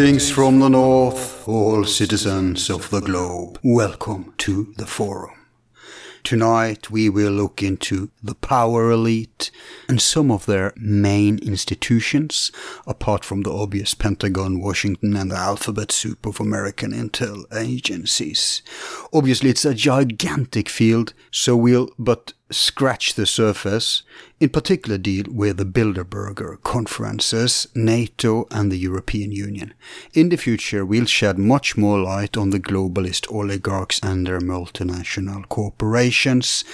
Greetings 0.00 0.30
from 0.30 0.60
the 0.60 0.70
north, 0.70 1.46
all 1.46 1.84
citizens 1.84 2.70
of 2.70 2.88
the 2.88 3.00
globe. 3.00 3.58
Welcome 3.62 4.32
to 4.38 4.72
the 4.78 4.86
forum. 4.86 5.34
Tonight 6.24 6.90
we 6.90 7.10
will 7.10 7.32
look 7.32 7.62
into 7.62 8.10
the 8.22 8.34
power 8.34 8.90
elite 8.90 9.50
and 9.90 10.00
some 10.00 10.30
of 10.30 10.46
their 10.46 10.72
main 10.74 11.38
institutions, 11.40 12.50
apart 12.86 13.26
from 13.26 13.42
the 13.42 13.52
obvious 13.52 13.92
Pentagon, 13.92 14.58
Washington, 14.58 15.14
and 15.16 15.30
the 15.30 15.36
alphabet 15.36 15.92
soup 15.92 16.24
of 16.24 16.40
American 16.40 16.92
intel 16.92 17.44
agencies. 17.54 18.62
Obviously, 19.12 19.50
it's 19.50 19.66
a 19.66 19.74
gigantic 19.74 20.70
field, 20.70 21.12
so 21.30 21.54
we'll 21.54 21.90
but 21.98 22.32
scratch 22.50 23.14
the 23.14 23.26
surface, 23.26 24.02
in 24.40 24.48
particular 24.48 24.96
deal 24.96 25.26
with 25.28 25.58
the 25.58 25.66
Bilderberger 25.66 26.62
conferences, 26.62 27.66
NATO 27.74 28.46
and 28.50 28.72
the 28.72 28.78
European 28.78 29.32
Union. 29.32 29.74
In 30.14 30.30
the 30.30 30.38
future, 30.38 30.84
we'll 30.84 31.04
shed 31.04 31.38
much 31.38 31.76
more 31.76 32.00
light 32.00 32.38
on 32.38 32.48
the 32.48 32.58
globalist 32.58 33.30
oligarchs 33.30 34.00
and 34.02 34.26
their 34.26 34.40
multinational 34.40 35.46
corporations 35.50 36.64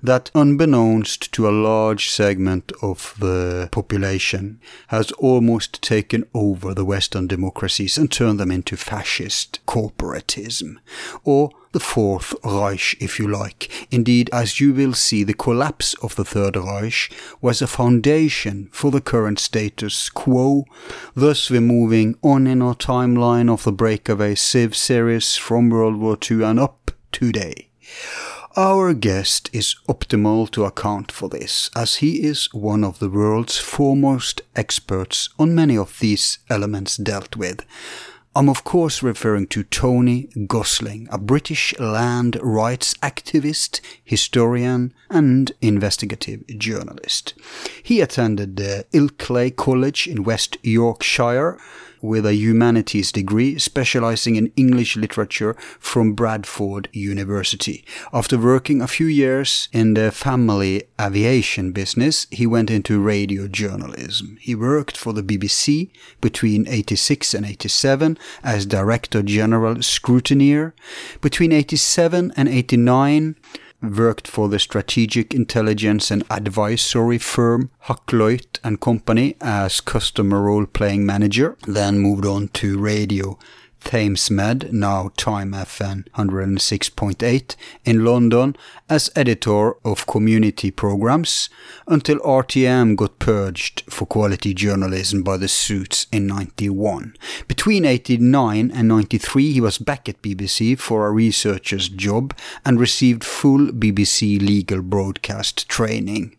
that, 0.00 0.30
unbeknownst 0.36 1.32
to 1.32 1.48
a 1.48 1.50
large 1.50 2.08
segment 2.08 2.70
of 2.80 3.16
the 3.18 3.68
population, 3.72 4.60
has 4.88 5.10
almost 5.12 5.82
taken 5.82 6.24
over 6.32 6.74
the 6.74 6.84
Western 6.84 7.26
democracies 7.26 7.98
and 7.98 8.12
turned 8.12 8.38
them 8.38 8.52
into 8.52 8.76
fascist 8.76 9.58
corporatism. 9.66 10.76
Or 11.24 11.50
the 11.76 11.80
Fourth 11.80 12.34
Reich, 12.42 12.96
if 13.00 13.18
you 13.18 13.28
like. 13.28 13.70
Indeed, 13.90 14.30
as 14.32 14.60
you 14.60 14.72
will 14.72 14.94
see, 14.94 15.24
the 15.24 15.34
collapse 15.34 15.92
of 16.02 16.16
the 16.16 16.24
Third 16.24 16.56
Reich 16.56 17.10
was 17.40 17.60
a 17.60 17.66
foundation 17.66 18.68
for 18.72 18.90
the 18.90 19.00
current 19.00 19.38
status 19.38 20.08
quo. 20.10 20.64
Thus, 21.14 21.50
we're 21.50 21.60
moving 21.60 22.16
on 22.22 22.46
in 22.46 22.62
our 22.62 22.74
timeline 22.74 23.52
of 23.52 23.64
the 23.64 23.72
breakaway 23.72 24.34
Civ 24.34 24.76
series 24.76 25.36
from 25.36 25.70
World 25.70 25.96
War 25.96 26.16
II 26.30 26.42
and 26.42 26.60
up 26.60 26.92
to 27.12 27.26
today. 27.26 27.68
Our 28.56 28.94
guest 28.94 29.50
is 29.52 29.76
optimal 29.88 30.50
to 30.52 30.64
account 30.64 31.12
for 31.12 31.28
this, 31.28 31.70
as 31.74 31.96
he 31.96 32.22
is 32.22 32.52
one 32.52 32.84
of 32.84 32.98
the 32.98 33.10
world's 33.10 33.58
foremost 33.58 34.42
experts 34.54 35.28
on 35.38 35.54
many 35.54 35.76
of 35.76 35.98
these 35.98 36.38
elements 36.48 36.96
dealt 36.96 37.36
with. 37.36 37.64
I'm 38.36 38.50
of 38.50 38.64
course 38.64 39.02
referring 39.02 39.46
to 39.46 39.62
Tony 39.62 40.28
Gosling, 40.46 41.08
a 41.10 41.16
British 41.16 41.74
land 41.78 42.38
rights 42.42 42.92
activist, 43.02 43.80
historian, 44.04 44.92
and 45.08 45.52
investigative 45.62 46.46
journalist. 46.58 47.32
He 47.82 48.02
attended 48.02 48.56
the 48.56 48.84
Ilkley 48.92 49.56
College 49.56 50.06
in 50.06 50.22
West 50.22 50.58
Yorkshire 50.62 51.58
with 52.06 52.24
a 52.24 52.34
humanities 52.34 53.12
degree 53.12 53.58
specializing 53.58 54.36
in 54.36 54.52
English 54.56 54.96
literature 54.96 55.54
from 55.78 56.14
Bradford 56.14 56.88
University. 56.92 57.84
After 58.12 58.38
working 58.38 58.80
a 58.80 58.86
few 58.86 59.06
years 59.06 59.68
in 59.72 59.94
the 59.94 60.10
family 60.10 60.84
aviation 61.00 61.72
business, 61.72 62.26
he 62.30 62.46
went 62.46 62.70
into 62.70 63.00
radio 63.00 63.48
journalism. 63.48 64.38
He 64.40 64.54
worked 64.54 64.96
for 64.96 65.12
the 65.12 65.22
BBC 65.22 65.90
between 66.20 66.68
86 66.68 67.34
and 67.34 67.44
87 67.44 68.18
as 68.42 68.66
Director 68.66 69.22
General 69.22 69.76
Scrutineer. 69.76 70.72
Between 71.20 71.52
87 71.52 72.32
and 72.36 72.48
89, 72.48 73.36
worked 73.82 74.28
for 74.28 74.48
the 74.48 74.58
strategic 74.58 75.34
intelligence 75.34 76.10
and 76.10 76.24
advisory 76.30 77.18
firm 77.18 77.70
Hakluyt 77.84 78.58
and 78.64 78.80
Company 78.80 79.36
as 79.40 79.80
customer 79.80 80.42
role-playing 80.42 81.04
manager, 81.04 81.56
then 81.66 81.98
moved 81.98 82.24
on 82.24 82.48
to 82.48 82.78
radio 82.78 83.38
Thamesmead, 83.86 84.72
now 84.72 85.12
Time 85.16 85.52
FM 85.52 86.08
106.8, 86.16 87.54
in 87.84 88.04
London 88.04 88.56
as 88.88 89.12
editor 89.14 89.74
of 89.86 90.08
community 90.08 90.72
programs 90.72 91.48
until 91.86 92.18
RTM 92.18 92.96
got 92.96 93.20
purged 93.20 93.84
for 93.88 94.04
quality 94.04 94.54
journalism 94.54 95.22
by 95.22 95.36
the 95.36 95.46
suits 95.46 96.08
in 96.10 96.26
91. 96.26 97.14
Between 97.46 97.84
89 97.84 98.72
and 98.72 98.88
93 98.88 99.52
he 99.52 99.60
was 99.60 99.78
back 99.78 100.08
at 100.08 100.20
BBC 100.20 100.76
for 100.76 101.06
a 101.06 101.12
researcher's 101.12 101.88
job 101.88 102.34
and 102.64 102.80
received 102.80 103.22
full 103.22 103.68
BBC 103.68 104.40
legal 104.40 104.82
broadcast 104.82 105.68
training. 105.68 106.36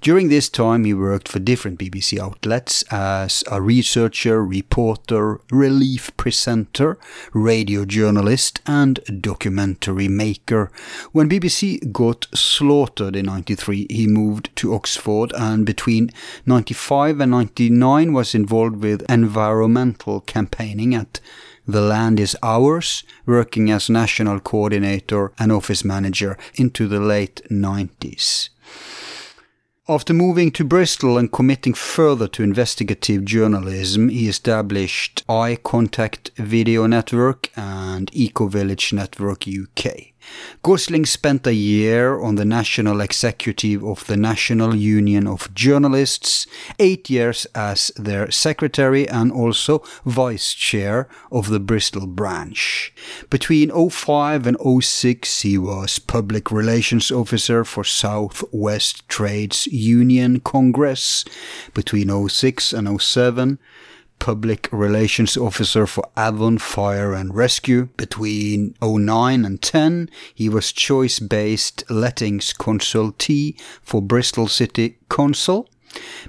During 0.00 0.28
this 0.28 0.48
time 0.48 0.84
he 0.84 0.94
worked 0.94 1.26
for 1.28 1.40
different 1.40 1.78
BBC 1.78 2.20
outlets 2.20 2.84
as 2.84 3.42
a 3.50 3.60
researcher, 3.60 4.44
reporter, 4.44 5.40
relief 5.50 6.16
presenter, 6.16 6.98
radio 7.32 7.84
journalist 7.84 8.60
and 8.64 9.00
documentary 9.20 10.06
maker. 10.06 10.70
When 11.10 11.28
BBC 11.28 11.90
got 11.90 12.28
slaughtered 12.32 13.16
in 13.16 13.26
93 13.26 13.88
he 13.90 14.06
moved 14.06 14.54
to 14.56 14.72
Oxford 14.72 15.32
and 15.36 15.66
between 15.66 16.10
95 16.46 17.20
and 17.20 17.32
99 17.32 18.12
was 18.12 18.36
involved 18.36 18.82
with 18.82 19.10
environmental 19.10 20.20
campaigning 20.20 20.94
at 20.94 21.20
the 21.66 21.82
Land 21.82 22.18
is 22.18 22.36
Ours, 22.42 23.04
working 23.26 23.70
as 23.70 23.90
national 23.90 24.40
coordinator 24.40 25.32
and 25.38 25.52
office 25.52 25.84
manager 25.84 26.38
into 26.54 26.88
the 26.88 27.00
late 27.00 27.42
90s. 27.50 28.48
After 29.90 30.12
moving 30.12 30.50
to 30.50 30.64
Bristol 30.64 31.16
and 31.16 31.32
committing 31.32 31.72
further 31.72 32.28
to 32.28 32.42
investigative 32.42 33.24
journalism, 33.24 34.10
he 34.10 34.28
established 34.28 35.24
Eye 35.30 35.56
Contact 35.64 36.30
Video 36.36 36.86
Network 36.86 37.50
and 37.56 38.10
Eco 38.12 38.48
Village 38.48 38.92
Network 38.92 39.44
UK. 39.48 40.12
Gosling 40.62 41.06
spent 41.06 41.46
a 41.46 41.54
year 41.54 42.20
on 42.20 42.34
the 42.34 42.44
national 42.44 43.00
executive 43.00 43.84
of 43.84 44.06
the 44.06 44.16
National 44.16 44.74
Union 44.74 45.26
of 45.26 45.52
Journalists, 45.54 46.46
eight 46.78 47.08
years 47.08 47.46
as 47.54 47.92
their 47.96 48.30
secretary 48.30 49.08
and 49.08 49.30
also 49.30 49.82
vice 50.04 50.54
chair 50.54 51.08
of 51.30 51.48
the 51.48 51.60
Bristol 51.60 52.06
branch. 52.06 52.92
Between 53.30 53.70
05 53.70 54.46
and 54.46 54.84
06 54.84 55.42
he 55.42 55.58
was 55.58 55.98
public 55.98 56.50
relations 56.50 57.10
officer 57.10 57.64
for 57.64 57.84
South 57.84 58.42
West 58.52 59.08
Trades 59.08 59.66
Union 59.68 60.40
Congress. 60.40 61.24
Between 61.74 62.28
06 62.28 62.72
and 62.72 63.00
07 63.00 63.58
Public 64.18 64.68
Relations 64.72 65.36
Officer 65.36 65.86
for 65.86 66.04
Avon 66.16 66.58
Fire 66.58 67.12
and 67.12 67.34
Rescue. 67.34 67.88
Between 67.96 68.74
09 68.82 69.44
and 69.44 69.62
10, 69.62 70.10
he 70.34 70.48
was 70.48 70.72
choice-based 70.72 71.90
lettings 71.90 72.52
consultee 72.52 73.58
for 73.82 74.02
Bristol 74.02 74.48
City 74.48 74.98
Council. 75.08 75.68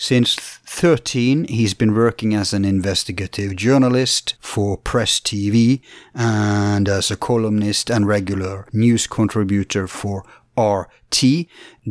Since 0.01 0.35
13, 0.35 1.49
he's 1.49 1.73
been 1.73 1.93
working 1.93 2.33
as 2.33 2.53
an 2.53 2.63
investigative 2.63 3.57
journalist 3.57 4.35
for 4.39 4.77
Press 4.77 5.19
TV 5.19 5.81
and 6.15 6.87
as 6.87 7.11
a 7.11 7.17
columnist 7.17 7.89
and 7.89 8.07
regular 8.07 8.65
news 8.71 9.07
contributor 9.07 9.87
for 9.87 10.23
RT, 10.57 11.47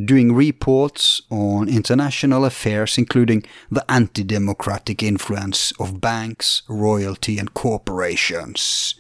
doing 0.06 0.34
reports 0.34 1.20
on 1.30 1.68
international 1.68 2.46
affairs, 2.46 2.96
including 2.96 3.44
the 3.70 3.84
anti 3.90 4.24
democratic 4.24 5.02
influence 5.02 5.74
of 5.78 6.00
banks, 6.00 6.62
royalty, 6.66 7.38
and 7.38 7.52
corporations. 7.52 8.94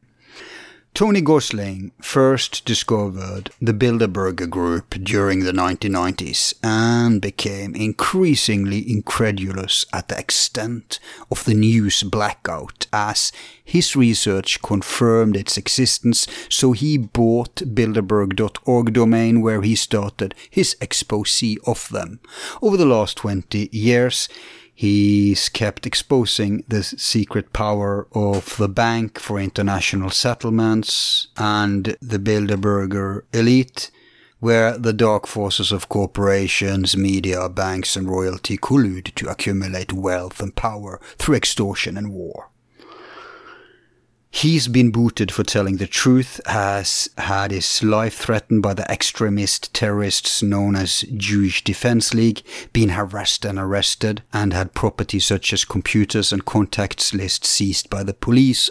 Tony 0.96 1.20
Gosling 1.20 1.92
first 2.00 2.64
discovered 2.64 3.50
the 3.60 3.74
Bilderberger 3.74 4.48
Group 4.48 4.94
during 5.04 5.40
the 5.40 5.52
1990s 5.52 6.54
and 6.62 7.20
became 7.20 7.74
increasingly 7.74 8.90
incredulous 8.90 9.84
at 9.92 10.08
the 10.08 10.18
extent 10.18 10.98
of 11.30 11.44
the 11.44 11.52
news 11.52 12.02
blackout 12.02 12.86
as 12.94 13.30
his 13.62 13.94
research 13.94 14.62
confirmed 14.62 15.36
its 15.36 15.58
existence, 15.58 16.26
so 16.48 16.72
he 16.72 16.96
bought 16.96 17.56
Bilderberg.org 17.56 18.94
domain 18.94 19.42
where 19.42 19.60
he 19.60 19.76
started 19.76 20.34
his 20.48 20.78
expose 20.80 21.44
of 21.66 21.90
them. 21.90 22.20
Over 22.62 22.78
the 22.78 22.86
last 22.86 23.18
20 23.18 23.68
years, 23.70 24.30
He's 24.78 25.48
kept 25.48 25.86
exposing 25.86 26.62
the 26.68 26.82
secret 26.82 27.54
power 27.54 28.06
of 28.12 28.58
the 28.58 28.68
Bank 28.68 29.18
for 29.18 29.40
International 29.40 30.10
Settlements 30.10 31.28
and 31.38 31.96
the 32.02 32.18
Bilderberger 32.18 33.22
elite, 33.32 33.90
where 34.38 34.76
the 34.76 34.92
dark 34.92 35.26
forces 35.26 35.72
of 35.72 35.88
corporations, 35.88 36.94
media, 36.94 37.48
banks, 37.48 37.96
and 37.96 38.06
royalty 38.06 38.58
collude 38.58 39.14
to 39.14 39.30
accumulate 39.30 39.94
wealth 39.94 40.40
and 40.40 40.54
power 40.54 41.00
through 41.16 41.36
extortion 41.36 41.96
and 41.96 42.12
war. 42.12 42.50
He's 44.30 44.68
been 44.68 44.90
booted 44.90 45.32
for 45.32 45.44
telling 45.44 45.78
the 45.78 45.86
truth, 45.86 46.40
has 46.46 47.08
had 47.16 47.50
his 47.50 47.82
life 47.82 48.16
threatened 48.16 48.62
by 48.62 48.74
the 48.74 48.90
extremist 48.90 49.72
terrorists 49.72 50.42
known 50.42 50.76
as 50.76 51.04
Jewish 51.16 51.64
Defense 51.64 52.12
League, 52.12 52.42
been 52.72 52.90
harassed 52.90 53.44
and 53.46 53.58
arrested, 53.58 54.22
and 54.32 54.52
had 54.52 54.74
property 54.74 55.20
such 55.20 55.52
as 55.54 55.64
computers 55.64 56.32
and 56.32 56.44
contacts 56.44 57.14
lists 57.14 57.48
seized 57.48 57.88
by 57.88 58.02
the 58.02 58.14
police, 58.14 58.70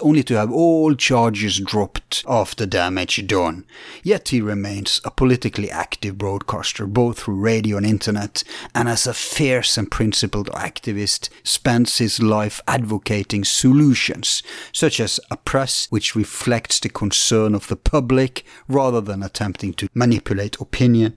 only 0.00 0.22
to 0.24 0.34
have 0.34 0.50
all 0.50 0.94
charges 0.94 1.58
dropped 1.60 2.24
after 2.28 2.66
damage 2.66 3.26
done. 3.26 3.64
Yet 4.02 4.28
he 4.28 4.40
remains 4.40 5.00
a 5.04 5.10
politically 5.10 5.70
active 5.70 6.18
broadcaster 6.18 6.86
both 6.86 7.20
through 7.20 7.40
radio 7.40 7.76
and 7.76 7.86
internet, 7.86 8.44
and 8.74 8.88
as 8.88 9.06
a 9.06 9.14
fierce 9.14 9.76
and 9.76 9.90
principled 9.90 10.50
activist, 10.50 11.28
spends 11.42 11.98
his 11.98 12.20
life 12.22 12.60
advocating 12.66 13.44
solutions, 13.44 14.42
such 14.72 15.00
as 15.00 15.20
a 15.30 15.36
press 15.36 15.86
which 15.90 16.14
reflects 16.14 16.80
the 16.80 16.88
concern 16.88 17.54
of 17.54 17.68
the 17.68 17.76
public 17.76 18.44
rather 18.68 19.00
than 19.00 19.22
attempting 19.22 19.72
to 19.74 19.88
manipulate 19.94 20.60
opinion 20.60 21.16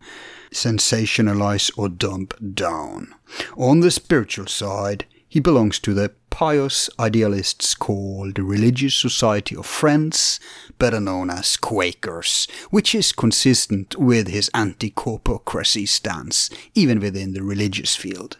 sensationalize 0.52 1.72
or 1.78 1.90
dump 1.90 2.34
down. 2.54 3.14
On 3.58 3.82
the 3.82 3.92
spiritual 3.92 4.48
side, 4.48 5.06
he 5.38 5.42
belongs 5.42 5.78
to 5.78 5.94
the 5.94 6.12
pious 6.32 6.90
idealists 7.00 7.76
called 7.76 8.34
the 8.34 8.42
Religious 8.42 8.96
Society 8.96 9.56
of 9.56 9.68
Friends, 9.68 10.40
better 10.80 11.00
known 11.00 11.30
as 11.30 11.58
Quakers, 11.58 12.48
which 12.72 12.96
is 12.96 13.12
consistent 13.12 13.96
with 14.00 14.30
his 14.30 14.50
anti-corpocracy 14.56 15.86
stance, 15.86 16.50
even 16.74 17.00
within 17.00 17.34
the 17.34 17.44
religious 17.44 17.96
field. 17.96 18.36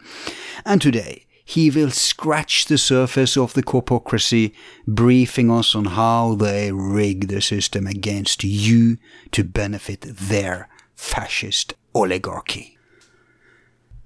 And 0.66 0.82
today, 0.82 1.26
he 1.44 1.70
will 1.70 1.92
scratch 1.92 2.64
the 2.64 2.78
surface 2.78 3.36
of 3.36 3.52
the 3.52 3.62
corpocracy, 3.62 4.52
briefing 4.88 5.52
us 5.52 5.76
on 5.76 5.84
how 5.84 6.34
they 6.34 6.72
rig 6.72 7.28
the 7.28 7.40
system 7.40 7.86
against 7.86 8.42
you 8.42 8.96
to 9.30 9.44
benefit 9.44 10.00
their 10.00 10.68
fascist 10.96 11.74
oligarchy. 11.94 12.77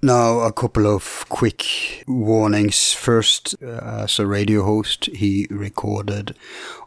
Now, 0.03 0.39
a 0.41 0.51
couple 0.51 0.85
of 0.85 1.23
quick 1.29 2.03
warnings. 2.09 2.91
First, 2.91 3.55
uh, 3.63 4.01
as 4.03 4.19
a 4.19 4.27
radio 4.27 4.63
host, 4.63 5.05
he 5.05 5.47
recorded 5.49 6.35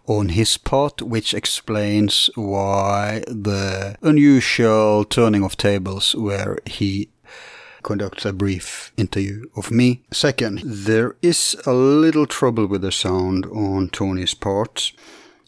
on 0.06 0.28
his 0.28 0.58
part, 0.58 1.00
which 1.00 1.32
explains 1.32 2.28
why 2.34 3.24
the 3.26 3.96
unusual 4.02 5.06
turning 5.06 5.42
of 5.44 5.56
tables 5.56 6.14
where 6.14 6.58
he 6.66 7.08
conducts 7.82 8.26
a 8.26 8.34
brief 8.34 8.92
interview 8.98 9.46
of 9.56 9.70
me. 9.70 10.02
Second, 10.12 10.60
there 10.62 11.16
is 11.22 11.56
a 11.64 11.72
little 11.72 12.26
trouble 12.26 12.66
with 12.66 12.82
the 12.82 12.92
sound 12.92 13.46
on 13.46 13.88
Tony's 13.88 14.34
part, 14.34 14.92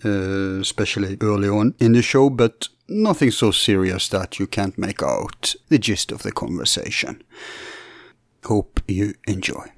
uh, 0.05 0.61
especially 0.61 1.17
early 1.21 1.49
on 1.49 1.75
in 1.79 1.93
the 1.93 2.03
show, 2.03 2.31
but 2.31 2.69
nothing 2.89 3.31
so 3.31 3.51
serious 3.51 4.09
that 4.09 4.39
you 4.39 4.47
can't 4.47 4.79
make 4.79 5.03
out 5.03 5.55
the 5.69 5.79
gist 5.79 6.13
of 6.13 6.23
the 6.23 6.33
conversation. 6.33 7.23
Hope 8.45 8.81
you 8.87 9.15
enjoy. 9.27 9.73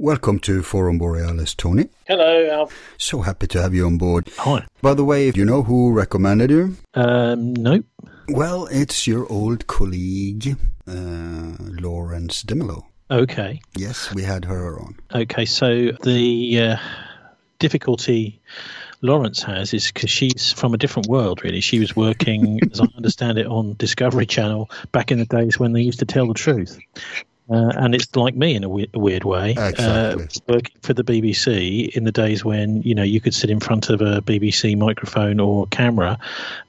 Welcome 0.00 0.38
to 0.40 0.62
Forum 0.62 0.98
Borealis, 0.98 1.56
Tony. 1.56 1.88
Hello, 2.06 2.48
Alf. 2.48 2.72
So 2.98 3.22
happy 3.22 3.48
to 3.48 3.60
have 3.60 3.74
you 3.74 3.84
on 3.84 3.98
board. 3.98 4.30
Hi. 4.38 4.64
By 4.80 4.94
the 4.94 5.04
way, 5.04 5.26
if 5.26 5.36
you 5.36 5.44
know 5.44 5.64
who 5.64 5.92
recommended 5.92 6.50
you? 6.50 6.76
Um, 6.94 7.52
nope. 7.54 7.84
Well, 8.28 8.68
it's 8.70 9.08
your 9.08 9.26
old 9.30 9.66
colleague, 9.66 10.56
uh, 10.86 11.56
Lawrence 11.58 12.44
Demello. 12.44 12.84
Okay. 13.10 13.60
Yes, 13.76 14.14
we 14.14 14.22
had 14.22 14.44
her 14.44 14.78
on. 14.80 14.96
Okay, 15.14 15.44
so 15.44 15.92
the 16.02 16.60
uh, 16.60 16.76
difficulty 17.58 18.40
Lawrence 19.00 19.42
has 19.42 19.72
is 19.72 19.86
because 19.86 20.10
she's 20.10 20.52
from 20.52 20.74
a 20.74 20.76
different 20.76 21.08
world, 21.08 21.42
really. 21.44 21.60
She 21.60 21.78
was 21.78 21.94
working, 21.94 22.60
as 22.72 22.80
I 22.80 22.86
understand 22.96 23.38
it, 23.38 23.46
on 23.46 23.74
Discovery 23.78 24.26
Channel 24.26 24.70
back 24.92 25.10
in 25.10 25.18
the 25.18 25.24
days 25.24 25.58
when 25.58 25.72
they 25.72 25.80
used 25.80 26.00
to 26.00 26.04
tell 26.04 26.26
the 26.26 26.34
truth. 26.34 26.78
Uh, 27.50 27.72
and 27.76 27.94
it's 27.94 28.14
like 28.14 28.34
me 28.36 28.54
in 28.54 28.62
a, 28.64 28.68
we- 28.68 28.90
a 28.92 28.98
weird 28.98 29.24
way. 29.24 29.52
Exactly. 29.52 29.84
Uh, 29.84 30.26
working 30.48 30.76
for 30.82 30.92
the 30.92 31.02
BBC 31.04 31.88
in 31.96 32.04
the 32.04 32.12
days 32.12 32.44
when 32.44 32.82
you 32.82 32.94
know 32.94 33.02
you 33.02 33.20
could 33.20 33.34
sit 33.34 33.48
in 33.48 33.58
front 33.60 33.88
of 33.88 34.00
a 34.02 34.20
BBC 34.22 34.76
microphone 34.76 35.40
or 35.40 35.66
camera 35.68 36.18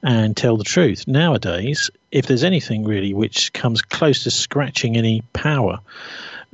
and 0.02 0.36
tell 0.36 0.56
the 0.56 0.64
truth. 0.64 1.06
Nowadays, 1.06 1.90
if 2.12 2.26
there's 2.26 2.44
anything 2.44 2.84
really 2.84 3.12
which 3.12 3.52
comes 3.52 3.82
close 3.82 4.22
to 4.24 4.30
scratching 4.30 4.96
any 4.96 5.22
power, 5.34 5.78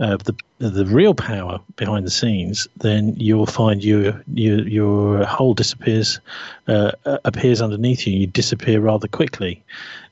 uh, 0.00 0.16
the 0.16 0.34
the 0.58 0.86
real 0.86 1.14
power 1.14 1.60
behind 1.76 2.04
the 2.06 2.10
scenes, 2.10 2.66
then 2.78 3.14
you'll 3.16 3.46
find 3.46 3.84
your 3.84 4.20
your 4.34 4.66
your 4.66 5.24
whole 5.24 5.54
disappears 5.54 6.18
uh, 6.66 6.90
appears 7.24 7.62
underneath 7.62 8.06
you. 8.06 8.12
You 8.18 8.26
disappear 8.26 8.80
rather 8.80 9.06
quickly. 9.06 9.62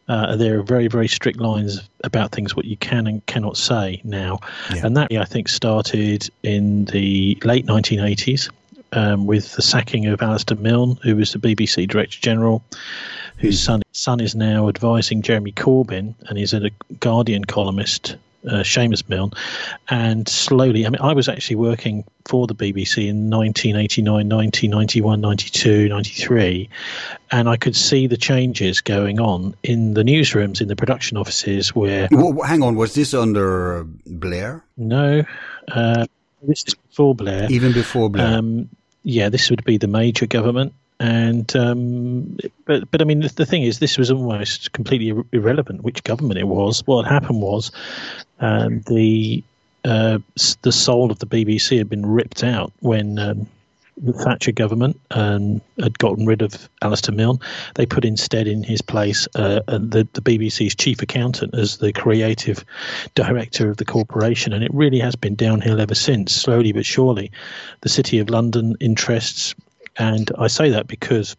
Uh, 0.08 0.36
there 0.36 0.58
are 0.58 0.62
very 0.62 0.86
very 0.86 1.08
strict 1.08 1.40
lines 1.40 1.88
about 2.04 2.30
things 2.32 2.54
what 2.54 2.66
you 2.66 2.76
can 2.76 3.06
and 3.06 3.24
cannot 3.26 3.56
say 3.56 4.00
now, 4.04 4.38
Yeah. 4.74 4.86
and 4.86 4.96
that 4.96 5.10
I 5.12 5.24
think 5.24 5.48
started 5.48 6.28
in 6.42 6.84
the 6.86 7.38
late 7.44 7.66
1980s. 7.66 8.50
Um, 8.92 9.26
with 9.26 9.54
the 9.54 9.62
sacking 9.62 10.06
of 10.06 10.20
Alasdair 10.20 10.56
Milne, 10.60 10.96
who 11.02 11.16
was 11.16 11.32
the 11.32 11.38
BBC 11.40 11.88
Director 11.88 12.20
General, 12.20 12.62
whose 13.38 13.60
son 13.60 13.82
son 13.90 14.20
is 14.20 14.36
now 14.36 14.68
advising 14.68 15.20
Jeremy 15.20 15.50
Corbyn, 15.50 16.14
and 16.28 16.38
is 16.38 16.54
a 16.54 16.70
Guardian 17.00 17.44
columnist, 17.44 18.14
uh, 18.48 18.62
Seumas 18.62 19.08
Milne. 19.08 19.32
And 19.88 20.28
slowly, 20.28 20.86
I 20.86 20.90
mean, 20.90 21.00
I 21.00 21.12
was 21.12 21.28
actually 21.28 21.56
working 21.56 22.04
for 22.26 22.46
the 22.46 22.54
BBC 22.54 23.08
in 23.08 23.30
1989, 23.30 24.28
1991, 24.28 25.20
92, 25.20 25.88
93, 25.88 26.68
and 27.30 27.48
I 27.48 27.56
could 27.56 27.76
see 27.76 28.06
the 28.06 28.16
changes 28.16 28.80
going 28.80 29.20
on 29.20 29.54
in 29.62 29.94
the 29.94 30.02
newsrooms, 30.02 30.60
in 30.60 30.68
the 30.68 30.76
production 30.76 31.16
offices, 31.16 31.74
where 31.74 32.08
Wh- 32.08 32.36
wh- 32.38 32.46
hang 32.46 32.62
on, 32.62 32.76
was 32.76 32.94
this 32.94 33.14
under 33.14 33.84
Blair? 34.06 34.64
no, 34.76 35.22
uh, 35.68 36.06
this 36.42 36.64
is 36.66 36.74
before 36.74 37.14
Blair. 37.14 37.46
Even 37.50 37.72
before 37.72 38.10
Blair? 38.10 38.38
Um, 38.38 38.68
yeah, 39.02 39.28
this 39.28 39.50
would 39.50 39.64
be 39.64 39.76
the 39.78 39.86
major 39.86 40.26
government, 40.26 40.72
and 41.00 41.54
um, 41.56 42.38
but 42.64 42.90
but 42.90 43.00
I 43.02 43.04
mean 43.04 43.20
the, 43.20 43.28
the 43.28 43.46
thing 43.46 43.62
is, 43.62 43.78
this 43.78 43.98
was 43.98 44.10
almost 44.10 44.72
completely 44.72 45.08
ir- 45.08 45.24
irrelevant 45.32 45.82
which 45.82 46.02
government 46.04 46.38
it 46.38 46.46
was. 46.48 46.86
What 46.86 47.06
happened 47.06 47.40
was 47.42 47.70
um, 48.40 48.80
the 48.82 49.42
uh, 49.84 50.18
the 50.62 50.72
soul 50.72 51.10
of 51.10 51.18
the 51.18 51.26
BBC 51.26 51.78
had 51.78 51.88
been 51.88 52.06
ripped 52.06 52.42
out 52.44 52.72
when. 52.80 53.18
Um, 53.18 53.46
the 53.96 54.12
Thatcher 54.12 54.52
government 54.52 55.00
um, 55.12 55.60
had 55.78 55.98
gotten 55.98 56.26
rid 56.26 56.42
of 56.42 56.68
Alasdair 56.82 57.14
Milne. 57.14 57.38
They 57.74 57.86
put 57.86 58.04
instead 58.04 58.46
in 58.48 58.62
his 58.62 58.82
place 58.82 59.28
uh, 59.36 59.60
uh, 59.68 59.78
the, 59.78 60.08
the 60.14 60.20
BBC's 60.20 60.74
chief 60.74 61.00
accountant 61.00 61.54
as 61.54 61.78
the 61.78 61.92
creative 61.92 62.64
director 63.14 63.70
of 63.70 63.76
the 63.76 63.84
corporation, 63.84 64.52
and 64.52 64.64
it 64.64 64.74
really 64.74 64.98
has 64.98 65.14
been 65.14 65.34
downhill 65.34 65.80
ever 65.80 65.94
since, 65.94 66.34
slowly 66.34 66.72
but 66.72 66.84
surely. 66.84 67.30
The 67.82 67.88
City 67.88 68.18
of 68.18 68.30
London 68.30 68.74
interests, 68.80 69.54
and 69.96 70.30
I 70.38 70.48
say 70.48 70.70
that 70.70 70.88
because 70.88 71.36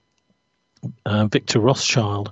uh, 1.06 1.28
Victor 1.28 1.60
Rothschild 1.60 2.32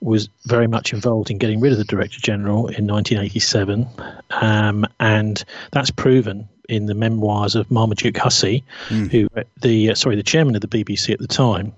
was 0.00 0.28
very 0.46 0.66
much 0.66 0.92
involved 0.92 1.30
in 1.30 1.38
getting 1.38 1.60
rid 1.60 1.72
of 1.72 1.78
the 1.78 1.84
Director 1.84 2.20
General 2.20 2.68
in 2.68 2.86
1987, 2.86 3.86
um, 4.30 4.86
and 5.00 5.44
that's 5.72 5.90
proven 5.90 6.48
in 6.68 6.86
the 6.86 6.94
memoirs 6.94 7.54
of 7.54 7.70
Marmaduke 7.70 8.16
Hussey, 8.16 8.64
who 8.88 9.28
the 9.60 9.90
uh, 9.90 9.94
sorry 9.94 10.16
the 10.16 10.22
chairman 10.22 10.54
of 10.54 10.60
the 10.62 10.68
BBC 10.68 11.12
at 11.12 11.18
the 11.18 11.26
time. 11.26 11.72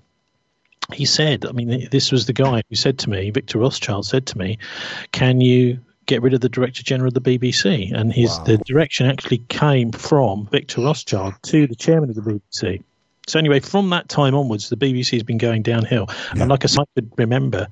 He 0.93 1.05
said, 1.05 1.45
I 1.45 1.51
mean, 1.51 1.89
this 1.91 2.13
was 2.13 2.27
the 2.27 2.33
guy 2.33 2.61
who 2.69 2.75
said 2.75 2.97
to 2.99 3.09
me, 3.09 3.29
Victor 3.29 3.59
Rothschild 3.59 4.05
said 4.05 4.25
to 4.27 4.37
me, 4.37 4.57
"Can 5.11 5.41
you 5.41 5.79
get 6.05 6.21
rid 6.21 6.33
of 6.33 6.39
the 6.39 6.47
director 6.47 6.81
general 6.81 7.09
of 7.09 7.13
the 7.13 7.19
BBC?" 7.21 7.91
And 7.93 8.13
his 8.13 8.29
Wow. 8.37 8.43
the 8.45 8.57
direction 8.59 9.05
actually 9.07 9.39
came 9.49 9.91
from 9.91 10.47
Victor 10.49 10.81
Rothschild 10.81 11.33
to 11.43 11.67
the 11.67 11.75
chairman 11.75 12.09
of 12.09 12.15
the 12.15 12.21
BBC. 12.21 12.81
So 13.27 13.37
anyway, 13.37 13.59
from 13.59 13.89
that 13.89 14.09
time 14.09 14.33
onwards, 14.33 14.69
the 14.69 14.77
BBC 14.77 15.11
has 15.11 15.23
been 15.23 15.37
going 15.37 15.61
downhill. 15.61 16.07
And 16.31 16.49
like 16.49 16.63
I 16.63 16.67
said, 16.67 16.81
I 16.81 16.85
could 16.95 17.11
remember 17.17 17.67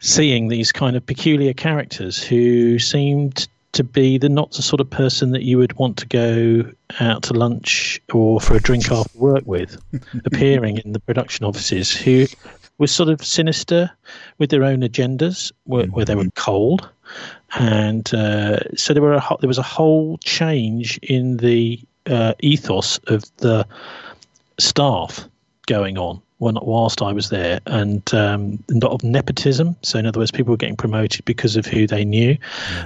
seeing 0.00 0.48
these 0.48 0.70
kind 0.70 0.96
of 0.96 1.04
peculiar 1.04 1.54
characters 1.54 2.22
who 2.22 2.78
seemed 2.78 3.48
to 3.72 3.84
be 3.84 4.16
the 4.18 4.28
not 4.28 4.52
the 4.52 4.62
sort 4.62 4.80
of 4.80 4.88
person 4.88 5.32
that 5.32 5.42
you 5.42 5.58
would 5.58 5.72
want 5.78 5.98
to 5.98 6.06
go 6.06 6.70
out 7.00 7.22
to 7.24 7.34
lunch 7.34 8.00
or 8.12 8.40
for 8.40 8.54
a 8.54 8.60
drink 8.60 8.90
after 8.90 9.18
work 9.18 9.44
with, 9.46 9.78
appearing 10.24 10.78
in 10.78 10.92
the 10.92 11.00
production 11.00 11.44
offices, 11.44 11.94
who 11.94 12.26
were 12.78 12.86
sort 12.86 13.08
of 13.08 13.24
sinister 13.24 13.90
with 14.38 14.50
their 14.50 14.64
own 14.64 14.80
agendas, 14.80 15.52
where, 15.64 15.86
where 15.86 16.04
they 16.04 16.14
were 16.14 16.28
cold, 16.36 16.88
and 17.58 18.12
uh, 18.14 18.58
so 18.76 18.92
there 18.92 19.02
were 19.02 19.14
a, 19.14 19.36
there 19.40 19.48
was 19.48 19.58
a 19.58 19.62
whole 19.62 20.18
change 20.18 20.98
in 20.98 21.38
the 21.38 21.80
uh, 22.06 22.34
ethos 22.40 22.98
of 23.08 23.24
the 23.38 23.66
staff 24.58 25.28
going 25.66 25.98
on 25.98 26.22
when 26.38 26.56
whilst 26.60 27.00
I 27.02 27.12
was 27.12 27.30
there, 27.30 27.60
and 27.66 28.02
um, 28.14 28.62
a 28.70 28.74
lot 28.74 28.92
of 28.92 29.02
nepotism. 29.02 29.76
So, 29.82 29.98
in 29.98 30.06
other 30.06 30.20
words, 30.20 30.30
people 30.30 30.52
were 30.52 30.58
getting 30.58 30.76
promoted 30.76 31.24
because 31.24 31.56
of 31.56 31.66
who 31.66 31.86
they 31.86 32.04
knew, 32.04 32.36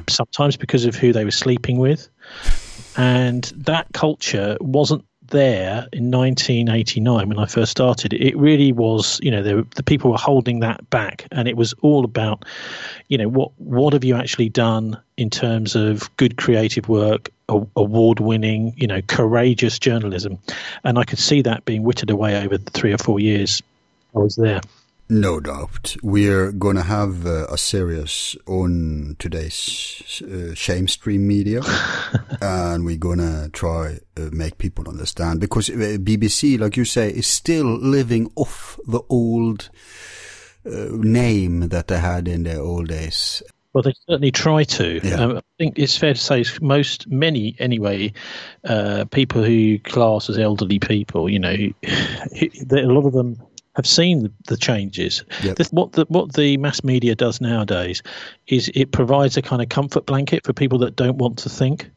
sometimes 0.09 0.57
because 0.57 0.85
of 0.85 0.95
who 0.95 1.12
they 1.12 1.25
were 1.25 1.31
sleeping 1.31 1.79
with, 1.79 2.09
and 2.97 3.45
that 3.57 3.89
culture 3.93 4.57
wasn't 4.61 5.05
there 5.31 5.89
in 5.93 6.11
1989 6.11 7.29
when 7.29 7.39
I 7.39 7.47
first 7.47 7.71
started. 7.71 8.12
It 8.12 8.37
really 8.37 8.73
was, 8.73 9.19
you 9.23 9.31
know, 9.31 9.43
there, 9.43 9.62
the 9.77 9.83
people 9.83 10.11
were 10.11 10.19
holding 10.19 10.61
that 10.61 10.89
back, 10.91 11.27
and 11.33 11.49
it 11.49 11.57
was 11.57 11.73
all 11.83 12.05
about, 12.05 12.45
you 13.09 13.19
know, 13.19 13.29
what 13.29 13.53
what 13.59 13.93
have 13.93 14.05
you 14.05 14.15
actually 14.15 14.49
done 14.49 15.00
in 15.17 15.31
terms 15.31 15.75
of 15.75 16.15
good 16.17 16.37
creative 16.37 16.89
work, 16.89 17.31
award-winning, 17.76 18.75
you 18.76 18.87
know, 18.87 19.02
courageous 19.02 19.78
journalism, 19.78 20.38
and 20.85 20.99
I 20.99 21.04
could 21.04 21.19
see 21.19 21.42
that 21.42 21.64
being 21.64 21.83
whittled 21.83 22.11
away 22.11 22.42
over 22.42 22.59
the 22.59 22.71
three 22.71 22.92
or 22.92 22.99
four 22.99 23.21
years 23.21 23.62
I 24.14 24.19
was 24.19 24.37
there. 24.37 24.61
No 25.09 25.40
doubt. 25.40 25.97
We're 26.04 26.52
going 26.52 26.76
to 26.76 26.83
have 26.83 27.26
uh, 27.26 27.47
a 27.49 27.59
series 27.59 28.37
on 28.47 29.16
today's 29.19 30.23
uh, 30.25 30.54
shame 30.54 30.87
stream 30.87 31.26
media, 31.26 31.62
and 32.40 32.85
we're 32.85 32.97
going 32.97 33.19
to 33.19 33.50
try 33.52 33.99
uh, 34.16 34.28
make 34.30 34.59
people 34.59 34.88
understand 34.88 35.40
because 35.40 35.69
uh, 35.69 35.99
BBC, 35.99 36.61
like 36.61 36.76
you 36.76 36.85
say, 36.85 37.11
is 37.11 37.26
still 37.26 37.66
living 37.66 38.30
off 38.37 38.78
the 38.87 39.00
old 39.09 39.71
uh, 40.64 40.87
name 40.92 41.71
that 41.71 41.88
they 41.88 41.99
had 41.99 42.28
in 42.28 42.45
their 42.45 42.61
old 42.61 42.87
days. 42.87 43.42
Well, 43.73 43.83
they 43.83 43.93
certainly 44.09 44.33
try 44.33 44.65
to. 44.65 45.00
Yeah. 45.03 45.15
Um, 45.15 45.37
I 45.37 45.43
think 45.59 45.79
it's 45.79 45.97
fair 45.97 46.15
to 46.15 46.21
say 46.21 46.45
most, 46.61 47.09
many 47.09 47.55
anyway, 47.59 48.12
uh, 48.65 49.05
people 49.11 49.45
who 49.45 49.79
class 49.79 50.29
as 50.29 50.39
elderly 50.39 50.81
people, 50.81 51.29
you 51.29 51.39
know, 51.39 51.55
a 51.55 52.87
lot 52.87 53.07
of 53.07 53.12
them 53.12 53.37
have 53.77 53.87
seen 53.87 54.25
the, 54.25 54.33
the 54.49 54.57
changes. 54.57 55.25
Yep. 55.43 55.57
The, 55.57 55.69
what 55.71 55.93
the 55.93 56.05
what 56.09 56.33
the 56.35 56.57
mass 56.57 56.83
media 56.83 57.15
does 57.15 57.41
nowadays 57.41 58.03
is 58.49 58.71
it 58.75 58.91
provides 58.91 59.37
a 59.37 59.43
kind 59.43 59.62
of 59.62 59.69
comfort 59.69 60.07
blanket 60.07 60.45
for 60.45 60.53
people 60.53 60.79
that 60.79 60.97
don't 60.97 61.19
want 61.19 61.39
to 61.39 61.49
think. 61.49 61.91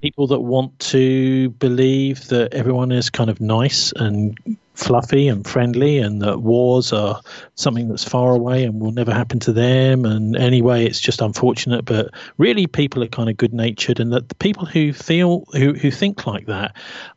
People 0.00 0.28
that 0.28 0.40
want 0.40 0.78
to 0.78 1.50
believe 1.50 2.28
that 2.28 2.54
everyone 2.54 2.92
is 2.92 3.10
kind 3.10 3.28
of 3.28 3.40
nice 3.40 3.92
and 3.96 4.38
fluffy 4.78 5.26
and 5.26 5.44
friendly, 5.46 5.98
and 5.98 6.22
that 6.22 6.40
wars 6.40 6.92
are 6.92 7.20
something 7.56 7.88
that's 7.88 8.04
far 8.04 8.32
away 8.32 8.62
and 8.64 8.80
will 8.80 8.92
never 8.92 9.12
happen 9.12 9.40
to 9.40 9.52
them. 9.52 10.04
And 10.04 10.36
anyway, 10.36 10.86
it's 10.86 11.00
just 11.00 11.20
unfortunate, 11.20 11.84
but 11.84 12.10
really, 12.38 12.66
people 12.66 13.02
are 13.02 13.08
kind 13.08 13.28
of 13.28 13.36
good 13.36 13.52
natured, 13.52 13.98
and 13.98 14.12
that 14.12 14.28
the 14.28 14.34
people 14.36 14.66
who 14.66 14.92
feel 14.92 15.44
who 15.52 15.74
who 15.74 15.90
think 15.90 16.26
like 16.26 16.46
that 16.46 16.76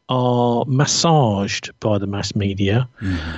are 0.09 0.65
massaged 0.65 1.71
by 1.79 1.97
the 1.99 2.07
mass 2.07 2.35
media, 2.35 2.89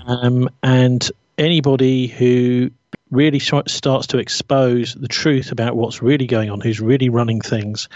um, 0.07 0.49
and 0.63 1.11
anybody 1.37 2.07
who 2.07 2.71
really 3.11 3.39
starts 3.39 4.07
to 4.07 4.17
expose 4.17 4.95
the 4.95 5.07
truth 5.07 5.51
about 5.51 5.75
what's 5.75 6.01
really 6.01 6.25
going 6.25 6.49
on, 6.49 6.61
who's 6.61 6.79
really 6.79 7.09
running 7.09 7.41
things, 7.41 7.89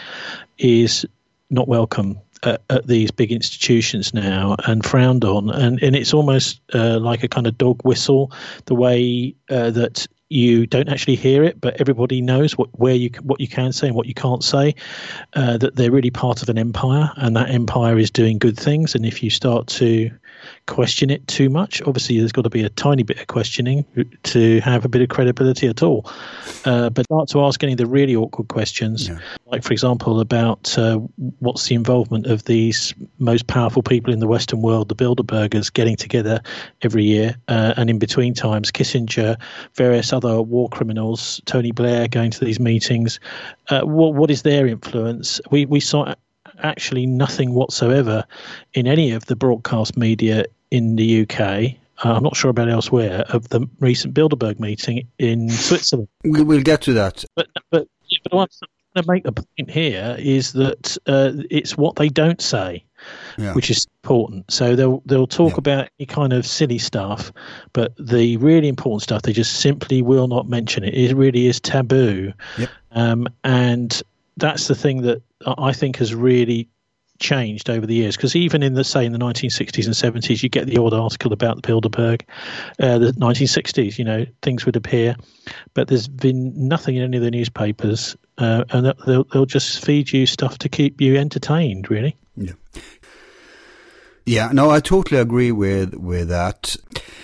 is 0.59 1.05
not 1.49 1.67
welcome 1.67 2.19
at, 2.43 2.61
at 2.69 2.87
these 2.87 3.11
big 3.11 3.31
institutions 3.31 4.13
now 4.13 4.55
and 4.65 4.85
frowned 4.85 5.23
on. 5.25 5.49
And, 5.49 5.81
and 5.81 5.95
it's 5.95 6.13
almost 6.13 6.61
uh, 6.73 6.99
like 6.99 7.23
a 7.23 7.27
kind 7.27 7.47
of 7.47 7.57
dog 7.57 7.81
whistle, 7.83 8.31
the 8.65 8.75
way 8.75 9.35
uh, 9.49 9.71
that 9.71 10.07
you 10.29 10.67
don't 10.67 10.89
actually 10.89 11.15
hear 11.15 11.43
it, 11.43 11.59
but 11.61 11.79
everybody 11.79 12.21
knows 12.21 12.57
what 12.57 12.67
where 12.77 12.95
you 12.95 13.09
what 13.21 13.39
you 13.39 13.47
can 13.47 13.71
say 13.71 13.87
and 13.87 13.95
what 13.95 14.07
you 14.07 14.13
can't 14.13 14.43
say. 14.43 14.75
Uh, 15.33 15.57
that 15.57 15.75
they're 15.75 15.91
really 15.91 16.11
part 16.11 16.41
of 16.41 16.49
an 16.49 16.57
empire, 16.57 17.11
and 17.15 17.35
that 17.35 17.49
empire 17.49 17.97
is 17.97 18.11
doing 18.11 18.37
good 18.37 18.57
things. 18.57 18.93
And 18.93 19.05
if 19.05 19.23
you 19.23 19.29
start 19.29 19.67
to 19.67 20.11
question 20.65 21.09
it 21.09 21.27
too 21.27 21.49
much, 21.49 21.81
obviously 21.83 22.19
there's 22.19 22.31
got 22.31 22.43
to 22.43 22.49
be 22.49 22.63
a 22.63 22.69
tiny 22.69 23.03
bit 23.03 23.19
of 23.19 23.27
questioning 23.27 23.85
to 24.23 24.59
have 24.61 24.85
a 24.85 24.89
bit 24.89 25.01
of 25.01 25.09
credibility 25.09 25.67
at 25.67 25.81
all. 25.83 26.09
Uh, 26.65 26.89
but 26.89 27.05
start 27.05 27.29
to 27.29 27.41
ask 27.41 27.63
any 27.63 27.73
of 27.73 27.77
the 27.77 27.85
really 27.85 28.15
awkward 28.15 28.47
questions, 28.47 29.07
Yeah. 29.07 29.19
like 29.45 29.63
for 29.63 29.73
example 29.73 30.19
about 30.19 30.77
uh, 30.77 30.97
what's 31.39 31.67
the 31.67 31.75
involvement 31.75 32.27
of 32.27 32.43
these 32.45 32.93
most 33.19 33.47
powerful 33.47 33.81
people 33.81 34.13
in 34.13 34.19
the 34.19 34.27
Western 34.27 34.61
world, 34.61 34.89
the 34.89 34.95
Bilderbergers, 34.95 35.71
getting 35.71 35.95
together 35.95 36.41
every 36.81 37.03
year, 37.03 37.35
uh, 37.47 37.73
and 37.77 37.89
in 37.89 37.99
between 37.99 38.33
times, 38.33 38.71
Kissinger, 38.71 39.37
various 39.75 40.11
other 40.11 40.41
war 40.41 40.69
criminals, 40.69 41.41
Tony 41.45 41.71
Blair 41.71 42.07
going 42.07 42.31
to 42.31 42.43
these 42.43 42.59
meetings. 42.59 43.19
Uh, 43.69 43.81
what 43.81 44.13
what 44.13 44.29
is 44.31 44.41
their 44.41 44.67
influence? 44.67 45.39
We 45.51 45.65
we 45.65 45.79
saw 45.79 46.13
actually 46.63 47.05
nothing 47.05 47.53
whatsoever 47.53 48.25
in 48.73 48.87
any 48.87 49.11
of 49.11 49.25
the 49.25 49.35
broadcast 49.35 49.97
media 49.97 50.45
in 50.71 50.95
the 50.95 51.21
UK. 51.21 51.75
Uh, 52.05 52.13
I'm 52.13 52.23
not 52.23 52.35
sure 52.35 52.51
about 52.51 52.69
elsewhere 52.69 53.25
of 53.29 53.49
the 53.49 53.67
recent 53.79 54.13
Bilderberg 54.13 54.59
meeting 54.59 55.07
in 55.17 55.49
Switzerland. 55.67 56.07
We 56.23 56.43
will 56.43 56.61
get 56.61 56.81
to 56.83 56.93
that. 56.93 57.23
But 57.35 57.47
but, 57.71 57.87
but 58.23 58.33
what 58.33 58.49
I'm 58.61 59.03
going 59.03 59.03
to 59.03 59.11
make 59.11 59.23
the 59.23 59.31
point 59.31 59.71
here 59.71 60.15
is 60.19 60.53
that 60.53 60.97
uh, 61.07 61.31
it's 61.49 61.75
what 61.77 61.95
they 61.95 62.09
don't 62.09 62.39
say, 62.41 62.83
Yeah. 63.37 63.53
which 63.53 63.71
is 63.71 63.87
important. 64.03 64.51
So 64.51 64.75
they'll 64.75 65.01
they'll 65.05 65.25
talk 65.27 65.53
Yeah. 65.53 65.57
about 65.59 65.89
any 65.99 66.05
kind 66.05 66.33
of 66.33 66.45
silly 66.45 66.77
stuff, 66.77 67.31
but 67.73 67.93
the 67.97 68.37
really 68.37 68.67
important 68.67 69.01
stuff 69.01 69.23
they 69.23 69.33
just 69.33 69.59
simply 69.59 70.01
will 70.03 70.27
not 70.27 70.47
mention 70.47 70.83
it. 70.83 70.93
It 70.93 71.15
really 71.15 71.47
is 71.47 71.59
taboo, 71.59 72.31
Yep. 72.59 72.69
um, 72.91 73.27
and 73.43 74.01
that's 74.37 74.67
the 74.67 74.75
thing 74.75 75.01
that 75.01 75.21
I 75.45 75.53
I 75.69 75.73
think 75.73 75.97
has 75.97 76.13
really 76.15 76.69
changed 77.19 77.67
over 77.69 77.87
the 77.87 77.95
years 77.95 78.15
because 78.15 78.35
even 78.35 78.61
in 78.61 78.75
the 78.75 78.83
say 78.83 79.03
in 79.03 79.11
the 79.11 79.17
1960s 79.17 79.85
and 79.85 79.95
70s 80.23 80.43
you 80.43 80.49
get 80.49 80.67
the 80.67 80.77
odd 80.77 80.93
article 80.93 81.33
about 81.33 81.55
the 81.55 81.63
Bilderberg 81.67 82.21
uh, 82.79 82.99
the 82.99 83.11
1960s 83.13 83.97
you 83.97 84.05
know 84.05 84.23
things 84.43 84.67
would 84.67 84.75
appear 84.75 85.15
but 85.73 85.87
there's 85.87 86.07
been 86.07 86.53
nothing 86.67 86.95
in 86.95 87.01
any 87.01 87.17
of 87.17 87.23
the 87.23 87.31
newspapers 87.31 88.15
uh, 88.37 88.63
and 88.69 88.85
they'll- 88.85 88.93
they'll, 89.07 89.23
they'll 89.33 89.45
just 89.47 89.83
feed 89.83 90.11
you 90.13 90.27
stuff 90.27 90.59
to 90.59 90.69
keep 90.69 91.01
you 91.01 91.17
entertained 91.17 91.89
really 91.89 92.15
Yeah. 92.35 92.51
Yeah, 94.27 94.49
no, 94.51 94.69
I 94.69 94.79
totally 94.81 95.19
agree 95.21 95.51
with 95.53 95.95
with 95.95 96.27
that. 96.27 96.75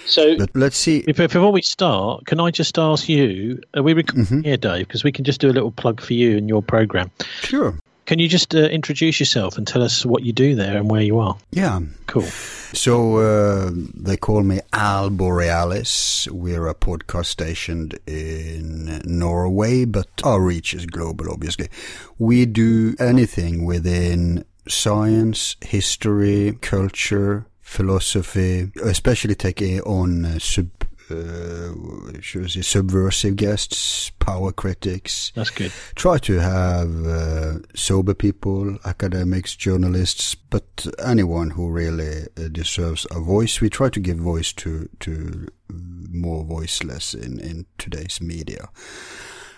so 0.07 0.37
But 0.37 0.49
let's 0.55 0.77
see. 0.77 1.03
if, 1.07 1.19
if 1.19 1.33
before 1.33 1.51
we 1.51 1.61
start 1.61 2.25
can 2.25 2.39
I 2.39 2.49
just 2.49 2.79
ask 2.79 3.07
you 3.09 3.61
are 3.75 3.83
we 3.83 3.93
recording 3.93 4.41
here 4.43 4.57
Dave 4.57 4.87
because 4.87 5.03
we 5.03 5.11
can 5.11 5.23
just 5.25 5.39
do 5.39 5.49
a 5.49 5.53
little 5.53 5.71
plug 5.71 6.01
for 6.01 6.13
you 6.13 6.35
and 6.37 6.49
your 6.49 6.63
program 6.63 7.11
Sure. 7.41 7.77
Can 8.05 8.19
you 8.19 8.27
just 8.27 8.53
uh, 8.53 8.59
introduce 8.59 9.19
yourself 9.19 9.57
and 9.57 9.65
tell 9.67 9.81
us 9.81 10.05
what 10.05 10.23
you 10.23 10.33
do 10.33 10.55
there 10.55 10.77
and 10.77 10.89
where 10.89 11.01
you 11.01 11.19
are 11.19 11.37
Yeah. 11.51 11.79
cool 12.07 12.27
So 12.73 13.17
uh, 13.17 13.71
they 13.93 14.17
call 14.17 14.41
me 14.43 14.59
Al 14.73 15.09
Borealis. 15.11 16.27
We're 16.31 16.67
a 16.67 16.73
podcast 16.75 17.27
stationed 17.27 17.99
in 18.07 19.01
Norway, 19.05 19.85
but 19.85 20.07
our 20.23 20.41
reach 20.41 20.73
is 20.73 20.85
global, 20.87 21.29
obviously. 21.31 21.69
We 22.17 22.45
do 22.47 22.95
anything 22.99 23.65
within 23.65 24.43
science, 24.67 25.55
history, 25.61 26.57
culture, 26.61 27.45
philosophy, 27.61 28.71
especially 28.83 29.35
taking 29.35 29.81
on 29.81 30.25
uh, 30.25 30.39
sub, 30.39 30.69
uh, 31.11 31.73
should 32.21 32.45
I 32.45 32.47
say, 32.47 32.61
subversive 32.61 33.35
guests, 33.35 34.11
power 34.19 34.51
critics, 34.51 35.31
that's 35.35 35.49
good 35.49 35.71
try 35.95 36.17
to 36.17 36.39
have 36.39 37.05
uh, 37.05 37.59
sober 37.75 38.13
people, 38.13 38.77
academics, 38.85 39.55
journalists, 39.55 40.35
but 40.35 40.85
anyone 41.03 41.51
who 41.51 41.69
really 41.69 42.23
uh, 42.37 42.47
deserves 42.51 43.07
a 43.11 43.19
voice. 43.19 43.61
We 43.61 43.69
try 43.69 43.89
to 43.89 43.99
give 43.99 44.17
voice 44.17 44.53
to 44.53 44.89
to 44.99 45.47
more 45.69 46.43
voiceless 46.43 47.13
in 47.13 47.39
in 47.39 47.65
today's 47.77 48.21
media. 48.21 48.69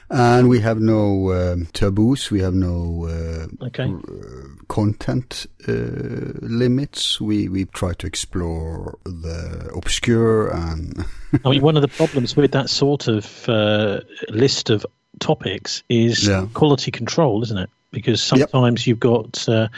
And 0.10 0.50
we 0.50 0.60
have 0.60 0.80
no 0.80 1.32
um, 1.34 1.68
taboos. 1.74 2.30
We 2.32 2.40
have 2.42 2.54
no 2.54 3.08
uh, 3.10 3.66
Okay. 3.66 3.92
content 4.68 5.48
uh, 5.68 5.72
limits. 6.42 7.20
We 7.20 7.50
we 7.50 7.66
try 7.66 7.94
to 7.94 8.08
explore 8.08 8.98
the 9.04 9.72
obscure 9.76 10.50
and 10.54 11.06
I 11.44 11.50
mean, 11.50 11.62
one 11.70 11.76
of 11.76 11.82
the 11.82 11.88
problems 11.88 12.36
with 12.36 12.52
that 12.52 12.70
sort 12.70 13.08
of 13.08 13.50
uh, 13.50 14.02
list 14.30 14.70
of 14.70 14.86
topics 15.20 15.84
is 15.90 16.28
Yeah. 16.28 16.48
quality 16.54 16.92
control, 16.92 17.42
isn't 17.44 17.58
it? 17.58 17.70
Because 17.92 18.20
Yep. 18.32 18.50
sometimes 18.52 18.86
you've 18.86 19.00
got, 19.00 19.48
uh, 19.48 19.70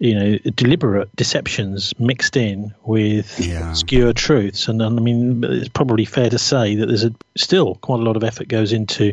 you 0.00 0.14
know, 0.14 0.38
deliberate 0.56 1.14
deceptions 1.16 1.94
mixed 2.00 2.36
in 2.36 2.74
with 2.84 3.38
Yeah. 3.46 3.70
obscure 3.70 4.12
truths, 4.12 4.68
and, 4.68 4.82
and 4.82 4.98
I 4.98 5.02
mean, 5.02 5.44
it's 5.44 5.68
probably 5.68 6.04
fair 6.04 6.28
to 6.30 6.38
say 6.38 6.74
that 6.74 6.86
there's 6.86 7.04
a, 7.04 7.14
still 7.36 7.76
quite 7.76 8.00
a 8.00 8.02
lot 8.02 8.16
of 8.16 8.24
effort 8.24 8.48
goes 8.48 8.72
into 8.72 9.12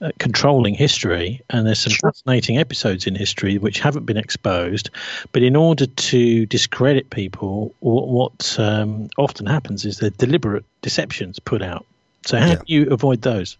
uh, 0.00 0.10
controlling 0.18 0.74
history, 0.74 1.42
and 1.50 1.66
there's 1.66 1.80
some 1.80 1.92
fascinating 1.92 2.58
episodes 2.58 3.06
in 3.06 3.14
history 3.14 3.58
which 3.58 3.80
haven't 3.80 4.06
been 4.06 4.16
exposed. 4.16 4.90
But 5.32 5.42
in 5.42 5.56
order 5.56 5.86
to 5.86 6.46
discredit 6.46 7.10
people, 7.10 7.74
what, 7.80 8.08
what 8.08 8.58
um, 8.58 9.10
often 9.18 9.46
happens 9.46 9.84
is 9.84 9.98
that 9.98 10.16
deliberate 10.18 10.64
deceptions 10.82 11.38
put 11.38 11.62
out. 11.62 11.84
So 12.26 12.38
how 12.38 12.46
Yeah. 12.46 12.54
do 12.56 12.62
you 12.66 12.88
avoid 12.90 13.22
those? 13.22 13.56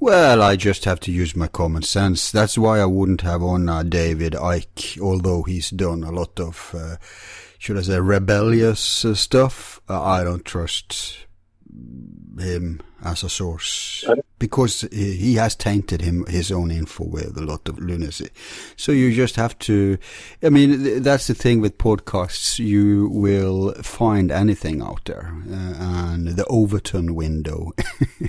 Well, 0.00 0.42
I 0.42 0.56
just 0.56 0.84
have 0.84 1.00
to 1.00 1.12
use 1.12 1.36
my 1.36 1.46
common 1.48 1.82
sense. 1.82 2.30
That's 2.30 2.58
why 2.58 2.80
I 2.80 2.86
wouldn't 2.86 3.20
have 3.22 3.42
on 3.42 3.68
uh, 3.68 3.82
David 3.82 4.32
Icke, 4.32 5.00
although 5.00 5.42
he's 5.44 5.70
done 5.70 6.02
a 6.02 6.10
lot 6.10 6.38
of, 6.40 6.74
uh, 6.76 6.96
should 7.58 7.78
I 7.78 7.82
say, 7.82 8.00
rebellious 8.00 9.04
uh, 9.04 9.14
stuff. 9.14 9.80
Uh, 9.88 10.02
I 10.02 10.24
don't 10.24 10.44
trust 10.44 11.26
him 12.38 12.80
as 13.04 13.22
a 13.22 13.28
source 13.28 14.04
because 14.38 14.82
he, 14.92 15.12
he 15.16 15.34
has 15.34 15.54
tainted 15.54 16.00
him 16.00 16.24
his 16.26 16.50
own 16.50 16.70
info 16.70 17.04
with 17.04 17.36
a 17.36 17.40
lot 17.42 17.68
of 17.68 17.78
lunacy. 17.78 18.28
So 18.76 18.92
you 18.92 19.12
just 19.14 19.36
have 19.36 19.58
to. 19.60 19.98
I 20.42 20.48
mean, 20.48 21.02
that's 21.02 21.26
the 21.26 21.34
thing 21.34 21.60
with 21.60 21.78
podcasts. 21.78 22.58
You 22.58 23.08
will 23.10 23.74
find 23.82 24.30
anything 24.30 24.82
out 24.82 25.04
there, 25.04 25.34
uh, 25.50 25.74
and 25.78 26.28
the 26.28 26.44
Overton 26.46 27.14
window, 27.14 27.72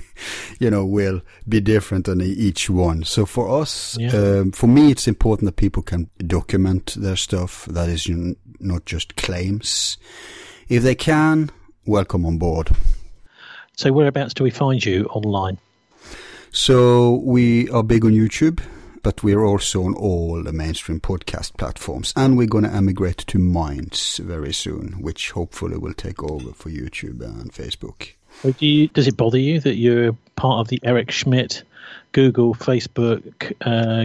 you 0.58 0.70
know, 0.70 0.84
will 0.84 1.22
be 1.48 1.60
different 1.60 2.08
on 2.08 2.20
each 2.20 2.68
one. 2.70 3.04
So 3.04 3.26
for 3.26 3.60
us, 3.62 3.96
Yeah. 3.98 4.10
um, 4.14 4.52
for 4.52 4.66
me, 4.66 4.90
it's 4.90 5.08
important 5.08 5.46
that 5.46 5.56
people 5.56 5.82
can 5.82 6.10
document 6.26 6.94
their 6.98 7.16
stuff. 7.16 7.66
That 7.66 7.88
is 7.88 8.06
not 8.60 8.84
just 8.86 9.16
claims. 9.16 9.98
If 10.68 10.82
they 10.82 10.94
can, 10.94 11.50
welcome 11.86 12.26
on 12.26 12.38
board. 12.38 12.70
So 13.76 13.92
whereabouts 13.92 14.34
do 14.34 14.44
we 14.44 14.50
find 14.50 14.84
you 14.84 15.06
online? 15.06 15.58
So 16.52 17.14
we 17.24 17.68
are 17.70 17.82
big 17.82 18.04
on 18.04 18.12
YouTube, 18.12 18.62
but 19.02 19.22
we're 19.24 19.44
also 19.44 19.84
on 19.84 19.94
all 19.94 20.42
the 20.42 20.52
mainstream 20.52 21.00
podcast 21.00 21.56
platforms, 21.56 22.12
and 22.16 22.36
we're 22.38 22.46
going 22.46 22.64
to 22.64 22.70
emigrate 22.70 23.18
to 23.18 23.38
Minds 23.38 24.18
very 24.18 24.52
soon, 24.52 25.02
which 25.02 25.32
hopefully 25.32 25.76
will 25.76 25.94
take 25.94 26.22
over 26.22 26.52
for 26.52 26.70
YouTube 26.70 27.20
and 27.20 27.52
Facebook. 27.52 28.12
Do 28.42 28.66
you, 28.66 28.88
does 28.88 29.08
it 29.08 29.16
bother 29.16 29.38
you 29.38 29.60
that 29.60 29.76
you're 29.76 30.16
part 30.36 30.60
of 30.60 30.68
the 30.68 30.78
Eric 30.82 31.10
Schmidt, 31.10 31.64
Google, 32.12 32.54
Facebook, 32.54 33.52
uh, 33.60 34.04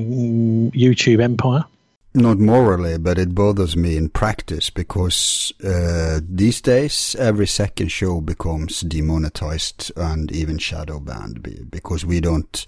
YouTube 0.75 1.21
empire? 1.21 1.65
Not 2.13 2.39
morally, 2.39 2.97
but 2.97 3.19
it 3.19 3.35
bothers 3.35 3.77
me 3.77 3.95
in 3.95 4.09
practice 4.09 4.71
because 4.71 5.53
uh, 5.63 6.19
these 6.27 6.59
days 6.59 7.15
every 7.19 7.45
second 7.45 7.89
show 7.89 8.19
becomes 8.19 8.81
demonetized 8.81 9.91
and 9.95 10.31
even 10.31 10.57
shadow 10.57 10.99
banned 10.99 11.69
because 11.69 12.05
we 12.05 12.19
don't 12.19 12.65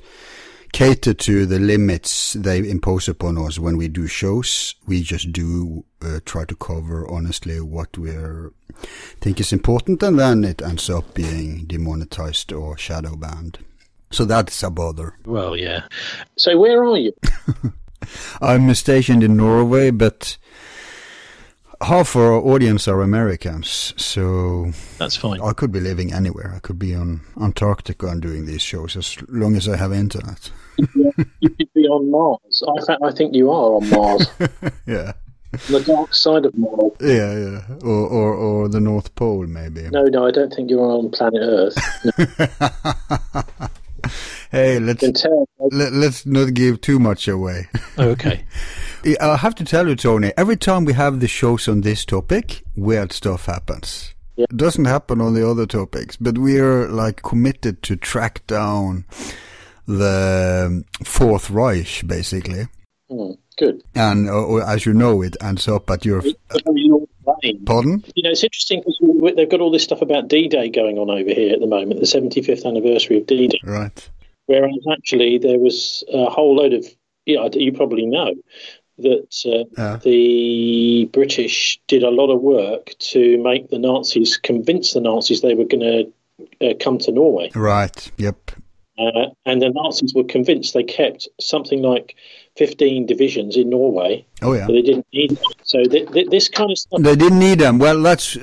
cater 0.73 1.13
to 1.13 1.45
the 1.45 1.59
limits 1.59 2.33
they 2.33 2.59
impose 2.59 3.09
upon 3.09 3.37
us 3.37 3.57
when 3.57 3.77
we 3.77 3.87
do 3.87 4.05
shows. 4.05 4.75
We 4.87 5.01
just 5.01 5.31
do 5.31 5.85
uh, 6.03 6.19
try 6.23 6.45
to 6.45 6.55
cover 6.55 7.09
honestly 7.09 7.59
what 7.61 7.97
we 7.97 8.11
think 9.19 9.39
is 9.39 9.51
important, 9.51 10.03
and 10.03 10.19
then 10.19 10.43
it 10.43 10.61
ends 10.61 10.89
up 10.89 11.13
being 11.15 11.65
demonetized 11.65 12.53
or 12.53 12.77
shadow 12.77 13.15
banned. 13.15 13.57
So 14.11 14.25
that's 14.25 14.61
a 14.61 14.69
bother. 14.69 15.17
Well, 15.25 15.55
yeah. 15.55 15.83
So 16.37 16.57
where 16.57 16.83
are 16.83 16.97
you? 16.97 17.13
I'm 18.41 18.73
stationed 18.75 19.23
in 19.23 19.37
Norway, 19.37 19.91
but 19.91 20.37
half 21.81 22.15
our 22.15 22.33
audience 22.33 22.87
are 22.87 23.01
Americans, 23.01 23.93
so 23.97 24.71
That's 24.97 25.15
fine. 25.15 25.41
I 25.41 25.53
could 25.53 25.71
be 25.71 25.79
living 25.79 26.13
anywhere. 26.13 26.53
I 26.55 26.59
could 26.59 26.77
be 26.79 26.93
on 26.95 27.21
Antarctica 27.41 28.07
and 28.07 28.21
doing 28.21 28.45
these 28.45 28.61
shows 28.61 28.95
as 28.95 29.17
long 29.29 29.55
as 29.55 29.67
I 29.67 29.77
have 29.77 29.91
internet. 29.93 30.51
You 30.77 31.49
could 31.49 31.73
be 31.73 31.85
on 31.87 32.09
Mars. 32.11 32.63
I, 32.67 32.85
fa- 32.85 32.99
I 33.03 33.11
think 33.11 33.35
you 33.35 33.49
are 33.51 33.75
on 33.75 33.89
Mars, 33.89 34.27
Yeah, 34.85 35.13
the 35.69 35.81
dark 35.85 36.13
side 36.13 36.45
of 36.45 36.57
Mars. 36.57 36.93
yeah, 37.01 37.33
yeah. 37.37 37.61
Or 37.83 38.07
or, 38.07 38.33
or 38.35 38.69
the 38.69 38.79
North 38.79 39.13
Pole, 39.15 39.45
maybe. 39.47 39.89
No, 39.89 40.03
no, 40.05 40.25
I 40.27 40.31
don't 40.31 40.51
think 40.53 40.69
you're 40.69 40.79
on 40.81 41.09
planet 41.11 41.41
Earth. 41.43 41.77
hey, 44.51 44.79
let's 44.79 45.01
You 45.01 45.13
can 45.13 45.21
tell. 45.21 45.45
let, 45.71 45.93
let's 45.93 46.25
not 46.25 46.53
give 46.53 46.81
too 46.81 46.99
much 46.99 47.27
away. 47.27 47.67
Oh, 47.97 48.09
okay. 48.09 48.45
I 49.19 49.35
have 49.37 49.55
to 49.55 49.63
tell 49.63 49.87
you, 49.87 49.95
Tony. 49.95 50.31
Every 50.37 50.57
time 50.57 50.85
we 50.85 50.93
have 50.93 51.19
the 51.19 51.27
shows 51.27 51.67
on 51.67 51.81
this 51.81 52.05
topic, 52.05 52.63
weird 52.75 53.11
stuff 53.11 53.45
happens. 53.45 54.13
Yeah. 54.35 54.45
It 54.49 54.57
doesn't 54.57 54.85
happen 54.85 55.21
on 55.21 55.33
the 55.33 55.49
other 55.49 55.65
topics, 55.65 56.17
but 56.17 56.37
we're 56.37 56.87
like 56.87 57.23
committed 57.23 57.81
to 57.83 57.95
track 57.95 58.45
down 58.47 59.05
the 59.87 60.83
Fourth 61.03 61.49
Reich, 61.49 62.03
basically. 62.05 62.67
Hmm, 63.09 63.31
good. 63.57 63.83
And 63.95 64.29
uh, 64.29 64.57
as 64.57 64.85
you 64.85 64.93
know, 64.93 65.21
it 65.21 65.35
ends 65.41 65.67
up 65.67 65.89
at 65.89 66.05
your 66.05 66.23
You're 66.65 67.07
pardon. 67.65 68.03
You 68.15 68.23
know, 68.23 68.31
it's 68.31 68.43
interesting 68.43 68.79
because 68.79 69.35
they've 69.35 69.49
got 69.49 69.61
all 69.61 69.71
this 69.71 69.83
stuff 69.83 70.01
about 70.01 70.27
D-Day 70.27 70.69
going 70.69 70.97
on 70.97 71.09
over 71.09 71.29
here 71.33 71.53
at 71.53 71.59
the 71.59 71.67
moment, 71.67 71.99
the 71.99 72.05
75th 72.05 72.65
anniversary 72.65 73.17
of 73.17 73.27
D-Day. 73.27 73.59
Right. 73.63 74.09
Whereas 74.51 74.83
actually 74.91 75.37
there 75.37 75.59
was 75.59 76.03
a 76.13 76.25
whole 76.29 76.55
load 76.57 76.73
of, 76.73 76.85
you 77.25 77.35
know, 77.37 77.49
you 77.53 77.71
probably 77.71 78.05
know 78.05 78.33
that 78.97 79.29
uh, 79.45 79.63
Yeah. 79.81 79.97
the 80.03 81.09
British 81.13 81.79
did 81.87 82.03
a 82.03 82.09
lot 82.19 82.29
of 82.35 82.41
work 82.41 82.91
to 83.11 83.21
make 83.41 83.69
the 83.69 83.79
Nazis 83.79 84.37
convince 84.37 84.93
the 84.93 84.99
Nazis 85.01 85.41
they 85.41 85.55
were 85.55 85.65
going 85.73 85.87
to 85.91 86.69
uh, 86.69 86.73
come 86.79 86.97
to 86.99 87.11
Norway. 87.11 87.49
Right. 87.55 88.11
Yep. 88.17 88.51
Uh, 88.99 89.27
and 89.45 89.61
the 89.61 89.69
Nazis 89.69 90.13
were 90.13 90.25
convinced 90.25 90.73
they 90.73 90.83
kept 90.83 91.27
something 91.39 91.81
like 91.81 92.15
15 92.57 93.05
divisions 93.05 93.55
in 93.55 93.69
Norway, 93.69 94.25
Oh 94.41 94.53
yeah. 94.53 94.67
but 94.67 94.73
they 94.73 94.81
didn't 94.81 95.07
need 95.13 95.31
them. 95.31 95.51
So 95.63 95.83
th- 95.83 96.11
th- 96.11 96.29
this 96.29 96.49
kind 96.49 96.69
of 96.69 96.77
stuff. 96.77 97.01
They 97.01 97.15
didn't 97.15 97.39
need 97.39 97.59
them. 97.59 97.79
Well, 97.79 97.99
that's 98.01 98.37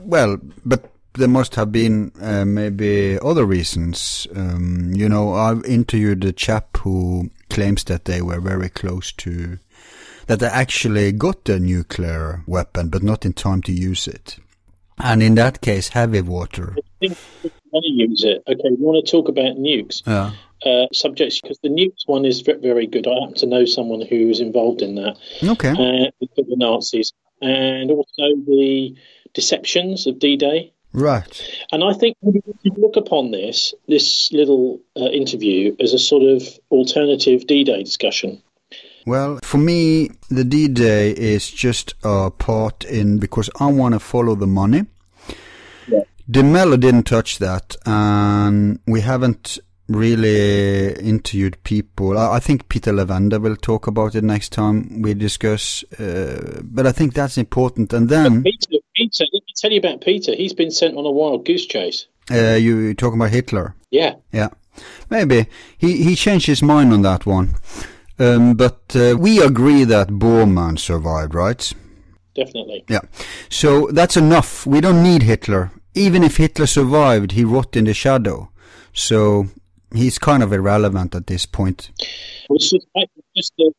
well, 0.00 0.36
but 0.64 0.84
there 1.14 1.28
must 1.28 1.54
have 1.54 1.70
been 1.72 2.12
uh, 2.20 2.44
maybe 2.44 3.18
other 3.20 3.44
reasons. 3.44 4.26
Um, 4.34 4.92
you 4.94 5.08
know, 5.08 5.32
I've 5.34 5.64
interviewed 5.64 6.24
a 6.24 6.32
chap 6.32 6.76
who 6.78 7.30
claims 7.50 7.84
that 7.84 8.04
they 8.04 8.20
were 8.20 8.40
very 8.40 8.68
close 8.68 9.12
to 9.12 9.58
that 10.26 10.40
they 10.40 10.46
actually 10.46 11.12
got 11.12 11.48
a 11.48 11.60
nuclear 11.60 12.42
weapon, 12.46 12.88
but 12.88 13.02
not 13.02 13.24
in 13.26 13.32
time 13.34 13.62
to 13.62 13.72
use 13.72 14.08
it. 14.08 14.38
And 14.98 15.22
in 15.22 15.34
that 15.34 15.60
case, 15.60 15.88
heavy 15.88 16.20
water. 16.22 16.76
To 17.02 17.16
use 17.72 18.24
it. 18.24 18.42
Okay, 18.48 18.70
we 18.70 18.76
want 18.76 19.04
to 19.04 19.10
talk 19.10 19.28
about 19.28 19.56
nukes. 19.56 20.02
Yeah. 20.06 20.30
uh, 20.64 20.86
subjects 20.92 21.40
because 21.40 21.58
the 21.62 21.68
nukes 21.68 22.06
one 22.06 22.24
is 22.24 22.40
very 22.40 22.86
good. 22.86 23.06
I 23.06 23.14
happen 23.20 23.34
to 23.36 23.46
know 23.46 23.64
someone 23.64 24.00
who 24.00 24.28
was 24.28 24.40
involved 24.40 24.82
in 24.82 24.94
that 24.94 25.16
Okay. 25.42 25.70
uh, 25.70 26.10
the 26.36 26.56
Nazis, 26.56 27.12
and 27.42 27.90
also 27.90 28.22
the 28.46 28.94
deceptions 29.34 30.06
of 30.06 30.18
D-Day. 30.18 30.72
Right. 30.94 31.42
And 31.72 31.82
I 31.82 31.92
think 31.92 32.16
we 32.20 32.40
should 32.62 32.78
look 32.78 32.96
upon 32.96 33.32
this 33.32 33.74
this 33.88 34.32
little 34.32 34.80
uh, 34.96 35.06
interview 35.06 35.74
as 35.80 35.92
a 35.92 35.98
sort 35.98 36.22
of 36.22 36.42
alternative 36.70 37.46
D-Day 37.48 37.82
discussion. 37.82 38.40
Well, 39.04 39.40
for 39.42 39.58
me, 39.58 40.10
the 40.30 40.44
D-Day 40.44 41.10
is 41.10 41.50
just 41.50 41.94
a 42.04 42.30
part 42.30 42.84
in 42.84 43.18
because 43.18 43.50
I 43.58 43.66
want 43.66 43.94
to 43.94 44.00
follow 44.00 44.36
the 44.36 44.46
money. 44.46 44.86
Yeah. 45.88 46.04
DeMello 46.30 46.78
didn't 46.80 47.02
touch 47.02 47.38
that, 47.38 47.76
and 47.84 48.78
we 48.86 49.00
haven't 49.00 49.58
really 49.88 50.92
interviewed 50.94 51.62
people. 51.64 52.18
I, 52.18 52.36
I 52.36 52.38
think 52.40 52.68
Peter 52.68 52.92
Levenda 52.92 53.40
will 53.40 53.56
talk 53.56 53.86
about 53.86 54.14
it 54.14 54.24
next 54.24 54.52
time 54.52 55.02
we 55.02 55.14
discuss. 55.14 55.84
Uh, 55.98 56.60
but 56.62 56.86
I 56.86 56.92
think 56.92 57.14
that's 57.14 57.36
important. 57.38 57.92
And 57.92 58.08
then 58.08 58.42
Peter, 58.42 58.78
Peter, 58.96 59.24
let 59.32 59.42
me 59.42 59.52
tell 59.56 59.70
you 59.72 59.78
about 59.78 60.00
Peter. 60.00 60.34
He's 60.34 60.54
been 60.54 60.70
sent 60.70 60.96
on 60.96 61.04
a 61.04 61.10
wild 61.10 61.44
goose 61.44 61.66
chase. 61.66 62.06
uh, 62.30 62.54
you 62.54 62.94
talking 62.94 63.20
about 63.20 63.30
Hitler. 63.30 63.74
Yeah, 63.90 64.14
Yeah, 64.32 64.48
maybe 65.10 65.46
he 65.78 66.02
he 66.02 66.16
changed 66.16 66.46
his 66.46 66.62
mind 66.62 66.92
on 66.92 67.02
that 67.02 67.26
one. 67.26 67.54
Um, 68.18 68.54
but 68.54 68.80
uh, 68.96 69.16
we 69.18 69.42
agree 69.42 69.84
that 69.84 70.08
Bormann 70.08 70.78
survived, 70.78 71.34
right? 71.34 71.72
definitely. 72.34 72.84
Yeah. 72.88 73.02
So 73.48 73.88
that's 73.92 74.16
enough. 74.16 74.66
We 74.66 74.80
don't 74.80 75.02
need 75.02 75.22
Hitler. 75.22 75.70
Even 75.94 76.24
if 76.24 76.38
Hitler 76.38 76.66
survived, 76.66 77.32
he 77.32 77.44
rot 77.44 77.76
in 77.76 77.84
the 77.84 77.94
shadow. 77.94 78.50
So 78.92 79.46
he's 79.94 80.18
kind 80.18 80.42
of 80.42 80.52
irrelevant 80.52 81.14
at 81.14 81.26
this 81.26 81.46
point. 81.46 81.90
Just, 82.58 82.76
just 83.36 83.52
the, 83.56 83.72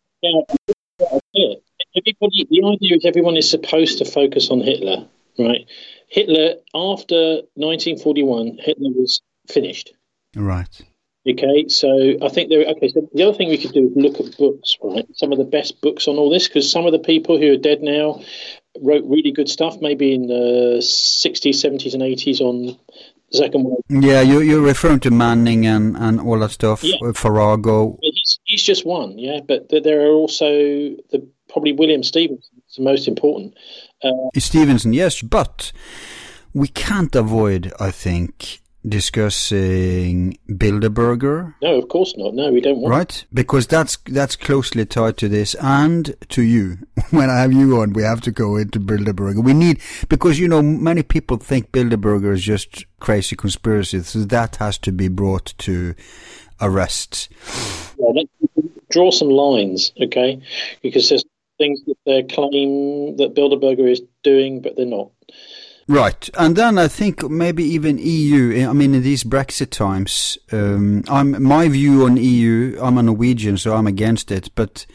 yeah, 1.34 1.54
everybody. 1.95 2.47
The 2.49 2.63
idea 2.73 2.97
is 2.97 3.06
everyone 3.06 3.38
is 3.38 3.49
supposed 3.49 3.99
to 3.99 4.06
focus 4.06 4.49
on 4.49 4.62
Hitler, 4.62 5.08
right? 5.38 5.67
Hitler 6.08 6.56
after 6.73 7.41
1941, 7.56 8.58
Hitler 8.60 8.91
was 8.91 9.21
finished. 9.47 9.93
Right. 10.36 10.82
Okay, 11.28 11.67
so 11.69 12.17
I 12.21 12.30
think 12.30 12.49
there. 12.49 12.65
Okay, 12.67 12.88
so 12.89 13.10
the 13.13 13.23
other 13.23 13.36
thing 13.36 13.49
we 13.49 13.58
could 13.58 13.73
do 13.73 13.88
is 13.88 13.93
look 13.95 14.19
at 14.19 14.38
books, 14.38 14.78
right? 14.84 15.06
Some 15.15 15.32
of 15.32 15.39
the 15.39 15.43
best 15.43 15.82
books 15.82 16.08
on 16.08 16.17
all 16.17 16.30
this, 16.30 16.47
because 16.47 16.71
some 16.71 16.86
of 16.86 16.91
the 16.91 16.99
people 16.99 17.39
who 17.39 17.54
are 17.54 17.58
dead 17.58 17.82
now 17.82 18.21
wrote 18.80 19.04
really 19.06 19.32
good 19.32 19.49
stuff, 19.49 19.78
maybe 19.82 20.13
in 20.13 20.28
the 20.28 20.78
60s, 20.82 21.56
70s, 21.56 21.93
and 21.93 22.04
80s 22.04 22.41
on 22.41 22.78
Second 23.31 23.63
World. 23.65 23.83
Yeah, 23.89 24.21
you, 24.21 24.39
you're 24.41 24.61
referring 24.61 24.99
to 25.01 25.11
Manning 25.11 25.65
and, 25.65 25.97
and 25.97 26.19
all 26.21 26.39
that 26.39 26.51
stuff, 26.51 26.83
Yeah. 26.83 26.95
uh, 27.03 27.11
Farago. 27.11 27.97
He's, 28.01 28.39
he's 28.45 28.63
just 28.63 28.85
one, 28.85 29.17
yeah, 29.17 29.39
but 29.45 29.69
th- 29.69 29.83
there 29.83 30.01
are 30.07 30.11
also 30.13 30.45
the 30.47 31.27
probably 31.49 31.73
William 31.73 32.03
Stevenson. 32.03 32.61
is 32.69 32.75
the 32.75 32.83
most 32.83 33.07
important. 33.07 33.55
Uh, 34.03 34.11
Stevenson, 34.38 34.93
yes, 34.93 35.21
but 35.21 35.71
we 36.53 36.67
can't 36.67 37.15
avoid, 37.15 37.73
I 37.79 37.91
think, 37.91 38.61
discussing 38.88 40.38
Bilderberger, 40.50 41.56
no, 41.62 41.76
of 41.76 41.89
course 41.89 42.13
not. 42.17 42.34
No, 42.34 42.52
we 42.52 42.62
don't 42.62 42.80
want. 42.80 42.91
right? 42.91 43.26
Because 43.34 43.67
that's 43.67 43.98
that's 44.06 44.36
closely 44.36 44.86
tied 44.86 45.17
to 45.17 45.28
this 45.28 45.56
and 45.56 46.15
to 46.30 46.41
you. 46.41 46.78
When 47.12 47.30
I 47.30 47.39
have 47.41 47.54
you 47.54 47.80
on, 47.82 47.93
we 47.93 48.04
have 48.04 48.21
to 48.21 48.32
go 48.32 48.58
into 48.58 48.80
Bilderberger. 48.80 49.43
We 49.43 49.54
need 49.54 49.80
because 50.10 50.39
you 50.39 50.48
know 50.48 50.62
many 50.62 51.04
people 51.04 51.38
think 51.38 51.71
Bilderberger 51.71 52.34
is 52.34 52.43
just 52.43 52.86
crazy 53.00 53.36
conspiracy, 53.36 54.02
so 54.04 54.19
that 54.19 54.58
has 54.58 54.78
to 54.80 54.91
be 54.91 55.08
brought 55.08 55.54
to 55.60 55.95
arrest. 56.62 57.30
Yeah, 58.00 58.24
draw 58.89 59.12
some 59.12 59.30
lines, 59.30 59.91
okay? 60.02 60.41
Because 60.82 61.10
there's 61.10 61.26
things 61.58 61.82
that 61.86 61.98
they 62.06 62.24
claim 62.24 63.17
that 63.17 63.36
Bilderberger 63.36 63.89
is 63.89 64.02
doing, 64.24 64.62
but 64.62 64.76
they're 64.76 64.86
not. 64.86 65.12
Right, 65.88 66.30
and 66.36 66.56
then 66.56 66.80
I 66.80 66.88
think 66.88 67.30
maybe 67.30 67.63
even 67.63 68.00
EU. 68.00 68.67
I 68.67 68.74
mean, 68.74 68.95
in 68.95 69.04
these 69.04 69.24
Brexit 69.24 69.69
times, 69.69 70.36
um, 70.52 71.04
I'm 71.08 71.43
my 71.43 71.67
view 71.67 72.06
on 72.06 72.17
EU. 72.17 72.80
I'm 72.82 72.98
a 72.98 73.04
Norwegian, 73.04 73.58
so 73.58 73.76
I'm 73.76 73.86
against 73.86 74.32
it. 74.32 74.50
But 74.56 74.88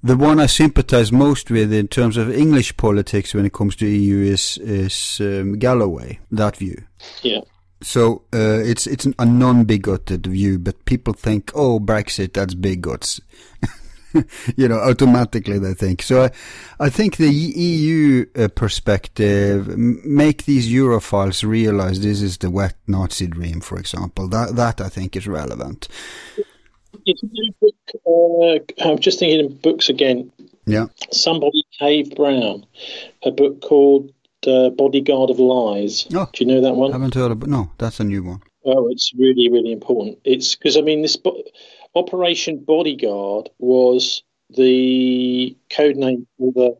the 0.00 0.16
one 0.16 0.38
I 0.38 0.46
sympathise 0.46 1.10
most 1.10 1.50
with 1.50 1.72
in 1.72 1.88
terms 1.88 2.16
of 2.16 2.30
English 2.30 2.76
politics 2.76 3.34
when 3.34 3.44
it 3.44 3.52
comes 3.52 3.74
to 3.76 3.86
EU 3.86 4.22
is 4.22 4.56
is 4.58 5.18
um, 5.20 5.58
Galloway. 5.58 6.20
That 6.30 6.58
view. 6.58 6.84
Yeah. 7.22 7.40
So 7.82 8.22
uh, 8.32 8.60
it's 8.62 8.86
it's 8.86 9.06
a 9.18 9.26
non-bigoted 9.26 10.26
view, 10.26 10.60
but 10.60 10.84
people 10.84 11.12
think, 11.12 11.50
oh, 11.56 11.80
Brexit, 11.80 12.34
that's 12.34 12.54
bigots. 12.54 13.20
you 14.56 14.68
know, 14.68 14.78
automatically 14.78 15.58
they 15.58 15.74
think. 15.74 16.02
So 16.02 16.24
I, 16.24 16.30
I 16.80 16.88
think 16.88 17.16
the 17.16 17.30
EU 17.30 18.26
uh, 18.36 18.48
perspective 18.48 19.76
make 19.76 20.44
these 20.44 20.68
Europhiles 20.68 21.46
realize 21.46 22.00
this 22.00 22.22
is 22.22 22.38
the 22.38 22.50
wet 22.50 22.74
Nazi 22.86 23.26
dream, 23.26 23.60
for 23.60 23.78
example. 23.78 24.28
That 24.28 24.56
that 24.56 24.80
I 24.80 24.88
think 24.88 25.16
is 25.16 25.26
relevant. 25.26 25.88
It's 27.04 27.22
a 27.22 27.26
new 27.26 27.52
book. 27.60 27.74
Uh, 28.06 28.88
I'm 28.88 28.98
just 28.98 29.18
thinking 29.18 29.46
of 29.46 29.62
books 29.62 29.88
again. 29.88 30.30
Yeah. 30.66 30.86
Somebody, 31.10 31.64
Cave 31.78 32.14
Brown, 32.14 32.66
a 33.22 33.30
book 33.30 33.62
called 33.62 34.12
uh, 34.46 34.70
Bodyguard 34.70 35.30
of 35.30 35.38
Lies. 35.38 36.06
Oh. 36.14 36.28
Do 36.32 36.44
you 36.44 36.46
know 36.46 36.60
that 36.60 36.74
one? 36.74 36.92
Haven't 36.92 37.14
heard 37.14 37.32
of, 37.32 37.46
no, 37.46 37.70
that's 37.78 38.00
a 38.00 38.04
new 38.04 38.22
one. 38.22 38.42
Oh, 38.64 38.88
it's 38.88 39.12
really, 39.18 39.48
really 39.50 39.72
important. 39.72 40.18
It's 40.24 40.54
because 40.54 40.76
I 40.76 40.82
mean, 40.82 41.00
this 41.00 41.16
bo- 41.16 41.42
Operation 41.94 42.64
Bodyguard 42.64 43.50
was 43.58 44.22
the 44.50 45.56
code 45.70 45.96
name 45.96 46.26
for 46.38 46.52
the 46.52 46.76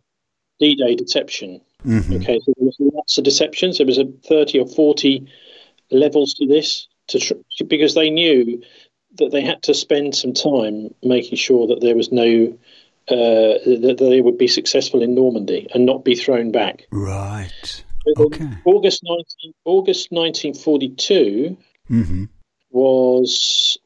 D-Day 0.60 0.94
deception. 0.94 1.60
hmm 1.82 2.14
Okay, 2.14 2.38
so 2.40 2.52
there 2.56 2.66
was 2.66 2.76
lots 2.78 3.18
of 3.18 3.24
deceptions. 3.24 3.78
There 3.78 3.86
was 3.86 3.98
a 3.98 4.06
thirty 4.26 4.58
or 4.58 4.66
forty 4.66 5.28
levels 5.90 6.34
to 6.34 6.46
this, 6.46 6.88
to 7.08 7.18
tr- 7.18 7.64
because 7.66 7.94
they 7.94 8.10
knew 8.10 8.62
that 9.18 9.30
they 9.32 9.42
had 9.42 9.62
to 9.64 9.74
spend 9.74 10.14
some 10.14 10.32
time 10.34 10.94
making 11.02 11.36
sure 11.36 11.66
that 11.68 11.80
there 11.80 11.96
was 11.96 12.12
no 12.12 12.58
uh, 13.08 13.56
that 13.64 13.96
they 13.98 14.20
would 14.20 14.36
be 14.36 14.48
successful 14.48 15.02
in 15.02 15.14
Normandy 15.14 15.66
and 15.72 15.86
not 15.86 16.04
be 16.04 16.14
thrown 16.14 16.52
back. 16.52 16.86
Right. 16.90 17.84
Okay. 18.18 18.48
August 18.64 19.02
nineteen 19.02 19.54
August 19.64 20.12
nineteen 20.12 20.54
forty 20.54 20.90
two 20.90 21.56
hmm 21.86 22.24
was 22.70 23.78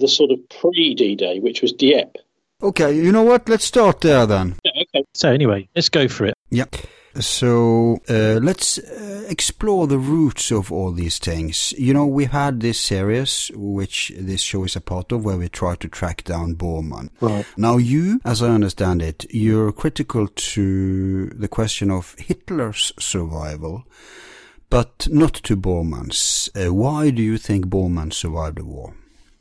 the 0.00 0.08
sort 0.08 0.30
of 0.30 0.38
pre 0.48 0.94
D 0.94 1.14
Day, 1.14 1.38
which 1.40 1.62
was 1.62 1.72
Dieppe. 1.72 2.18
Okay, 2.62 2.94
you 2.94 3.10
know 3.10 3.22
what? 3.22 3.48
Let's 3.48 3.64
start 3.64 4.00
there 4.00 4.26
then. 4.26 4.56
Yeah, 4.64 4.82
okay. 4.82 5.04
So 5.14 5.30
anyway, 5.30 5.68
let's 5.74 5.88
go 5.88 6.08
for 6.08 6.26
it. 6.26 6.34
Yeah. 6.50 6.66
So 7.18 7.98
uh, 8.08 8.38
let's 8.40 8.78
uh, 8.78 9.24
explore 9.28 9.88
the 9.88 9.98
roots 9.98 10.52
of 10.52 10.70
all 10.70 10.92
these 10.92 11.18
things. 11.18 11.72
You 11.72 11.92
know, 11.92 12.06
we 12.06 12.26
had 12.26 12.60
this 12.60 12.78
series, 12.78 13.50
which 13.54 14.12
this 14.16 14.42
show 14.42 14.64
is 14.64 14.76
a 14.76 14.80
part 14.80 15.10
of, 15.10 15.24
where 15.24 15.36
we 15.36 15.48
try 15.48 15.74
to 15.74 15.88
track 15.88 16.22
down 16.22 16.54
Bormann. 16.54 17.10
Right. 17.20 17.44
Now, 17.56 17.78
you, 17.78 18.20
as 18.24 18.42
I 18.42 18.50
understand 18.50 19.02
it, 19.02 19.26
you're 19.30 19.72
critical 19.72 20.28
to 20.28 21.26
the 21.30 21.48
question 21.48 21.90
of 21.90 22.14
Hitler's 22.18 22.92
survival, 22.98 23.84
but 24.68 25.08
not 25.10 25.34
to 25.34 25.56
Bormann's. 25.56 26.48
Uh, 26.54 26.72
why 26.72 27.10
do 27.10 27.22
you 27.22 27.38
think 27.38 27.66
Bormann 27.66 28.12
survived 28.12 28.58
the 28.58 28.64
war? 28.64 28.94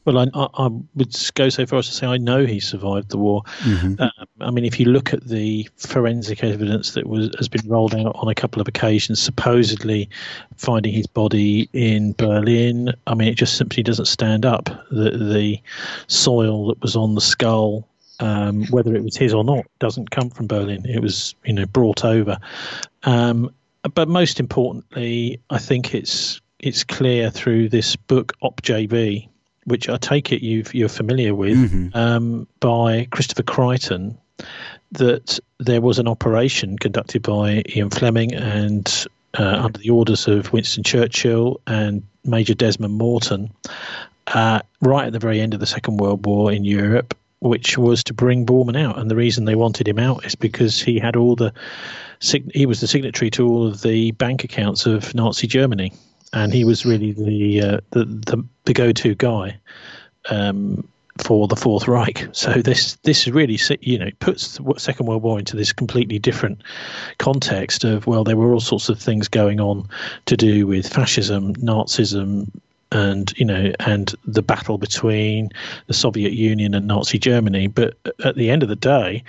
Well, 0.10 0.18
I, 0.18 0.40
I, 0.40 0.66
I 0.66 0.68
would 0.96 1.16
go 1.36 1.50
so 1.50 1.68
far 1.68 1.78
as 1.78 1.88
to 1.88 1.94
say 1.94 2.08
I 2.08 2.18
know 2.18 2.44
he 2.44 2.60
survived 2.60 3.10
the 3.10 3.20
war. 3.20 3.44
Mm-hmm. 3.60 4.02
Um, 4.02 4.12
I 4.42 4.50
mean, 4.50 4.66
if 4.66 4.80
you 4.80 4.88
look 4.88 5.14
at 5.14 5.28
the 5.28 5.70
forensic 5.78 6.44
evidence 6.44 6.94
that 6.94 7.06
was 7.06 7.30
has 7.38 7.48
been 7.48 7.70
rolled 7.70 7.94
out 7.94 8.16
on 8.16 8.28
a 8.28 8.34
couple 8.34 8.60
of 8.60 8.68
occasions, 8.68 9.22
supposedly 9.22 10.10
finding 10.58 10.94
his 10.94 11.06
body 11.06 11.70
in 11.74 12.14
Berlin, 12.14 12.92
I 13.06 13.14
mean, 13.14 13.28
it 13.28 13.36
just 13.36 13.56
simply 13.56 13.84
doesn't 13.84 14.08
stand 14.08 14.48
up. 14.48 14.66
The 14.90 15.12
the 15.12 15.60
soil 16.08 16.70
that 16.70 16.82
was 16.82 16.96
on 16.96 17.14
the 17.14 17.22
skull, 17.22 17.88
um, 18.20 18.66
whether 18.72 18.96
it 18.96 19.04
was 19.04 19.16
his 19.16 19.32
or 19.32 19.44
not, 19.44 19.68
doesn't 19.78 20.10
come 20.10 20.32
from 20.32 20.48
Berlin. 20.48 20.88
It 20.88 21.04
was 21.04 21.36
you 21.46 21.54
know 21.54 21.68
brought 21.68 22.04
over. 22.04 22.40
Um, 23.04 23.54
but 23.94 24.08
most 24.08 24.40
importantly, 24.40 25.40
I 25.52 25.60
think 25.60 25.94
it's 25.94 26.42
it's 26.62 26.84
clear 26.84 27.30
through 27.30 27.70
this 27.70 27.96
book 27.96 28.34
Op 28.42 28.62
JB, 28.64 29.29
which 29.70 29.88
I 29.90 29.98
take 29.98 30.32
it 30.32 30.42
you've, 30.44 30.74
you're 30.76 30.90
familiar 30.90 31.34
with, 31.34 31.58
Mhm. 31.58 31.96
um, 31.96 32.48
by 32.60 33.08
Christopher 33.12 33.44
Creighton, 33.44 34.18
that 34.92 35.40
there 35.60 35.82
was 35.82 36.00
an 36.00 36.08
operation 36.08 36.78
conducted 36.78 37.22
by 37.22 37.64
Ian 37.76 37.90
Fleming 37.90 38.34
and 38.34 39.06
uh, 39.38 39.62
under 39.64 39.80
the 39.80 39.92
orders 39.92 40.28
of 40.28 40.52
Winston 40.52 40.84
Churchill 40.84 41.62
and 41.68 42.02
Major 42.26 42.56
Desmond 42.56 42.96
Morton, 42.96 43.52
uh, 44.34 44.60
right 44.82 45.06
at 45.06 45.14
the 45.14 45.20
very 45.20 45.40
end 45.40 45.54
of 45.54 45.60
the 45.60 45.68
Second 45.68 45.98
World 45.98 46.26
War 46.26 46.52
in 46.52 46.66
Europe, 46.66 47.16
which 47.42 47.78
was 47.78 48.04
to 48.06 48.14
bring 48.14 48.44
Bormann 48.46 48.76
out. 48.76 48.98
And 48.98 49.10
the 49.12 49.16
reason 49.16 49.46
they 49.46 49.54
wanted 49.56 49.88
him 49.88 50.00
out 50.00 50.26
is 50.26 50.34
because 50.34 50.82
he 50.82 50.98
had 51.00 51.16
all 51.16 51.36
the 51.36 51.54
he 52.54 52.66
was 52.66 52.82
the 52.82 52.88
signatory 52.88 53.30
to 53.32 53.48
all 53.48 53.66
of 53.68 53.82
the 53.82 54.12
bank 54.12 54.44
accounts 54.44 54.86
of 54.86 55.14
Nazi 55.16 55.48
Germany, 55.48 55.94
and 56.34 56.54
he 56.54 56.64
was 56.64 56.86
really 56.86 57.12
the 57.12 57.62
uh, 57.62 57.80
the, 57.92 58.06
the 58.06 58.44
the 58.66 58.74
go-to 58.74 59.16
guy 59.16 59.58
um, 60.30 60.88
for 61.18 61.48
the 61.48 61.56
Fourth 61.56 61.88
Reich. 61.88 62.28
So 62.32 62.54
this 62.54 62.96
this 63.04 63.28
really 63.28 63.60
you 63.82 63.98
know 63.98 64.10
puts 64.20 64.58
the 64.58 64.74
Second 64.78 65.08
World 65.08 65.24
War 65.24 65.40
into 65.40 65.56
this 65.56 65.74
completely 65.74 66.20
different 66.20 66.62
context 67.18 67.84
of 67.84 68.08
well 68.08 68.24
there 68.24 68.38
were 68.38 68.54
all 68.54 68.60
sorts 68.60 68.90
of 68.90 69.00
things 69.00 69.28
going 69.28 69.60
on 69.60 69.88
to 70.26 70.38
do 70.38 70.68
with 70.68 70.88
fascism, 70.88 71.54
Nazism. 71.56 72.50
And 72.92 73.32
you 73.38 73.46
know, 73.46 73.72
and 73.82 74.16
the 74.26 74.42
battle 74.42 74.80
between 74.80 75.52
the 75.86 75.94
Soviet 75.94 76.34
Union 76.34 76.74
and 76.74 76.88
Nazi 76.88 77.20
Germany. 77.20 77.68
But 77.68 77.96
at 78.26 78.36
the 78.36 78.50
end 78.50 78.64
of 78.64 78.70
the 78.70 78.76
day, 78.76 79.24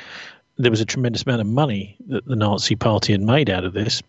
there 0.56 0.70
was 0.70 0.80
a 0.80 0.86
tremendous 0.86 1.24
amount 1.24 1.42
of 1.42 1.46
money 1.46 1.94
that 2.08 2.24
the 2.24 2.36
Nazi 2.36 2.74
Party 2.74 3.12
had 3.12 3.20
made 3.20 3.50
out 3.50 3.64
of 3.64 3.74
this, 3.74 4.02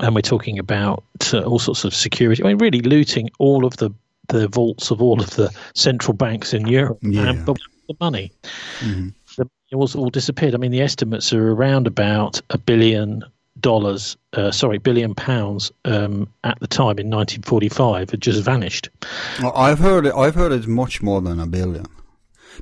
and 0.00 0.14
we're 0.14 0.20
talking 0.22 0.58
about 0.58 1.04
uh, 1.32 1.42
all 1.42 1.58
sorts 1.58 1.84
of 1.84 1.94
security. 1.94 2.42
I 2.42 2.48
mean, 2.48 2.58
really 2.58 2.80
looting 2.80 3.30
all 3.38 3.64
of 3.64 3.76
the 3.78 3.90
the 4.28 4.48
vaults 4.48 4.90
of 4.90 5.02
all 5.02 5.20
of 5.20 5.30
the 5.36 5.54
central 5.74 6.14
banks 6.14 6.54
in 6.54 6.66
Europe 6.66 6.98
Yeah. 7.02 7.28
and 7.28 7.44
the 7.46 7.54
money. 8.00 8.32
Mhm. 8.80 9.12
The, 9.36 9.46
it 9.70 9.76
was 9.76 9.94
all 9.94 10.08
disappeared. 10.08 10.54
I 10.54 10.58
mean, 10.58 10.70
the 10.70 10.80
estimates 10.80 11.30
are 11.34 11.52
around 11.52 11.86
about 11.86 12.40
a 12.48 12.56
billion 12.56 13.22
dollars, 13.60 14.16
uh, 14.32 14.50
sorry, 14.50 14.78
billion 14.78 15.14
pounds 15.14 15.70
um, 15.84 16.26
at 16.42 16.58
the 16.60 16.66
time 16.66 16.98
in 16.98 17.10
1945 17.10 18.10
had 18.10 18.20
just 18.22 18.42
vanished. 18.42 18.88
Well, 19.42 19.52
I've 19.54 19.78
heard 19.78 20.06
it, 20.06 20.14
I've 20.14 20.34
heard 20.34 20.52
it's 20.52 20.66
much 20.66 21.02
more 21.02 21.20
than 21.20 21.38
a 21.38 21.46
billion, 21.46 21.86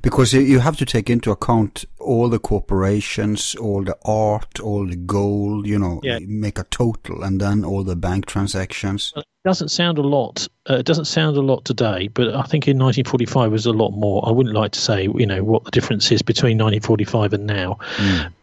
because 0.02 0.32
you- 0.32 0.40
you 0.40 0.58
have 0.58 0.76
to 0.78 0.84
take 0.84 1.08
into 1.08 1.30
account 1.30 1.84
all 2.02 2.28
the 2.28 2.38
corporations, 2.38 3.54
all 3.56 3.82
the 3.84 3.96
art, 4.04 4.60
all 4.60 4.86
the 4.86 4.96
gold, 4.96 5.66
you 5.66 5.78
know, 5.78 6.00
Yeah. 6.02 6.18
make 6.26 6.58
a 6.58 6.64
total, 6.64 7.22
and 7.22 7.40
then 7.40 7.64
all 7.64 7.84
the 7.84 7.96
bank 7.96 8.26
transactions. 8.26 9.12
It 9.16 9.24
doesn't 9.48 9.70
sound 9.70 9.98
a 9.98 10.02
lot. 10.02 10.46
Uh, 10.70 10.74
it 10.74 10.86
doesn't 10.86 11.06
sound 11.06 11.36
a 11.36 11.40
lot 11.40 11.64
today, 11.64 12.08
but 12.14 12.28
I 12.34 12.42
think 12.42 12.68
in 12.68 12.78
1945 12.78 13.50
was 13.50 13.66
a 13.66 13.72
lot 13.72 13.90
more. 13.90 14.22
I 14.26 14.30
wouldn't 14.30 14.54
like 14.54 14.70
to 14.72 14.80
say, 14.80 15.02
you 15.16 15.26
know, 15.26 15.42
what 15.42 15.64
the 15.64 15.72
difference 15.72 16.12
is 16.12 16.22
between 16.22 16.56
1945 16.58 17.32
and 17.32 17.46
now, 17.46 17.78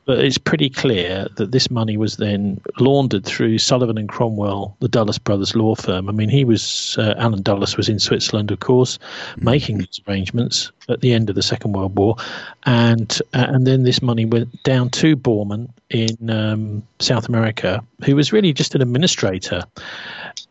but 0.05 0.19
it's 0.19 0.37
pretty 0.37 0.69
clear 0.69 1.27
that 1.37 1.51
this 1.53 1.71
money 1.71 1.95
was 1.95 2.17
then 2.17 2.59
laundered 2.79 3.23
through 3.23 3.59
Sullivan 3.59 3.97
and 3.97 4.09
Cromwell, 4.09 4.75
the 4.81 4.89
Dulles 4.89 5.17
brothers 5.19 5.55
law 5.55 5.75
firm. 5.75 6.09
I 6.09 6.11
mean, 6.11 6.27
he 6.27 6.43
was 6.43 6.97
uh, 6.99 7.13
Allen 7.17 7.43
Dulles 7.43 7.77
was 7.77 7.87
in 7.87 7.99
Switzerland, 7.99 8.51
of 8.51 8.59
course, 8.59 8.99
making 9.37 9.77
these 9.77 10.01
arrangements 10.05 10.71
at 10.89 10.99
the 10.99 11.13
end 11.13 11.29
of 11.29 11.35
the 11.35 11.43
Second 11.43 11.71
World 11.73 11.95
War, 11.97 12.17
and 12.65 13.21
uh, 13.33 13.45
and 13.49 13.65
then 13.65 13.83
this 13.83 14.01
money 14.01 14.25
went 14.25 14.63
down 14.63 14.89
to 14.91 15.15
Bormann 15.15 15.69
in 15.89 16.29
um, 16.29 16.83
South 16.99 17.27
America, 17.27 17.83
who 18.05 18.15
was 18.15 18.31
really 18.31 18.53
just 18.53 18.75
an 18.75 18.81
administrator. 18.81 19.63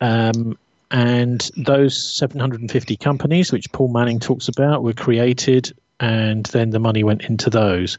Um, 0.01 0.59
and 0.91 1.51
those 1.57 1.97
750 2.17 2.97
companies, 2.97 3.53
which 3.53 3.71
Paul 3.73 3.89
Manning 3.89 4.19
talks 4.19 4.49
about, 4.49 4.83
were 4.83 4.95
created, 4.95 5.73
and 6.01 6.47
then 6.47 6.71
the 6.71 6.79
money 6.79 7.03
went 7.03 7.23
into 7.25 7.51
those. 7.51 7.99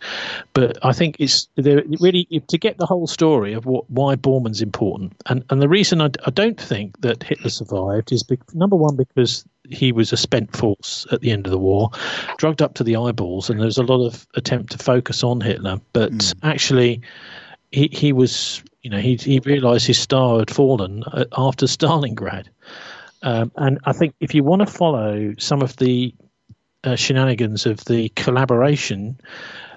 But 0.53 0.77
I 0.83 0.93
think 0.93 1.17
it's 1.19 1.47
there 1.55 1.83
really 1.99 2.25
to 2.47 2.57
get 2.57 2.77
the 2.77 2.85
whole 2.85 3.07
story 3.07 3.53
of 3.53 3.65
what 3.65 3.89
why 3.89 4.15
Bormann's 4.15 4.61
important, 4.61 5.13
and 5.25 5.43
and 5.49 5.61
the 5.61 5.69
reason 5.69 6.01
I, 6.01 6.09
I 6.25 6.31
don't 6.31 6.59
think 6.59 7.01
that 7.01 7.23
Hitler 7.23 7.49
survived 7.49 8.11
is 8.11 8.23
number 8.53 8.75
one 8.75 8.95
because 8.95 9.45
he 9.69 9.91
was 9.91 10.11
a 10.11 10.17
spent 10.17 10.55
force 10.55 11.05
at 11.11 11.21
the 11.21 11.31
end 11.31 11.45
of 11.45 11.51
the 11.51 11.57
war, 11.57 11.91
drugged 12.37 12.61
up 12.61 12.73
to 12.75 12.83
the 12.83 12.95
eyeballs, 12.95 13.49
and 13.49 13.59
there 13.59 13.65
was 13.65 13.77
a 13.77 13.83
lot 13.83 14.05
of 14.05 14.25
attempt 14.35 14.71
to 14.71 14.77
focus 14.77 15.23
on 15.23 15.41
Hitler, 15.41 15.79
but 15.93 16.33
actually 16.43 17.01
he 17.71 17.89
he 17.91 18.13
was 18.13 18.63
you 18.81 18.89
know 18.89 18.99
he 18.99 19.15
he 19.15 19.39
realised 19.39 19.87
his 19.87 19.99
star 19.99 20.39
had 20.39 20.51
fallen 20.51 21.03
uh, 21.11 21.25
after 21.37 21.65
Stalingrad, 21.67 22.47
um, 23.23 23.51
and 23.57 23.79
I 23.85 23.93
think 23.93 24.15
if 24.19 24.33
you 24.33 24.43
want 24.43 24.61
to 24.61 24.65
follow 24.65 25.35
some 25.37 25.61
of 25.61 25.75
the 25.77 26.13
uh, 26.83 26.95
shenanigans 26.95 27.65
of 27.65 27.83
the 27.85 28.09
collaboration, 28.09 29.19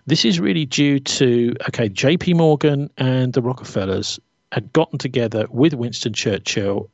this 0.06 0.24
is 0.24 0.40
really 0.40 0.66
due 0.66 0.98
to 1.00 1.54
okay 1.68 1.88
J.P. 1.88 2.34
Morgan 2.34 2.90
and 2.96 3.32
the 3.32 3.42
Rockefellers 3.42 4.18
had 4.50 4.72
gotten 4.72 4.98
together 4.98 5.46
with 5.50 5.74
Winston 5.74 6.12
Churchill 6.12 6.90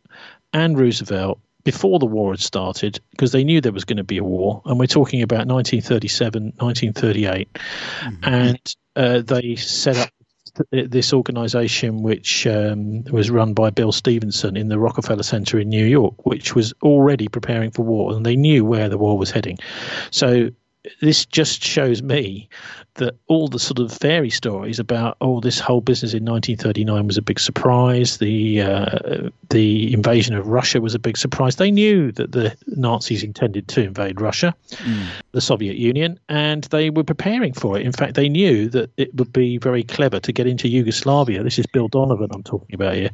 and 0.52 0.78
Roosevelt 0.78 1.40
before 1.64 1.98
the 1.98 2.06
war 2.06 2.32
had 2.32 2.40
started 2.40 3.00
because 3.10 3.32
they 3.32 3.44
knew 3.44 3.60
there 3.60 3.72
was 3.72 3.84
going 3.84 3.96
to 3.96 4.04
be 4.04 4.18
a 4.18 4.24
war 4.24 4.62
and 4.64 4.78
we're 4.78 4.86
talking 4.86 5.22
about 5.22 5.46
1937 5.46 6.54
1938 6.56 7.48
and 8.22 8.76
uh, 8.96 9.20
they 9.20 9.56
set 9.56 9.98
up 9.98 10.10
this 10.70 11.12
organization 11.12 12.02
which 12.02 12.46
um, 12.46 13.04
was 13.04 13.30
run 13.30 13.54
by 13.54 13.70
Bill 13.70 13.92
Stevenson 13.92 14.56
in 14.56 14.68
the 14.68 14.78
Rockefeller 14.78 15.22
Center 15.22 15.58
in 15.58 15.68
New 15.68 15.84
York 15.84 16.26
which 16.26 16.54
was 16.54 16.72
already 16.82 17.28
preparing 17.28 17.70
for 17.70 17.82
war 17.82 18.14
and 18.14 18.24
they 18.24 18.36
knew 18.36 18.64
where 18.64 18.88
the 18.88 18.98
war 18.98 19.18
was 19.18 19.30
heading. 19.30 19.58
So 20.10 20.50
this 21.00 21.26
just 21.26 21.62
shows 21.62 22.02
me 22.02 22.48
that 22.94 23.16
all 23.26 23.48
the 23.48 23.58
sort 23.58 23.78
of 23.78 23.92
fairy 23.92 24.30
stories 24.30 24.78
about 24.78 25.16
oh 25.20 25.40
this 25.40 25.58
whole 25.58 25.80
business 25.80 26.14
in 26.14 26.24
1939 26.24 27.06
was 27.06 27.16
a 27.16 27.22
big 27.22 27.40
surprise. 27.40 28.18
The 28.18 28.62
uh, 28.62 29.30
the 29.50 29.92
invasion 29.92 30.34
of 30.34 30.46
Russia 30.46 30.80
was 30.80 30.94
a 30.94 30.98
big 30.98 31.16
surprise. 31.16 31.56
They 31.56 31.70
knew 31.70 32.12
that 32.12 32.32
the 32.32 32.56
Nazis 32.66 33.22
intended 33.22 33.68
to 33.68 33.82
invade 33.82 34.20
Russia 34.20 34.54
the 35.32 35.40
Soviet 35.40 35.76
Union 35.76 36.18
and 36.28 36.64
they 36.64 36.90
were 36.90 37.04
preparing 37.04 37.52
for 37.52 37.78
it. 37.78 37.84
In 37.84 37.92
fact 37.92 38.14
they 38.14 38.28
knew 38.28 38.68
that 38.68 38.90
it 38.96 39.14
would 39.14 39.32
be 39.32 39.58
very 39.58 39.82
clever 39.82 40.20
to 40.20 40.32
get 40.32 40.46
into 40.46 40.68
Yugoslavia. 40.68 41.42
This 41.42 41.58
is 41.58 41.66
Bill 41.66 41.88
Donovan 41.88 42.30
I'm 42.32 42.42
talking 42.42 42.74
about 42.74 42.94
here 42.94 43.10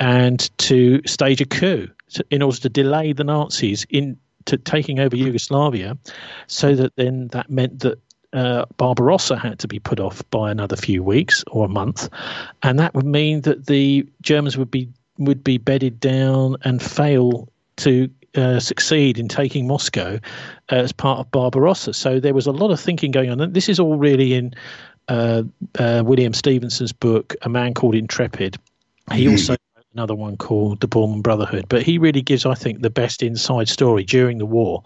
and 0.00 0.50
to 0.58 1.00
stage 1.06 1.40
a 1.40 1.46
coup 1.46 1.88
in 2.30 2.42
order 2.42 2.58
to 2.58 2.68
delay 2.68 3.12
the 3.12 3.24
Nazis 3.24 3.86
in 3.90 4.18
to 4.46 4.56
taking 4.56 5.00
over 5.00 5.16
Yugoslavia, 5.16 5.96
so 6.46 6.74
that 6.74 6.94
then 6.96 7.28
that 7.28 7.50
meant 7.50 7.80
that 7.80 7.98
uh, 8.32 8.64
Barbarossa 8.76 9.36
had 9.36 9.58
to 9.60 9.68
be 9.68 9.78
put 9.78 10.00
off 10.00 10.22
by 10.30 10.50
another 10.50 10.76
few 10.76 11.02
weeks 11.02 11.44
or 11.50 11.66
a 11.66 11.68
month, 11.68 12.08
and 12.62 12.78
that 12.78 12.94
would 12.94 13.06
mean 13.06 13.42
that 13.42 13.66
the 13.66 14.06
Germans 14.22 14.56
would 14.56 14.70
be 14.70 14.88
would 15.18 15.44
be 15.44 15.58
bedded 15.58 16.00
down 16.00 16.56
and 16.62 16.82
fail 16.82 17.48
to 17.76 18.08
uh, 18.34 18.58
succeed 18.58 19.18
in 19.18 19.28
taking 19.28 19.66
Moscow 19.66 20.18
uh, 20.70 20.74
as 20.74 20.92
part 20.92 21.18
of 21.18 21.30
Barbarossa. 21.30 21.92
So 21.92 22.18
there 22.18 22.34
was 22.34 22.46
a 22.46 22.52
lot 22.52 22.70
of 22.70 22.80
thinking 22.80 23.10
going 23.10 23.30
on, 23.30 23.40
and 23.40 23.54
this 23.54 23.68
is 23.68 23.78
all 23.78 23.96
really 23.96 24.34
in 24.34 24.54
uh, 25.08 25.42
uh, 25.78 26.02
William 26.04 26.32
Stevenson's 26.32 26.92
book, 26.92 27.34
A 27.42 27.48
Man 27.48 27.74
Called 27.74 27.94
Intrepid. 27.94 28.56
He 29.12 29.28
also 29.28 29.52
wrote 29.52 29.58
another 29.94 30.14
one 30.14 30.36
called 30.36 30.80
The 30.80 30.88
Bormann 30.88 31.22
Brotherhood, 31.22 31.66
but 31.68 31.82
he 31.82 31.98
really 31.98 32.22
gives, 32.22 32.46
I 32.46 32.54
think, 32.54 32.80
the 32.80 32.90
best 32.90 33.22
inside 33.22 33.68
story 33.68 34.04
during 34.04 34.38
the 34.38 34.46
war. 34.46 34.82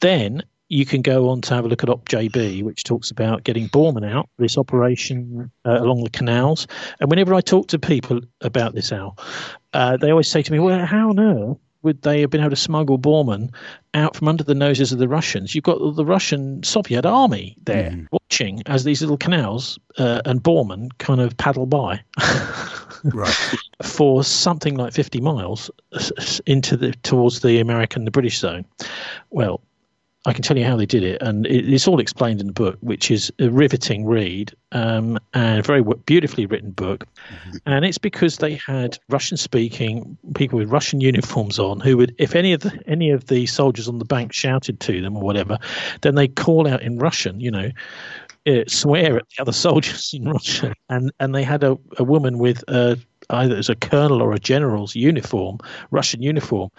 Then 0.00 0.42
you 0.68 0.86
can 0.86 1.02
go 1.02 1.28
on 1.28 1.40
to 1.42 1.54
have 1.54 1.64
a 1.64 1.68
look 1.68 1.82
at 1.82 1.88
OpJB, 1.88 2.62
which 2.62 2.84
talks 2.84 3.10
about 3.10 3.44
getting 3.44 3.68
Bormann 3.68 4.08
out, 4.08 4.28
this 4.38 4.56
operation 4.56 5.50
uh, 5.66 5.80
along 5.80 6.04
the 6.04 6.10
canals. 6.10 6.66
And 7.00 7.10
whenever 7.10 7.34
I 7.34 7.40
talk 7.40 7.66
to 7.68 7.78
people 7.78 8.20
about 8.40 8.74
this, 8.74 8.92
Al, 8.92 9.18
uh, 9.74 9.96
they 9.96 10.10
always 10.10 10.28
say 10.28 10.42
to 10.42 10.52
me, 10.52 10.60
well, 10.60 10.86
how 10.86 11.10
on 11.10 11.18
earth 11.18 11.58
would 11.82 12.02
they 12.02 12.20
have 12.20 12.30
been 12.30 12.40
able 12.40 12.50
to 12.50 12.56
smuggle 12.56 12.98
Bormann 12.98 13.52
out 13.94 14.14
from 14.14 14.28
under 14.28 14.44
the 14.44 14.54
noses 14.54 14.92
of 14.92 14.98
the 14.98 15.08
Russians? 15.08 15.54
You've 15.54 15.64
got 15.64 15.78
the 15.96 16.04
Russian 16.04 16.62
Soviet 16.62 17.04
army 17.04 17.56
there 17.64 18.06
watching 18.12 18.62
as 18.66 18.84
these 18.84 19.00
little 19.00 19.16
canals 19.16 19.78
uh, 19.98 20.20
and 20.24 20.42
Bormann 20.42 20.90
kind 20.98 21.20
of 21.20 21.36
paddle 21.36 21.66
by. 21.66 22.00
Right. 23.04 23.34
for 23.82 24.24
something 24.24 24.76
like 24.76 24.92
50 24.92 25.20
miles 25.20 25.70
into 26.46 26.76
the 26.76 26.92
towards 27.02 27.40
the 27.40 27.60
American 27.60 28.04
the 28.04 28.10
British 28.10 28.38
zone. 28.38 28.64
Well, 29.30 29.60
I 30.26 30.34
can 30.34 30.42
tell 30.42 30.58
you 30.58 30.66
how 30.66 30.76
they 30.76 30.84
did 30.84 31.02
it, 31.02 31.22
and 31.22 31.46
it, 31.46 31.72
it's 31.72 31.88
all 31.88 31.98
explained 31.98 32.42
in 32.42 32.46
the 32.46 32.52
book, 32.52 32.76
which 32.80 33.10
is 33.10 33.32
a 33.38 33.48
riveting 33.48 34.04
read 34.04 34.52
um, 34.72 35.18
and 35.32 35.60
a 35.60 35.62
very 35.62 35.80
w- 35.80 35.98
beautifully 36.04 36.44
written 36.44 36.72
book. 36.72 37.06
And 37.64 37.86
it's 37.86 37.96
because 37.96 38.36
they 38.36 38.60
had 38.66 38.98
Russian-speaking 39.08 40.18
people 40.34 40.58
with 40.58 40.68
Russian 40.68 41.00
uniforms 41.00 41.58
on, 41.58 41.80
who 41.80 41.96
would, 41.96 42.14
if 42.18 42.34
any 42.34 42.52
of 42.52 42.60
the, 42.60 42.78
any 42.86 43.10
of 43.10 43.28
the 43.28 43.46
soldiers 43.46 43.88
on 43.88 43.98
the 43.98 44.04
bank 44.04 44.34
shouted 44.34 44.78
to 44.80 45.00
them 45.00 45.16
or 45.16 45.22
whatever, 45.22 45.56
then 46.02 46.16
they 46.16 46.28
call 46.28 46.68
out 46.68 46.82
in 46.82 46.98
Russian, 46.98 47.40
you 47.40 47.50
know, 47.50 47.70
uh, 48.46 48.64
swear 48.66 49.18
at 49.18 49.28
the 49.28 49.42
other 49.42 49.52
soldiers 49.52 50.10
in 50.14 50.28
Russia, 50.28 50.74
and 50.88 51.12
and 51.20 51.34
they 51.34 51.42
had 51.42 51.62
a, 51.62 51.76
a 51.98 52.04
woman 52.04 52.38
with 52.38 52.64
uh, 52.68 52.96
either 53.30 53.56
as 53.56 53.68
a 53.68 53.74
colonel 53.74 54.22
or 54.22 54.32
a 54.32 54.38
general's 54.38 54.94
uniform, 54.94 55.58
Russian 55.90 56.22
uniform, 56.22 56.70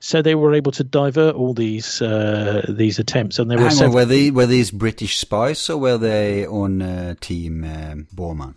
so 0.00 0.22
they 0.22 0.34
were 0.34 0.54
able 0.54 0.72
to 0.72 0.84
divert 0.84 1.34
all 1.34 1.54
these 1.54 2.00
uh, 2.02 2.64
these 2.68 2.98
attempts, 2.98 3.38
and 3.38 3.50
there 3.50 3.58
were 3.58 3.68
Hang 3.68 3.82
on, 3.82 3.92
were, 3.92 4.04
they, 4.04 4.30
were 4.30 4.46
these 4.46 4.70
British 4.70 5.18
spies 5.18 5.68
or 5.68 5.78
were 5.78 5.98
they 5.98 6.46
on 6.46 6.82
uh, 6.82 7.14
Team 7.20 7.64
um, 7.64 8.06
Bormann? 8.14 8.54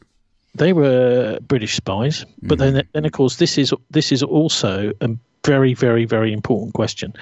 They 0.56 0.72
were 0.72 1.40
British 1.42 1.76
spies, 1.76 2.26
but 2.42 2.60
then 2.60 2.84
then 2.94 3.06
of 3.06 3.12
course 3.12 3.38
this 3.38 3.58
is 3.58 3.74
this 3.90 4.12
is 4.12 4.24
also 4.24 4.92
a 5.02 5.10
very 5.44 5.74
very 5.74 6.06
very 6.06 6.32
important 6.32 6.74
question: 6.76 7.14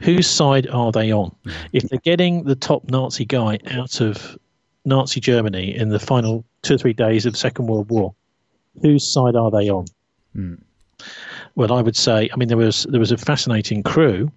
whose 0.00 0.28
side 0.28 0.68
are 0.68 0.92
they 0.92 1.12
on? 1.12 1.34
If 1.72 1.88
they're 1.88 1.98
getting 1.98 2.44
the 2.44 2.54
top 2.54 2.88
Nazi 2.88 3.24
guy 3.24 3.58
out 3.66 4.00
of 4.00 4.38
Nazi 4.86 5.20
Germany 5.20 5.74
in 5.74 5.90
the 5.90 5.98
final 5.98 6.44
two 6.62 6.74
or 6.74 6.78
three 6.78 6.92
days 6.92 7.26
of 7.26 7.36
Second 7.36 7.66
World 7.66 7.90
War, 7.90 8.14
whose 8.80 9.06
side 9.06 9.36
are 9.36 9.50
they 9.50 9.68
on? 9.68 9.86
Well, 11.54 11.72
I 11.72 11.82
would 11.82 11.96
say, 11.96 12.30
I 12.32 12.36
mean, 12.36 12.48
there 12.48 12.56
was 12.56 12.86
there 12.88 13.00
was 13.00 13.12
a 13.12 13.16
fascinating 13.16 13.82
crew. 13.82 14.30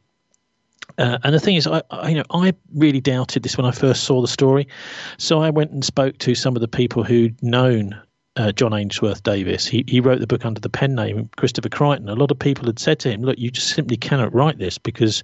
Uh, 0.97 1.17
and 1.23 1.33
the 1.33 1.39
thing 1.39 1.55
is, 1.55 1.67
I, 1.67 1.81
I, 1.91 2.09
you 2.09 2.15
know, 2.15 2.23
I 2.31 2.53
really 2.73 2.99
doubted 2.99 3.43
this 3.43 3.55
when 3.55 3.65
I 3.65 3.71
first 3.71 4.03
saw 4.03 4.21
the 4.21 4.27
story. 4.27 4.67
So 5.17 5.39
I 5.39 5.49
went 5.49 5.71
and 5.71 5.85
spoke 5.85 6.17
to 6.17 6.35
some 6.35 6.55
of 6.55 6.62
the 6.62 6.67
people 6.67 7.03
who'd 7.03 7.41
known 7.41 8.01
uh, 8.35 8.51
John 8.51 8.73
Ainsworth 8.73 9.23
Davis. 9.23 9.67
He, 9.67 9.85
he 9.88 9.99
wrote 9.99 10.19
the 10.19 10.27
book 10.27 10.45
under 10.45 10.59
the 10.59 10.69
pen 10.69 10.95
name 10.95 11.29
Christopher 11.38 11.69
Creighton. 11.69 12.09
A 12.09 12.15
lot 12.15 12.31
of 12.31 12.39
people 12.39 12.65
had 12.65 12.79
said 12.79 12.99
to 12.99 13.12
him, 13.12 13.21
"Look, 13.21 13.38
you 13.38 13.51
just 13.51 13.67
simply 13.75 13.97
cannot 13.97 14.33
write 14.33 14.57
this 14.57 14.77
because 14.77 15.23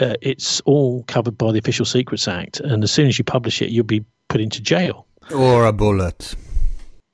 uh, 0.00 0.14
it's 0.22 0.60
all 0.62 1.02
covered 1.04 1.36
by 1.36 1.52
the 1.52 1.58
Official 1.58 1.86
Secrets 1.86 2.28
Act, 2.28 2.60
and 2.60 2.84
as 2.84 2.92
soon 2.92 3.08
as 3.08 3.18
you 3.18 3.24
publish 3.24 3.60
it, 3.60 3.70
you'll 3.70 3.84
be 3.84 4.04
put 4.32 4.40
into 4.40 4.60
jail." 4.60 5.06
Or 5.30 5.66
a 5.66 5.72
bullet? 5.72 6.34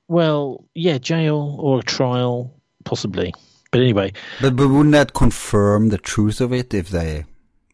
Well, 0.08 0.64
yeah, 0.74 0.98
jail 0.98 1.56
or 1.58 1.80
a 1.80 1.82
trial, 1.82 2.54
possibly. 2.84 3.34
But 3.70 3.82
anyway, 3.82 4.12
But, 4.40 4.56
but 4.56 4.68
wouldn't 4.68 4.92
that 4.92 5.12
confirm 5.12 5.90
the 5.90 5.98
truth 5.98 6.40
of 6.40 6.52
it 6.52 6.72
if 6.72 6.88
they 6.88 7.24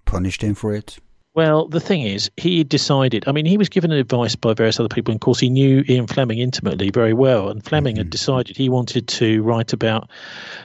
punished 0.04 0.42
him 0.42 0.54
for 0.54 0.74
it? 0.74 0.98
Well, 1.34 1.66
the 1.66 1.80
thing 1.80 2.02
is, 2.02 2.30
he 2.36 2.62
decided. 2.62 3.24
I 3.26 3.32
mean, 3.32 3.44
he 3.44 3.58
was 3.58 3.68
given 3.68 3.90
advice 3.90 4.36
by 4.36 4.54
various 4.54 4.78
other 4.78 4.88
people. 4.88 5.10
And 5.10 5.16
of 5.16 5.20
course, 5.20 5.40
he 5.40 5.50
knew 5.50 5.84
Ian 5.88 6.06
Fleming 6.06 6.38
intimately 6.38 6.90
very 6.90 7.12
well. 7.12 7.48
And 7.48 7.64
Fleming 7.64 7.96
had 7.96 8.06
mm-hmm. 8.06 8.10
decided 8.10 8.56
he 8.56 8.68
wanted 8.68 9.08
to 9.08 9.42
write 9.42 9.72
about 9.72 10.10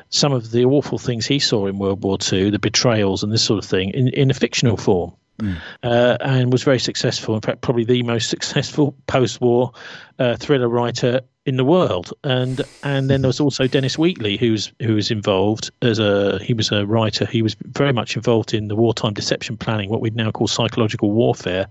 some 0.10 0.32
of 0.32 0.52
the 0.52 0.66
awful 0.66 1.00
things 1.00 1.26
he 1.26 1.40
saw 1.40 1.66
in 1.66 1.80
World 1.80 2.04
War 2.04 2.18
II, 2.32 2.52
the 2.52 2.60
betrayals 2.60 3.24
and 3.24 3.32
this 3.32 3.44
sort 3.44 3.64
of 3.64 3.70
thing, 3.70 3.90
in, 3.92 4.10
in 4.10 4.30
a 4.30 4.36
fictional 4.36 4.78
form. 4.78 5.14
Uh, 5.84 6.18
and 6.22 6.52
was 6.52 6.64
very 6.64 6.80
successful. 6.80 7.36
In 7.36 7.42
fact, 7.42 7.62
probably 7.62 7.86
the 7.86 8.04
most 8.04 8.30
successful 8.36 8.96
post-war 9.08 9.72
uh, 10.18 10.36
thriller 10.36 10.70
writer 10.70 11.22
in 11.46 11.58
the 11.58 11.66
world. 11.66 12.14
And 12.24 12.62
and 12.84 13.10
then 13.10 13.22
there 13.22 13.30
was 13.30 13.40
also 13.40 13.68
Dennis 13.68 13.98
Wheatley, 13.98 14.38
who's 14.38 14.72
who 14.82 14.96
was 14.96 15.12
involved 15.12 15.72
as 15.82 16.00
a 16.00 16.40
he 16.40 16.54
was 16.54 16.72
a 16.72 16.86
writer. 16.86 17.26
He 17.26 17.42
was 17.42 17.56
very 17.56 17.92
much 17.92 18.16
involved 18.16 18.54
in 18.54 18.68
the 18.68 18.76
wartime 18.76 19.14
deception 19.14 19.58
planning, 19.58 19.90
what 19.90 20.02
we'd 20.02 20.16
now 20.16 20.32
call 20.32 20.48
psychological 20.48 21.12
warfare. 21.12 21.68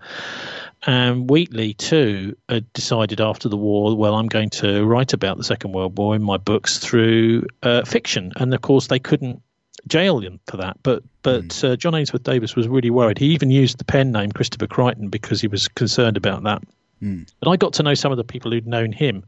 And 0.86 1.28
Wheatley 1.28 1.74
too 1.74 2.36
decided 2.72 3.20
after 3.20 3.48
the 3.48 3.56
war, 3.56 3.96
well, 3.96 4.14
I'm 4.14 4.28
going 4.28 4.50
to 4.50 4.84
write 4.84 5.12
about 5.12 5.36
the 5.36 5.42
Second 5.44 5.72
World 5.72 5.98
War 5.98 6.14
in 6.14 6.22
my 6.22 6.36
books 6.36 6.78
through 6.78 7.46
uh, 7.64 7.84
fiction. 7.84 8.32
And 8.36 8.54
of 8.54 8.62
course, 8.62 8.86
they 8.86 9.00
couldn't 9.00 9.42
jail 9.86 10.18
him 10.20 10.40
for 10.46 10.56
that. 10.56 10.76
But 10.82 11.02
but 11.22 11.44
mm. 11.48 11.72
uh, 11.72 11.76
John 11.76 11.94
Ainsworth 11.94 12.22
Davis 12.22 12.56
was 12.56 12.68
really 12.68 12.90
worried. 12.90 13.18
He 13.18 13.26
even 13.26 13.50
used 13.50 13.78
the 13.78 13.84
pen 13.84 14.12
name 14.12 14.32
Christopher 14.32 14.66
Creighton 14.66 15.08
because 15.08 15.40
he 15.40 15.48
was 15.48 15.68
concerned 15.68 16.16
about 16.16 16.42
that. 16.44 16.62
Mm. 17.02 17.30
But 17.40 17.50
I 17.50 17.56
got 17.56 17.72
to 17.74 17.82
know 17.82 17.94
some 17.94 18.12
of 18.12 18.18
the 18.18 18.24
people 18.24 18.50
who'd 18.50 18.66
known 18.66 18.92
him 18.92 19.24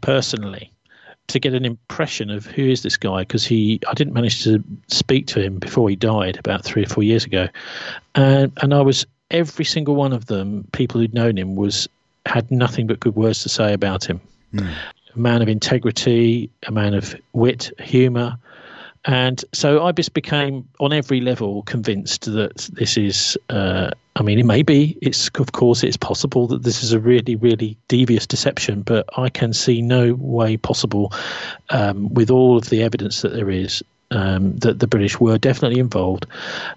personally 0.00 0.72
to 1.28 1.38
get 1.38 1.54
an 1.54 1.64
impression 1.64 2.30
of 2.30 2.44
who 2.44 2.62
is 2.62 2.82
this 2.82 2.96
guy 2.96 3.20
because 3.20 3.44
he 3.44 3.80
I 3.88 3.94
didn't 3.94 4.14
manage 4.14 4.44
to 4.44 4.62
speak 4.88 5.26
to 5.28 5.40
him 5.42 5.58
before 5.58 5.88
he 5.88 5.96
died 5.96 6.38
about 6.38 6.64
three 6.64 6.82
or 6.84 6.88
four 6.88 7.02
years 7.02 7.24
ago, 7.24 7.48
and 8.14 8.52
and 8.62 8.74
I 8.74 8.80
was 8.80 9.06
every 9.30 9.64
single 9.64 9.94
one 9.94 10.12
of 10.12 10.26
them 10.26 10.66
people 10.72 11.00
who'd 11.00 11.14
known 11.14 11.36
him 11.36 11.56
was 11.56 11.88
had 12.26 12.50
nothing 12.50 12.86
but 12.86 13.00
good 13.00 13.16
words 13.16 13.42
to 13.42 13.48
say 13.48 13.72
about 13.72 14.04
him. 14.04 14.20
Mm. 14.54 14.74
A 15.14 15.18
man 15.18 15.42
of 15.42 15.48
integrity, 15.48 16.50
a 16.64 16.70
man 16.70 16.94
of 16.94 17.14
wit, 17.32 17.72
humour, 17.80 18.36
and 19.06 19.42
so 19.52 19.84
I 19.84 19.92
just 19.92 20.12
became, 20.12 20.68
on 20.78 20.92
every 20.92 21.20
level, 21.20 21.62
convinced 21.62 22.26
that 22.26 22.68
this 22.72 22.96
is. 22.96 23.38
Uh, 23.48 23.90
I 24.16 24.22
mean, 24.22 24.38
it 24.38 24.44
may 24.44 24.62
be. 24.62 24.98
It's 25.00 25.30
of 25.38 25.52
course 25.52 25.82
it's 25.82 25.96
possible 25.96 26.46
that 26.48 26.64
this 26.64 26.82
is 26.82 26.92
a 26.92 27.00
really, 27.00 27.36
really 27.36 27.76
devious 27.88 28.26
deception, 28.26 28.82
but 28.82 29.06
I 29.16 29.30
can 29.30 29.54
see 29.54 29.80
no 29.80 30.14
way 30.14 30.58
possible, 30.58 31.12
um, 31.70 32.12
with 32.12 32.30
all 32.30 32.58
of 32.58 32.68
the 32.68 32.82
evidence 32.82 33.22
that 33.22 33.32
there 33.32 33.48
is, 33.48 33.82
um, 34.10 34.56
that 34.56 34.80
the 34.80 34.86
British 34.86 35.18
were 35.18 35.38
definitely 35.38 35.80
involved. 35.80 36.26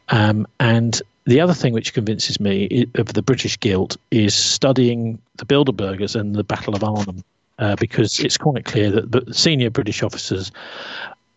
Um, 0.10 0.48
and 0.62 1.02
the 1.26 1.42
other 1.42 1.54
thing 1.54 1.74
which 1.74 1.94
convinces 1.94 2.40
me 2.40 2.86
of 2.96 3.08
the 3.14 3.22
British 3.22 3.60
guilt 3.60 3.98
is 4.12 4.34
studying 4.34 5.20
the 5.38 5.46
Bilderbergers 5.46 6.16
and 6.16 6.36
the 6.36 6.44
Battle 6.44 6.76
of 6.76 6.84
Arnhem. 6.84 7.24
Uh, 7.60 7.76
because 7.76 8.20
it's 8.20 8.36
quite 8.36 8.66
clear 8.66 8.90
that 8.90 9.12
the 9.12 9.32
senior 9.32 9.70
British 9.70 10.02
officers 10.02 10.52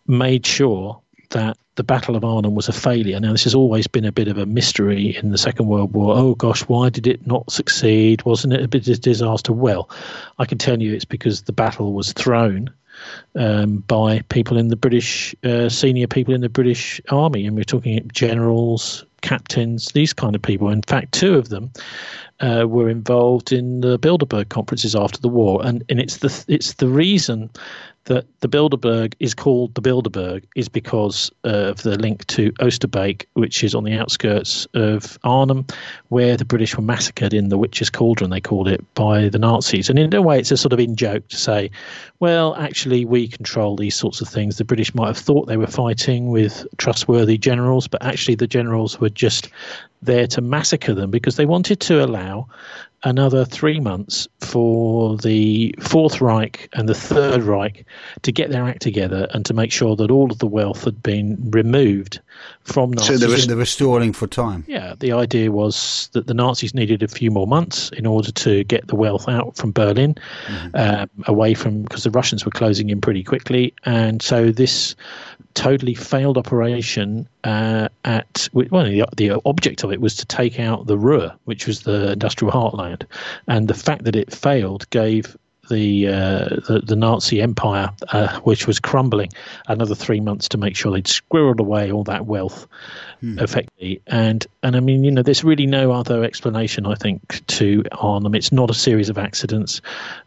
made 0.09 0.47
sure 0.47 1.01
that 1.31 1.57
the 1.77 1.85
Battle 1.85 2.17
of 2.17 2.25
Arnhem 2.25 2.55
was 2.55 2.69
a 2.69 2.73
failure. 2.73 3.21
Now, 3.21 3.33
this 3.33 3.45
has 3.45 3.55
always 3.55 3.87
been 3.87 4.05
a 4.05 4.13
bit 4.13 4.29
of 4.29 4.39
a 4.39 4.47
mystery 4.47 5.17
in 5.17 5.31
the 5.31 5.39
Second 5.39 5.67
World 5.67 5.93
War. 5.93 6.17
Oh 6.17 6.35
gosh, 6.35 6.63
why 6.63 6.89
did 6.89 7.07
it 7.07 7.27
not 7.27 7.51
succeed? 7.51 8.25
Wasn't 8.25 8.53
it 8.53 8.63
a 8.63 8.69
bit 8.69 8.89
of 8.89 8.95
a 8.95 8.99
disaster? 8.99 9.53
Well, 9.53 9.91
I 10.39 10.47
can 10.47 10.59
tell 10.59 10.81
you 10.81 10.95
it's 10.95 11.05
because 11.05 11.43
the 11.43 11.53
battle 11.53 11.93
was 11.93 12.13
thrown 12.13 12.71
um, 13.35 13.79
by 13.79 14.21
people 14.31 14.57
in 14.57 14.69
the 14.69 14.77
British, 14.77 15.35
uh, 15.45 15.69
senior 15.69 16.07
people 16.07 16.33
in 16.33 16.41
the 16.41 16.49
British 16.49 17.01
Army. 17.11 17.47
And 17.47 17.57
we're 17.57 17.65
talking 17.65 18.11
generals, 18.13 19.05
captains, 19.21 19.89
these 19.93 20.15
kind 20.15 20.35
of 20.35 20.41
people. 20.41 20.71
In 20.71 20.83
fact, 20.83 21.13
two 21.13 21.35
of 21.35 21.51
them 21.51 21.71
uh, 22.41 22.67
were 22.67 22.89
involved 22.89 23.53
in 23.53 23.81
the 23.81 23.99
Bilderberg 23.99 24.49
conferences 24.49 24.95
after 24.95 25.21
the 25.21 25.29
war, 25.29 25.61
and 25.65 25.85
and 25.89 26.01
it's 26.01 26.19
the 26.19 26.45
it's 26.49 26.75
the 26.75 26.89
reason 26.89 27.51
that 28.07 28.27
the 28.41 28.49
Bilderberg 28.49 29.15
is 29.21 29.35
called 29.35 29.75
the 29.75 29.83
Bilderberg 29.83 30.45
is 30.55 30.69
because 30.69 31.31
of 31.45 31.83
the 31.83 31.99
link 31.99 32.27
to 32.29 32.53
Oosterbeek, 32.53 33.27
which 33.35 33.63
is 33.63 33.75
on 33.75 33.85
the 33.85 33.93
outskirts 33.93 34.67
of 34.75 35.19
Arnhem, 35.25 35.67
where 36.09 36.37
the 36.37 36.45
British 36.45 36.77
were 36.77 36.83
massacred 36.83 37.35
in 37.35 37.49
the 37.49 37.59
Witches' 37.59 37.91
Cauldron, 37.91 38.31
they 38.31 38.41
called 38.41 38.69
it, 38.69 38.83
by 38.95 39.29
the 39.29 39.39
Nazis. 39.39 39.91
And 39.91 39.99
in 39.99 40.15
a 40.15 40.23
way, 40.23 40.39
it's 40.39 40.53
a 40.53 40.57
sort 40.57 40.73
of 40.73 40.81
in 40.81 40.97
joke 40.97 41.27
to 41.29 41.37
say, 41.37 41.71
well, 42.21 42.55
actually, 42.57 43.05
we 43.05 43.29
control 43.29 43.77
these 43.77 43.97
sorts 43.97 44.21
of 44.21 44.29
things. 44.29 44.57
The 44.57 44.65
British 44.65 44.95
might 44.95 45.09
have 45.09 45.19
thought 45.19 45.47
they 45.47 45.57
were 45.57 45.67
fighting 45.67 46.31
with 46.31 46.67
trustworthy 46.79 47.39
generals, 47.39 47.89
but 47.89 48.05
actually, 48.05 48.37
the 48.37 48.47
generals 48.47 49.01
were 49.01 49.11
just 49.11 49.49
there 50.03 50.27
to 50.29 50.41
massacre 50.41 50.95
them 50.95 51.11
because 51.11 51.37
they 51.37 51.47
wanted 51.47 51.81
to 51.81 52.05
allow 52.05 52.47
another 53.05 53.45
three 53.45 53.81
months 53.81 54.27
for 54.41 55.17
the 55.19 55.75
Fourth 55.81 56.21
Reich 56.21 56.69
and 56.75 56.89
the 56.89 56.95
Third 56.95 57.43
Reich 57.43 57.85
to 58.23 58.33
get 58.33 58.51
their 58.51 58.65
act 58.65 58.83
together 58.83 59.29
and 59.33 59.45
to 59.47 59.55
make 59.55 59.73
sure 59.73 59.97
that 59.97 60.11
all 60.11 60.31
of 60.31 60.39
the 60.39 60.47
wealth 60.47 60.85
had 60.85 61.03
been 61.03 61.37
removed 61.51 62.21
from 62.63 62.91
Nazis. 62.91 63.21
So 63.21 63.27
they 63.27 63.55
were, 63.55 63.61
restoring 63.61 64.13
for 64.13 64.27
time. 64.27 64.65
Yeah, 64.67 64.95
the 64.99 65.13
idea 65.13 65.53
was 65.53 66.09
that 66.13 66.27
the 66.27 66.35
Nazis 66.35 66.75
needed 66.75 67.03
a 67.03 67.09
few 67.09 67.31
more 67.31 67.47
months 67.47 67.91
in 67.91 68.07
order 68.07 68.33
to 68.33 68.65
get 68.65 68.87
the 68.89 68.97
wealth 68.97 69.29
out 69.29 69.57
from 69.57 69.73
Berlin, 69.73 70.17
mm-hmm. 70.47 70.77
um, 70.77 71.11
away 71.27 71.55
from 71.55 71.83
because 71.83 72.05
the 72.05 72.11
Russians 72.11 72.45
were 72.45 72.51
closing 72.51 72.91
in 72.91 73.01
pretty 73.01 73.23
quickly, 73.23 73.73
and 73.85 74.23
so 74.23 74.51
this 74.51 74.97
totally 75.55 75.95
failed 75.95 76.37
operation 76.37 77.27
uh, 77.45 77.89
at 78.05 78.49
well 78.53 78.85
the, 78.85 79.05
the 79.17 79.41
object 79.47 79.83
of 79.83 79.91
it 79.91 80.01
was 80.01 80.15
to 80.17 80.27
take 80.27 80.61
out 80.61 80.87
the 80.87 80.99
Ruhr, 80.99 81.35
which 81.45 81.67
was 81.67 81.83
the 81.83 82.13
industrial 82.13 82.53
heartland, 82.53 83.05
and 83.49 83.69
the 83.69 83.75
fact 83.75 84.05
that 84.05 84.15
it 84.15 84.33
failed 84.33 84.89
gave 84.91 85.37
the 85.69 86.09
uh, 86.09 86.49
the, 86.67 86.83
the, 86.85 86.97
Nazi 86.97 87.41
Empire, 87.41 87.91
uh, 88.09 88.41
which 88.41 88.67
was 88.67 88.79
crumbling, 88.79 89.31
another 89.69 89.95
three 89.95 90.21
months 90.21 90.49
to 90.51 90.59
make 90.59 90.77
sure 90.77 90.93
they'd 90.93 91.05
squirreled 91.05 91.61
away 91.61 91.91
all 91.91 92.05
that 92.05 92.27
wealth, 92.27 92.67
hmm. 93.21 93.39
effectively. 93.39 94.01
And 94.07 94.47
and 94.63 94.77
I 94.77 94.81
mean, 94.81 95.05
you 95.05 95.11
know, 95.11 95.23
there's 95.23 95.45
really 95.45 95.67
no 95.67 95.93
other 95.93 96.25
explanation, 96.25 96.87
I 96.87 96.95
think, 96.95 97.45
to 97.47 97.85
Arnhem. 97.93 98.35
It's 98.35 98.53
not 98.53 98.71
a 98.71 98.75
series 98.75 99.09
of 99.09 99.19
accidents. 99.19 99.81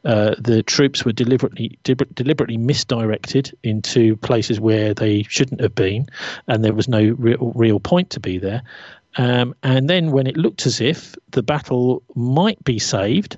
Uh, 0.05 0.35
the 0.37 0.63
troops 0.63 1.05
were 1.05 1.13
deliberately 1.13 1.77
deliberately 1.83 2.57
misdirected 2.57 3.55
into 3.63 4.15
places 4.17 4.59
where 4.59 4.93
they 4.93 5.23
shouldn't 5.23 5.61
have 5.61 5.75
been, 5.75 6.07
and 6.47 6.63
there 6.63 6.73
was 6.73 6.87
no 6.87 7.15
real, 7.17 7.51
real 7.55 7.79
point 7.79 8.09
to 8.11 8.19
be 8.19 8.37
there. 8.37 8.63
Um, 9.17 9.55
and 9.63 9.89
then, 9.89 10.11
when 10.11 10.27
it 10.27 10.37
looked 10.37 10.65
as 10.65 10.79
if 10.79 11.15
the 11.31 11.41
battle 11.41 12.03
might 12.15 12.63
be 12.63 12.77
saved, 12.77 13.37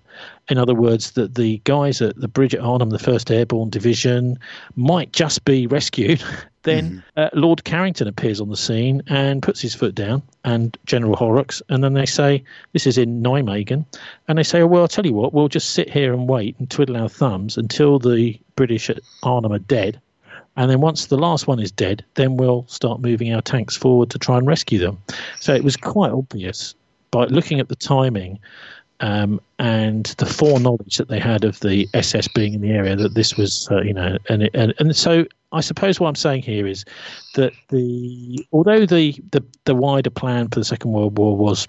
in 0.50 0.58
other 0.58 0.76
words, 0.76 1.12
that 1.12 1.36
the 1.36 1.62
guys 1.64 2.02
at 2.02 2.18
the 2.18 2.28
bridge 2.28 2.54
at 2.54 2.60
Arnhem, 2.60 2.90
the 2.90 2.98
1st 2.98 3.32
Airborne 3.32 3.70
Division, 3.70 4.38
might 4.76 5.14
just 5.14 5.46
be 5.46 5.68
rescued, 5.68 6.22
then 6.64 6.90
mm-hmm. 6.90 7.20
uh, 7.20 7.30
Lord 7.34 7.64
Carrington 7.64 8.08
appears 8.08 8.42
on 8.42 8.50
the 8.50 8.58
scene 8.58 9.02
and 9.08 9.42
puts 9.42 9.62
his 9.62 9.74
foot 9.74 9.96
down, 9.96 10.22
and 10.44 10.78
General 10.86 11.16
Horrocks. 11.16 11.62
And 11.70 11.84
then 11.84 11.94
they 11.94 12.06
say, 12.06 12.44
This 12.74 12.86
is 12.86 12.98
in 12.98 13.24
Nijmegen. 13.24 13.86
And 14.28 14.38
they 14.38 14.44
say, 14.44 14.62
oh, 14.62 14.68
Well, 14.68 14.82
I'll 14.82 14.88
tell 14.90 15.06
you 15.06 15.14
what, 15.14 15.34
we'll 15.34 15.48
just 15.48 15.70
sit 15.70 15.90
here 15.90 16.14
and 16.14 16.28
wait 16.28 16.60
and 16.60 16.70
twiddle 16.70 16.98
our 16.98 17.10
thumbs 17.10 17.58
until 17.58 17.98
the 17.98 18.38
British 18.58 18.90
at 18.90 19.00
Arnhem 19.24 19.54
are 19.54 19.60
dead 19.60 20.02
and 20.58 20.70
then 20.70 20.82
once 20.82 21.08
the 21.08 21.18
last 21.18 21.48
one 21.48 21.60
is 21.60 21.72
dead, 21.72 22.04
then 22.16 22.38
we'll 22.38 22.66
start 22.68 23.00
moving 23.00 23.34
our 23.34 23.42
tanks 23.42 23.76
forward 23.76 24.10
to 24.10 24.20
try 24.20 24.38
and 24.38 24.48
rescue 24.48 24.80
them. 24.80 25.02
So 25.40 25.54
it 25.54 25.64
was 25.64 25.78
quite 25.78 26.12
obvious 26.12 26.76
by 27.12 27.26
looking 27.26 27.60
at 27.60 27.70
the 27.70 27.76
timing 27.76 28.40
um, 29.00 29.42
and 29.60 30.06
the 30.18 30.26
foreknowledge 30.26 30.98
that 30.98 31.08
they 31.08 31.20
had 31.20 31.44
of 31.44 31.60
the 31.62 31.88
SS 31.94 32.28
being 32.30 32.54
in 32.54 32.62
the 32.62 32.72
area 32.72 32.96
that 32.96 33.16
this 33.16 33.36
was, 33.36 33.68
uh, 33.72 33.82
you 33.82 33.94
know, 33.94 34.18
and, 34.30 34.50
and 34.54 34.74
and 34.80 34.96
so 34.96 35.26
I 35.52 35.62
suppose 35.62 36.00
what 36.00 36.08
I'm 36.08 36.16
saying 36.16 36.44
here 36.44 36.68
is 36.68 36.86
that 37.36 37.54
the 37.70 38.46
although 38.52 38.86
the, 38.86 39.20
the 39.32 39.44
the 39.66 39.76
wider 39.76 40.12
plan 40.12 40.50
for 40.50 40.60
the 40.60 40.66
Second 40.66 40.92
World 40.92 41.18
War 41.18 41.36
was 41.36 41.68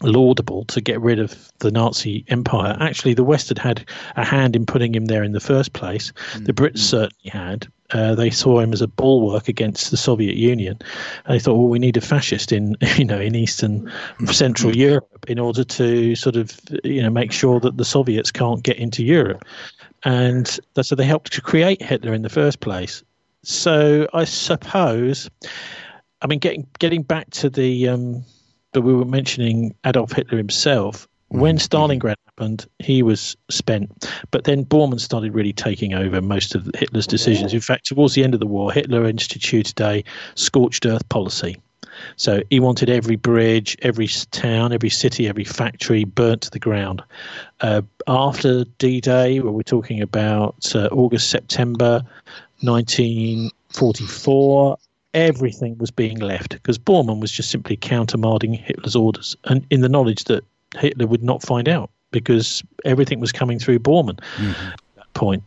laudable 0.00 0.64
to 0.66 0.80
get 0.80 1.00
rid 1.00 1.18
of 1.18 1.50
the 1.58 1.72
Nazi 1.72 2.24
Empire. 2.28 2.76
Actually, 2.80 3.14
the 3.14 3.24
West 3.24 3.48
had 3.48 3.58
had 3.58 3.84
a 4.16 4.24
hand 4.24 4.54
in 4.54 4.64
putting 4.64 4.94
him 4.94 5.06
there 5.06 5.24
in 5.24 5.32
the 5.32 5.40
first 5.40 5.72
place. 5.72 6.12
Mm-hmm. 6.12 6.44
The 6.44 6.52
Brits 6.52 6.78
certainly 6.78 7.30
had. 7.30 7.66
Uh, 7.92 8.14
they 8.14 8.28
saw 8.30 8.60
him 8.60 8.72
as 8.72 8.82
a 8.82 8.86
bulwark 8.86 9.48
against 9.48 9.90
the 9.90 9.96
Soviet 9.96 10.36
Union, 10.36 10.78
and 11.24 11.34
they 11.34 11.38
thought, 11.38 11.54
well, 11.54 11.68
we 11.68 11.78
need 11.78 11.96
a 11.96 12.00
fascist 12.00 12.52
in 12.52 12.76
you 12.96 13.04
know 13.04 13.20
in 13.20 13.34
Eastern 13.34 13.86
mm-hmm. 13.86 14.26
Central 14.26 14.76
Europe 14.76 15.24
in 15.28 15.38
order 15.38 15.64
to 15.64 16.14
sort 16.14 16.36
of 16.36 16.60
you 16.84 17.02
know 17.02 17.10
make 17.10 17.32
sure 17.32 17.60
that 17.60 17.76
the 17.76 17.84
Soviets 17.84 18.30
can't 18.30 18.62
get 18.62 18.76
into 18.76 19.02
Europe, 19.02 19.44
and 20.04 20.58
so 20.82 20.94
they 20.94 21.04
helped 21.04 21.32
to 21.32 21.40
create 21.40 21.82
Hitler 21.82 22.12
in 22.12 22.22
the 22.22 22.28
first 22.28 22.60
place. 22.60 23.02
So 23.42 24.06
I 24.12 24.24
suppose, 24.24 25.30
I 26.20 26.26
mean, 26.26 26.40
getting 26.40 26.66
getting 26.78 27.02
back 27.02 27.30
to 27.30 27.48
the 27.48 27.88
um, 27.88 28.24
but 28.72 28.82
we 28.82 28.94
were 28.94 29.04
mentioning 29.04 29.74
Adolf 29.84 30.12
Hitler 30.12 30.38
himself. 30.38 31.07
When 31.28 31.58
mm-hmm. 31.58 31.76
Stalingrad 31.76 32.14
happened, 32.26 32.66
he 32.78 33.02
was 33.02 33.36
spent. 33.50 34.08
But 34.30 34.44
then 34.44 34.64
Bormann 34.64 35.00
started 35.00 35.34
really 35.34 35.52
taking 35.52 35.92
over 35.94 36.22
most 36.22 36.54
of 36.54 36.70
Hitler's 36.74 37.06
decisions. 37.06 37.52
In 37.52 37.60
fact, 37.60 37.86
towards 37.86 38.14
the 38.14 38.24
end 38.24 38.34
of 38.34 38.40
the 38.40 38.46
war, 38.46 38.72
Hitler 38.72 39.06
instituted 39.06 39.78
a 39.80 40.02
scorched 40.34 40.86
earth 40.86 41.06
policy. 41.08 41.56
So 42.16 42.42
he 42.50 42.60
wanted 42.60 42.90
every 42.90 43.16
bridge, 43.16 43.76
every 43.82 44.08
town, 44.30 44.72
every 44.72 44.90
city, 44.90 45.28
every 45.28 45.44
factory 45.44 46.04
burnt 46.04 46.42
to 46.42 46.50
the 46.50 46.58
ground. 46.58 47.02
Uh, 47.60 47.82
after 48.06 48.64
D 48.78 49.00
Day, 49.00 49.40
where 49.40 49.52
we're 49.52 49.62
talking 49.62 50.00
about 50.00 50.74
uh, 50.74 50.88
August, 50.92 51.30
September 51.30 52.02
1944, 52.60 54.78
everything 55.14 55.78
was 55.78 55.90
being 55.90 56.18
left 56.18 56.50
because 56.50 56.78
Bormann 56.78 57.20
was 57.20 57.32
just 57.32 57.50
simply 57.50 57.76
countermanding 57.76 58.56
Hitler's 58.56 58.96
orders, 58.96 59.36
and 59.44 59.66
in 59.70 59.80
the 59.80 59.88
knowledge 59.88 60.24
that 60.24 60.44
Hitler 60.76 61.06
would 61.06 61.22
not 61.22 61.42
find 61.42 61.68
out 61.68 61.90
because 62.10 62.62
everything 62.84 63.20
was 63.20 63.32
coming 63.32 63.58
through 63.58 63.78
Bormann 63.78 64.18
Mm-hmm. 64.36 64.68
at 64.68 64.80
that 64.96 65.12
point. 65.14 65.42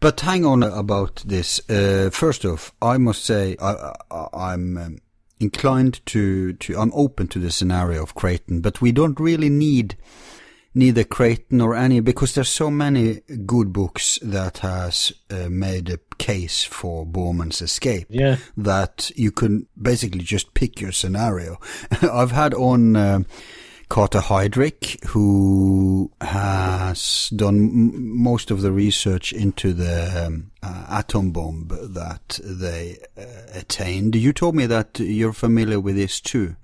But 0.00 0.20
hang 0.20 0.46
on 0.46 0.62
about 0.62 1.22
this. 1.26 1.60
Uh, 1.68 2.08
first 2.10 2.44
off, 2.46 2.72
I 2.80 2.96
must 2.96 3.22
say 3.24 3.56
I, 3.60 3.94
I'm 4.32 4.78
um, 4.78 4.98
inclined 5.38 6.04
to, 6.06 6.54
to 6.54 6.78
I'm 6.78 6.92
open 6.94 7.28
to 7.28 7.38
the 7.38 7.50
scenario 7.50 8.02
of 8.02 8.14
Creighton, 8.14 8.60
but 8.62 8.80
we 8.80 8.92
don't 8.92 9.20
really 9.20 9.50
need 9.50 9.96
neither 10.74 11.04
Creighton 11.04 11.60
or 11.60 11.74
any 11.74 12.00
because 12.00 12.34
there's 12.34 12.48
so 12.48 12.70
many 12.70 13.22
good 13.46 13.72
books 13.72 14.18
that 14.22 14.58
has 14.58 15.12
uh, 15.30 15.48
made 15.48 15.90
a 15.90 15.98
case 16.18 16.62
for 16.64 17.04
Bormann's 17.06 17.60
escape 17.62 18.06
Yeah. 18.10 18.36
that 18.56 19.10
you 19.16 19.32
can 19.32 19.66
basically 19.80 20.20
just 20.20 20.54
pick 20.54 20.80
your 20.80 20.92
scenario. 20.92 21.58
I've 22.02 22.30
had 22.32 22.54
on 22.54 22.94
uh, 22.94 23.20
Carter 23.88 24.20
Hydrick, 24.20 25.04
who 25.08 26.12
has 26.20 27.30
done 27.34 27.56
m- 27.56 28.22
most 28.22 28.52
of 28.52 28.60
the 28.62 28.70
research 28.70 29.32
into 29.32 29.72
the 29.72 30.26
um, 30.26 30.52
uh, 30.62 30.86
atom 30.88 31.32
bomb 31.32 31.66
that 31.70 32.38
they 32.44 32.98
uh, 33.18 33.22
attained. 33.54 34.14
You 34.14 34.32
told 34.32 34.54
me 34.54 34.66
that 34.66 35.00
you're 35.00 35.32
familiar 35.32 35.80
with 35.80 35.96
this 35.96 36.20
too, 36.20 36.54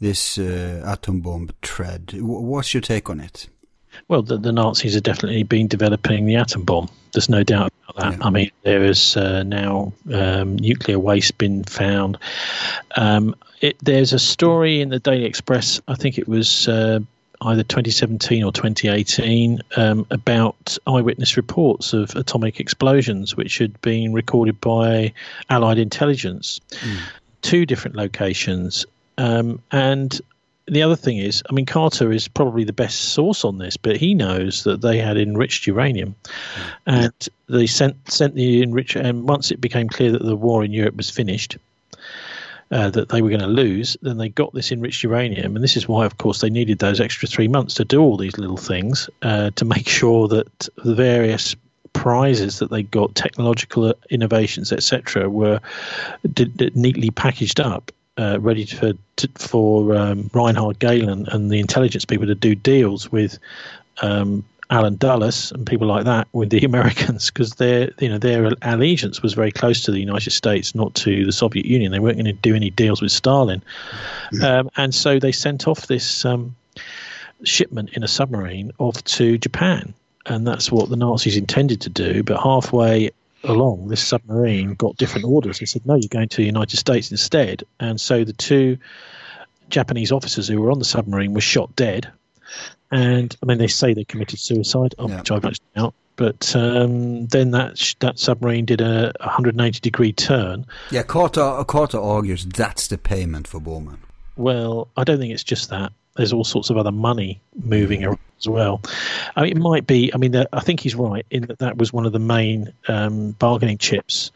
this 0.00 0.38
uh, 0.38 0.82
atom 0.86 1.20
bomb 1.20 1.50
thread. 1.62 2.12
What's 2.20 2.74
your 2.74 2.80
take 2.80 3.08
on 3.10 3.20
it? 3.20 3.48
Well, 4.08 4.22
the, 4.22 4.36
the 4.36 4.52
Nazis 4.52 4.94
have 4.94 5.02
definitely 5.02 5.42
been 5.42 5.68
developing 5.68 6.26
the 6.26 6.36
atom 6.36 6.64
bomb. 6.64 6.88
There's 7.12 7.28
no 7.28 7.42
doubt 7.42 7.72
about 7.88 8.02
that. 8.02 8.18
Yeah. 8.18 8.26
I 8.26 8.30
mean, 8.30 8.50
there 8.62 8.84
is 8.84 9.16
uh, 9.16 9.42
now 9.42 9.92
um, 10.12 10.56
nuclear 10.56 10.98
waste 10.98 11.38
been 11.38 11.64
found. 11.64 12.18
Um, 12.96 13.34
it, 13.60 13.76
there's 13.82 14.12
a 14.12 14.18
story 14.18 14.80
in 14.80 14.90
the 14.90 14.98
Daily 14.98 15.24
Express. 15.24 15.80
I 15.88 15.94
think 15.94 16.18
it 16.18 16.28
was 16.28 16.68
uh, 16.68 17.00
either 17.40 17.62
2017 17.62 18.44
or 18.44 18.52
2018 18.52 19.60
um, 19.76 20.06
about 20.10 20.76
eyewitness 20.86 21.36
reports 21.36 21.92
of 21.92 22.14
atomic 22.16 22.60
explosions, 22.60 23.36
which 23.36 23.58
had 23.58 23.80
been 23.80 24.12
recorded 24.12 24.60
by 24.60 25.12
Allied 25.48 25.78
intelligence, 25.78 26.60
two 27.42 27.64
different 27.64 27.96
locations, 27.96 28.84
um, 29.18 29.62
and 29.70 30.20
the 30.66 30.82
other 30.82 30.96
thing 30.96 31.18
is, 31.18 31.42
I 31.48 31.52
mean, 31.52 31.66
Carter 31.66 32.10
is 32.10 32.26
probably 32.26 32.64
the 32.64 32.72
best 32.72 33.10
source 33.10 33.44
on 33.44 33.58
this, 33.58 33.76
but 33.76 33.96
he 33.96 34.14
knows 34.14 34.64
that 34.64 34.80
they 34.80 34.98
had 34.98 35.16
enriched 35.16 35.66
uranium, 35.66 36.16
and 36.86 37.12
they 37.48 37.66
sent 37.66 38.10
sent 38.10 38.34
the 38.34 38.62
enriched. 38.62 38.96
And 38.96 39.28
once 39.28 39.50
it 39.50 39.60
became 39.60 39.88
clear 39.88 40.12
that 40.12 40.24
the 40.24 40.36
war 40.36 40.64
in 40.64 40.72
Europe 40.72 40.96
was 40.96 41.08
finished, 41.08 41.56
uh, 42.72 42.90
that 42.90 43.10
they 43.10 43.22
were 43.22 43.28
going 43.28 43.40
to 43.40 43.46
lose, 43.46 43.96
then 44.02 44.18
they 44.18 44.28
got 44.28 44.52
this 44.54 44.72
enriched 44.72 45.04
uranium, 45.04 45.54
and 45.54 45.62
this 45.62 45.76
is 45.76 45.86
why, 45.86 46.04
of 46.04 46.18
course, 46.18 46.40
they 46.40 46.50
needed 46.50 46.80
those 46.80 47.00
extra 47.00 47.28
three 47.28 47.48
months 47.48 47.74
to 47.74 47.84
do 47.84 48.00
all 48.00 48.16
these 48.16 48.36
little 48.38 48.56
things 48.56 49.08
uh, 49.22 49.50
to 49.50 49.64
make 49.64 49.88
sure 50.00 50.26
that 50.26 50.68
the 50.84 50.94
various 50.94 51.54
prizes 51.92 52.58
that 52.58 52.70
they 52.70 52.82
got, 52.82 53.14
technological 53.14 53.94
innovations, 54.10 54.72
etc., 54.72 55.30
were 55.30 55.60
did, 56.32 56.56
did 56.56 56.76
neatly 56.76 57.10
packaged 57.10 57.60
up, 57.60 57.92
uh, 58.18 58.38
ready 58.40 58.66
for 58.66 58.92
to, 59.16 59.28
for 59.36 59.94
um, 59.94 60.30
Reinhard 60.32 60.78
Gehlen 60.78 61.26
and 61.28 61.50
the 61.50 61.60
intelligence 61.60 62.04
people 62.04 62.26
to 62.26 62.34
do 62.34 62.54
deals 62.54 63.10
with. 63.10 63.38
Um, 64.02 64.44
Allen 64.68 64.96
Dulles 64.96 65.52
and 65.52 65.64
people 65.64 65.86
like 65.86 66.04
that 66.06 66.26
with 66.32 66.50
the 66.50 66.58
Americans 66.64 67.30
because 67.30 67.54
their 67.54 67.90
you 68.00 68.08
know 68.08 68.18
their 68.18 68.50
allegiance 68.62 69.22
was 69.22 69.32
very 69.32 69.52
close 69.52 69.82
to 69.82 69.92
the 69.92 70.00
United 70.00 70.32
States, 70.32 70.74
not 70.74 70.94
to 70.96 71.24
the 71.24 71.32
Soviet 71.32 71.66
Union. 71.66 71.92
They 71.92 72.00
weren't 72.00 72.16
going 72.16 72.26
to 72.26 72.32
do 72.32 72.54
any 72.54 72.70
deals 72.70 73.00
with 73.00 73.12
Stalin, 73.12 73.62
um, 74.42 74.68
and 74.76 74.94
so 74.94 75.20
they 75.20 75.30
sent 75.30 75.68
off 75.68 75.86
this 75.86 76.24
um, 76.24 76.56
shipment 77.44 77.90
in 77.92 78.02
a 78.02 78.08
submarine 78.08 78.72
off 78.78 79.04
to 79.04 79.38
Japan, 79.38 79.94
and 80.26 80.46
that's 80.46 80.72
what 80.72 80.90
the 80.90 80.96
Nazis 80.96 81.36
intended 81.36 81.80
to 81.82 81.88
do. 81.88 82.24
But 82.24 82.42
halfway 82.42 83.12
along, 83.46 83.88
this 83.88 84.02
submarine 84.02 84.74
got 84.74 84.96
different 84.96 85.24
orders. 85.26 85.58
They 85.58 85.66
said, 85.66 85.86
"No, 85.86 85.94
you're 85.94 86.08
going 86.08 86.28
to 86.28 86.36
the 86.38 86.44
United 86.44 86.76
States 86.76 87.10
instead," 87.10 87.64
and 87.80 88.00
so 88.00 88.24
the 88.24 88.32
two 88.32 88.78
Japanese 89.70 90.12
officers 90.12 90.48
who 90.48 90.60
were 90.60 90.70
on 90.70 90.78
the 90.78 90.84
submarine 90.84 91.34
were 91.34 91.40
shot 91.40 91.74
dead. 91.76 92.10
And 92.90 93.34
I 93.42 93.46
mean, 93.46 93.58
they 93.58 93.66
say 93.66 93.94
they 93.94 94.04
committed 94.04 94.38
suicide, 94.38 94.94
of 94.98 95.10
Yeah. 95.10 95.16
which 95.18 95.30
I've 95.30 95.44
actually 95.44 95.66
doubt. 95.74 95.94
But 96.14 96.54
um, 96.56 97.26
then 97.26 97.50
that 97.50 97.76
sh- 97.76 97.94
that 98.00 98.18
submarine 98.18 98.64
did 98.64 98.80
a 98.80 99.12
180 99.20 99.80
degree 99.80 100.12
turn. 100.12 100.64
Yeah, 100.90 101.02
Carter, 101.02 101.62
Carter 101.66 102.00
argues 102.00 102.46
that's 102.46 102.86
the 102.88 102.96
payment 102.96 103.46
for 103.48 103.60
Bormann. 103.60 103.98
Well, 104.36 104.88
I 104.96 105.04
don't 105.04 105.18
think 105.18 105.32
it's 105.34 105.44
just 105.44 105.68
that. 105.70 105.92
There's 106.16 106.32
all 106.32 106.44
sorts 106.44 106.70
of 106.70 106.76
other 106.76 106.92
money 106.92 107.40
moving 107.64 108.04
around 108.04 108.18
as 108.38 108.48
well. 108.48 108.82
I 109.34 109.42
mean, 109.42 109.52
it 109.52 109.60
might 109.60 109.86
be. 109.86 110.12
I 110.12 110.18
mean, 110.18 110.34
I 110.52 110.60
think 110.60 110.80
he's 110.80 110.94
right 110.94 111.26
in 111.30 111.44
that 111.46 111.58
that 111.58 111.78
was 111.78 111.92
one 111.92 112.06
of 112.06 112.12
the 112.12 112.18
main 112.18 112.72
um, 112.88 113.32
bargaining 113.32 113.78
chips, 113.78 114.30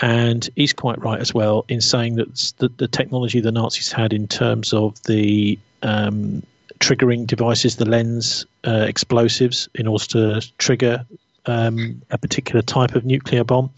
and 0.00 0.48
he's 0.56 0.72
quite 0.72 1.00
right 1.00 1.20
as 1.20 1.32
well 1.32 1.64
in 1.68 1.80
saying 1.80 2.16
that 2.16 2.52
the, 2.58 2.68
the 2.76 2.88
technology 2.88 3.40
the 3.40 3.52
Nazis 3.52 3.92
had 3.92 4.12
in 4.12 4.28
terms 4.28 4.72
of 4.72 5.02
the 5.04 5.58
um, 5.82 6.42
triggering 6.78 7.26
devices, 7.26 7.76
the 7.76 7.84
lens 7.84 8.46
uh, 8.66 8.84
explosives, 8.88 9.68
in 9.74 9.86
order 9.86 10.04
to 10.04 10.50
trigger 10.58 11.06
um, 11.46 12.02
a 12.10 12.18
particular 12.18 12.62
type 12.62 12.94
of 12.94 13.04
nuclear 13.04 13.44
bomb, 13.44 13.70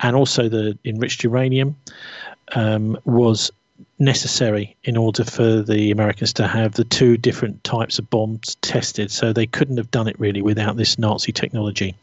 and 0.00 0.16
also 0.16 0.48
the 0.48 0.78
enriched 0.84 1.22
uranium 1.24 1.76
um, 2.54 2.98
was 3.04 3.50
necessary 3.98 4.76
in 4.84 4.96
order 4.96 5.24
for 5.24 5.62
the 5.62 5.90
Americans 5.90 6.32
to 6.34 6.46
have 6.46 6.72
the 6.74 6.84
two 6.84 7.16
different 7.16 7.62
types 7.64 7.98
of 7.98 8.08
bombs 8.10 8.56
tested. 8.56 9.10
So 9.10 9.32
they 9.32 9.46
couldn't 9.46 9.78
have 9.78 9.90
done 9.90 10.08
it 10.08 10.18
really 10.18 10.42
without 10.42 10.76
this 10.76 10.98
Nazi 10.98 11.32
technology. 11.32 11.94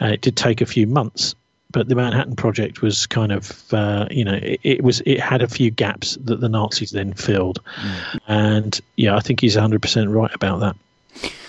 Uh, 0.00 0.06
it 0.06 0.20
did 0.20 0.36
take 0.36 0.60
a 0.60 0.66
few 0.66 0.86
months. 0.86 1.34
But 1.72 1.88
the 1.88 1.94
Manhattan 1.94 2.34
Project 2.34 2.82
was 2.82 3.06
kind 3.06 3.30
of, 3.30 3.72
uh, 3.72 4.08
you 4.10 4.24
know, 4.24 4.34
it, 4.34 4.60
it 4.64 4.82
was 4.82 5.02
it 5.02 5.20
had 5.20 5.40
a 5.40 5.46
few 5.46 5.70
gaps 5.70 6.18
that 6.24 6.40
the 6.40 6.48
Nazis 6.48 6.90
then 6.90 7.12
filled, 7.12 7.60
and 8.26 8.80
yeah, 8.96 9.14
I 9.14 9.20
think 9.20 9.40
he's 9.40 9.54
100% 9.54 10.12
right 10.12 10.34
about 10.34 10.58
that. 10.58 10.74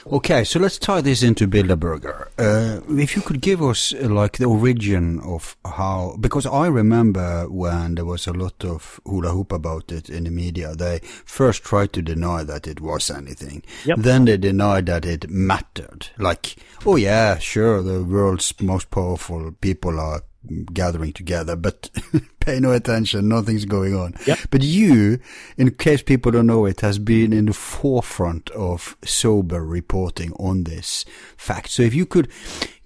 Okay, 0.08 0.44
so 0.44 0.60
let's 0.60 0.80
tie 0.80 1.02
this 1.02 1.22
into 1.22 1.48
Bilderberger. 1.48 2.28
Uh, 2.38 2.82
if 3.00 3.16
you 3.16 3.22
could 3.22 3.40
give 3.40 3.62
us 3.62 3.94
uh, 3.94 4.10
like 4.10 4.38
the 4.40 4.46
origin 4.46 5.20
of 5.20 5.56
how, 5.64 6.18
because 6.20 6.48
I 6.48 6.68
remember 6.68 7.48
when 7.48 7.96
there 7.96 8.06
was 8.06 8.26
a 8.26 8.34
lot 8.34 8.66
of 8.66 9.00
hula 9.06 9.30
hoop 9.30 9.52
about 9.52 9.92
it 9.92 10.10
in 10.10 10.24
the 10.24 10.32
media, 10.32 10.74
they 10.76 11.00
first 11.00 11.64
tried 11.64 11.94
to 11.94 12.02
deny 12.02 12.44
that 12.44 12.68
it 12.68 12.82
was 12.82 13.12
anything. 13.12 13.62
Yep. 13.86 14.00
Then 14.00 14.26
they 14.26 14.38
denied 14.38 14.88
that 14.88 15.06
it 15.06 15.30
mattered. 15.30 16.08
Like, 16.18 16.56
oh 16.86 16.96
yeah, 16.96 17.38
sure, 17.38 17.84
the 17.84 18.04
world's 18.04 18.60
most 18.60 18.90
powerful 18.90 19.52
people 19.62 20.00
are 20.00 20.24
gathering 20.74 21.14
together, 21.14 21.56
but 21.56 21.90
pay 22.40 22.60
no 22.60 22.72
attention, 22.72 23.28
nothing's 23.28 23.66
going 23.66 23.96
on. 23.96 24.14
Yep. 24.26 24.40
But 24.50 24.62
you, 24.62 25.20
in 25.58 25.72
case 25.72 26.02
people 26.02 26.32
don't 26.32 26.48
know 26.48 26.66
it, 26.66 26.82
has 26.82 27.00
been 27.00 27.34
in 27.34 27.46
the 27.46 27.54
forefront 27.54 28.50
of 28.52 28.98
sober 29.04 29.64
reporting 29.64 30.34
on 30.34 30.64
this 30.64 31.06
fact. 31.38 31.70
So 31.70 31.84
if 31.84 31.94
you 31.94 32.06
could 32.06 32.30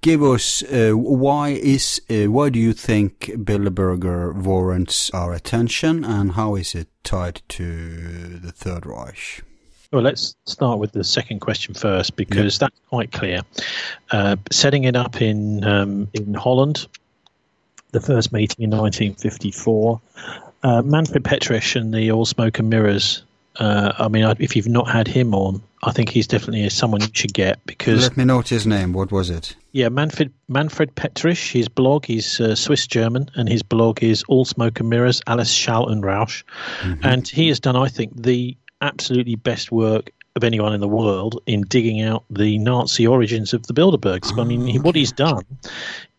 give 0.02 0.22
us 0.22 0.62
uh, 0.64 0.92
why 0.92 1.50
is 1.50 2.00
uh, 2.10 2.30
why 2.30 2.50
do 2.50 2.60
you 2.60 2.74
think 2.74 3.32
Bilderberger 3.38 4.36
warrants 4.36 5.10
our 5.12 5.34
attention, 5.34 6.04
and 6.04 6.34
how 6.34 6.56
is 6.56 6.76
it 6.76 6.88
tied 7.04 7.42
to 7.50 8.38
the 8.38 8.52
Third 8.52 8.86
Reich? 8.86 9.44
Well, 9.92 10.04
let's 10.04 10.36
start 10.46 10.80
with 10.80 10.92
the 10.92 11.04
second 11.04 11.40
question 11.40 11.74
first 11.74 12.16
because 12.16 12.60
that's 12.60 12.80
quite 12.90 13.12
clear. 13.12 13.42
Uh, 14.12 14.36
setting 14.52 14.84
it 14.84 14.96
up 14.96 15.22
in 15.22 15.64
um, 15.64 16.10
in 16.14 16.34
Holland, 16.34 16.88
the 17.96 18.02
first 18.02 18.32
meeting 18.34 18.64
in 18.64 18.70
1954, 18.70 20.02
uh, 20.64 20.82
Manfred 20.84 21.24
Petritsch 21.24 21.76
and 21.80 21.94
the 21.94 22.12
All 22.12 22.26
Smoke 22.26 22.60
and 22.60 22.70
Mirrors. 22.70 23.24
Uh, 23.56 23.94
I 23.98 24.10
mean, 24.10 24.26
if 24.40 24.56
you've 24.56 24.68
not 24.68 24.90
had 24.90 25.08
him 25.08 25.34
on, 25.34 25.64
I 25.84 25.92
think 25.94 26.10
he's 26.10 26.28
definitely 26.28 26.68
someone 26.70 27.00
you 27.00 27.08
should 27.14 27.34
get 27.34 27.66
because 27.66 28.02
Let 28.02 28.18
me 28.18 28.26
note 28.26 28.50
his 28.50 28.68
name. 28.68 28.92
What 28.92 29.14
was 29.14 29.30
it? 29.30 29.56
yeah, 29.72 29.88
Manfred 29.88 30.34
Manfred 30.50 30.94
Petritsch. 30.96 31.54
His 31.54 31.70
blog, 31.70 32.06
he's 32.06 32.42
uh, 32.42 32.56
Swiss 32.56 32.86
German, 32.86 33.30
and 33.36 33.48
his 33.48 33.64
blog 33.64 34.04
is 34.04 34.24
All 34.28 34.44
Smoke 34.44 34.82
and 34.82 34.90
Mirrors, 34.90 35.22
Alles 35.28 35.52
Schall 35.52 35.90
und 35.90 36.04
Rauch, 36.04 36.44
and 37.02 37.26
he 37.28 37.48
has 37.48 37.62
done, 37.62 37.78
I 37.78 37.88
think, 37.88 38.22
the 38.22 38.58
absolutely 38.82 39.36
best 39.36 39.72
work 39.72 40.12
of 40.36 40.44
anyone 40.44 40.74
in 40.74 40.82
the 40.82 40.88
world 40.88 41.42
in 41.46 41.62
digging 41.62 42.02
out 42.02 42.26
the 42.30 42.58
Nazi 42.58 43.08
origins 43.08 43.54
of 43.54 43.68
the 43.68 43.74
Bilderbergs. 43.74 44.38
I 44.38 44.44
mean, 44.44 44.68
he, 44.68 44.80
what 44.80 44.96
he's 44.96 45.14
done 45.14 45.44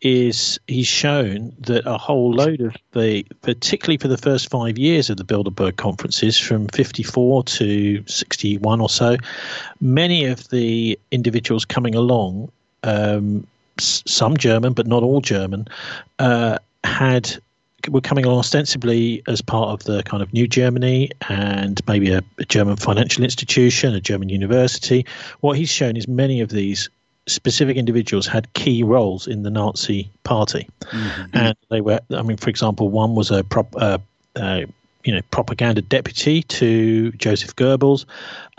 is 0.03 0.59
he's 0.67 0.87
shown 0.87 1.53
that 1.61 1.87
a 1.87 1.97
whole 1.97 2.33
load 2.33 2.61
of 2.61 2.77
the, 2.93 3.25
particularly 3.43 3.97
for 3.97 4.09
the 4.09 4.19
first 4.19 4.51
five 4.51 4.79
years 4.79 5.09
of 5.11 5.17
the 5.17 5.25
Bilderberg 5.25 5.77
conferences, 5.77 6.39
from 6.39 6.69
54 6.69 7.45
to 7.45 8.05
61 8.07 8.81
or 8.81 8.89
so, 8.89 9.17
many 9.81 10.27
of 10.27 10.49
the 10.51 10.99
individuals 11.11 11.65
coming 11.65 11.95
along, 11.95 12.51
um, 12.83 13.47
some 13.79 14.37
German, 14.37 14.73
but 14.73 14.87
not 14.87 15.03
all 15.03 15.21
German, 15.21 15.67
uh, 16.19 16.59
had 16.85 17.39
were 17.91 18.01
coming 18.01 18.25
along 18.25 18.39
ostensibly 18.39 19.23
as 19.29 19.41
part 19.41 19.69
of 19.69 19.85
the 19.85 20.03
kind 20.03 20.23
of 20.23 20.33
new 20.33 20.47
Germany 20.47 21.11
and 21.29 21.81
maybe 21.87 22.11
a, 22.11 22.23
a 22.39 22.45
German 22.45 22.77
financial 22.77 23.23
institution, 23.23 23.95
a 23.95 24.01
German 24.01 24.29
university. 24.29 25.07
What 25.41 25.57
he's 25.57 25.71
shown 25.71 25.97
is 25.97 26.09
many 26.09 26.41
of 26.41 26.51
these 26.51 26.89
specific 27.27 27.77
individuals 27.77 28.27
had 28.27 28.53
key 28.55 28.83
roles 28.83 29.27
in 29.27 29.43
the 29.43 29.51
Nazi 29.51 30.11
party, 30.25 30.69
mm-hmm. 30.81 31.25
and 31.33 31.57
they 31.71 31.81
were. 31.81 32.01
I 32.11 32.23
mean, 32.23 32.37
for 32.37 32.51
example, 32.51 32.89
one 32.89 33.15
was 33.15 33.31
a 33.31 33.45
prop. 33.45 33.75
Uh, 33.77 33.99
uh, 34.35 34.63
you 35.05 35.15
know, 35.15 35.21
propaganda 35.31 35.81
deputy 35.81 36.43
to 36.43 37.13
Joseph 37.13 37.55
Goebbels. 37.55 38.07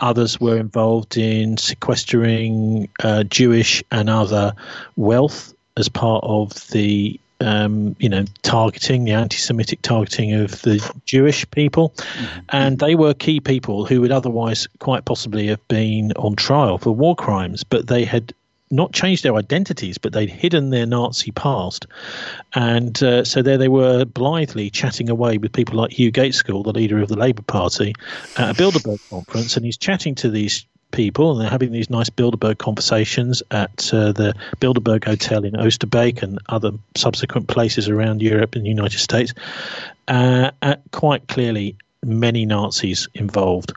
Others 0.00 0.40
were 0.40 0.56
involved 0.56 1.18
in 1.18 1.58
sequestering 1.58 2.88
uh, 3.04 3.24
Jewish 3.24 3.84
and 3.90 4.08
other 4.08 4.54
wealth 4.96 5.52
as 5.76 5.90
part 5.90 6.24
of 6.24 6.68
the 6.70 7.20
um, 7.40 7.94
you 7.98 8.08
know, 8.08 8.24
targeting 8.42 9.04
the 9.04 9.12
anti-Semitic 9.12 9.82
targeting 9.82 10.32
of 10.34 10.62
the 10.62 10.84
Jewish 11.04 11.48
people, 11.50 11.90
mm-hmm. 11.90 12.40
and 12.48 12.78
they 12.78 12.94
were 12.94 13.14
key 13.14 13.40
people 13.40 13.84
who 13.84 14.00
would 14.00 14.10
otherwise 14.10 14.66
quite 14.80 15.04
possibly 15.04 15.46
have 15.46 15.66
been 15.68 16.12
on 16.12 16.34
trial 16.34 16.78
for 16.78 16.90
war 16.90 17.14
crimes, 17.14 17.62
but 17.62 17.86
they 17.86 18.04
had 18.04 18.34
not 18.70 18.92
changed 18.92 19.24
their 19.24 19.34
identities, 19.34 19.98
but 19.98 20.12
they'd 20.12 20.30
hidden 20.30 20.70
their 20.70 20.86
Nazi 20.86 21.30
past, 21.30 21.86
and 22.54 23.02
uh, 23.02 23.24
so 23.24 23.42
there 23.42 23.58
they 23.58 23.68
were 23.68 24.04
blithely 24.04 24.70
chatting 24.70 25.10
away 25.10 25.38
with 25.38 25.52
people 25.52 25.76
like 25.76 25.92
Hugh 25.92 26.12
Gaitskell, 26.12 26.64
the 26.64 26.72
leader 26.72 27.00
of 27.00 27.08
the 27.08 27.16
Labour 27.16 27.42
Party, 27.42 27.94
at 28.36 28.50
a 28.50 28.54
Bilderberg 28.54 29.00
conference, 29.10 29.56
and 29.56 29.64
he's 29.64 29.76
chatting 29.76 30.14
to 30.16 30.30
these 30.30 30.66
people, 30.90 31.32
and 31.32 31.40
they're 31.40 31.50
having 31.50 31.72
these 31.72 31.90
nice 31.90 32.10
Bilderberg 32.10 32.58
conversations 32.58 33.42
at 33.50 33.92
uh, 33.92 34.12
the 34.12 34.34
Bilderberg 34.60 35.04
Hotel 35.04 35.44
in 35.44 35.52
Oosterbeek 35.54 36.22
and 36.22 36.38
other 36.48 36.72
subsequent 36.96 37.48
places 37.48 37.88
around 37.88 38.22
Europe 38.22 38.54
and 38.54 38.64
the 38.64 38.70
United 38.70 38.98
States. 38.98 39.34
Uh, 40.06 40.50
quite 40.92 41.28
clearly, 41.28 41.76
many 42.08 42.46
Nazis 42.46 43.08
involved, 43.14 43.72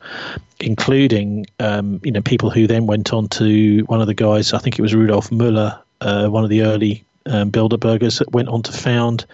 including 0.59 1.45
um, 1.59 1.99
you 2.03 2.11
know 2.11 2.21
people 2.21 2.49
who 2.49 2.67
then 2.67 2.87
went 2.87 3.13
on 3.13 3.27
to 3.29 3.81
one 3.81 4.01
of 4.01 4.07
the 4.07 4.13
guys. 4.13 4.53
I 4.53 4.59
think 4.59 4.79
it 4.79 4.81
was 4.81 4.95
Rudolf 4.95 5.29
Müller, 5.29 5.79
uh, 6.01 6.27
one 6.27 6.43
of 6.43 6.49
the 6.49 6.63
early 6.63 7.03
um, 7.25 7.51
Bilderbergers 7.51 8.19
that 8.19 8.31
went 8.31 8.49
on 8.49 8.63
to 8.63 8.71
found 8.71 9.25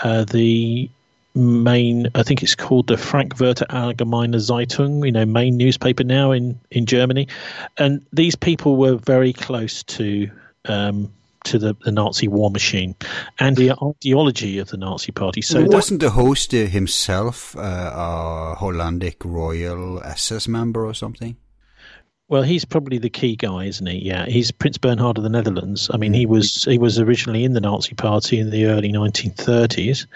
uh, 0.00 0.24
the 0.24 0.88
main, 1.34 2.08
I 2.14 2.22
think 2.22 2.42
it's 2.42 2.54
called 2.54 2.86
the 2.86 2.96
Frankfurter 2.96 3.66
Allgemeine 3.68 4.34
Zeitung, 4.36 5.04
you 5.04 5.12
know, 5.12 5.26
main 5.26 5.56
newspaper 5.56 6.02
now 6.02 6.32
in, 6.32 6.58
in 6.70 6.86
Germany. 6.86 7.28
And 7.76 8.04
these 8.12 8.34
people 8.34 8.76
were 8.76 8.96
very 8.96 9.32
close 9.32 9.82
to 9.84 10.30
um, 10.64 11.12
to 11.46 11.58
the, 11.58 11.76
the 11.84 11.92
Nazi 11.92 12.28
war 12.28 12.50
machine 12.50 12.94
and 13.38 13.56
the 13.56 13.72
ideology 13.72 14.58
of 14.58 14.68
the 14.68 14.76
Nazi 14.76 15.12
party. 15.12 15.42
So 15.42 15.64
wasn't 15.64 16.00
the 16.00 16.10
host 16.10 16.52
himself 16.52 17.56
uh, 17.56 17.60
a 17.60 18.54
Hollandic 18.58 19.24
royal 19.24 20.02
SS 20.02 20.48
member 20.48 20.84
or 20.84 20.94
something? 20.94 21.36
Well, 22.28 22.42
he's 22.42 22.64
probably 22.64 22.98
the 22.98 23.08
key 23.08 23.36
guy, 23.36 23.66
isn't 23.66 23.86
he? 23.86 24.04
Yeah, 24.04 24.26
he's 24.26 24.50
Prince 24.50 24.78
Bernhard 24.78 25.16
of 25.16 25.22
the 25.22 25.30
Netherlands. 25.30 25.88
I 25.94 25.96
mean, 25.96 26.12
he 26.12 26.26
was 26.26 26.64
he 26.64 26.76
was 26.76 26.98
originally 26.98 27.44
in 27.44 27.52
the 27.52 27.60
Nazi 27.60 27.94
Party 27.94 28.40
in 28.40 28.50
the 28.50 28.66
early 28.66 28.92
1930s. 28.92 30.06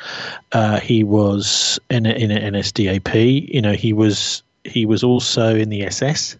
Uh, 0.50 0.80
he 0.80 1.04
was 1.04 1.78
in 1.88 2.06
a, 2.06 2.10
in 2.10 2.32
a 2.32 2.40
NSDAP. 2.40 3.54
You 3.54 3.62
know, 3.62 3.74
he 3.74 3.92
was 3.92 4.42
he 4.64 4.86
was 4.86 5.04
also 5.04 5.54
in 5.54 5.68
the 5.68 5.84
SS 5.84 6.36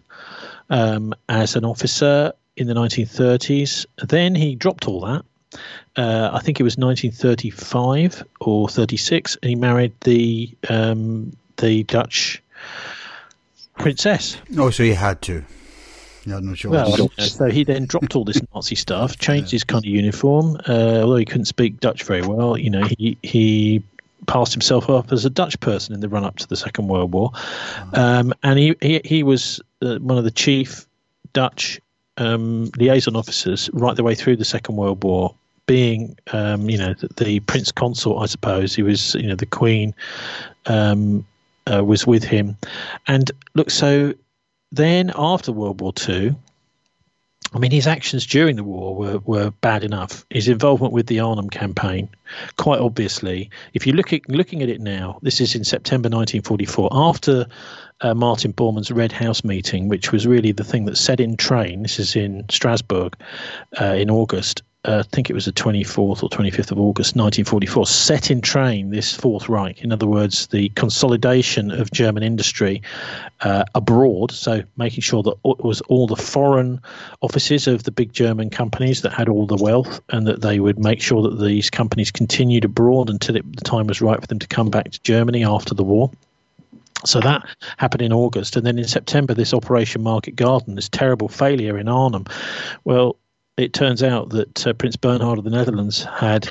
um, 0.69 1.13
as 1.29 1.55
an 1.55 1.63
officer 1.63 2.33
in 2.57 2.67
the 2.67 2.73
1930s. 2.73 3.85
Then 4.07 4.35
he 4.35 4.55
dropped 4.55 4.87
all 4.87 5.01
that. 5.01 5.25
Uh, 5.95 6.29
I 6.31 6.39
think 6.39 6.59
it 6.59 6.63
was 6.63 6.77
1935 6.77 8.23
or 8.39 8.69
36, 8.69 9.37
and 9.41 9.49
he 9.49 9.55
married 9.55 9.93
the 10.01 10.49
um, 10.69 11.35
the 11.57 11.83
Dutch 11.83 12.41
princess. 13.77 14.37
Oh, 14.57 14.69
so 14.69 14.83
he 14.83 14.93
had 14.93 15.21
to. 15.23 15.43
Yeah, 16.25 16.39
no 16.39 16.53
choice. 16.53 16.71
Well, 16.71 17.09
so 17.17 17.49
he 17.49 17.63
then 17.63 17.85
dropped 17.85 18.15
all 18.15 18.23
this 18.23 18.41
Nazi 18.55 18.75
stuff, 18.75 19.17
changed 19.17 19.51
yeah. 19.51 19.55
his 19.55 19.63
kind 19.63 19.83
of 19.83 19.89
uniform. 19.89 20.57
Uh, 20.67 21.01
although 21.01 21.15
he 21.15 21.25
couldn't 21.25 21.45
speak 21.45 21.79
Dutch 21.79 22.03
very 22.03 22.21
well, 22.21 22.57
you 22.57 22.69
know, 22.69 22.83
he 22.83 23.17
he 23.23 23.83
passed 24.27 24.53
himself 24.53 24.89
up 24.89 25.11
as 25.11 25.25
a 25.25 25.29
Dutch 25.29 25.59
person 25.59 25.93
in 25.95 25.99
the 25.99 26.07
run 26.07 26.23
up 26.23 26.37
to 26.37 26.47
the 26.47 26.55
Second 26.55 26.87
World 26.87 27.11
War, 27.11 27.31
um, 27.93 28.33
and 28.43 28.59
he 28.59 28.75
he, 28.81 29.01
he 29.03 29.23
was 29.23 29.59
uh, 29.81 29.97
one 29.97 30.17
of 30.17 30.23
the 30.23 30.31
chief 30.31 30.85
Dutch 31.33 31.81
um, 32.17 32.71
liaison 32.77 33.15
officers 33.15 33.69
right 33.73 33.95
the 33.95 34.03
way 34.03 34.15
through 34.15 34.37
the 34.37 34.45
Second 34.45 34.75
World 34.75 35.03
War. 35.03 35.35
Being, 35.67 36.17
um, 36.33 36.69
you 36.69 36.77
know, 36.77 36.93
the, 36.95 37.07
the, 37.23 37.39
prince 37.41 37.71
consort, 37.71 38.21
I 38.21 38.25
suppose 38.25 38.75
he 38.75 38.83
was, 38.83 39.15
you 39.15 39.27
know, 39.27 39.35
the 39.35 39.45
queen 39.45 39.93
um, 40.65 41.25
uh, 41.71 41.85
was 41.85 42.05
with 42.05 42.23
him, 42.23 42.57
and 43.07 43.31
look, 43.53 43.69
so 43.69 44.13
then 44.71 45.11
after 45.15 45.51
World 45.51 45.79
War 45.79 45.93
II, 46.09 46.35
I 47.53 47.59
mean, 47.59 47.71
his 47.71 47.87
actions 47.87 48.25
during 48.25 48.55
the 48.55 48.63
war 48.63 48.95
were, 48.95 49.19
were 49.19 49.51
bad 49.61 49.83
enough. 49.83 50.25
His 50.29 50.47
involvement 50.47 50.93
with 50.93 51.07
the 51.07 51.19
Arnhem 51.19 51.49
campaign, 51.49 52.07
quite 52.57 52.79
obviously, 52.79 53.49
if 53.73 53.85
you 53.85 53.91
look 53.91 54.13
at 54.13 54.27
looking 54.29 54.61
at 54.61 54.69
it 54.69 54.79
now, 54.79 55.19
this 55.21 55.41
is 55.41 55.53
in 55.53 55.65
September 55.65 56.07
1944, 56.07 56.89
after 56.91 57.45
uh, 58.01 58.13
Martin 58.13 58.51
Bormann's 58.51 58.91
Red 58.91 59.11
House 59.11 59.43
meeting, 59.43 59.87
which 59.87 60.11
was 60.11 60.27
really 60.27 60.51
the 60.51 60.63
thing 60.63 60.85
that 60.85 60.97
set 60.97 61.19
in 61.19 61.37
train. 61.37 61.83
This 61.83 61.99
is 61.99 62.15
in 62.15 62.45
Strasbourg 62.49 63.15
uh, 63.79 63.85
in 63.85 64.09
August 64.09 64.63
uh, 64.83 65.03
I 65.05 65.15
think 65.15 65.29
it 65.29 65.33
was 65.33 65.45
the 65.45 65.51
24th 65.51 66.23
or 66.23 66.29
25th 66.29 66.71
of 66.71 66.79
August 66.79 67.15
1944, 67.15 67.85
set 67.85 68.31
in 68.31 68.41
train 68.41 68.89
this 68.89 69.15
Fourth 69.15 69.47
Reich. 69.47 69.83
In 69.83 69.91
other 69.91 70.07
words, 70.07 70.47
the 70.47 70.69
consolidation 70.69 71.69
of 71.69 71.91
German 71.91 72.23
industry 72.23 72.81
uh, 73.41 73.63
abroad, 73.75 74.31
so 74.31 74.63
making 74.77 75.01
sure 75.01 75.21
that 75.21 75.35
it 75.45 75.63
was 75.63 75.81
all 75.81 76.07
the 76.07 76.15
foreign 76.15 76.81
offices 77.21 77.67
of 77.67 77.83
the 77.83 77.91
big 77.91 78.11
German 78.11 78.49
companies 78.49 79.03
that 79.03 79.13
had 79.13 79.29
all 79.29 79.45
the 79.45 79.61
wealth 79.61 80.01
and 80.09 80.25
that 80.25 80.41
they 80.41 80.59
would 80.59 80.79
make 80.79 80.99
sure 80.99 81.21
that 81.21 81.39
these 81.39 81.69
companies 81.69 82.09
continued 82.09 82.65
abroad 82.65 83.11
until 83.11 83.35
it, 83.35 83.55
the 83.55 83.61
time 83.61 83.85
was 83.85 84.01
right 84.01 84.19
for 84.19 84.27
them 84.27 84.39
to 84.39 84.47
come 84.47 84.71
back 84.71 84.89
to 84.89 85.01
Germany 85.03 85.45
after 85.45 85.75
the 85.75 85.83
war. 85.83 86.09
So 87.05 87.19
that 87.21 87.45
happened 87.77 88.01
in 88.01 88.13
August. 88.13 88.55
And 88.55 88.65
then 88.65 88.77
in 88.77 88.87
September, 88.87 89.33
this 89.33 89.53
Operation 89.53 90.03
Market 90.03 90.35
Garden, 90.35 90.75
this 90.75 90.89
terrible 90.89 91.27
failure 91.27 91.77
in 91.77 91.87
Arnhem. 91.87 92.25
Well, 92.83 93.17
it 93.57 93.73
turns 93.73 94.03
out 94.03 94.29
that 94.29 94.67
uh, 94.67 94.73
Prince 94.73 94.95
Bernhard 94.95 95.37
of 95.37 95.43
the 95.43 95.49
Netherlands 95.49 96.03
had 96.03 96.49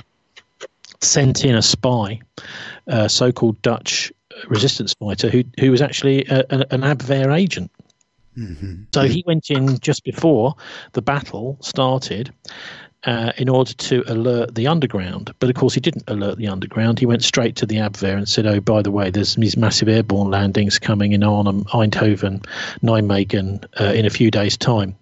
sent 1.00 1.44
in 1.44 1.54
a 1.54 1.62
spy, 1.62 2.20
a 2.86 3.08
so-called 3.08 3.60
Dutch 3.62 4.12
resistance 4.48 4.94
fighter, 4.94 5.28
who 5.28 5.42
who 5.58 5.70
was 5.70 5.82
actually 5.82 6.24
a, 6.26 6.40
a, 6.50 6.74
an 6.74 6.82
Abwehr 6.82 7.36
agent. 7.36 7.70
Mm-hmm. 8.36 8.84
So 8.94 9.02
he 9.02 9.24
went 9.26 9.50
in 9.50 9.78
just 9.80 10.04
before 10.04 10.54
the 10.92 11.02
battle 11.02 11.58
started. 11.60 12.32
Uh, 13.04 13.32
in 13.38 13.48
order 13.48 13.72
to 13.72 14.04
alert 14.08 14.54
the 14.54 14.66
underground. 14.66 15.32
But 15.38 15.48
of 15.48 15.56
course, 15.56 15.72
he 15.72 15.80
didn't 15.80 16.04
alert 16.06 16.36
the 16.36 16.48
underground. 16.48 16.98
He 16.98 17.06
went 17.06 17.24
straight 17.24 17.56
to 17.56 17.64
the 17.64 17.76
Abwehr 17.76 18.14
and 18.14 18.28
said, 18.28 18.44
"Oh, 18.44 18.60
by 18.60 18.82
the 18.82 18.90
way, 18.90 19.08
there's 19.08 19.36
these 19.36 19.56
massive 19.56 19.88
airborne 19.88 20.30
landings 20.30 20.78
coming 20.78 21.12
in 21.12 21.22
Arnhem, 21.22 21.64
Eindhoven, 21.72 22.44
Nijmegen 22.82 23.64
uh, 23.80 23.94
in 23.94 24.04
a 24.04 24.10
few 24.10 24.30
days' 24.30 24.58
time." 24.58 24.94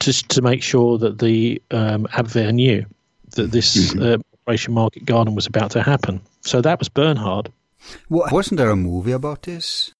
just 0.00 0.28
to 0.30 0.42
make 0.42 0.62
sure 0.62 0.98
that 0.98 1.18
the 1.18 1.60
um, 1.70 2.06
Abwehr 2.12 2.52
knew 2.52 2.84
that 3.32 3.50
this 3.50 3.76
mm-hmm. 3.76 4.02
uh, 4.02 4.16
Operation 4.42 4.74
Market 4.74 5.04
Garden 5.04 5.34
was 5.34 5.46
about 5.46 5.70
to 5.72 5.82
happen. 5.82 6.20
So 6.42 6.60
that 6.60 6.78
was 6.78 6.88
Bernhard. 6.88 7.50
Well, 8.08 8.28
wasn't 8.30 8.58
there 8.58 8.70
a 8.70 8.76
movie 8.76 9.12
about 9.12 9.42
this? 9.42 9.92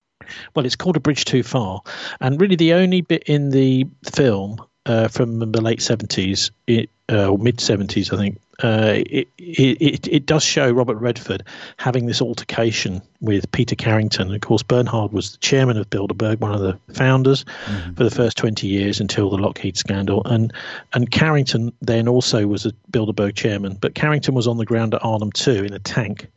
Well, 0.54 0.64
it's 0.64 0.76
called 0.76 0.96
A 0.96 1.00
Bridge 1.00 1.24
Too 1.24 1.42
Far, 1.42 1.82
and 2.20 2.40
really 2.40 2.56
the 2.56 2.72
only 2.72 3.02
bit 3.02 3.24
in 3.24 3.50
the 3.50 3.86
film 4.14 4.58
uh, 4.86 5.08
from 5.08 5.38
the 5.52 5.60
late 5.60 5.82
seventies, 5.82 6.50
uh, 6.68 7.28
or 7.28 7.38
mid 7.38 7.60
seventies, 7.60 8.12
I 8.12 8.16
think, 8.16 8.38
uh, 8.62 9.02
it, 9.06 9.28
it, 9.38 10.06
it 10.06 10.26
does 10.26 10.44
show 10.44 10.70
Robert 10.70 10.96
Redford 10.96 11.42
having 11.76 12.06
this 12.06 12.22
altercation 12.22 13.02
with 13.20 13.50
Peter 13.50 13.74
Carrington. 13.74 14.32
Of 14.32 14.40
course, 14.42 14.62
Bernhard 14.62 15.12
was 15.12 15.32
the 15.32 15.38
chairman 15.38 15.76
of 15.76 15.90
Bilderberg, 15.90 16.38
one 16.40 16.54
of 16.54 16.60
the 16.60 16.78
founders 16.92 17.44
mm-hmm. 17.44 17.94
for 17.94 18.04
the 18.04 18.10
first 18.10 18.36
20 18.36 18.66
years 18.66 19.00
until 19.00 19.28
the 19.28 19.38
Lockheed 19.38 19.76
scandal. 19.76 20.22
And, 20.24 20.52
and 20.92 21.10
Carrington 21.10 21.72
then 21.82 22.06
also 22.06 22.46
was 22.46 22.64
a 22.64 22.72
Bilderberg 22.92 23.34
chairman, 23.34 23.76
but 23.80 23.94
Carrington 23.94 24.34
was 24.34 24.46
on 24.46 24.58
the 24.58 24.66
ground 24.66 24.94
at 24.94 25.04
Arnhem 25.04 25.32
too 25.32 25.64
in 25.64 25.72
a 25.72 25.80
tank. 25.80 26.28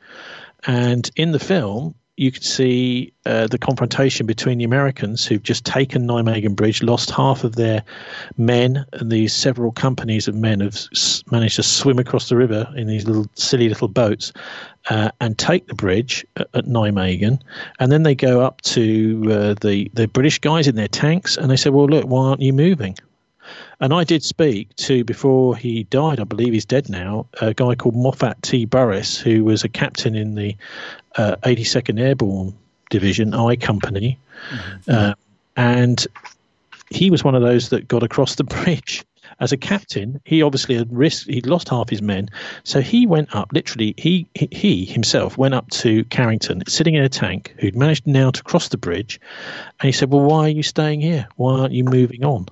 And 0.65 1.09
in 1.15 1.31
the 1.31 1.39
film, 1.39 1.93
you 2.17 2.31
could 2.31 2.43
see 2.43 3.13
uh, 3.27 3.45
the 3.45 3.59
confrontation 3.59 4.25
between 4.25 4.57
the 4.57 4.63
Americans 4.63 5.23
who've 5.23 5.43
just 5.43 5.65
taken 5.65 6.07
Nijmegen 6.07 6.55
Bridge, 6.55 6.81
lost 6.81 7.11
half 7.11 7.43
of 7.43 7.55
their 7.55 7.83
men, 8.37 8.85
and 8.93 9.11
these 9.11 9.33
several 9.33 9.71
companies 9.71 10.27
of 10.27 10.33
men 10.33 10.59
have 10.61 10.73
s- 10.73 11.23
managed 11.31 11.57
to 11.57 11.63
swim 11.63 11.99
across 11.99 12.27
the 12.27 12.35
river 12.35 12.67
in 12.75 12.87
these 12.87 13.05
little 13.05 13.27
silly 13.35 13.69
little 13.69 13.87
boats 13.87 14.33
uh, 14.89 15.11
and 15.21 15.37
take 15.37 15.67
the 15.67 15.75
bridge 15.75 16.25
at, 16.37 16.49
at, 16.55 16.65
Nijmegen. 16.65 17.39
And 17.79 17.91
then 17.91 18.01
they 18.01 18.15
go 18.15 18.41
up 18.41 18.61
to 18.61 19.23
uh, 19.29 19.55
the 19.61 19.91
the 19.93 20.07
British 20.07 20.39
guys 20.39 20.67
in 20.67 20.75
their 20.75 20.87
tanks 20.87 21.37
and 21.37 21.51
they 21.51 21.55
say, 21.55 21.69
"Well, 21.69 21.87
look, 21.87 22.05
why 22.05 22.29
aren't 22.29 22.41
you 22.41 22.53
moving?" 22.53 22.97
And 23.79 23.93
I 23.93 24.03
did 24.03 24.23
speak 24.23 24.75
to, 24.77 25.03
before 25.03 25.55
he 25.55 25.83
died, 25.83 26.19
I 26.19 26.23
believe 26.23 26.53
he's 26.53 26.65
dead 26.65 26.89
now, 26.89 27.27
a 27.41 27.53
guy 27.53 27.75
called 27.75 27.95
Moffatt 27.95 28.41
T. 28.41 28.65
Burriss, 28.65 29.19
who 29.19 29.43
was 29.43 29.63
a 29.63 29.69
captain 29.69 30.15
in 30.15 30.35
the 30.35 30.55
uh, 31.15 31.35
82nd 31.43 31.99
Airborne 31.99 32.55
Division, 32.89 33.33
I 33.33 33.55
Company. 33.55 34.17
Mm-hmm. 34.49 34.91
Uh, 34.91 35.13
and 35.55 36.07
he 36.89 37.11
was 37.11 37.23
one 37.23 37.35
of 37.35 37.41
those 37.41 37.69
that 37.69 37.87
got 37.87 38.01
across 38.01 38.35
the 38.35 38.43
bridge 38.45 39.05
as 39.39 39.51
a 39.51 39.57
captain, 39.57 40.19
he 40.25 40.41
obviously 40.41 40.75
had 40.75 40.91
risked, 40.91 41.29
he'd 41.29 41.45
lost 41.45 41.69
half 41.69 41.89
his 41.89 42.01
men. 42.01 42.29
So 42.63 42.81
he 42.81 43.05
went 43.05 43.35
up, 43.35 43.51
literally, 43.53 43.93
he, 43.97 44.27
he 44.33 44.85
himself 44.85 45.37
went 45.37 45.53
up 45.53 45.69
to 45.71 46.03
Carrington, 46.05 46.63
sitting 46.67 46.95
in 46.95 47.03
a 47.03 47.09
tank, 47.09 47.53
who'd 47.59 47.75
managed 47.75 48.07
now 48.07 48.31
to 48.31 48.43
cross 48.43 48.69
the 48.69 48.77
bridge. 48.77 49.19
And 49.79 49.87
he 49.87 49.91
said, 49.91 50.11
Well, 50.11 50.23
why 50.23 50.45
are 50.45 50.49
you 50.49 50.63
staying 50.63 51.01
here? 51.01 51.27
Why 51.35 51.59
aren't 51.59 51.73
you 51.73 51.83
moving 51.83 52.23
on? 52.23 52.47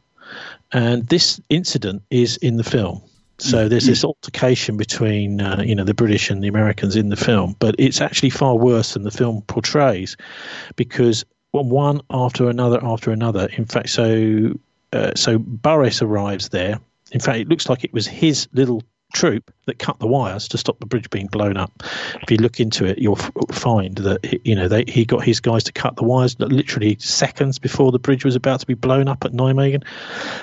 And 0.76 1.08
this 1.08 1.40
incident 1.50 2.04
is 2.10 2.36
in 2.36 2.58
the 2.58 2.64
film. 2.66 3.02
So 3.38 3.66
mm. 3.66 3.70
there's 3.70 3.86
this 3.86 4.04
altercation 4.04 4.76
between 4.76 5.40
uh, 5.40 5.64
you 5.66 5.74
know 5.74 5.86
the 5.86 5.94
British 5.94 6.30
and 6.30 6.44
the 6.44 6.50
Americans 6.50 6.98
in 6.98 7.08
the 7.08 7.16
film, 7.16 7.56
but 7.60 7.76
it's 7.80 8.02
actually 8.02 8.32
far 8.32 8.58
worse 8.58 8.94
than 8.94 9.04
the 9.04 9.12
film 9.12 9.42
portrays, 9.44 10.18
because 10.76 11.24
one 11.52 12.02
after 12.10 12.50
another 12.50 12.84
after 12.84 13.12
another. 13.12 13.48
In 13.58 13.64
fact, 13.64 13.88
so 13.88 14.52
uh, 14.92 15.12
so 15.16 15.40
Burriss 15.40 16.02
arrives 16.02 16.50
there. 16.50 16.82
In 17.14 17.22
fact, 17.22 17.38
it 17.38 17.48
looks 17.48 17.70
like 17.70 17.86
it 17.86 17.94
was 17.94 18.06
his 18.06 18.50
little 18.52 18.84
troop 19.16 19.52
that 19.66 19.80
cut 19.80 19.98
the 20.00 20.08
wires 20.08 20.48
to 20.50 20.58
stop 20.58 20.80
the 20.80 20.86
bridge 20.86 21.10
being 21.10 21.28
blown 21.28 21.58
up. 21.58 21.72
If 22.22 22.30
you 22.30 22.38
look 22.38 22.60
into 22.60 22.86
it, 22.86 23.00
you'll 23.00 23.16
find 23.16 23.96
that 23.98 24.42
you 24.46 24.54
know 24.54 24.68
they, 24.68 24.84
he 24.88 25.06
got 25.06 25.24
his 25.24 25.40
guys 25.40 25.64
to 25.64 25.72
cut 25.72 25.96
the 25.96 26.04
wires 26.04 26.40
literally 26.40 26.98
seconds 27.00 27.58
before 27.58 27.92
the 27.92 28.00
bridge 28.00 28.26
was 28.26 28.36
about 28.36 28.60
to 28.60 28.68
be 28.68 28.74
blown 28.74 29.08
up 29.08 29.24
at 29.26 29.32
Nijmegen, 29.32 29.84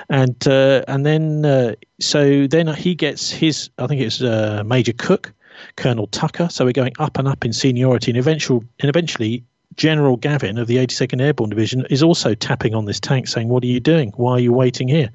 and 0.09 0.47
uh, 0.47 0.83
and 0.87 1.05
then 1.05 1.45
uh, 1.45 1.75
so 2.01 2.47
then 2.47 2.67
he 2.67 2.95
gets 2.95 3.31
his 3.31 3.69
I 3.77 3.87
think 3.87 4.01
it's 4.01 4.21
uh, 4.21 4.63
Major 4.65 4.93
Cook. 4.93 5.33
Colonel 5.77 6.07
Tucker. 6.07 6.49
So 6.49 6.65
we're 6.65 6.71
going 6.71 6.93
up 6.97 7.19
and 7.19 7.27
up 7.27 7.45
in 7.45 7.53
seniority, 7.53 8.09
and 8.09 8.17
eventual 8.17 8.63
and 8.79 8.89
eventually 8.89 9.45
General 9.75 10.17
Gavin 10.17 10.57
of 10.57 10.67
the 10.67 10.77
82nd 10.77 11.21
Airborne 11.21 11.49
Division 11.49 11.85
is 11.89 12.03
also 12.03 12.33
tapping 12.33 12.75
on 12.75 12.85
this 12.85 12.99
tank 12.99 13.27
saying, 13.27 13.49
What 13.49 13.63
are 13.63 13.67
you 13.67 13.79
doing? 13.79 14.11
Why 14.15 14.33
are 14.33 14.39
you 14.39 14.53
waiting 14.53 14.87
here? 14.87 15.09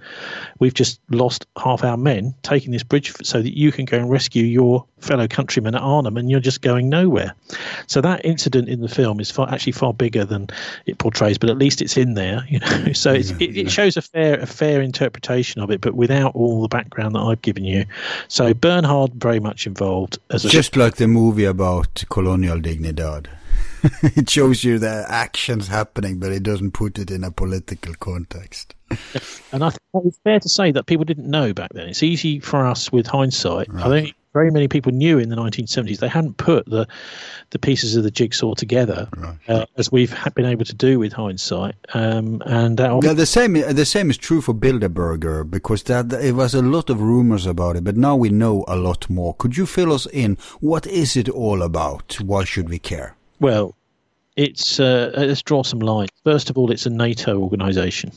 We've 0.58 0.74
just 0.74 1.00
lost 1.10 1.46
half 1.56 1.84
our 1.84 1.96
men 1.96 2.34
taking 2.42 2.72
this 2.72 2.82
bridge 2.82 3.12
so 3.22 3.42
that 3.42 3.56
you 3.56 3.72
can 3.72 3.84
go 3.84 3.98
and 3.98 4.10
rescue 4.10 4.44
your 4.44 4.84
fellow 5.00 5.28
countrymen 5.28 5.74
at 5.74 5.80
Arnhem 5.80 6.16
and 6.16 6.30
you're 6.30 6.40
just 6.40 6.60
going 6.60 6.88
nowhere. 6.88 7.34
So 7.86 8.00
that 8.00 8.24
incident 8.24 8.68
in 8.68 8.80
the 8.80 8.88
film 8.88 9.20
is 9.20 9.30
far, 9.30 9.48
actually 9.52 9.72
far 9.72 9.94
bigger 9.94 10.24
than 10.24 10.48
it 10.86 10.98
portrays, 10.98 11.38
but 11.38 11.50
at 11.50 11.58
least 11.58 11.80
it's 11.80 11.96
in 11.96 12.14
there. 12.14 12.44
You 12.48 12.58
know, 12.58 12.92
so 12.92 13.12
yeah, 13.12 13.36
it, 13.40 13.56
it, 13.56 13.70
shows 13.70 13.96
a 13.96 14.02
fair 14.02 14.40
a 14.40 14.46
fair 14.46 14.80
interpretation 14.80 15.62
of 15.62 15.70
it, 15.70 15.80
but 15.80 15.94
without 15.94 16.34
all 16.34 16.62
the 16.62 16.68
background 16.68 17.14
that 17.14 17.20
I've 17.20 17.42
given 17.42 17.64
you. 17.64 17.84
So 18.28 18.54
Bernhard 18.54 19.14
very 19.14 19.40
much 19.40 19.66
involved 19.66 20.18
as 20.30 20.44
a 20.44 20.48
just 20.48 20.76
like 20.76 20.96
the 20.96 21.08
movie 21.08 21.44
about 21.44 22.04
Colonia 22.08 22.56
Dignidad. 22.56 23.26
it 24.02 24.28
shows 24.28 24.64
you 24.64 24.78
the 24.78 25.06
actions 25.08 25.68
happening, 25.68 26.18
but 26.18 26.32
it 26.32 26.42
doesn't 26.42 26.72
put 26.72 26.98
it 26.98 27.10
in 27.10 27.24
a 27.24 27.30
political 27.30 27.94
context. 27.94 28.74
and 29.52 29.64
I 29.64 29.70
think 29.70 30.06
it's 30.06 30.18
fair 30.24 30.40
to 30.40 30.48
say 30.48 30.72
that 30.72 30.86
people 30.86 31.04
didn't 31.04 31.30
know 31.30 31.52
back 31.52 31.72
then. 31.72 31.88
It's 31.88 32.02
easy 32.02 32.40
for 32.40 32.66
us 32.66 32.90
with 32.90 33.06
hindsight. 33.06 33.72
Right. 33.72 33.84
I 33.84 33.88
think 33.88 34.16
very 34.38 34.50
many 34.50 34.68
people 34.68 34.92
knew 34.92 35.18
in 35.18 35.30
the 35.30 35.36
1970s 35.36 35.98
they 35.98 36.08
hadn't 36.08 36.36
put 36.36 36.64
the 36.66 36.86
the 37.50 37.58
pieces 37.58 37.96
of 37.96 38.04
the 38.04 38.10
jigsaw 38.10 38.54
together 38.54 39.08
right. 39.16 39.36
uh, 39.48 39.66
as 39.76 39.90
we've 39.90 40.14
been 40.34 40.44
able 40.44 40.64
to 40.64 40.74
do 40.74 40.98
with 40.98 41.12
hindsight. 41.12 41.74
Um, 41.94 42.42
and 42.46 42.78
yeah, 42.78 43.14
the 43.14 43.26
same 43.26 43.54
the 43.54 43.84
same 43.84 44.10
is 44.10 44.18
true 44.18 44.40
for 44.40 44.54
Bilderberger 44.54 45.50
because 45.50 45.82
that 45.84 46.12
it 46.12 46.34
was 46.36 46.54
a 46.54 46.62
lot 46.62 46.90
of 46.90 47.00
rumors 47.00 47.46
about 47.46 47.76
it, 47.76 47.84
but 47.84 47.96
now 47.96 48.14
we 48.14 48.28
know 48.28 48.64
a 48.68 48.76
lot 48.76 49.10
more. 49.10 49.34
Could 49.34 49.56
you 49.56 49.66
fill 49.66 49.92
us 49.92 50.06
in? 50.06 50.36
What 50.60 50.86
is 50.86 51.16
it 51.16 51.28
all 51.28 51.62
about? 51.62 52.20
Why 52.20 52.44
should 52.44 52.68
we 52.68 52.78
care? 52.78 53.17
Well, 53.40 53.74
it's 54.36 54.78
uh, 54.78 55.12
let's 55.16 55.42
draw 55.42 55.62
some 55.62 55.80
lines. 55.80 56.10
First 56.24 56.50
of 56.50 56.58
all, 56.58 56.70
it's 56.70 56.86
a 56.86 56.90
NATO 56.90 57.38
organisation. 57.38 58.12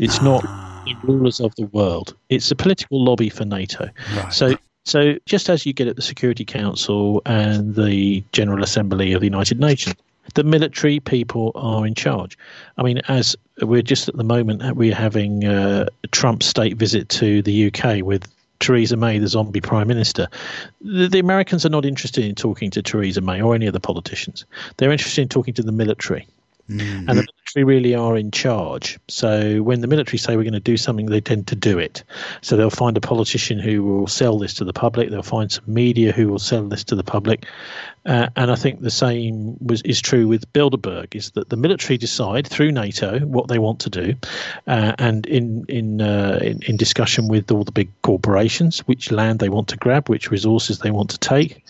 It's 0.00 0.20
not 0.20 0.42
ah. 0.46 0.82
the 0.84 0.94
rulers 1.06 1.40
of 1.40 1.54
the 1.56 1.66
world. 1.66 2.14
It's 2.28 2.50
a 2.50 2.56
political 2.56 3.02
lobby 3.02 3.28
for 3.28 3.44
NATO. 3.44 3.88
Right. 4.14 4.32
So, 4.32 4.56
so 4.84 5.16
just 5.26 5.48
as 5.48 5.64
you 5.64 5.72
get 5.72 5.88
at 5.88 5.96
the 5.96 6.02
Security 6.02 6.44
Council 6.44 7.22
and 7.24 7.74
the 7.74 8.22
General 8.32 8.62
Assembly 8.62 9.12
of 9.12 9.20
the 9.20 9.26
United 9.26 9.58
Nations, 9.58 9.96
the 10.34 10.44
military 10.44 11.00
people 11.00 11.52
are 11.54 11.86
in 11.86 11.94
charge. 11.94 12.36
I 12.76 12.82
mean, 12.82 12.98
as 13.08 13.36
we're 13.62 13.82
just 13.82 14.08
at 14.08 14.16
the 14.16 14.24
moment, 14.24 14.76
we're 14.76 14.94
having 14.94 15.44
uh, 15.44 15.88
Trump's 16.10 16.46
state 16.46 16.76
visit 16.76 17.08
to 17.10 17.42
the 17.42 17.66
UK 17.66 18.02
with 18.04 18.28
Theresa 18.60 18.96
May, 18.96 19.18
the 19.18 19.28
zombie 19.28 19.60
prime 19.60 19.88
minister. 19.88 20.28
The, 20.80 21.08
the, 21.08 21.18
Americans 21.18 21.66
are 21.66 21.70
not 21.70 21.84
interested 21.84 22.24
in 22.24 22.34
talking 22.34 22.70
to 22.70 22.82
Theresa 22.82 23.20
May 23.20 23.40
or 23.40 23.54
any 23.54 23.66
of 23.66 23.72
the 23.72 23.80
politicians. 23.80 24.44
They're 24.76 24.92
interested 24.92 25.22
in 25.22 25.28
talking 25.28 25.54
to 25.54 25.62
the 25.62 25.72
military. 25.72 26.26
Mm-hmm. 26.68 27.08
And 27.08 27.18
the 27.18 27.26
military 27.26 27.64
really 27.64 27.94
are 27.94 28.16
in 28.16 28.30
charge. 28.30 28.98
So 29.08 29.62
when 29.62 29.80
the 29.80 29.86
military 29.86 30.18
say 30.18 30.36
we're 30.36 30.42
going 30.42 30.52
to 30.54 30.60
do 30.60 30.76
something, 30.76 31.06
they 31.06 31.20
tend 31.20 31.46
to 31.48 31.56
do 31.56 31.78
it. 31.78 32.02
So 32.42 32.56
they'll 32.56 32.70
find 32.70 32.96
a 32.96 33.00
politician 33.00 33.58
who 33.58 33.84
will 33.84 34.06
sell 34.08 34.38
this 34.38 34.54
to 34.54 34.64
the 34.64 34.72
public. 34.72 35.10
They'll 35.10 35.22
find 35.22 35.50
some 35.50 35.64
media 35.66 36.12
who 36.12 36.28
will 36.28 36.40
sell 36.40 36.64
this 36.68 36.82
to 36.84 36.96
the 36.96 37.04
public. 37.04 37.46
Uh, 38.04 38.28
and 38.36 38.50
I 38.50 38.56
think 38.56 38.80
the 38.80 38.90
same 38.90 39.56
was 39.60 39.82
is 39.82 40.00
true 40.00 40.28
with 40.28 40.52
Bilderberg. 40.52 41.14
Is 41.16 41.30
that 41.32 41.48
the 41.48 41.56
military 41.56 41.98
decide 41.98 42.46
through 42.46 42.70
NATO 42.72 43.18
what 43.20 43.48
they 43.48 43.58
want 43.58 43.80
to 43.80 43.90
do, 43.90 44.14
uh, 44.68 44.92
and 44.98 45.26
in 45.26 45.64
in, 45.68 46.00
uh, 46.00 46.38
in 46.40 46.62
in 46.62 46.76
discussion 46.76 47.26
with 47.26 47.50
all 47.50 47.64
the 47.64 47.72
big 47.72 47.90
corporations, 48.02 48.78
which 48.86 49.10
land 49.10 49.40
they 49.40 49.48
want 49.48 49.68
to 49.68 49.76
grab, 49.76 50.08
which 50.08 50.30
resources 50.30 50.78
they 50.78 50.92
want 50.92 51.10
to 51.10 51.18
take, 51.18 51.64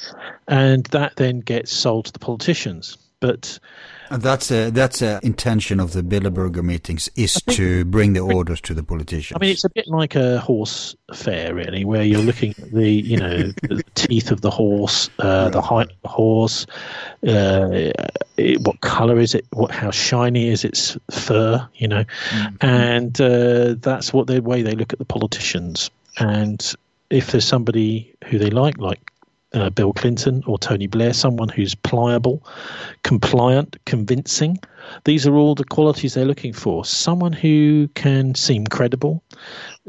and 0.47 0.85
that 0.87 1.17
then 1.17 1.41
gets 1.41 1.73
sold 1.73 2.05
to 2.05 2.13
the 2.13 2.19
politicians. 2.19 2.99
But 3.21 3.59
and 4.11 4.23
that's 4.23 4.51
a 4.51 4.71
that's 4.71 5.03
a 5.03 5.21
intention 5.23 5.81
of 5.81 5.93
the 5.93 6.03
Bilderberger 6.03 6.63
meetings 6.63 7.09
is 7.17 7.35
to 7.51 7.85
bring 7.85 8.13
the 8.13 8.21
orders 8.21 8.61
to 8.63 8.75
the 8.75 8.83
politicians. 8.83 9.37
I 9.37 9.41
mean, 9.41 9.51
it's 9.51 9.65
a 9.65 9.71
bit 9.71 9.89
like 9.89 10.15
a 10.15 10.39
horse 10.41 10.97
fair, 11.15 11.55
really, 11.55 11.85
where 11.85 12.03
you're 12.03 12.21
looking 12.21 12.51
at 12.59 12.71
the 12.73 12.91
you 12.91 13.17
know 13.17 13.53
the 13.63 13.83
teeth 13.95 14.31
of 14.31 14.41
the 14.41 14.51
horse, 14.51 15.11
uh, 15.19 15.49
the 15.51 15.63
height 15.63 15.91
of 15.91 16.03
the 16.03 16.09
horse, 16.09 16.67
uh, 17.27 17.93
it, 18.37 18.61
what 18.61 18.81
color 18.81 19.19
is 19.19 19.35
it, 19.35 19.47
what 19.53 19.71
how 19.71 19.91
shiny 19.91 20.49
is 20.49 20.65
its 20.65 20.97
fur, 21.11 21.67
you 21.75 21.89
know, 21.89 22.05
mm-hmm. 22.05 22.57
and 22.61 23.21
uh, 23.21 23.75
that's 23.79 24.13
what 24.13 24.27
the 24.27 24.41
way 24.41 24.63
they 24.63 24.73
look 24.73 24.93
at 24.93 24.99
the 24.99 25.05
politicians. 25.05 25.91
And 26.19 26.75
if 27.11 27.31
there's 27.31 27.45
somebody 27.45 28.15
who 28.27 28.39
they 28.39 28.51
like, 28.51 28.79
like 28.79 29.01
uh, 29.57 29.71
Bill 29.71 29.93
Clinton 29.93 30.43
or 30.47 30.59
Tony 30.59 30.87
Blair, 30.87 31.13
someone 31.13 31.49
who's 31.49 31.75
pliable, 31.75 32.47
compliant, 33.03 33.77
convincing. 33.87 34.59
These 35.05 35.27
are 35.27 35.35
all 35.35 35.55
the 35.55 35.65
qualities 35.65 36.15
they're 36.15 36.25
looking 36.25 36.53
for. 36.53 36.85
Someone 36.85 37.33
who 37.33 37.89
can 37.95 38.35
seem 38.35 38.67
credible 38.67 39.25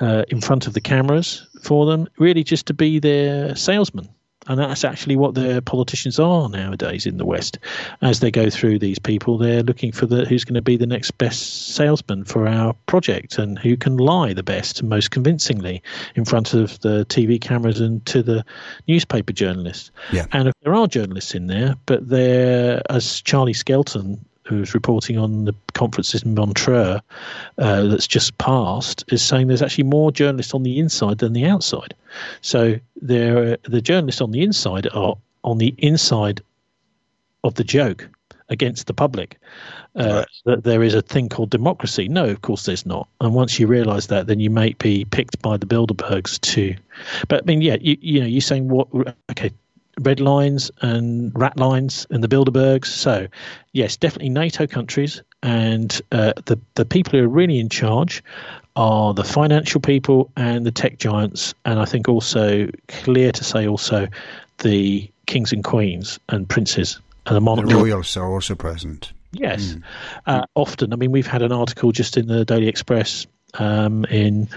uh, 0.01 0.23
in 0.29 0.41
front 0.41 0.67
of 0.67 0.73
the 0.73 0.81
cameras 0.81 1.45
for 1.61 1.85
them, 1.85 2.07
really 2.17 2.43
just 2.43 2.65
to 2.67 2.73
be 2.73 2.99
their 2.99 3.55
salesman. 3.55 4.09
And 4.47 4.59
that's 4.59 4.83
actually 4.83 5.15
what 5.15 5.35
the 5.35 5.61
politicians 5.61 6.19
are 6.19 6.49
nowadays 6.49 7.05
in 7.05 7.17
the 7.17 7.25
West. 7.25 7.59
As 8.01 8.19
they 8.19 8.31
go 8.31 8.49
through 8.49 8.79
these 8.79 8.99
people, 8.99 9.37
they're 9.37 9.63
looking 9.63 9.91
for 9.91 10.05
the 10.05 10.25
who's 10.25 10.43
going 10.43 10.55
to 10.55 10.61
be 10.61 10.77
the 10.77 10.85
next 10.85 11.11
best 11.17 11.75
salesman 11.75 12.23
for 12.23 12.47
our 12.47 12.73
project 12.85 13.37
and 13.37 13.59
who 13.59 13.77
can 13.77 13.97
lie 13.97 14.33
the 14.33 14.43
best 14.43 14.79
and 14.79 14.89
most 14.89 15.11
convincingly 15.11 15.81
in 16.15 16.25
front 16.25 16.53
of 16.53 16.79
the 16.81 17.05
TV 17.05 17.39
cameras 17.39 17.79
and 17.79 18.05
to 18.05 18.23
the 18.23 18.45
newspaper 18.87 19.33
journalists. 19.33 19.91
Yeah. 20.11 20.25
And 20.31 20.51
there 20.61 20.75
are 20.75 20.87
journalists 20.87 21.35
in 21.35 21.47
there, 21.47 21.75
but 21.85 22.07
they're, 22.07 22.81
as 22.89 23.21
Charlie 23.21 23.53
Skelton 23.53 24.25
who's 24.47 24.73
reporting 24.73 25.17
on 25.17 25.45
the 25.45 25.53
conferences 25.73 26.23
in 26.23 26.33
Montreux 26.33 26.99
uh, 27.57 27.83
that's 27.83 28.07
just 28.07 28.37
passed, 28.37 29.03
is 29.09 29.21
saying 29.21 29.47
there's 29.47 29.61
actually 29.61 29.83
more 29.83 30.11
journalists 30.11 30.53
on 30.53 30.63
the 30.63 30.79
inside 30.79 31.17
than 31.17 31.33
the 31.33 31.45
outside. 31.45 31.93
So 32.41 32.75
there, 33.01 33.57
the 33.63 33.81
journalists 33.81 34.21
on 34.21 34.31
the 34.31 34.41
inside 34.43 34.87
are 34.93 35.15
on 35.43 35.57
the 35.57 35.75
inside 35.77 36.41
of 37.43 37.55
the 37.55 37.63
joke 37.63 38.07
against 38.49 38.87
the 38.87 38.93
public. 38.93 39.37
Uh, 39.95 40.17
right. 40.19 40.27
That 40.45 40.63
there 40.63 40.83
is 40.83 40.93
a 40.93 41.01
thing 41.01 41.27
called 41.27 41.49
democracy. 41.49 42.07
No, 42.07 42.25
of 42.25 42.41
course 42.41 42.65
there's 42.65 42.85
not. 42.85 43.07
And 43.19 43.33
once 43.33 43.59
you 43.59 43.67
realise 43.67 44.07
that, 44.07 44.27
then 44.27 44.39
you 44.39 44.49
may 44.49 44.73
be 44.73 45.05
picked 45.05 45.41
by 45.41 45.57
the 45.57 45.65
Bilderbergs 45.65 46.39
too. 46.39 46.75
But 47.27 47.43
I 47.43 47.45
mean, 47.45 47.61
yeah, 47.61 47.77
you, 47.81 47.97
you 47.99 48.19
know, 48.19 48.27
you're 48.27 48.41
saying 48.41 48.69
what? 48.69 48.87
Okay, 49.31 49.51
red 50.01 50.19
lines 50.19 50.71
and 50.81 51.31
rat 51.35 51.57
lines 51.57 52.05
and 52.09 52.23
the 52.23 52.27
Bilderbergs. 52.27 52.85
So, 52.85 53.27
yes, 53.73 53.97
definitely 53.97 54.29
NATO 54.29 54.67
countries, 54.67 55.21
and 55.43 56.01
uh, 56.11 56.33
the 56.45 56.59
the 56.75 56.85
people 56.85 57.19
who 57.19 57.25
are 57.25 57.29
really 57.29 57.59
in 57.59 57.69
charge 57.69 58.23
are 58.75 59.13
the 59.13 59.23
financial 59.23 59.81
people 59.81 60.31
and 60.35 60.65
the 60.65 60.71
tech 60.71 60.99
giants, 60.99 61.53
and 61.65 61.79
I 61.79 61.85
think 61.85 62.07
also 62.07 62.69
clear 62.87 63.31
to 63.31 63.43
say 63.43 63.67
also 63.67 64.07
the 64.59 65.09
kings 65.25 65.51
and 65.51 65.63
queens 65.63 66.19
and 66.29 66.47
princes 66.47 66.99
and 67.25 67.35
the 67.35 67.41
monarchs. 67.41 67.71
The 67.71 67.77
royals 67.77 68.17
are 68.17 68.31
also 68.31 68.55
present. 68.55 69.13
Yes, 69.31 69.73
mm. 69.73 69.83
uh, 70.25 70.45
often. 70.55 70.93
I 70.93 70.95
mean, 70.95 71.11
we've 71.11 71.27
had 71.27 71.41
an 71.41 71.51
article 71.51 71.91
just 71.91 72.17
in 72.17 72.27
the 72.27 72.45
Daily 72.45 72.67
Express 72.67 73.27
um, 73.55 74.05
in 74.05 74.49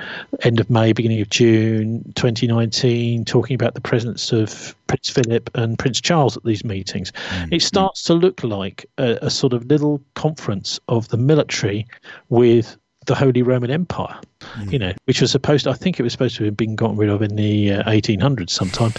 end 0.42 0.60
of 0.60 0.70
May, 0.70 0.92
beginning 0.92 1.20
of 1.20 1.30
June 1.30 2.12
2019, 2.14 3.24
talking 3.24 3.54
about 3.54 3.74
the 3.74 3.80
presence 3.80 4.32
of 4.32 4.74
Prince 4.86 5.10
Philip 5.10 5.50
and 5.54 5.78
Prince 5.78 6.00
Charles 6.00 6.36
at 6.36 6.44
these 6.44 6.64
meetings. 6.64 7.12
Mm-hmm. 7.12 7.54
It 7.54 7.62
starts 7.62 8.04
to 8.04 8.14
look 8.14 8.42
like 8.42 8.86
a, 8.98 9.18
a 9.22 9.30
sort 9.30 9.52
of 9.52 9.66
little 9.66 10.02
conference 10.14 10.80
of 10.88 11.08
the 11.08 11.16
military 11.16 11.86
with 12.28 12.76
the 13.06 13.14
Holy 13.14 13.42
Roman 13.42 13.70
Empire, 13.70 14.20
mm. 14.40 14.72
you 14.72 14.78
know, 14.78 14.92
which 15.06 15.20
was 15.20 15.30
supposed 15.30 15.64
to, 15.64 15.70
I 15.70 15.74
think 15.74 15.98
it 15.98 16.02
was 16.02 16.12
supposed 16.12 16.36
to 16.36 16.44
have 16.44 16.56
been 16.56 16.76
gotten 16.76 16.96
rid 16.96 17.08
of 17.08 17.22
in 17.22 17.34
the 17.34 17.72
uh, 17.72 17.82
1800s 17.84 18.50
sometime. 18.50 18.92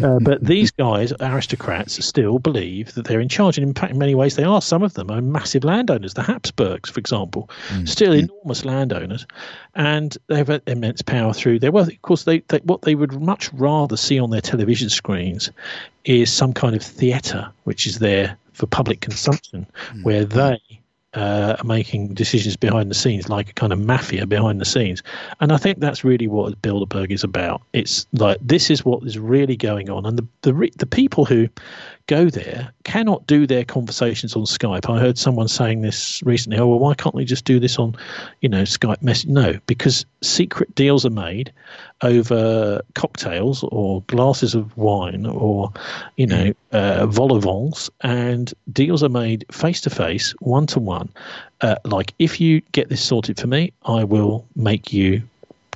Uh, 0.00 0.20
but 0.20 0.44
these 0.44 0.70
guys, 0.70 1.12
aristocrats, 1.20 2.04
still 2.04 2.38
believe 2.38 2.94
that 2.94 3.06
they're 3.06 3.20
in 3.20 3.28
charge. 3.28 3.58
And 3.58 3.66
in 3.66 3.74
fact, 3.74 3.92
in 3.92 3.98
many 3.98 4.14
ways, 4.14 4.36
they 4.36 4.44
are. 4.44 4.62
Some 4.62 4.84
of 4.84 4.94
them 4.94 5.10
are 5.10 5.20
massive 5.20 5.64
landowners. 5.64 6.14
The 6.14 6.22
Habsburgs, 6.22 6.88
for 6.88 7.00
example, 7.00 7.50
mm. 7.70 7.88
still 7.88 8.12
mm. 8.12 8.22
enormous 8.22 8.64
landowners. 8.64 9.26
And 9.74 10.16
they 10.28 10.36
have 10.36 10.62
immense 10.68 11.02
power 11.02 11.32
through 11.32 11.58
their 11.58 11.72
wealth. 11.72 11.88
Of 11.88 12.02
course, 12.02 12.24
they, 12.24 12.40
they, 12.48 12.58
what 12.58 12.82
they 12.82 12.94
would 12.94 13.20
much 13.20 13.52
rather 13.52 13.96
see 13.96 14.20
on 14.20 14.30
their 14.30 14.40
television 14.40 14.88
screens 14.88 15.50
is 16.04 16.32
some 16.32 16.52
kind 16.52 16.76
of 16.76 16.82
theatre, 16.82 17.50
which 17.64 17.88
is 17.88 17.98
there 17.98 18.38
for 18.52 18.66
public 18.66 19.00
consumption, 19.00 19.66
mm. 19.90 20.04
where 20.04 20.24
they 20.24 20.60
uh, 21.14 21.56
making 21.64 22.14
decisions 22.14 22.56
behind 22.56 22.90
the 22.90 22.94
scenes, 22.94 23.28
like 23.28 23.50
a 23.50 23.52
kind 23.54 23.72
of 23.72 23.78
mafia 23.78 24.26
behind 24.26 24.60
the 24.60 24.64
scenes. 24.64 25.02
And 25.40 25.52
I 25.52 25.56
think 25.56 25.80
that's 25.80 26.04
really 26.04 26.28
what 26.28 26.60
Bilderberg 26.60 27.10
is 27.10 27.24
about. 27.24 27.62
It's 27.72 28.06
like 28.12 28.38
this 28.42 28.70
is 28.70 28.84
what 28.84 29.02
is 29.04 29.18
really 29.18 29.56
going 29.56 29.88
on, 29.88 30.04
and 30.04 30.18
the 30.18 30.26
the 30.42 30.70
the 30.76 30.86
people 30.86 31.24
who 31.24 31.48
go 32.08 32.28
there 32.28 32.72
cannot 32.84 33.26
do 33.26 33.46
their 33.46 33.64
conversations 33.64 34.34
on 34.34 34.42
Skype. 34.44 34.90
I 34.90 34.98
heard 34.98 35.18
someone 35.18 35.48
saying 35.48 35.82
this 35.82 36.22
recently. 36.24 36.58
Oh 36.58 36.66
well, 36.66 36.78
why 36.78 36.94
can't 36.94 37.14
we 37.14 37.24
just 37.24 37.44
do 37.44 37.58
this 37.58 37.78
on, 37.78 37.94
you 38.40 38.48
know, 38.48 38.62
Skype 38.62 39.02
message? 39.02 39.30
No, 39.30 39.58
because 39.66 40.04
secret 40.22 40.74
deals 40.74 41.04
are 41.04 41.10
made 41.10 41.52
over 42.02 42.80
cocktails 42.94 43.64
or 43.64 44.02
glasses 44.02 44.54
of 44.54 44.76
wine 44.76 45.26
or, 45.26 45.72
you 46.16 46.26
know, 46.26 46.52
uh, 46.72 47.06
vol 47.06 47.32
au 47.32 47.40
vents, 47.40 47.90
and 48.00 48.52
deals 48.72 49.02
are 49.02 49.08
made 49.08 49.44
face 49.50 49.80
to 49.82 49.90
face, 49.90 50.34
one 50.40 50.66
to 50.66 50.78
one. 50.78 51.08
Like 51.84 52.14
if 52.18 52.40
you 52.40 52.60
get 52.72 52.88
this 52.88 53.02
sorted 53.02 53.38
for 53.38 53.46
me, 53.46 53.72
I 53.84 54.04
will 54.04 54.46
make 54.54 54.92
you 54.92 55.22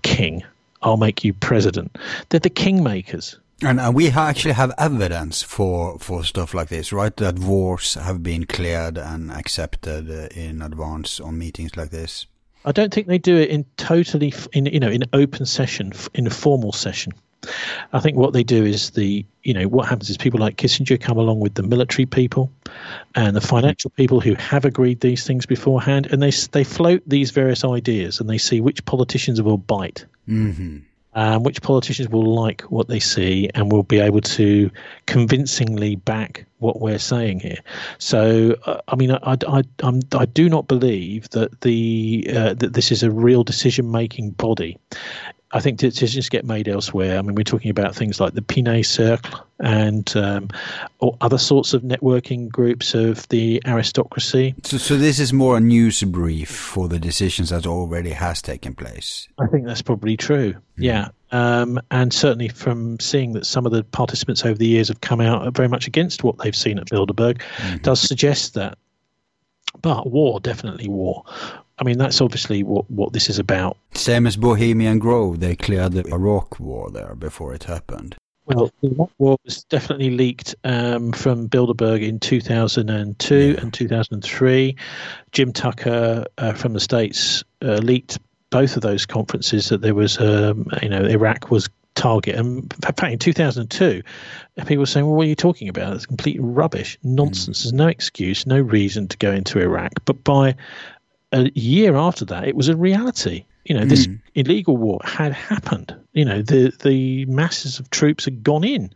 king. 0.03 0.45
I'll 0.83 0.97
make 0.97 1.25
you 1.25 1.33
president. 1.33 1.97
They're 2.29 2.41
the 2.41 2.51
kingmakers. 2.51 3.37
And 3.65 3.79
uh, 3.79 3.93
we 3.95 4.11
actually 4.11 4.55
have 4.55 4.73
evidence 4.77 5.41
for, 5.43 5.97
for 6.01 6.25
stuff 6.25 6.53
like 6.53 6.69
this, 6.69 6.93
right? 6.93 7.17
That 7.17 7.39
wars 7.39 7.95
have 7.95 8.21
been 8.21 8.45
cleared 8.45 8.99
and 8.99 9.31
accepted 9.31 10.11
uh, 10.11 10.27
in 10.35 10.61
advance 10.61 11.21
on 11.21 11.39
meetings 11.39 11.77
like 11.77 11.91
this. 11.91 12.27
I 12.65 12.73
don't 12.73 12.93
think 12.93 13.07
they 13.07 13.19
do 13.19 13.37
it 13.37 13.51
in 13.51 13.65
totally 13.77 14.33
in 14.53 14.67
you 14.67 14.81
know 14.81 14.91
in 14.91 15.05
open 15.13 15.47
session 15.47 15.93
in 16.15 16.27
a 16.27 16.31
formal 16.31 16.73
session. 16.73 17.13
I 17.93 17.99
think 17.99 18.17
what 18.17 18.33
they 18.33 18.45
do 18.45 18.65
is 18.65 18.91
the 18.91 19.25
you 19.43 19.53
know 19.53 19.65
what 19.65 19.89
happens 19.89 20.11
is 20.11 20.17
people 20.17 20.39
like 20.39 20.57
Kissinger 20.57 21.01
come 21.01 21.19
along 21.19 21.41
with 21.41 21.55
the 21.55 21.63
military 21.63 22.07
people 22.07 22.53
and 23.15 23.35
the 23.35 23.41
financial 23.41 23.91
people 23.91 24.21
who 24.21 24.35
have 24.35 24.65
agreed 24.65 25.01
these 25.01 25.27
things 25.27 25.45
beforehand, 25.45 26.07
and 26.11 26.23
they 26.23 26.31
they 26.53 26.65
float 26.65 27.03
these 27.07 27.33
various 27.33 27.65
ideas 27.65 28.21
and 28.21 28.31
they 28.31 28.39
see 28.39 28.61
which 28.61 28.85
politicians 28.85 29.43
will 29.43 29.59
bite. 29.59 30.05
Mm-hmm 30.29 30.79
um, 31.15 31.43
which 31.43 31.63
politicians 31.63 32.09
will 32.09 32.35
like 32.35 32.63
what 32.63 32.89
they 32.89 33.01
see 33.01 33.51
and 33.55 33.71
will 33.71 33.83
be 33.83 34.01
able 34.01 34.21
to 34.21 34.71
convincingly 35.07 35.97
back 35.97 36.47
what 36.59 36.81
we're 36.81 36.99
saying 36.99 37.41
here. 37.41 37.59
So, 37.99 38.57
uh, 38.65 38.81
I 38.89 38.97
mean, 38.97 39.11
I, 39.11 39.37
I, 39.47 39.63
I'm, 39.81 40.01
I 40.13 40.27
do 40.27 40.49
not 40.49 40.69
believe 40.69 41.29
that 41.31 41.61
the 41.61 42.27
uh, 42.35 42.55
that 42.55 42.73
this 42.73 42.93
is 42.93 43.03
a 43.03 43.11
real 43.11 43.45
decision-making 43.45 44.31
body. 44.31 44.79
I 45.53 45.61
think 45.61 45.79
decisions 45.79 46.29
get 46.29 46.45
made 46.45 46.67
elsewhere. 46.67 47.19
I 47.19 47.23
mean, 47.23 47.35
we're 47.35 47.45
talking 47.45 47.71
about 47.71 47.95
things 47.95 48.21
like 48.21 48.35
the 48.35 48.41
Pinay 48.41 48.85
Circle 48.85 49.47
and 49.61 50.17
um, 50.17 50.49
or 51.01 51.17
other 51.21 51.39
sorts 51.39 51.75
of 51.75 51.83
networking 51.83 52.49
groups 52.49 52.95
of 52.95 53.29
the 53.29 53.63
aristocracy. 53.67 54.55
So, 54.65 54.79
so 54.79 54.97
this 54.97 55.19
is 55.19 55.33
more 55.33 55.59
a 55.59 55.61
news 55.61 56.03
brief 56.03 56.51
for 56.51 56.89
the 56.89 56.99
decisions 56.99 57.51
that 57.51 57.67
already 57.67 58.11
has 58.11 58.41
taken 58.41 58.75
place. 58.75 59.29
I 59.39 59.47
think 59.47 59.67
that's 59.67 59.83
probably 59.83 60.17
true. 60.17 60.53
Mm-hmm. 60.53 60.83
Yeah, 60.83 61.09
um, 61.33 61.81
and 61.91 62.13
certainly 62.13 62.49
from 62.49 62.99
seeing 62.99 63.33
that 63.35 63.47
some 63.47 63.67
of 63.67 63.73
the 63.73 63.85
participants 63.85 64.45
over 64.45 64.57
the 64.57 64.67
years 64.67 64.89
have 64.89 65.01
come 65.01 65.21
out 65.21 65.55
very 65.55 65.69
much 65.69 65.87
against 65.87 66.25
what 66.25 66.39
they've 66.39 66.57
seen 66.57 66.79
at 66.79 66.87
Bilderberg, 66.87 67.39
mm-hmm. 67.39 67.77
does 67.79 68.01
suggest 68.01 68.55
that. 68.55 68.79
But 69.81 70.11
war, 70.11 70.39
definitely 70.41 70.89
war. 70.89 71.25
I 71.83 71.85
mean, 71.85 71.99
that's 71.99 72.21
obviously 72.21 72.63
what, 72.63 72.89
what 72.93 73.13
this 73.13 73.29
is 73.29 73.41
about. 73.41 73.77
Same 73.95 74.25
as 74.29 74.37
Bohemian 74.37 75.01
Grove, 75.01 75.41
they 75.41 75.57
cleared 75.57 75.95
the 75.95 76.07
Iraq 76.13 76.61
war 76.61 76.93
there 76.93 77.17
before 77.17 77.53
it 77.55 77.65
happened. 77.65 78.15
Well, 78.47 78.71
the 78.81 78.91
Iraq 78.93 79.11
war 79.19 79.37
was 79.45 79.65
definitely 79.65 80.11
leaked 80.11 80.55
um, 80.63 81.11
from 81.11 81.49
Bilderberg 81.49 82.07
in 82.07 82.21
2002 82.21 83.37
yeah. 83.37 83.61
and 83.61 83.75
2003. 83.75 84.77
Jim 85.33 85.53
Tucker 85.53 86.25
uh, 86.39 86.53
from 86.53 86.75
the 86.75 86.79
States 86.79 87.43
uh, 87.63 87.79
leaked 87.79 88.17
both 88.51 88.77
of 88.77 88.83
those 88.83 89.05
conferences 89.05 89.69
that 89.71 89.81
there 89.81 89.97
was, 89.97 90.21
um, 90.21 90.69
you 90.83 90.89
know, 90.89 91.05
Iraq 91.05 91.51
was 91.51 91.69
target. 91.95 92.37
And 92.37 92.73
in 92.73 92.93
fact, 92.93 93.03
in 93.03 93.19
2002, 93.19 94.03
people 94.67 94.77
were 94.79 94.87
saying, 94.87 95.07
well, 95.07 95.17
what 95.17 95.27
are 95.27 95.29
you 95.29 95.35
talking 95.35 95.69
about? 95.69 95.95
It's 95.95 96.07
complete 96.07 96.39
rubbish, 96.41 96.99
nonsense. 97.03 97.61
Mm. 97.61 97.63
There's 97.65 97.73
no 97.73 97.89
excuse, 97.89 98.47
no 98.47 98.61
reason 98.61 99.09
to 99.09 99.17
go 99.19 99.33
into 99.33 99.61
Iraq. 99.61 99.93
But 100.05 100.23
by 100.23 100.55
a 101.33 101.51
year 101.55 101.97
after 101.97 102.25
that, 102.27 102.47
it 102.47 102.57
was 102.57 102.69
a 102.69 102.77
reality. 102.77 103.45
You 103.65 103.77
know, 103.77 103.85
this 103.85 104.07
mm. 104.07 104.21
illegal 104.35 104.77
war 104.77 105.01
had 105.05 105.33
happened. 105.33 105.95
You 106.13 106.25
know, 106.25 106.43
the 106.43 106.73
the 106.83 107.25
masses 107.27 107.79
of 107.79 107.91
troops 107.91 108.25
had 108.25 108.43
gone 108.43 108.65
in 108.65 108.91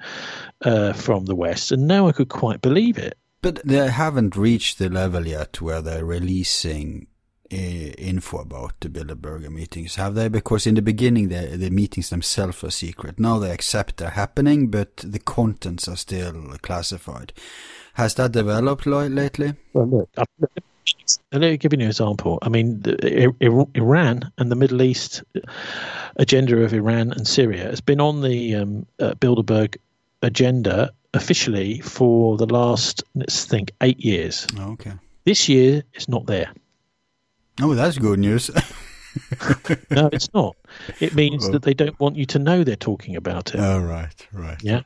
uh, 0.63 0.93
from 0.93 1.27
the 1.27 1.37
West, 1.37 1.73
and 1.73 1.87
no 1.87 2.05
one 2.05 2.13
could 2.13 2.29
quite 2.29 2.63
believe 2.63 2.99
it. 2.99 3.17
But 3.43 3.61
they 3.65 3.89
haven't 3.89 4.37
reached 4.37 4.79
the 4.79 4.89
level 4.89 5.27
yet 5.27 5.61
where 5.61 5.81
they're 5.81 6.05
releasing 6.05 7.07
uh, 7.53 7.57
info 7.57 8.39
about 8.39 8.81
the 8.81 8.89
Bilderberger 8.89 9.51
meetings, 9.51 9.95
have 9.95 10.15
they? 10.15 10.29
Because 10.29 10.67
in 10.67 10.75
the 10.75 10.83
beginning, 10.83 11.29
the, 11.29 11.57
the 11.57 11.71
meetings 11.71 12.11
themselves 12.11 12.65
are 12.65 12.71
secret. 12.71 13.21
Now 13.21 13.39
they 13.39 13.53
accept 13.53 13.99
they're 13.99 14.11
happening, 14.11 14.69
but 14.69 14.97
the 14.97 15.21
contents 15.21 15.87
are 15.87 15.97
still 15.97 16.57
classified. 16.61 17.33
Has 17.95 18.15
that 18.17 18.33
developed 18.33 18.85
lately? 18.85 19.55
Well, 19.73 19.87
look, 19.87 20.11
let 21.33 21.41
me 21.41 21.57
give 21.57 21.73
you 21.73 21.81
an 21.81 21.87
example. 21.87 22.39
I 22.43 22.49
mean, 22.49 22.81
the, 22.81 23.33
Iran 23.75 24.31
and 24.39 24.51
the 24.51 24.57
Middle 24.57 24.83
East 24.83 25.23
agenda 26.17 26.63
of 26.63 26.73
Iran 26.73 27.13
and 27.13 27.27
Syria 27.27 27.65
has 27.65 27.81
been 27.81 28.01
on 28.01 28.23
the 28.23 28.55
um, 28.57 28.87
uh, 28.99 29.15
Bilderberg 29.15 29.77
agenda 30.23 30.93
officially 31.15 31.81
for 31.81 32.37
the 32.37 32.47
last, 32.47 33.03
let's 33.15 33.45
think, 33.45 33.73
eight 33.81 34.01
years. 34.01 34.47
Oh, 34.59 34.73
okay. 34.73 34.93
This 35.25 35.49
year, 35.49 35.83
it's 35.95 36.09
not 36.09 36.27
there. 36.27 36.53
Oh, 37.61 37.75
that's 37.75 37.99
good 37.99 38.19
news. 38.19 38.51
no, 39.91 40.09
it's 40.13 40.33
not. 40.35 40.57
It 41.01 41.15
means 41.15 41.45
well, 41.45 41.53
that 41.53 41.63
they 41.63 41.75
don't 41.75 41.99
want 41.99 42.17
you 42.17 42.27
to 42.27 42.39
know 42.39 42.65
they're 42.65 42.77
talking 42.77 43.17
about 43.17 43.55
it. 43.55 43.61
Oh, 43.61 43.81
right, 43.81 44.27
right. 44.33 44.63
Yeah. 44.63 44.83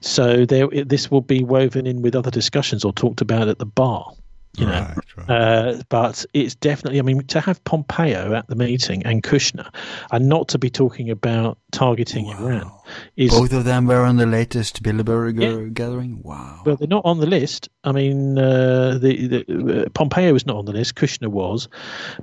So 0.00 0.44
there, 0.44 0.68
this 0.68 1.10
will 1.10 1.22
be 1.22 1.42
woven 1.42 1.86
in 1.86 2.02
with 2.02 2.14
other 2.14 2.30
discussions 2.30 2.84
or 2.84 2.92
talked 2.92 3.22
about 3.22 3.48
at 3.48 3.58
the 3.58 3.66
bar 3.66 4.12
you 4.56 4.66
know. 4.66 4.72
Right, 4.72 5.28
right. 5.28 5.30
Uh, 5.30 5.82
but 5.88 6.24
it's 6.34 6.54
definitely, 6.54 6.98
I 6.98 7.02
mean, 7.02 7.24
to 7.26 7.40
have 7.40 7.62
Pompeo 7.64 8.34
at 8.34 8.46
the 8.48 8.54
meeting 8.54 9.04
and 9.04 9.22
Kushner, 9.22 9.72
and 10.12 10.28
not 10.28 10.48
to 10.48 10.58
be 10.58 10.70
talking 10.70 11.10
about 11.10 11.58
targeting 11.72 12.26
wow. 12.26 12.46
Iran, 12.46 12.72
is 13.16 13.30
both 13.30 13.52
of 13.52 13.64
them 13.64 13.86
were 13.86 14.04
on 14.04 14.16
the 14.16 14.26
latest 14.26 14.82
Bilderberg 14.82 15.40
yeah. 15.40 15.68
gathering. 15.72 16.22
Wow. 16.22 16.62
Well, 16.64 16.76
they're 16.76 16.88
not 16.88 17.04
on 17.04 17.18
the 17.18 17.26
list. 17.26 17.68
I 17.84 17.92
mean, 17.92 18.38
uh, 18.38 18.98
the, 19.00 19.26
the 19.26 19.84
uh, 19.84 19.88
Pompeo 19.90 20.32
was 20.32 20.46
not 20.46 20.56
on 20.56 20.64
the 20.64 20.72
list. 20.72 20.94
Kushner 20.94 21.28
was, 21.28 21.68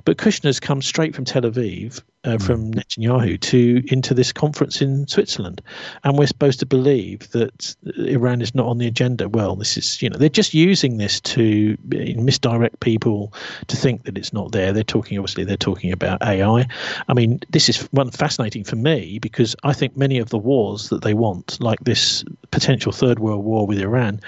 but 0.04 0.16
Kushner's 0.16 0.60
come 0.60 0.82
straight 0.82 1.14
from 1.14 1.24
Tel 1.24 1.42
Aviv 1.42 2.02
uh, 2.24 2.36
mm. 2.36 2.42
from 2.42 2.72
Netanyahu 2.72 3.40
to 3.40 3.82
into 3.92 4.14
this 4.14 4.32
conference 4.32 4.80
in 4.80 5.06
Switzerland, 5.06 5.62
and 6.04 6.18
we're 6.18 6.26
supposed 6.26 6.60
to 6.60 6.66
believe 6.66 7.30
that 7.30 7.74
Iran 7.98 8.42
is 8.42 8.54
not 8.54 8.66
on 8.66 8.78
the 8.78 8.86
agenda. 8.86 9.28
Well, 9.28 9.56
this 9.56 9.76
is 9.76 10.00
you 10.02 10.08
know 10.08 10.16
they're 10.18 10.28
just 10.28 10.54
using 10.54 10.98
this 10.98 11.20
to 11.20 11.76
misdirect 11.82 12.80
people 12.80 13.32
to 13.66 13.76
think 13.76 14.04
that 14.04 14.16
it's 14.16 14.32
not 14.32 14.52
there. 14.52 14.72
They're 14.72 14.84
talking 14.84 15.18
obviously 15.18 15.44
they're 15.44 15.56
talking 15.56 15.92
about 15.92 16.22
AI. 16.22 16.66
I 17.08 17.14
mean, 17.14 17.40
this 17.50 17.68
is 17.68 17.82
one 17.92 18.10
fascinating 18.10 18.64
for 18.64 18.76
me 18.76 19.18
because 19.18 19.56
I 19.62 19.72
think 19.72 19.96
many 19.96 20.18
of 20.18 20.30
the 20.30 20.38
wars 20.38 20.88
that 20.90 21.02
they 21.02 21.14
want, 21.14 21.60
like 21.60 21.80
this 21.80 22.24
potential 22.50 22.92
third 22.92 23.18
world 23.18 23.44
war 23.44 23.66
with 23.66 23.78
Iran, 23.78 24.20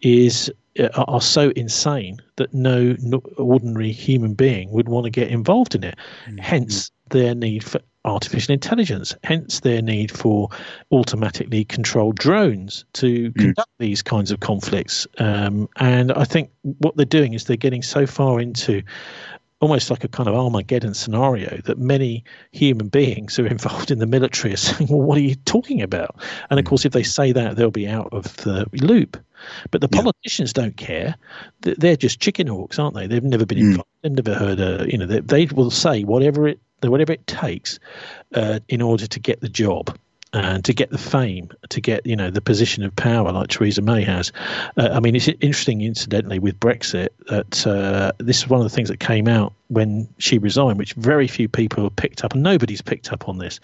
is 0.00 0.50
uh, 0.78 0.88
are 0.94 1.20
so 1.20 1.50
insane 1.50 2.18
that 2.36 2.54
no, 2.54 2.96
no 3.00 3.18
ordinary 3.36 3.92
human 3.92 4.32
being 4.32 4.70
would 4.70 4.88
want 4.88 5.04
to 5.04 5.10
get 5.10 5.28
involved 5.28 5.74
in 5.74 5.84
it. 5.84 5.96
Mm-hmm. 6.26 6.38
Hence 6.38 6.90
their 7.12 7.34
need 7.34 7.64
for 7.64 7.80
artificial 8.04 8.52
intelligence, 8.52 9.14
hence 9.22 9.60
their 9.60 9.80
need 9.80 10.10
for 10.10 10.48
automatically 10.90 11.64
controlled 11.64 12.16
drones 12.16 12.84
to 12.94 13.30
mm. 13.30 13.34
conduct 13.34 13.70
these 13.78 14.02
kinds 14.02 14.30
of 14.30 14.40
conflicts. 14.40 15.06
Um, 15.18 15.68
and 15.76 16.12
I 16.12 16.24
think 16.24 16.50
what 16.62 16.96
they're 16.96 17.06
doing 17.06 17.34
is 17.34 17.44
they're 17.44 17.56
getting 17.56 17.82
so 17.82 18.06
far 18.06 18.40
into 18.40 18.82
almost 19.60 19.90
like 19.90 20.02
a 20.02 20.08
kind 20.08 20.28
of 20.28 20.34
Armageddon 20.34 20.92
scenario 20.92 21.60
that 21.66 21.78
many 21.78 22.24
human 22.50 22.88
beings 22.88 23.36
who 23.36 23.44
are 23.44 23.46
involved 23.58 23.92
in 23.92 24.00
the 24.00 24.06
military 24.06 24.52
are 24.52 24.56
saying, 24.56 24.88
well, 24.90 25.00
what 25.00 25.16
are 25.16 25.22
you 25.22 25.36
talking 25.36 25.80
about? 25.80 26.16
And 26.50 26.58
of 26.58 26.66
course, 26.66 26.84
if 26.84 26.92
they 26.92 27.04
say 27.04 27.30
that, 27.30 27.56
they'll 27.56 27.70
be 27.70 27.86
out 27.86 28.08
of 28.12 28.36
the 28.38 28.66
loop. 28.72 29.16
But 29.70 29.80
the 29.80 29.88
politicians 29.88 30.52
don't 30.52 30.76
care. 30.76 31.16
They're 31.62 31.96
just 31.96 32.20
chicken 32.20 32.46
hawks, 32.46 32.78
aren't 32.78 32.94
they? 32.94 33.08
They've 33.08 33.24
never 33.24 33.44
been 33.44 33.58
involved. 33.58 33.88
They've 34.02 34.12
never 34.12 34.34
heard 34.34 34.60
a, 34.60 34.86
you 34.88 34.98
know, 34.98 35.06
they, 35.06 35.18
they 35.18 35.46
will 35.46 35.70
say 35.70 36.04
whatever 36.04 36.46
it 36.46 36.60
whatever 36.90 37.12
it 37.12 37.26
takes 37.26 37.78
uh, 38.34 38.60
in 38.68 38.82
order 38.82 39.06
to 39.06 39.20
get 39.20 39.40
the 39.40 39.48
job 39.48 39.96
and 40.34 40.64
to 40.64 40.72
get 40.72 40.90
the 40.90 40.98
fame, 40.98 41.50
to 41.68 41.80
get 41.80 42.06
you 42.06 42.16
know 42.16 42.30
the 42.30 42.40
position 42.40 42.84
of 42.84 42.96
power 42.96 43.32
like 43.32 43.48
Theresa 43.48 43.82
May 43.82 44.02
has. 44.02 44.32
Uh, 44.76 44.88
I 44.92 45.00
mean, 45.00 45.14
it's 45.14 45.28
interesting, 45.28 45.82
incidentally, 45.82 46.38
with 46.38 46.58
Brexit 46.58 47.08
that 47.28 47.66
uh, 47.66 48.12
this 48.18 48.38
is 48.38 48.48
one 48.48 48.60
of 48.60 48.64
the 48.64 48.74
things 48.74 48.88
that 48.88 48.98
came 48.98 49.28
out 49.28 49.52
when 49.68 50.08
she 50.18 50.38
resigned, 50.38 50.78
which 50.78 50.94
very 50.94 51.28
few 51.28 51.48
people 51.48 51.84
have 51.84 51.96
picked 51.96 52.24
up, 52.24 52.32
and 52.32 52.42
nobody's 52.42 52.80
picked 52.80 53.12
up 53.12 53.28
on 53.28 53.38
this. 53.38 53.60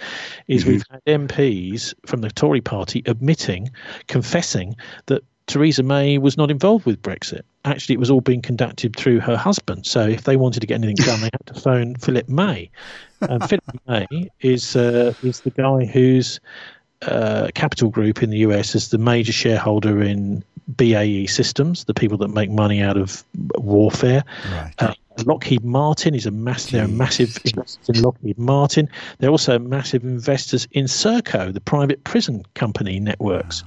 Is 0.47 0.63
mm-hmm. 0.63 0.73
we've 0.73 0.85
had 0.91 1.05
MPs 1.07 1.95
from 2.07 2.21
the 2.21 2.31
Tory 2.31 2.61
Party 2.61 3.03
admitting, 3.07 3.71
confessing 4.07 4.77
that 5.07 5.25
Theresa 5.49 5.83
May 5.83 6.19
was 6.19 6.37
not 6.37 6.51
involved 6.51 6.87
with 6.87 7.03
Brexit. 7.03 7.43
Actually, 7.65 7.95
it 7.95 7.99
was 7.99 8.11
all 8.11 8.21
being 8.21 8.43
conducted 8.43 8.95
through 8.95 9.21
her 9.21 9.37
husband. 9.37 9.87
So 9.87 10.07
if 10.07 10.25
they 10.25 10.37
wanted 10.37 10.61
to 10.61 10.67
get 10.67 10.75
anything 10.75 10.97
done, 10.97 11.21
they 11.21 11.31
had 11.33 11.47
to 11.47 11.55
phone 11.55 11.97
Philip 11.97 12.29
May. 12.29 12.71
And 13.23 13.43
Philip 13.49 13.65
May 13.89 14.31
is 14.41 14.77
uh, 14.77 15.15
is 15.23 15.41
the 15.41 15.51
guy 15.51 15.87
whose 15.87 16.39
uh, 17.03 17.49
capital 17.55 17.91
group 17.91 18.23
in 18.23 18.31
the 18.31 18.39
US 18.39 18.75
is 18.75 18.91
the 18.91 18.99
major 18.99 19.33
shareholder 19.33 20.03
in 20.03 20.45
BAE 20.77 21.27
Systems, 21.27 21.85
the 21.85 21.95
people 21.95 22.19
that 22.19 22.29
make 22.29 22.51
money 22.51 22.83
out 22.83 22.97
of 22.97 23.25
warfare. 23.57 24.25
Right. 24.53 24.75
Uh, 24.79 24.95
Lockheed 25.27 25.65
Martin 25.65 26.15
is 26.15 26.27
a 26.27 26.31
massive. 26.31 26.73
They're 26.73 26.85
a 26.85 26.89
massive 26.89 27.39
investors 27.45 27.89
in 27.89 28.03
Lockheed 28.03 28.39
Martin. 28.39 28.89
They're 29.19 29.31
also 29.31 29.59
massive 29.59 30.05
investors 30.05 30.67
in 30.73 30.87
Serco, 30.87 31.53
the 31.53 31.61
private 31.61 32.05
prison 32.05 32.45
company 32.55 33.01
networks. 33.01 33.65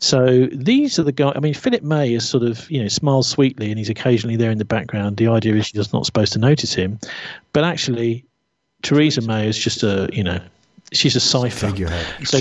So 0.00 0.46
these 0.52 0.98
are 0.98 1.02
the 1.02 1.12
guys. 1.12 1.32
I 1.36 1.40
mean, 1.40 1.54
Philip 1.54 1.82
May 1.82 2.14
is 2.14 2.28
sort 2.28 2.44
of 2.44 2.70
you 2.70 2.82
know 2.82 2.88
smiles 2.88 3.28
sweetly 3.28 3.70
and 3.70 3.78
he's 3.78 3.90
occasionally 3.90 4.36
there 4.36 4.50
in 4.50 4.58
the 4.58 4.64
background. 4.64 5.16
The 5.16 5.28
idea 5.28 5.56
is 5.56 5.66
she's 5.66 5.92
not 5.92 6.06
supposed 6.06 6.32
to 6.34 6.38
notice 6.38 6.74
him, 6.74 6.98
but 7.52 7.64
actually, 7.64 8.24
Theresa 8.82 9.22
May 9.22 9.48
is 9.48 9.58
just 9.58 9.82
a 9.82 10.08
you 10.12 10.22
know 10.22 10.40
she's 10.92 11.16
a 11.16 11.20
cipher. 11.20 11.72
So 12.24 12.38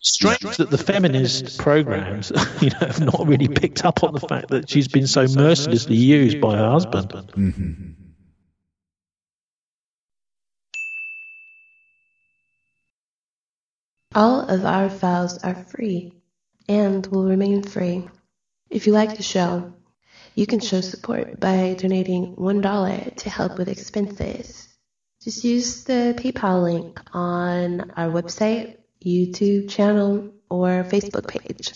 strange 0.00 0.56
that 0.56 0.70
the 0.70 0.78
feminist 0.78 1.58
programs 1.58 2.30
you 2.60 2.70
know 2.70 2.78
have 2.80 3.00
not 3.00 3.26
really 3.26 3.48
picked 3.48 3.84
up 3.84 4.02
on 4.04 4.14
the 4.14 4.20
fact 4.20 4.48
that 4.48 4.68
she's 4.68 4.88
been 4.88 5.06
so 5.06 5.26
mercilessly 5.26 5.96
used 5.96 6.40
by 6.40 6.56
her 6.56 6.70
husband. 6.70 7.08
Mm-hmm. 7.10 7.92
All 14.14 14.40
of 14.40 14.64
our 14.64 14.88
files 14.88 15.38
are 15.44 15.54
free 15.54 16.12
and 16.68 17.06
will 17.06 17.24
remain 17.24 17.62
free. 17.62 18.08
If 18.70 18.86
you 18.86 18.92
like 18.92 19.16
the 19.16 19.22
show, 19.22 19.74
you 20.34 20.46
can 20.46 20.60
show 20.60 20.80
support 20.80 21.38
by 21.40 21.74
donating 21.78 22.36
$1 22.36 23.16
to 23.16 23.30
help 23.30 23.58
with 23.58 23.68
expenses. 23.68 24.67
Just 25.22 25.44
use 25.44 25.84
the 25.84 26.14
PayPal 26.16 26.62
link 26.62 27.00
on 27.12 27.90
our 27.96 28.08
website, 28.08 28.76
YouTube 29.04 29.68
channel, 29.68 30.32
or 30.48 30.84
Facebook 30.84 31.26
page. 31.26 31.72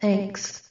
Thanks. 0.00 0.62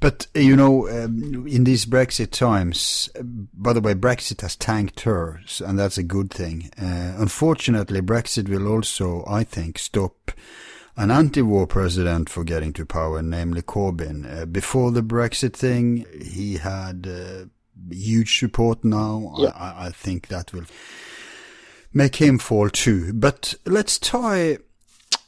But 0.00 0.26
uh, 0.34 0.40
you 0.40 0.56
know, 0.56 0.88
um, 0.88 1.46
in 1.46 1.64
these 1.64 1.84
Brexit 1.84 2.30
times, 2.30 3.10
uh, 3.18 3.22
by 3.22 3.74
the 3.74 3.82
way, 3.82 3.94
Brexit 3.94 4.40
has 4.40 4.56
tanked 4.56 5.00
her, 5.00 5.40
and 5.64 5.78
that's 5.78 5.98
a 5.98 6.02
good 6.02 6.30
thing. 6.30 6.70
Uh, 6.80 7.14
unfortunately, 7.18 8.00
Brexit 8.00 8.48
will 8.48 8.66
also, 8.66 9.24
I 9.28 9.44
think, 9.44 9.78
stop 9.78 10.32
an 10.96 11.10
anti-war 11.10 11.66
president 11.66 12.28
for 12.28 12.44
getting 12.44 12.72
to 12.74 12.84
power, 12.84 13.22
namely 13.22 13.62
Corbyn. 13.62 14.42
Uh, 14.42 14.46
before 14.46 14.90
the 14.90 15.02
Brexit 15.02 15.54
thing, 15.54 16.06
he 16.20 16.56
had 16.56 17.06
uh, 17.08 17.46
huge 17.90 18.38
support. 18.38 18.84
Now, 18.84 19.34
yeah. 19.38 19.52
I, 19.54 19.86
I 19.86 19.90
think 19.90 20.28
that 20.28 20.52
will 20.52 20.66
make 21.92 22.16
him 22.16 22.38
fall 22.38 22.68
too. 22.70 23.12
But 23.12 23.54
let's 23.64 23.98
tie 23.98 24.58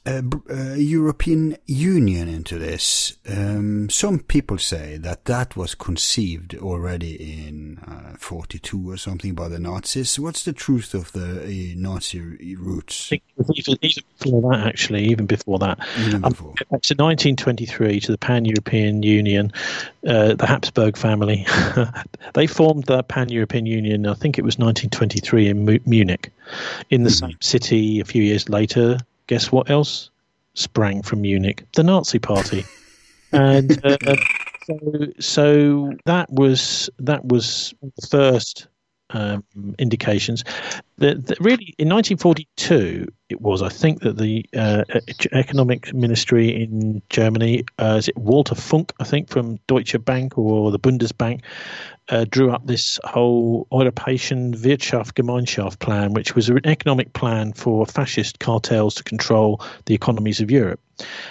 uh, 0.04 0.20
uh, 0.50 0.74
European 0.74 1.56
Union 1.66 2.28
into 2.28 2.58
this. 2.58 3.16
Um, 3.28 3.88
some 3.88 4.18
people 4.18 4.58
say 4.58 4.96
that 4.96 5.26
that 5.26 5.56
was 5.56 5.76
conceived 5.76 6.56
already 6.56 7.14
in 7.14 7.78
uh, 7.78 8.16
42 8.18 8.90
or 8.90 8.96
something 8.96 9.34
by 9.34 9.48
the 9.48 9.60
Nazis. 9.60 10.18
What's 10.18 10.44
the 10.44 10.52
truth 10.52 10.94
of 10.94 11.12
the 11.12 11.42
uh, 11.42 11.74
Nazi 11.78 12.20
roots? 12.56 13.12
Even, 13.12 13.76
even, 13.82 14.02
before 14.18 14.50
that, 14.50 14.66
actually, 14.66 15.04
even 15.04 15.26
before 15.26 15.60
that. 15.60 15.78
Even 16.00 16.24
um, 16.24 16.30
before. 16.30 16.50
Um, 16.50 16.80
to 16.80 16.94
1923, 16.94 18.00
to 18.00 18.12
the 18.12 18.18
Pan-European 18.18 19.04
Union, 19.04 19.52
uh, 20.04 20.34
the 20.34 20.46
Habsburg 20.46 20.96
family, 20.96 21.46
they 22.34 22.48
formed 22.48 22.84
the 22.86 23.04
Pan-European 23.04 23.66
Union, 23.66 24.06
I 24.06 24.14
think 24.14 24.36
it 24.36 24.42
was 24.42 24.58
1923 24.58 25.48
in 25.48 25.80
Munich. 25.86 26.30
In 26.90 27.04
the 27.04 27.10
mm-hmm. 27.10 27.26
same 27.26 27.38
city 27.40 28.00
a 28.00 28.04
few 28.04 28.22
years 28.22 28.48
later, 28.48 28.98
guess 29.32 29.50
what 29.50 29.70
else 29.70 30.10
sprang 30.52 31.00
from 31.00 31.22
Munich? 31.22 31.64
The 31.72 31.82
Nazi 31.82 32.18
Party. 32.18 32.66
and 33.32 33.82
uh, 33.82 33.96
so, 34.66 35.06
so 35.20 35.92
that 36.04 36.30
was 36.30 36.90
that 36.98 37.24
was 37.24 37.72
the 37.80 38.06
first 38.08 38.66
um, 39.08 39.42
indications. 39.78 40.44
That, 40.98 41.34
really, 41.40 41.74
in 41.78 41.88
1942, 41.88 43.08
it 43.32 43.40
was 43.40 43.62
I 43.62 43.68
think 43.68 44.02
that 44.02 44.16
the 44.18 44.46
uh, 44.56 44.84
economic 45.32 45.92
ministry 45.92 46.62
in 46.62 47.02
Germany, 47.10 47.64
uh, 47.78 47.96
is 47.98 48.08
it 48.08 48.16
Walter 48.16 48.54
Funk, 48.54 48.92
I 49.00 49.04
think 49.04 49.28
from 49.28 49.58
Deutsche 49.66 50.02
Bank 50.04 50.38
or 50.38 50.70
the 50.70 50.78
Bundesbank, 50.78 51.40
uh, 52.08 52.24
drew 52.28 52.50
up 52.50 52.66
this 52.66 52.98
whole 53.04 53.66
Europäischen 53.72 54.54
Wirtschaftsgemeinschaft 54.54 55.78
plan, 55.78 56.12
which 56.12 56.34
was 56.34 56.48
an 56.48 56.66
economic 56.66 57.12
plan 57.12 57.52
for 57.52 57.86
fascist 57.86 58.38
cartels 58.38 58.94
to 58.96 59.02
control 59.02 59.60
the 59.86 59.94
economies 59.94 60.40
of 60.40 60.50
Europe. 60.50 60.80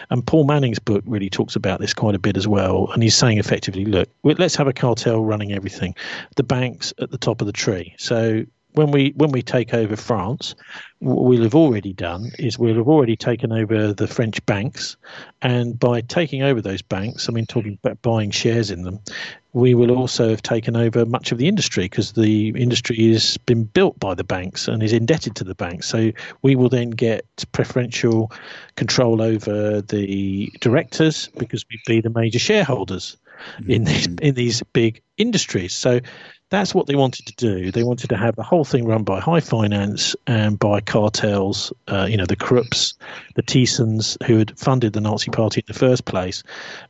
And 0.10 0.26
Paul 0.26 0.46
Manning's 0.46 0.80
book 0.80 1.04
really 1.06 1.30
talks 1.30 1.56
about 1.56 1.80
this 1.80 1.94
quite 1.94 2.16
a 2.16 2.20
bit 2.20 2.36
as 2.36 2.48
well. 2.48 2.90
And 2.92 3.04
he's 3.04 3.16
saying 3.16 3.38
effectively, 3.38 3.86
look, 3.86 4.10
let's 4.24 4.56
have 4.56 4.68
a 4.68 4.74
cartel 4.74 5.24
running 5.24 5.52
everything. 5.52 5.96
The 6.36 6.44
banks 6.44 6.94
at 7.00 7.12
the 7.12 7.18
top 7.18 7.42
of 7.42 7.48
the 7.48 7.54
tree. 7.54 7.96
So 7.98 8.46
when 8.74 8.92
we 8.92 9.14
when 9.16 9.32
we 9.32 9.42
take 9.42 9.74
over 9.74 9.96
France, 9.96 10.56
what 11.00 11.24
we'll 11.24 11.44
have 11.44 11.56
already 11.56 11.94
done 11.94 12.32
is 12.40 12.58
we'll 12.58 12.76
have 12.76 12.88
already 12.88 13.16
taken 13.16 13.52
over 13.52 13.94
the 13.94 14.08
French 14.08 14.44
banks, 14.46 14.98
and 15.42 15.80
by 15.80 16.02
taking 16.02 16.44
over 16.44 16.62
those 16.62 16.82
banks, 16.82 17.28
I 17.28 17.32
mean 17.32 17.46
talking 17.46 17.78
about 17.84 18.02
buying 18.02 18.32
shares 18.32 18.72
in 18.72 18.84
them, 18.84 19.00
we 19.54 19.74
will 19.74 19.92
also 19.92 20.30
have 20.30 20.42
taken 20.42 20.76
over 20.76 21.06
much 21.06 21.32
of 21.32 21.38
the 21.38 21.48
industry 21.48 21.86
because 21.86 22.14
the 22.14 22.50
industry 22.50 23.12
has 23.12 23.38
been 23.38 23.66
built 23.66 24.00
by 24.00 24.14
the 24.14 24.24
banks 24.24 24.68
and 24.68 24.82
is 24.82 24.94
indebted 24.94 25.36
to 25.36 25.44
the 25.44 25.56
banks. 25.56 25.88
So 25.88 26.12
we 26.42 26.56
will 26.56 26.70
then 26.70 26.92
get 26.92 27.26
preferential 27.52 28.32
control 28.76 29.22
over 29.22 29.82
the 29.82 30.52
directors 30.62 31.28
because 31.38 31.66
we'd 31.70 31.82
be 31.86 32.02
the 32.02 32.10
major 32.10 32.40
shareholders 32.40 33.18
in 33.68 33.84
mm-hmm. 33.84 33.86
these 33.86 34.08
in 34.22 34.36
these 34.36 34.64
big 34.74 35.02
industries. 35.18 35.74
So 35.74 36.00
that's 36.52 36.76
what 36.76 36.86
they 36.86 36.96
wanted 36.96 37.26
to 37.26 37.36
do. 37.36 37.72
They 37.72 37.84
wanted 37.84 38.10
to 38.10 38.18
have 38.18 38.36
the 38.36 38.44
whole 38.44 38.66
thing 38.66 38.86
run 38.86 39.04
by 39.04 39.20
high 39.20 39.40
finance 39.40 40.16
and 40.28 40.60
by 40.60 40.82
cartels, 40.82 41.74
uh, 41.88 42.06
you 42.10 42.18
know, 42.18 42.26
the 42.26 42.36
Krupps, 42.36 42.94
the 43.36 43.44
Thyssens, 43.44 44.22
who 44.26 44.38
had 44.38 44.60
funded 44.60 44.94
the 44.94 45.02
Nazi 45.02 45.32
Party 45.32 45.62
in 45.62 45.74
the 45.74 45.80
first 45.80 46.06
place. 46.06 46.44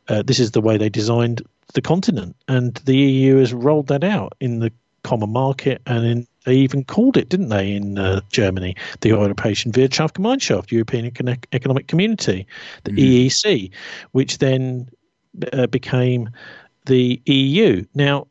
Uh, 0.10 0.24
this 0.24 0.40
is 0.40 0.52
the 0.52 0.62
way 0.62 0.78
they 0.78 0.90
designed 0.90 1.44
the 1.74 1.82
continent, 1.82 2.36
and 2.48 2.76
the 2.86 2.98
EU 2.98 3.38
has 3.38 3.54
rolled 3.54 3.88
that 3.88 4.04
out 4.04 4.34
in 4.42 4.60
the 4.60 4.72
common 5.04 5.32
market 5.32 5.82
and 5.86 6.06
in 6.06 6.28
they 6.44 6.56
even 6.56 6.84
called 6.84 7.18
it, 7.18 7.30
didn't 7.30 7.50
they, 7.50 7.72
in 7.72 8.00
uh, 8.00 8.20
Germany, 8.32 8.76
the 9.02 9.10
Europäische 9.10 9.72
Wirtschaftsgemeinschaft, 9.72 10.72
European 10.72 11.06
Economic 11.54 11.88
Community, 11.88 12.48
the 12.84 12.92
mm. 12.92 13.28
EEC, 13.28 13.72
which 14.14 14.40
then 14.40 14.90
uh, 15.54 15.68
became 15.68 16.32
the 16.88 17.22
EU. 17.26 17.86
Now, 17.94 18.26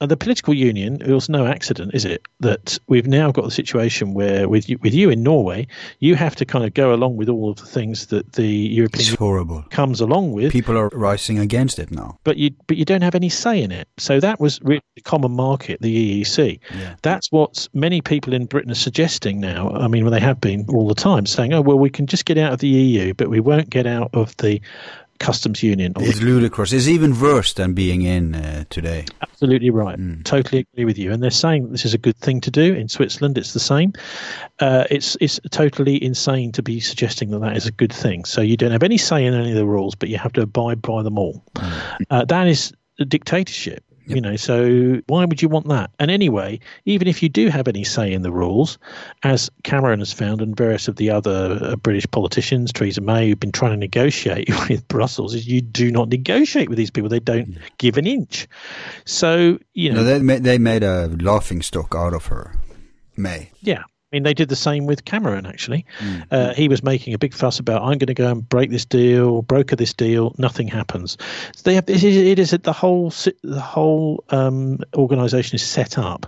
the 0.00 0.16
political 0.16 0.52
union, 0.52 1.00
it 1.00 1.12
was 1.12 1.28
no 1.28 1.46
accident, 1.46 1.94
is 1.94 2.04
it, 2.04 2.22
that 2.40 2.78
we've 2.86 3.06
now 3.06 3.32
got 3.32 3.44
the 3.44 3.50
situation 3.50 4.12
where 4.12 4.46
with 4.46 4.68
you, 4.68 4.78
with 4.82 4.92
you 4.92 5.08
in 5.08 5.22
Norway, 5.22 5.66
you 6.00 6.14
have 6.16 6.36
to 6.36 6.44
kind 6.44 6.64
of 6.66 6.74
go 6.74 6.92
along 6.92 7.16
with 7.16 7.30
all 7.30 7.50
of 7.50 7.56
the 7.56 7.64
things 7.64 8.06
that 8.08 8.34
the 8.34 8.46
European 8.46 9.08
it's 9.08 9.14
horrible. 9.14 9.64
comes 9.70 10.02
along 10.02 10.32
with. 10.32 10.52
People 10.52 10.76
are 10.76 10.88
rising 10.90 11.38
against 11.38 11.78
it 11.78 11.90
now. 11.90 12.18
But 12.24 12.36
you 12.36 12.50
but 12.66 12.76
you 12.76 12.84
don't 12.84 13.02
have 13.02 13.14
any 13.14 13.30
say 13.30 13.62
in 13.62 13.72
it. 13.72 13.88
So 13.96 14.20
that 14.20 14.38
was 14.38 14.60
really 14.62 14.82
the 14.96 15.00
common 15.00 15.32
market, 15.32 15.80
the 15.80 16.22
EEC. 16.22 16.60
Yeah. 16.74 16.96
That's 17.00 17.32
what 17.32 17.66
many 17.72 18.02
people 18.02 18.34
in 18.34 18.44
Britain 18.44 18.70
are 18.70 18.74
suggesting 18.74 19.40
now. 19.40 19.70
I 19.70 19.88
mean, 19.88 20.04
well, 20.04 20.12
they 20.12 20.20
have 20.20 20.40
been 20.40 20.66
all 20.68 20.88
the 20.88 20.94
time 20.94 21.24
saying, 21.24 21.54
oh, 21.54 21.62
well, 21.62 21.78
we 21.78 21.88
can 21.88 22.06
just 22.06 22.26
get 22.26 22.36
out 22.36 22.52
of 22.52 22.58
the 22.58 22.68
EU, 22.68 23.14
but 23.14 23.30
we 23.30 23.40
won't 23.40 23.70
get 23.70 23.86
out 23.86 24.10
of 24.12 24.36
the 24.36 24.60
customs 25.18 25.62
union. 25.62 25.92
It's 25.98 26.20
ludicrous. 26.20 26.72
It's 26.72 26.88
even 26.88 27.18
worse 27.20 27.52
than 27.52 27.74
being 27.74 28.02
in 28.02 28.34
uh, 28.34 28.64
today. 28.70 29.04
Absolutely 29.22 29.70
right. 29.70 29.98
Mm. 29.98 30.24
Totally 30.24 30.66
agree 30.72 30.84
with 30.84 30.98
you. 30.98 31.12
And 31.12 31.22
they're 31.22 31.30
saying 31.30 31.70
this 31.70 31.84
is 31.84 31.94
a 31.94 31.98
good 31.98 32.16
thing 32.16 32.40
to 32.42 32.50
do 32.50 32.74
in 32.74 32.88
Switzerland. 32.88 33.36
It's 33.36 33.52
the 33.52 33.60
same. 33.60 33.92
Uh, 34.60 34.84
it's 34.90 35.16
it's 35.20 35.38
totally 35.50 36.02
insane 36.02 36.52
to 36.52 36.62
be 36.62 36.80
suggesting 36.80 37.30
that 37.30 37.40
that 37.40 37.56
is 37.56 37.66
a 37.66 37.72
good 37.72 37.92
thing. 37.92 38.24
So 38.24 38.40
you 38.40 38.56
don't 38.56 38.72
have 38.72 38.82
any 38.82 38.98
say 38.98 39.24
in 39.24 39.34
any 39.34 39.50
of 39.50 39.56
the 39.56 39.66
rules, 39.66 39.94
but 39.94 40.08
you 40.08 40.18
have 40.18 40.32
to 40.34 40.42
abide 40.42 40.80
by 40.82 41.02
them 41.02 41.18
all. 41.18 41.44
Mm. 41.54 41.82
Uh, 42.10 42.24
that 42.26 42.46
is 42.46 42.72
a 42.98 43.04
dictatorship. 43.04 43.84
Yep. 44.06 44.14
You 44.14 44.20
know, 44.20 44.36
so 44.36 45.00
why 45.08 45.24
would 45.24 45.42
you 45.42 45.48
want 45.48 45.68
that? 45.68 45.90
And 45.98 46.10
anyway, 46.10 46.60
even 46.84 47.08
if 47.08 47.22
you 47.22 47.28
do 47.28 47.48
have 47.48 47.66
any 47.66 47.82
say 47.82 48.12
in 48.12 48.22
the 48.22 48.30
rules, 48.30 48.78
as 49.24 49.50
Cameron 49.64 49.98
has 49.98 50.12
found 50.12 50.40
and 50.40 50.56
various 50.56 50.86
of 50.86 50.96
the 50.96 51.10
other 51.10 51.58
uh, 51.60 51.76
British 51.76 52.08
politicians, 52.12 52.72
Theresa 52.72 53.00
May, 53.00 53.28
who've 53.28 53.40
been 53.40 53.52
trying 53.52 53.72
to 53.72 53.76
negotiate 53.76 54.48
with 54.68 54.86
Brussels, 54.86 55.34
is 55.34 55.48
you 55.48 55.60
do 55.60 55.90
not 55.90 56.08
negotiate 56.08 56.68
with 56.68 56.78
these 56.78 56.90
people. 56.90 57.08
They 57.08 57.20
don't 57.20 57.58
give 57.78 57.98
an 57.98 58.06
inch. 58.06 58.46
So, 59.04 59.58
you 59.74 59.90
know. 59.90 60.02
No, 60.02 60.04
they, 60.04 60.20
made, 60.20 60.44
they 60.44 60.58
made 60.58 60.84
a 60.84 61.08
laughing 61.08 61.62
stock 61.62 61.94
out 61.96 62.14
of 62.14 62.26
her, 62.26 62.54
May. 63.16 63.50
Yeah 63.60 63.82
mean, 64.16 64.22
they 64.22 64.34
did 64.34 64.48
the 64.48 64.56
same 64.56 64.86
with 64.86 65.04
Cameron. 65.04 65.46
Actually, 65.46 65.84
mm. 65.98 66.24
uh, 66.30 66.54
he 66.54 66.68
was 66.68 66.82
making 66.82 67.14
a 67.14 67.18
big 67.18 67.34
fuss 67.34 67.58
about 67.58 67.82
I'm 67.82 67.98
going 67.98 68.06
to 68.06 68.14
go 68.14 68.30
and 68.30 68.48
break 68.48 68.70
this 68.70 68.84
deal, 68.84 69.42
broker 69.42 69.76
this 69.76 69.92
deal. 69.92 70.34
Nothing 70.38 70.68
happens. 70.68 71.16
So 71.54 71.62
they 71.64 71.74
have 71.74 71.88
it 71.88 72.02
is, 72.02 72.16
it 72.16 72.38
is 72.38 72.50
the 72.50 72.72
whole 72.72 73.10
the 73.42 73.60
whole 73.60 74.24
um, 74.30 74.80
organisation 74.94 75.56
is 75.56 75.62
set 75.62 75.98
up 75.98 76.26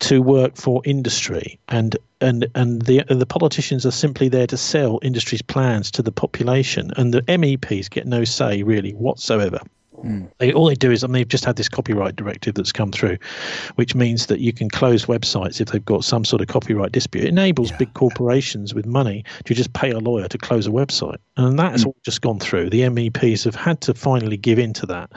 to 0.00 0.20
work 0.20 0.56
for 0.56 0.82
industry 0.84 1.58
and 1.68 1.96
and 2.20 2.46
and 2.54 2.82
the 2.82 3.04
the 3.08 3.26
politicians 3.26 3.86
are 3.86 3.92
simply 3.92 4.28
there 4.28 4.46
to 4.46 4.56
sell 4.56 4.98
industry's 5.02 5.40
plans 5.40 5.90
to 5.92 6.02
the 6.02 6.12
population 6.12 6.90
and 6.96 7.14
the 7.14 7.22
MEPs 7.22 7.88
get 7.88 8.06
no 8.06 8.24
say 8.24 8.62
really 8.62 8.92
whatsoever. 8.92 9.60
Mm. 10.04 10.30
They, 10.38 10.52
all 10.52 10.66
they 10.66 10.74
do 10.74 10.90
is, 10.90 11.02
I 11.02 11.06
mean, 11.06 11.14
they've 11.14 11.28
just 11.28 11.44
had 11.44 11.56
this 11.56 11.68
copyright 11.68 12.16
directive 12.16 12.54
that's 12.54 12.72
come 12.72 12.92
through, 12.92 13.16
which 13.76 13.94
means 13.94 14.26
that 14.26 14.40
you 14.40 14.52
can 14.52 14.68
close 14.68 15.06
websites 15.06 15.60
if 15.60 15.68
they've 15.68 15.84
got 15.84 16.04
some 16.04 16.24
sort 16.24 16.42
of 16.42 16.48
copyright 16.48 16.92
dispute. 16.92 17.24
It 17.24 17.28
enables 17.28 17.70
yeah. 17.70 17.78
big 17.78 17.94
corporations 17.94 18.74
with 18.74 18.86
money 18.86 19.24
to 19.44 19.54
just 19.54 19.72
pay 19.72 19.90
a 19.90 19.98
lawyer 19.98 20.28
to 20.28 20.38
close 20.38 20.66
a 20.66 20.70
website. 20.70 21.16
And 21.36 21.58
that's 21.58 21.84
mm. 21.84 21.86
all 21.86 21.96
just 22.04 22.20
gone 22.20 22.38
through. 22.38 22.70
The 22.70 22.82
MEPs 22.82 23.44
have 23.44 23.54
had 23.54 23.80
to 23.82 23.94
finally 23.94 24.36
give 24.36 24.58
in 24.58 24.72
to 24.74 24.86
that. 24.86 25.10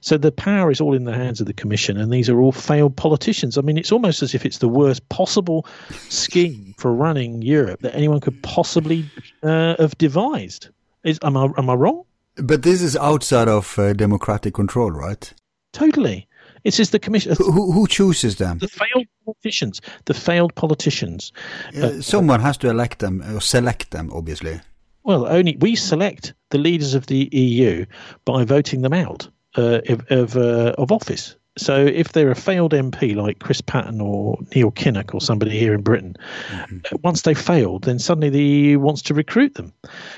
So 0.00 0.16
the 0.16 0.32
power 0.32 0.70
is 0.70 0.80
all 0.80 0.94
in 0.94 1.04
the 1.04 1.14
hands 1.14 1.40
of 1.40 1.46
the 1.46 1.52
Commission, 1.52 1.96
and 1.96 2.12
these 2.12 2.28
are 2.28 2.40
all 2.40 2.52
failed 2.52 2.96
politicians. 2.96 3.58
I 3.58 3.60
mean, 3.60 3.76
it's 3.76 3.92
almost 3.92 4.22
as 4.22 4.34
if 4.34 4.46
it's 4.46 4.58
the 4.58 4.68
worst 4.68 5.08
possible 5.08 5.66
scheme 6.08 6.74
for 6.78 6.92
running 6.94 7.42
Europe 7.42 7.80
that 7.80 7.94
anyone 7.94 8.20
could 8.20 8.42
possibly 8.42 9.04
uh, 9.42 9.76
have 9.78 9.96
devised. 9.98 10.68
Is, 11.04 11.18
am, 11.22 11.36
I, 11.36 11.48
am 11.56 11.70
I 11.70 11.74
wrong? 11.74 12.04
But 12.42 12.62
this 12.62 12.82
is 12.82 12.96
outside 12.96 13.48
of 13.48 13.78
uh, 13.78 13.92
democratic 13.92 14.54
control, 14.54 14.90
right? 14.90 15.32
Totally. 15.72 16.26
It 16.64 16.78
is 16.78 16.90
the 16.90 16.98
commission. 16.98 17.34
Who, 17.38 17.72
who, 17.72 17.86
chooses 17.86 18.36
them? 18.36 18.58
The 18.58 18.68
failed 18.68 19.06
politicians. 19.24 19.80
The 20.04 20.14
failed 20.14 20.54
politicians. 20.54 21.32
Uh, 21.76 21.86
uh, 21.86 22.00
someone 22.02 22.40
has 22.40 22.56
to 22.58 22.68
elect 22.68 22.98
them 22.98 23.22
or 23.22 23.40
select 23.40 23.90
them, 23.90 24.10
obviously. 24.12 24.60
Well, 25.02 25.26
only 25.26 25.56
we 25.60 25.76
select 25.76 26.34
the 26.50 26.58
leaders 26.58 26.94
of 26.94 27.06
the 27.06 27.28
EU 27.32 27.86
by 28.24 28.44
voting 28.44 28.82
them 28.82 28.92
out 28.92 29.28
uh, 29.56 29.80
of 29.88 30.06
of, 30.10 30.36
uh, 30.36 30.74
of 30.76 30.92
office. 30.92 31.36
So 31.60 31.84
if 31.84 32.12
they're 32.12 32.30
a 32.30 32.34
failed 32.34 32.72
MP 32.72 33.14
like 33.14 33.38
Chris 33.38 33.60
Patten 33.60 34.00
or 34.00 34.38
Neil 34.54 34.70
Kinnock 34.70 35.14
or 35.14 35.20
somebody 35.20 35.58
here 35.58 35.74
in 35.74 35.82
Britain, 35.82 36.16
mm-hmm. 36.48 36.78
Uh, 36.90 36.96
once 37.02 37.22
they've 37.22 37.38
failed, 37.38 37.84
then 37.84 37.98
suddenly 37.98 38.30
the 38.30 38.42
EU 38.42 38.80
wants 38.80 39.02
to 39.02 39.14
recruit 39.14 39.54
them. 39.54 39.72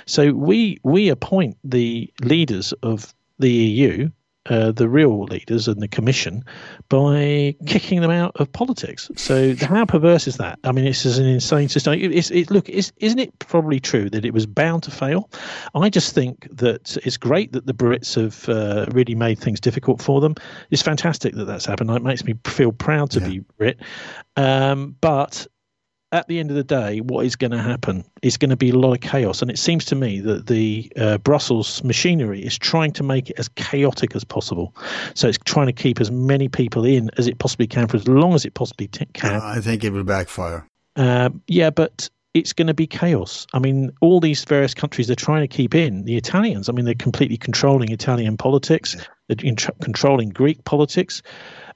So 0.06 0.32
we 0.32 0.78
we 0.84 1.08
appoint 1.08 1.56
the 1.64 2.12
leaders 2.20 2.72
of 2.82 3.12
the 3.40 3.50
EU 3.50 4.10
uh, 4.46 4.72
the 4.72 4.88
real 4.88 5.24
leaders 5.24 5.68
and 5.68 5.80
the 5.80 5.88
commission 5.88 6.44
by 6.88 7.54
kicking 7.66 8.00
them 8.00 8.10
out 8.10 8.32
of 8.36 8.52
politics. 8.52 9.10
So 9.16 9.54
how 9.60 9.84
perverse 9.84 10.26
is 10.26 10.36
that? 10.38 10.58
I 10.64 10.72
mean, 10.72 10.84
it's 10.84 11.04
an 11.04 11.26
insane 11.26 11.68
system. 11.68 11.94
It's, 11.94 12.30
it, 12.30 12.50
look, 12.50 12.68
it's, 12.68 12.92
isn't 12.96 13.18
it 13.18 13.38
probably 13.38 13.80
true 13.80 14.10
that 14.10 14.24
it 14.24 14.34
was 14.34 14.46
bound 14.46 14.82
to 14.84 14.90
fail? 14.90 15.30
I 15.74 15.88
just 15.90 16.14
think 16.14 16.48
that 16.56 16.96
it's 17.04 17.16
great 17.16 17.52
that 17.52 17.66
the 17.66 17.74
Brits 17.74 18.14
have 18.16 18.48
uh, 18.48 18.86
really 18.92 19.14
made 19.14 19.38
things 19.38 19.60
difficult 19.60 20.02
for 20.02 20.20
them. 20.20 20.34
It's 20.70 20.82
fantastic 20.82 21.34
that 21.34 21.44
that's 21.44 21.66
happened. 21.66 21.90
It 21.90 22.02
makes 22.02 22.24
me 22.24 22.34
feel 22.44 22.72
proud 22.72 23.10
to 23.12 23.20
yeah. 23.20 23.28
be 23.28 23.38
Brit. 23.58 23.80
Um, 24.36 24.96
but 25.00 25.46
at 26.12 26.28
the 26.28 26.38
end 26.38 26.50
of 26.50 26.56
the 26.56 26.62
day, 26.62 27.00
what 27.00 27.24
is 27.24 27.34
going 27.34 27.50
to 27.50 27.58
happen 27.58 28.04
is 28.20 28.36
going 28.36 28.50
to 28.50 28.56
be 28.56 28.70
a 28.70 28.76
lot 28.76 28.92
of 28.92 29.00
chaos. 29.00 29.40
And 29.40 29.50
it 29.50 29.58
seems 29.58 29.86
to 29.86 29.94
me 29.94 30.20
that 30.20 30.46
the 30.46 30.92
uh, 30.96 31.18
Brussels 31.18 31.82
machinery 31.82 32.44
is 32.44 32.58
trying 32.58 32.92
to 32.92 33.02
make 33.02 33.30
it 33.30 33.38
as 33.38 33.48
chaotic 33.48 34.14
as 34.14 34.22
possible. 34.22 34.76
So 35.14 35.28
it's 35.28 35.38
trying 35.38 35.66
to 35.66 35.72
keep 35.72 36.00
as 36.00 36.10
many 36.10 36.48
people 36.48 36.84
in 36.84 37.10
as 37.16 37.26
it 37.26 37.38
possibly 37.38 37.66
can 37.66 37.88
for 37.88 37.96
as 37.96 38.06
long 38.06 38.34
as 38.34 38.44
it 38.44 38.52
possibly 38.52 38.88
t- 38.88 39.06
can. 39.14 39.40
I 39.40 39.60
think 39.60 39.84
it 39.84 39.90
will 39.90 40.04
backfire. 40.04 40.68
Uh, 40.96 41.30
yeah, 41.46 41.70
but 41.70 42.10
it's 42.34 42.52
going 42.52 42.66
to 42.66 42.74
be 42.74 42.86
chaos. 42.86 43.46
I 43.54 43.58
mean, 43.58 43.90
all 44.00 44.20
these 44.20 44.44
various 44.44 44.74
countries 44.74 45.06
they're 45.06 45.16
trying 45.16 45.42
to 45.42 45.48
keep 45.48 45.74
in. 45.74 46.04
The 46.04 46.16
Italians, 46.16 46.68
I 46.68 46.72
mean, 46.72 46.84
they're 46.84 46.94
completely 46.94 47.36
controlling 47.38 47.90
Italian 47.90 48.36
politics, 48.36 48.96
they're 49.28 49.54
controlling 49.82 50.30
Greek 50.30 50.64
politics. 50.64 51.22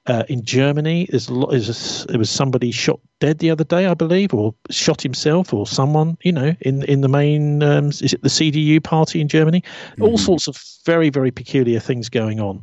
Uh, 0.07 0.23
in 0.29 0.43
Germany, 0.43 1.05
there's, 1.09 1.27
a 1.27 1.33
lot, 1.33 1.51
there's 1.51 2.03
a, 2.03 2.07
there 2.07 2.17
was 2.17 2.29
somebody 2.29 2.71
shot 2.71 2.99
dead 3.19 3.39
the 3.39 3.49
other 3.49 3.65
day, 3.65 3.87
I 3.87 3.93
believe, 3.93 4.33
or 4.33 4.55
shot 4.69 5.01
himself, 5.01 5.53
or 5.53 5.67
someone, 5.67 6.17
you 6.23 6.31
know, 6.31 6.55
in 6.61 6.83
in 6.83 7.01
the 7.01 7.09
main 7.09 7.61
um, 7.61 7.89
is 7.89 8.13
it 8.13 8.21
the 8.21 8.29
CDU 8.29 8.81
party 8.81 9.19
in 9.19 9.27
Germany? 9.27 9.61
Mm-hmm. 9.61 10.03
All 10.03 10.17
sorts 10.17 10.47
of 10.47 10.63
very 10.85 11.09
very 11.09 11.31
peculiar 11.31 11.81
things 11.81 12.07
going 12.07 12.39
on, 12.39 12.61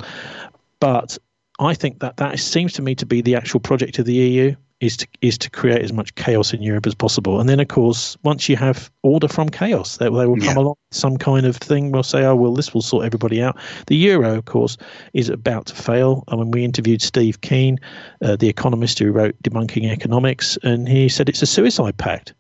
but 0.81 1.19
I 1.59 1.75
think 1.75 2.01
that 2.01 2.17
that 2.17 2.39
seems 2.39 2.73
to 2.75 2.83
me 2.83 2.95
to 2.95 3.07
be 3.07 3.21
the 3.21 3.37
actual 3.37 3.61
project 3.61 3.99
of 3.99 4.07
the 4.07 4.15
EU 4.15 4.57
is 4.85 4.97
to 4.99 5.09
is 5.21 5.39
to 5.39 5.51
create 5.51 5.83
as 5.83 5.93
much 5.93 6.15
chaos 6.15 6.53
in 6.53 6.63
Europe 6.63 6.87
as 6.87 6.95
possible. 6.95 7.41
And 7.41 7.49
then, 7.49 7.61
of 7.61 7.69
course, 7.69 8.17
once 8.23 8.49
you 8.49 8.57
have 8.57 8.91
order 9.03 9.29
from 9.29 9.49
chaos, 9.49 9.97
they, 9.97 10.07
they 10.07 10.11
will 10.11 10.37
come 10.37 10.57
yeah. 10.57 10.59
along 10.59 10.77
some 10.91 11.17
kind 11.17 11.47
of 11.47 11.57
thing. 11.57 11.91
We'll 11.91 12.03
say, 12.03 12.25
"Oh, 12.25 12.37
well, 12.37 12.55
this 12.55 12.75
will 12.75 12.83
sort 12.83 13.07
everybody 13.07 13.43
out." 13.43 13.57
The 13.87 13.97
euro, 13.97 14.37
of 14.37 14.45
course, 14.45 14.77
is 15.13 15.29
about 15.29 15.67
to 15.67 15.75
fail. 15.75 16.25
I 16.29 16.37
mean, 16.37 16.51
we 16.51 16.65
interviewed 16.65 17.03
Steve 17.03 17.41
Keen, 17.41 17.79
uh, 18.23 18.37
the 18.37 18.49
economist 18.49 18.99
who 18.99 19.11
wrote 19.11 19.35
Debunking 19.43 19.91
Economics, 19.91 20.59
and 20.63 20.89
he 20.89 21.09
said 21.09 21.29
it's 21.29 21.43
a 21.43 21.47
suicide 21.47 21.97
pact. 21.97 22.35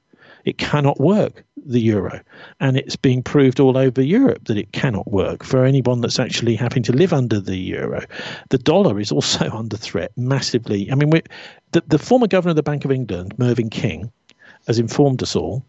It 0.44 0.58
cannot 0.58 1.00
work, 1.00 1.42
the 1.64 1.80
euro. 1.80 2.20
And 2.60 2.76
it's 2.76 2.96
being 2.96 3.22
proved 3.22 3.60
all 3.60 3.76
over 3.76 4.02
Europe 4.02 4.44
that 4.44 4.56
it 4.56 4.72
cannot 4.72 5.10
work 5.10 5.44
for 5.44 5.64
anyone 5.64 6.00
that's 6.00 6.18
actually 6.18 6.56
having 6.56 6.82
to 6.84 6.92
live 6.92 7.12
under 7.12 7.40
the 7.40 7.56
euro. 7.56 8.04
The 8.50 8.58
dollar 8.58 9.00
is 9.00 9.12
also 9.12 9.50
under 9.52 9.76
threat 9.76 10.12
massively. 10.16 10.90
I 10.90 10.94
mean, 10.94 11.10
the, 11.72 11.82
the 11.86 11.98
former 11.98 12.26
governor 12.26 12.50
of 12.50 12.56
the 12.56 12.62
Bank 12.62 12.84
of 12.84 12.90
England, 12.90 13.38
Mervyn 13.38 13.70
King, 13.70 14.12
has 14.66 14.78
informed 14.78 15.22
us 15.22 15.36
all 15.36 15.64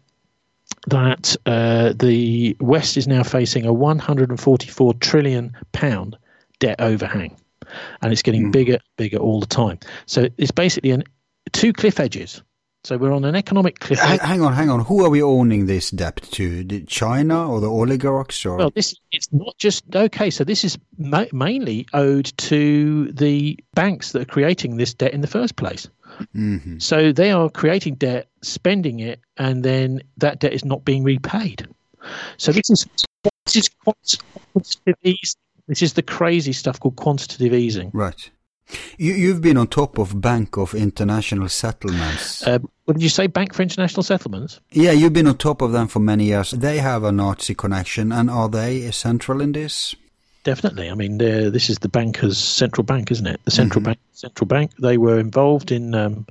that 0.88 1.36
uh, 1.46 1.92
the 1.94 2.56
West 2.60 2.96
is 2.96 3.06
now 3.06 3.22
facing 3.22 3.66
a 3.66 3.72
144 3.72 4.94
trillion 4.94 5.56
pound 5.72 6.16
debt 6.58 6.80
overhang, 6.80 7.36
and 8.02 8.12
it's 8.12 8.22
getting 8.22 8.48
mm. 8.48 8.52
bigger, 8.52 8.78
bigger 8.96 9.18
all 9.18 9.40
the 9.40 9.46
time. 9.46 9.78
So 10.06 10.28
it's 10.38 10.50
basically 10.50 10.90
an 10.90 11.04
two 11.52 11.72
cliff 11.72 12.00
edges. 12.00 12.42
So 12.86 12.96
we're 12.96 13.12
on 13.12 13.24
an 13.24 13.34
economic 13.34 13.80
cliff. 13.80 13.98
Hang 13.98 14.42
on, 14.42 14.52
hang 14.52 14.70
on. 14.70 14.84
Who 14.84 15.04
are 15.04 15.10
we 15.10 15.20
owning 15.20 15.66
this 15.66 15.90
debt 15.90 16.22
to? 16.30 16.62
China 16.84 17.50
or 17.50 17.60
the 17.60 17.68
oligarchs? 17.68 18.46
Or? 18.46 18.58
Well, 18.58 18.70
this 18.70 18.94
it's 19.10 19.26
not 19.32 19.58
just 19.58 19.82
okay. 19.92 20.30
So 20.30 20.44
this 20.44 20.62
is 20.62 20.78
ma- 20.96 21.24
mainly 21.32 21.88
owed 21.92 22.26
to 22.36 23.10
the 23.10 23.58
banks 23.74 24.12
that 24.12 24.22
are 24.22 24.26
creating 24.26 24.76
this 24.76 24.94
debt 24.94 25.12
in 25.12 25.20
the 25.20 25.26
first 25.26 25.56
place. 25.56 25.88
Mm-hmm. 26.36 26.78
So 26.78 27.10
they 27.10 27.32
are 27.32 27.50
creating 27.50 27.96
debt, 27.96 28.28
spending 28.42 29.00
it, 29.00 29.18
and 29.36 29.64
then 29.64 30.02
that 30.18 30.38
debt 30.38 30.52
is 30.52 30.64
not 30.64 30.84
being 30.84 31.02
repaid. 31.02 31.66
So 32.36 32.52
this 32.52 32.70
is 32.70 32.86
this 33.46 33.56
is 33.56 33.68
quantitative 33.82 34.94
easing. 35.02 35.40
This 35.66 35.82
is 35.82 35.94
the 35.94 36.02
crazy 36.02 36.52
stuff 36.52 36.78
called 36.78 36.94
quantitative 36.94 37.52
easing. 37.52 37.90
Right. 37.92 38.30
You, 38.98 39.32
have 39.32 39.42
been 39.42 39.56
on 39.56 39.68
top 39.68 39.98
of 39.98 40.20
Bank 40.20 40.56
of 40.56 40.74
International 40.74 41.48
Settlements. 41.48 42.46
Uh, 42.46 42.58
what 42.84 42.94
did 42.94 43.02
you 43.02 43.08
say? 43.08 43.26
Bank 43.26 43.54
for 43.54 43.62
International 43.62 44.02
Settlements? 44.02 44.60
Yeah, 44.72 44.92
you've 44.92 45.12
been 45.12 45.26
on 45.26 45.36
top 45.36 45.62
of 45.62 45.72
them 45.72 45.86
for 45.86 46.00
many 46.00 46.24
years. 46.24 46.50
They 46.50 46.78
have 46.78 47.04
a 47.04 47.12
Nazi 47.12 47.54
connection, 47.54 48.10
and 48.10 48.30
are 48.30 48.48
they 48.48 48.90
central 48.90 49.40
in 49.40 49.52
this? 49.52 49.94
Definitely. 50.44 50.90
I 50.90 50.94
mean, 50.94 51.18
this 51.18 51.68
is 51.68 51.78
the 51.80 51.88
bankers' 51.88 52.38
central 52.38 52.84
bank, 52.84 53.10
isn't 53.10 53.26
it? 53.26 53.40
The 53.44 53.50
central 53.50 53.80
mm-hmm. 53.80 53.90
bank. 53.90 53.98
Central 54.12 54.46
bank. 54.46 54.72
They 54.80 54.96
were 54.96 55.18
involved 55.18 55.72
in 55.72 55.94
um, 55.94 56.26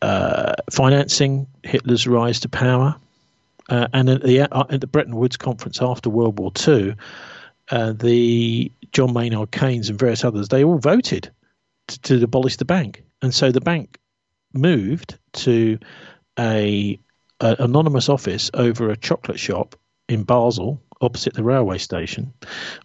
uh, 0.00 0.54
financing 0.70 1.46
Hitler's 1.62 2.06
rise 2.06 2.40
to 2.40 2.48
power, 2.48 2.96
uh, 3.68 3.88
and 3.92 4.08
at 4.08 4.22
the, 4.22 4.40
uh, 4.40 4.64
at 4.70 4.80
the 4.80 4.86
Bretton 4.86 5.16
Woods 5.16 5.36
conference 5.36 5.82
after 5.82 6.08
World 6.10 6.38
War 6.38 6.52
II, 6.66 6.94
uh, 7.70 7.92
the 7.92 8.70
John 8.92 9.12
Maynard 9.12 9.50
Keynes 9.50 9.88
and 9.88 9.98
various 9.98 10.24
others 10.24 10.48
they 10.48 10.64
all 10.64 10.78
voted 10.78 11.30
to 11.98 12.22
abolish 12.22 12.56
the 12.56 12.64
bank, 12.64 13.04
and 13.22 13.34
so 13.34 13.50
the 13.50 13.60
bank 13.60 13.98
moved 14.52 15.18
to 15.32 15.78
a, 16.38 16.98
a 17.40 17.56
anonymous 17.58 18.08
office 18.08 18.50
over 18.54 18.90
a 18.90 18.96
chocolate 18.96 19.38
shop 19.38 19.76
in 20.08 20.24
Basel 20.24 20.82
opposite 21.02 21.34
the 21.34 21.42
railway 21.42 21.78
station, 21.78 22.32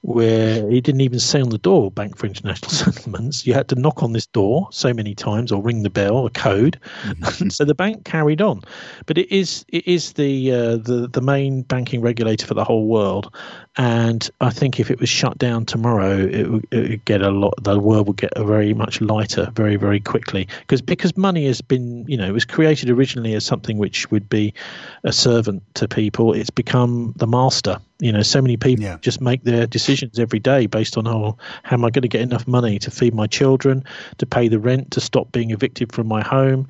where 0.02 0.70
he 0.70 0.82
didn't 0.82 1.02
even 1.02 1.20
say 1.20 1.40
on 1.40 1.50
the 1.50 1.58
door 1.58 1.92
Bank 1.92 2.18
for 2.18 2.26
International 2.26 2.72
Settlements. 2.72 3.46
You 3.46 3.54
had 3.54 3.70
to 3.70 3.76
knock 3.76 4.04
on 4.04 4.14
this 4.14 4.26
door 4.26 4.68
so 4.72 4.94
many 4.94 5.16
times 5.16 5.52
or 5.52 5.62
ring 5.62 5.84
the 5.84 5.90
bell, 5.90 6.26
a 6.26 6.30
code. 6.30 6.80
Mm-hmm. 7.04 7.50
so 7.50 7.64
the 7.64 7.76
bank 7.76 8.06
carried 8.06 8.42
on, 8.42 8.62
but 9.06 9.18
it 9.18 9.32
is 9.32 9.64
it 9.70 9.88
is 9.88 10.14
the 10.14 10.52
uh, 10.52 10.78
the 10.78 11.08
the 11.12 11.22
main 11.22 11.62
banking 11.62 12.02
regulator 12.02 12.46
for 12.46 12.56
the 12.56 12.64
whole 12.64 12.88
world, 12.88 13.34
and 13.78 14.30
I 14.42 14.50
think 14.50 14.80
if 14.80 14.90
it 14.90 15.00
was 15.00 15.10
shut 15.10 15.38
down 15.38 15.66
tomorrow, 15.66 16.18
it 16.18 16.50
would, 16.50 16.68
it 16.72 16.90
would 16.90 17.06
get 17.06 17.22
a 17.22 17.30
lot. 17.30 17.54
The 17.64 17.80
world 17.80 18.08
would 18.08 18.18
get 18.18 18.34
a 18.36 18.44
very 18.44 18.74
much 18.74 19.02
lighter 19.02 19.52
very 19.54 19.76
very 19.76 20.00
quickly 20.00 20.48
because 20.62 20.82
because 20.82 21.16
money 21.16 21.46
has 21.46 21.62
been 21.62 22.06
you 22.08 22.18
know 22.18 22.28
it 22.28 22.32
was 22.32 22.46
created 22.46 22.90
originally 22.90 23.36
as 23.36 23.46
something 23.46 23.78
which 23.78 24.10
would 24.10 24.28
be 24.28 24.54
a 25.04 25.14
servant 25.14 25.62
to 25.76 25.88
people. 25.88 26.34
It's 26.34 26.50
become 26.50 27.14
the 27.18 27.28
master. 27.28 27.80
You 28.00 28.12
know, 28.12 28.22
so 28.22 28.42
many 28.42 28.58
people 28.58 28.84
yeah. 28.84 28.98
just 29.02 29.22
make 29.22 29.44
their 29.44 29.66
decisions 29.66 30.20
every 30.20 30.38
day 30.38 30.68
based 30.68 30.98
on 30.98 31.08
oh, 31.08 31.36
how 31.64 31.76
am 31.76 31.86
I 31.86 31.90
going 31.90 32.04
to 32.04 32.08
get 32.08 32.22
enough 32.22 32.48
money 32.48 32.78
to 32.80 32.92
feed 32.92 33.16
my 33.16 33.26
children, 33.26 33.84
to 34.20 34.26
pay 34.28 34.48
the 34.48 34.60
rent, 34.60 34.92
to 34.92 35.02
stop 35.02 35.32
being 35.32 35.50
evicted 35.50 35.92
from 35.92 36.08
my 36.08 36.22
home, 36.22 36.68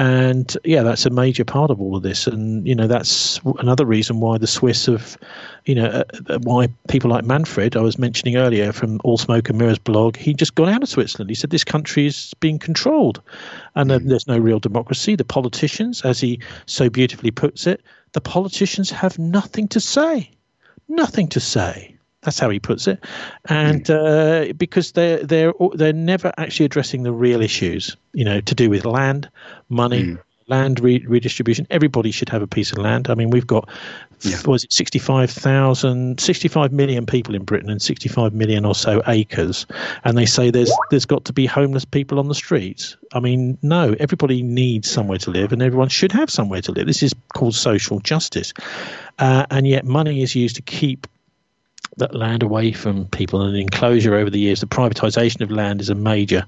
and 0.00 0.56
yeah, 0.64 0.82
that's 0.82 1.04
a 1.04 1.10
major 1.10 1.44
part 1.44 1.70
of 1.70 1.78
all 1.78 1.94
of 1.94 2.02
this. 2.02 2.26
And 2.26 2.66
you 2.66 2.74
know, 2.74 2.86
that's 2.86 3.38
another 3.58 3.84
reason 3.84 4.20
why 4.20 4.38
the 4.38 4.46
Swiss 4.46 4.86
have, 4.86 5.18
you 5.66 5.74
know, 5.74 5.84
uh, 5.84 6.04
uh, 6.30 6.38
why 6.38 6.68
people 6.88 7.10
like 7.10 7.22
Manfred 7.22 7.76
I 7.76 7.82
was 7.82 7.98
mentioning 7.98 8.36
earlier 8.36 8.72
from 8.72 8.98
All 9.04 9.18
Smoke 9.18 9.50
and 9.50 9.58
Mirrors 9.58 9.78
blog, 9.78 10.16
he 10.16 10.32
just 10.32 10.54
got 10.54 10.70
out 10.70 10.82
of 10.82 10.88
Switzerland. 10.88 11.28
He 11.28 11.34
said 11.34 11.50
this 11.50 11.64
country 11.64 12.06
is 12.06 12.32
being 12.40 12.58
controlled, 12.58 13.20
and 13.74 13.90
mm. 13.90 14.08
there's 14.08 14.26
no 14.26 14.38
real 14.38 14.58
democracy. 14.58 15.16
The 15.16 15.24
politicians, 15.24 16.00
as 16.00 16.18
he 16.18 16.40
so 16.64 16.88
beautifully 16.88 17.30
puts 17.30 17.66
it, 17.66 17.82
the 18.12 18.22
politicians 18.22 18.90
have 18.90 19.18
nothing 19.18 19.68
to 19.68 19.80
say, 19.80 20.30
nothing 20.88 21.28
to 21.28 21.40
say. 21.40 21.94
That's 22.22 22.38
how 22.38 22.50
he 22.50 22.60
puts 22.60 22.86
it, 22.86 23.02
and 23.46 23.88
uh, 23.90 24.52
because 24.56 24.92
they're 24.92 25.24
they're 25.24 25.54
they're 25.74 25.94
never 25.94 26.32
actually 26.36 26.66
addressing 26.66 27.02
the 27.02 27.12
real 27.12 27.40
issues, 27.40 27.96
you 28.12 28.24
know, 28.24 28.42
to 28.42 28.54
do 28.54 28.68
with 28.68 28.84
land, 28.84 29.30
money, 29.70 30.02
mm. 30.02 30.22
land 30.46 30.80
re- 30.80 31.04
redistribution. 31.06 31.66
Everybody 31.70 32.10
should 32.10 32.28
have 32.28 32.42
a 32.42 32.46
piece 32.46 32.72
of 32.72 32.78
land. 32.78 33.08
I 33.08 33.14
mean, 33.14 33.30
we've 33.30 33.46
got 33.46 33.70
yeah. 34.22 34.36
was 34.46 34.64
it 34.64 34.72
65,000, 34.72 36.20
65 36.20 36.72
million 36.72 37.06
people 37.06 37.34
in 37.34 37.44
Britain 37.44 37.70
and 37.70 37.80
65 37.80 38.34
million 38.34 38.64
or 38.64 38.74
so 38.74 39.02
acres, 39.06 39.66
and 40.04 40.18
they 40.18 40.26
say 40.26 40.50
there's 40.50 40.72
there's 40.90 41.06
got 41.06 41.24
to 41.24 41.32
be 41.32 41.46
homeless 41.46 41.84
people 41.84 42.18
on 42.18 42.28
the 42.28 42.34
streets. 42.34 42.96
I 43.12 43.20
mean, 43.20 43.56
no, 43.62 43.94
everybody 43.98 44.42
needs 44.42 44.90
somewhere 44.90 45.18
to 45.18 45.30
live, 45.30 45.52
and 45.52 45.62
everyone 45.62 45.88
should 45.88 46.12
have 46.12 46.30
somewhere 46.30 46.60
to 46.62 46.72
live. 46.72 46.86
This 46.86 47.02
is 47.02 47.14
called 47.34 47.54
social 47.54 47.98
justice, 48.00 48.52
uh, 49.18 49.46
and 49.50 49.66
yet 49.66 49.84
money 49.84 50.22
is 50.22 50.34
used 50.34 50.56
to 50.56 50.62
keep 50.62 51.06
that 52.00 52.14
land 52.14 52.42
away 52.42 52.72
from 52.72 53.06
people 53.06 53.40
and 53.40 53.56
enclosure 53.56 54.14
over 54.14 54.28
the 54.28 54.38
years. 54.38 54.60
The 54.60 54.66
privatisation 54.66 55.40
of 55.40 55.50
land 55.50 55.80
is 55.80 55.88
a 55.88 55.94
major, 55.94 56.44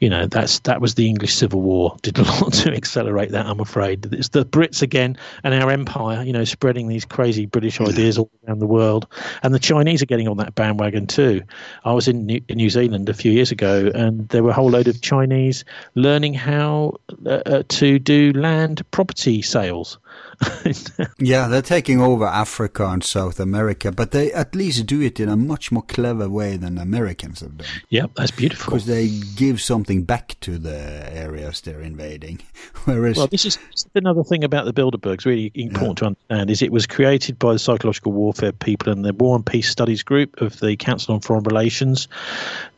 you 0.00 0.08
know, 0.08 0.26
that's 0.26 0.60
that 0.60 0.80
was 0.80 0.94
the 0.94 1.06
English 1.06 1.34
Civil 1.34 1.60
War 1.60 1.96
did 2.02 2.18
a 2.18 2.22
lot 2.22 2.52
to 2.54 2.74
accelerate 2.74 3.30
that. 3.30 3.46
I'm 3.46 3.60
afraid 3.60 4.12
it's 4.12 4.30
the 4.30 4.44
Brits 4.44 4.82
again 4.82 5.16
and 5.42 5.54
our 5.54 5.70
empire, 5.70 6.22
you 6.22 6.32
know, 6.32 6.44
spreading 6.44 6.88
these 6.88 7.04
crazy 7.04 7.46
British 7.46 7.80
ideas 7.80 8.18
all 8.18 8.30
around 8.46 8.60
the 8.60 8.66
world, 8.66 9.06
and 9.42 9.54
the 9.54 9.58
Chinese 9.58 10.02
are 10.02 10.06
getting 10.06 10.28
on 10.28 10.38
that 10.38 10.54
bandwagon 10.54 11.06
too. 11.06 11.42
I 11.84 11.92
was 11.92 12.08
in 12.08 12.26
New, 12.26 12.40
in 12.48 12.56
New 12.56 12.70
Zealand 12.70 13.08
a 13.08 13.14
few 13.14 13.32
years 13.32 13.50
ago, 13.50 13.90
and 13.94 14.28
there 14.28 14.42
were 14.42 14.50
a 14.50 14.54
whole 14.54 14.70
load 14.70 14.88
of 14.88 15.00
Chinese 15.02 15.64
learning 15.94 16.34
how 16.34 16.98
uh, 17.26 17.42
uh 17.46 17.62
to 17.68 17.98
do 17.98 18.32
land 18.32 18.88
property 18.90 19.42
sales 19.42 19.98
yeah, 21.18 21.48
they're 21.48 21.62
taking 21.62 22.00
over 22.00 22.24
Africa 22.24 22.86
and 22.86 23.02
South 23.02 23.38
America, 23.38 23.92
but 23.92 24.10
they 24.10 24.32
at 24.32 24.54
least 24.54 24.86
do 24.86 25.00
it 25.00 25.20
in 25.20 25.28
a 25.28 25.36
much 25.36 25.70
more 25.70 25.82
clever 25.82 26.28
way 26.28 26.56
than 26.56 26.78
Americans 26.78 27.40
have 27.40 27.58
done. 27.58 27.66
Yeah, 27.88 28.06
that's 28.16 28.30
beautiful. 28.30 28.72
Because 28.72 28.86
they 28.86 29.08
give 29.36 29.60
something 29.60 30.02
back 30.02 30.36
to 30.40 30.58
the 30.58 31.08
areas 31.12 31.60
they're 31.60 31.80
invading. 31.80 32.40
Whereas, 32.84 33.16
well, 33.16 33.26
this 33.26 33.44
is 33.44 33.58
another 33.94 34.24
thing 34.24 34.44
about 34.44 34.64
the 34.64 34.72
Bilderbergs. 34.72 35.24
Really 35.24 35.50
important 35.54 35.98
yeah. 35.98 36.00
to 36.00 36.06
understand 36.06 36.50
is 36.50 36.62
it 36.62 36.72
was 36.72 36.86
created 36.86 37.38
by 37.38 37.52
the 37.52 37.58
psychological 37.58 38.12
warfare 38.12 38.52
people 38.52 38.92
and 38.92 39.04
the 39.04 39.12
War 39.12 39.36
and 39.36 39.46
Peace 39.46 39.70
Studies 39.70 40.02
Group 40.02 40.40
of 40.40 40.58
the 40.60 40.76
Council 40.76 41.14
on 41.14 41.20
Foreign 41.20 41.44
Relations 41.44 42.08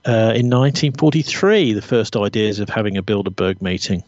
uh, 0.05 0.33
in 0.35 0.51
1943. 0.51 1.73
The 1.73 1.83
first 1.83 2.17
ideas 2.17 2.61
of 2.61 2.69
having 2.69 2.97
a 2.97 3.03
Bilderberg 3.03 3.63
meeting. 3.63 4.03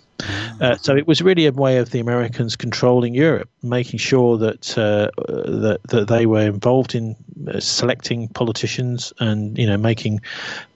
Uh, 0.60 0.76
so 0.76 0.96
it 0.96 1.06
was 1.06 1.22
really 1.22 1.46
a 1.46 1.52
way 1.52 1.78
of 1.78 1.90
the 1.90 2.00
Americans 2.00 2.56
controlling 2.56 3.14
Europe, 3.14 3.48
making 3.62 3.98
sure 3.98 4.36
that 4.38 4.76
uh, 4.76 5.10
that, 5.26 5.78
that 5.88 6.08
they 6.08 6.26
were 6.26 6.46
involved 6.46 6.94
in 6.94 7.14
uh, 7.46 7.60
selecting 7.60 8.28
politicians 8.28 9.12
and 9.20 9.56
you 9.56 9.66
know 9.66 9.76
making 9.76 10.20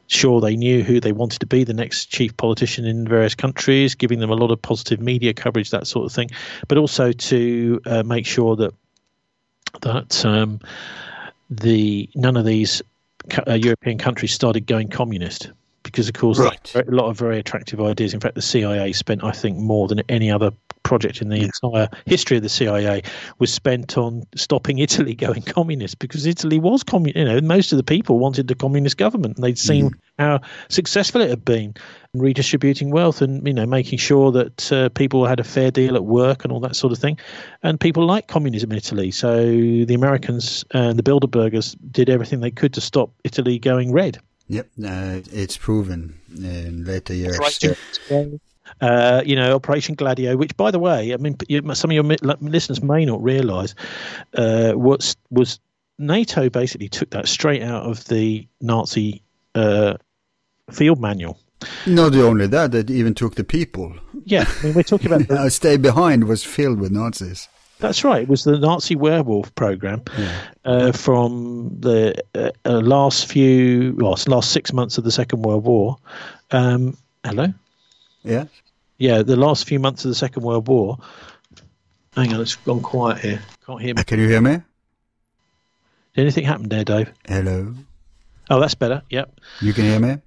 sure 0.07 0.41
they 0.41 0.57
knew 0.57 0.83
who 0.83 1.01
they 1.01 1.13
wanted 1.13 1.41
to 1.41 1.47
be 1.47 1.65
the 1.65 1.75
next 1.75 2.07
chief 2.07 2.37
politician 2.37 2.85
in 2.85 3.09
various 3.09 3.35
countries, 3.35 3.95
giving 3.95 4.21
them 4.21 4.31
a 4.31 4.35
lot 4.35 4.51
of 4.51 4.61
positive 4.61 5.01
media 5.01 5.33
coverage, 5.33 5.71
that 5.71 5.87
sort 5.87 6.05
of 6.05 6.13
thing, 6.13 6.29
but 6.69 6.79
also 6.79 7.13
to 7.13 7.81
uh, 7.87 8.03
make 8.03 8.27
sure 8.27 8.57
that 8.57 8.75
that 9.81 10.25
um, 10.25 10.61
the 11.51 12.09
none 12.15 12.37
of 12.37 12.45
these 12.45 12.83
uh, 13.47 13.55
European 13.55 13.99
countries 13.99 14.33
started 14.33 14.67
going 14.67 14.89
communist 14.89 15.51
because, 15.83 16.09
of 16.09 16.15
course, 16.15 16.39
right. 16.39 16.75
a 16.75 16.85
lot 16.91 17.09
of 17.09 17.19
very 17.19 17.39
attractive 17.39 17.81
ideas. 17.81 18.15
In 18.15 18.21
fact, 18.21 18.35
the 18.35 18.43
CIA 18.43 18.93
spent, 18.93 19.25
I 19.25 19.33
think, 19.33 19.59
more 19.59 19.89
than 19.89 20.01
any 20.09 20.31
other 20.31 20.53
project 20.83 21.23
in 21.23 21.29
the 21.29 21.39
yeah. 21.39 21.45
entire 21.45 21.89
history 22.07 22.37
of 22.37 22.43
the 22.43 22.49
CIA 22.49 23.03
was 23.39 23.53
spent 23.53 23.97
on 23.97 24.25
stopping 24.35 24.79
Italy 24.87 25.15
going 25.15 25.43
communist 25.43 25.99
because 25.99 26.27
Italy 26.27 26.59
was 26.59 26.83
communist. 26.83 27.17
You 27.17 27.25
know, 27.25 27.41
most 27.41 27.73
of 27.73 27.79
the 27.79 27.85
people 27.85 28.19
wanted 28.19 28.49
the 28.49 28.55
communist 28.55 28.97
government, 28.97 29.37
and 29.37 29.45
they'd 29.45 29.59
seen 29.59 29.91
mm. 29.91 29.95
how 30.19 30.41
successful 30.69 31.21
it 31.21 31.31
had 31.31 31.45
been 31.45 31.75
in 32.15 32.21
redistributing 32.21 32.91
wealth 32.91 33.23
and 33.23 33.47
you 33.47 33.55
know 33.55 33.67
making 33.67 33.99
sure 33.99 34.31
that 34.33 34.73
uh, 34.73 34.89
people 34.91 35.27
had 35.27 35.41
a 35.41 35.45
fair 35.45 35.71
deal 35.71 35.97
at 35.97 36.05
work 36.05 36.45
and 36.45 36.53
all 36.53 36.61
that 36.61 36.77
sort 36.77 36.93
of 36.93 36.99
thing. 36.99 37.19
And 37.63 37.79
people 37.81 38.05
liked 38.05 38.29
communism 38.29 38.73
in 38.73 38.79
Italy, 38.79 39.11
so 39.11 39.47
the 39.47 39.95
Americans 39.95 40.65
and 40.73 40.99
the 40.99 41.03
Bilderbergers 41.03 41.77
did 41.91 42.11
everything 42.11 42.41
they 42.41 42.51
could 42.51 42.75
to 42.75 42.81
stop 42.81 43.13
Italy 43.25 43.59
going 43.59 43.93
red. 43.93 44.19
Yep, 44.53 44.69
uh, 44.85 45.21
it's 45.33 45.57
proven 45.57 46.21
in 46.37 46.85
later 46.85 47.15
years. 47.15 47.39
Uh, 48.83 49.23
you 49.25 49.35
know, 49.35 49.55
Operation 49.55 49.95
Gladio, 49.95 50.37
which, 50.37 50.55
by 50.59 50.71
the 50.71 50.79
way, 50.79 51.15
I 51.15 51.17
mean, 51.17 51.39
some 51.73 51.91
of 51.91 51.95
your 51.95 52.05
listeners 52.05 52.83
may 52.83 53.07
not 53.07 53.23
realise, 53.23 53.75
uh, 54.35 54.73
was 54.75 55.17
was 55.31 55.59
NATO 55.99 56.51
basically 56.51 56.91
took 56.91 57.09
that 57.11 57.29
straight 57.29 57.63
out 57.63 57.85
of 57.85 58.05
the 58.09 58.47
Nazi 58.61 59.23
uh, 59.55 59.95
field 60.71 61.01
manual. 61.01 61.39
Not 61.87 62.15
only 62.15 62.47
that, 62.49 62.73
they 62.73 62.81
even 62.93 63.15
took 63.15 63.37
the 63.37 63.45
people. 63.45 63.95
Yeah, 64.27 64.45
I 64.61 64.67
mean, 64.67 64.75
we're 64.75 64.83
talking 64.83 65.11
about 65.11 65.29
the, 65.29 65.49
Stay 65.49 65.79
Behind 65.79 66.25
was 66.25 66.45
filled 66.45 66.79
with 66.79 66.93
Nazis. 66.93 67.49
That's 67.83 68.05
right. 68.05 68.23
It 68.23 68.29
was 68.29 68.45
the 68.45 68.61
Nazi 68.61 68.95
werewolf 68.95 69.53
program 69.57 70.03
yeah. 70.17 70.43
uh, 70.65 70.93
from 70.93 71.81
the 71.81 72.15
uh, 72.33 72.53
uh, 72.65 72.81
last 72.81 73.27
few, 73.27 73.97
well, 73.99 74.17
last 74.29 74.53
six 74.53 74.73
months 74.73 74.99
of 74.99 75.05
the 75.05 75.11
Second 75.11 75.43
World 75.43 75.65
War. 75.65 75.97
Um, 76.53 76.97
hello. 77.25 77.53
Yeah. 78.23 78.45
Yeah, 78.99 79.23
the 79.23 79.35
last 79.35 79.67
few 79.67 79.81
months 79.81 80.05
of 80.05 80.11
the 80.11 80.15
Second 80.15 80.45
World 80.45 80.69
War. 80.69 80.99
Hang 82.15 82.33
on, 82.33 82.41
it's 82.41 82.55
gone 82.55 82.83
quiet 82.83 83.19
here. 83.19 83.43
Can't 83.67 83.83
hear 83.83 83.95
me. 83.97 84.05
Can 84.05 84.21
you 84.21 84.29
hear 84.29 84.41
me? 84.41 84.63
Did 86.15 86.23
anything 86.23 86.45
happen 86.45 86.69
there, 86.69 86.85
Dave? 86.85 87.13
Hello. 87.27 87.75
Oh, 88.49 88.61
that's 88.61 88.77
better. 88.77 89.03
Yep. 89.11 89.41
You 89.61 89.73
can 89.73 89.85
hear 89.87 89.99
me. 89.99 90.19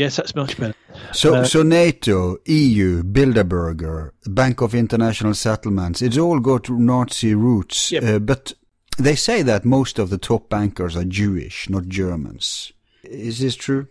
Yes, 0.00 0.16
that's 0.16 0.34
much 0.34 0.56
better. 0.56 0.74
So, 1.12 1.34
uh, 1.34 1.44
so 1.44 1.62
NATO, 1.62 2.38
EU, 2.46 3.02
Bilderberger, 3.02 4.12
Bank 4.28 4.62
of 4.62 4.74
International 4.74 5.34
Settlements, 5.34 6.00
it's 6.00 6.16
all 6.16 6.40
got 6.40 6.70
Nazi 6.70 7.34
roots. 7.34 7.92
Yep. 7.92 8.02
Uh, 8.02 8.18
but 8.18 8.54
they 8.96 9.14
say 9.14 9.42
that 9.42 9.66
most 9.66 9.98
of 9.98 10.08
the 10.08 10.16
top 10.16 10.48
bankers 10.48 10.96
are 10.96 11.04
Jewish, 11.04 11.68
not 11.68 11.86
Germans. 11.88 12.72
Is 13.02 13.40
this 13.40 13.54
true? 13.54 13.88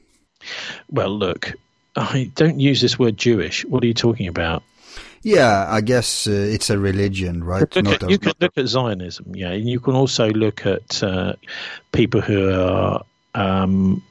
Well, 0.90 1.16
look, 1.16 1.54
I 1.96 2.32
don't 2.34 2.60
use 2.60 2.82
this 2.82 2.98
word 2.98 3.16
Jewish. 3.16 3.64
What 3.66 3.84
are 3.84 3.88
you 3.88 3.94
talking 3.94 4.28
about? 4.28 4.64
Yeah, 5.22 5.68
I 5.70 5.82
guess 5.82 6.26
uh, 6.26 6.32
it's 6.32 6.72
a 6.72 6.80
religion, 6.80 7.44
right? 7.44 7.62
At, 7.62 7.78
a, 7.78 8.08
you 8.10 8.18
can 8.18 8.34
look 8.40 8.58
at 8.58 8.66
Zionism, 8.66 9.36
yeah, 9.36 9.52
and 9.52 9.70
you 9.70 9.80
can 9.80 9.94
also 9.94 10.32
look 10.32 10.66
at 10.66 11.04
uh, 11.04 11.34
people 11.92 12.22
who 12.22 12.52
are 12.52 13.04
um, 13.36 14.02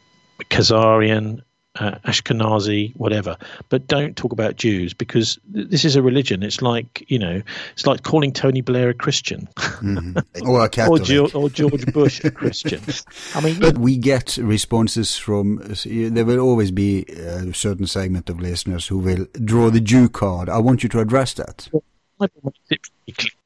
Khazarian, 0.44 1.42
uh, 1.78 1.98
Ashkenazi, 2.04 2.94
whatever, 2.96 3.36
but 3.68 3.86
don't 3.86 4.16
talk 4.16 4.32
about 4.32 4.56
Jews 4.56 4.94
because 4.94 5.38
this 5.48 5.84
is 5.84 5.96
a 5.96 6.02
religion. 6.02 6.42
It's 6.42 6.62
like 6.62 7.04
you 7.08 7.18
know, 7.18 7.42
it's 7.72 7.86
like 7.86 8.02
calling 8.02 8.32
Tony 8.32 8.60
Blair 8.60 8.90
a 8.90 8.94
Christian, 8.94 9.48
mm-hmm. 9.56 10.18
or 10.48 10.64
a 10.64 10.68
Catholic, 10.68 11.34
or, 11.34 11.36
or, 11.36 11.48
George 11.48 11.86
Bush 11.92 12.24
a 12.24 12.30
Christian. 12.30 12.80
I 13.34 13.40
mean, 13.40 13.58
but 13.60 13.78
we 13.78 13.96
get 13.96 14.36
responses 14.36 15.16
from. 15.16 15.62
There 15.84 16.24
will 16.24 16.40
always 16.40 16.70
be 16.70 17.04
a 17.04 17.52
certain 17.54 17.86
segment 17.86 18.28
of 18.30 18.40
listeners 18.40 18.86
who 18.86 18.98
will 18.98 19.26
draw 19.44 19.70
the 19.70 19.80
Jew 19.80 20.08
card. 20.08 20.48
I 20.48 20.58
want 20.58 20.82
you 20.82 20.88
to 20.90 21.00
address 21.00 21.34
that. 21.34 21.68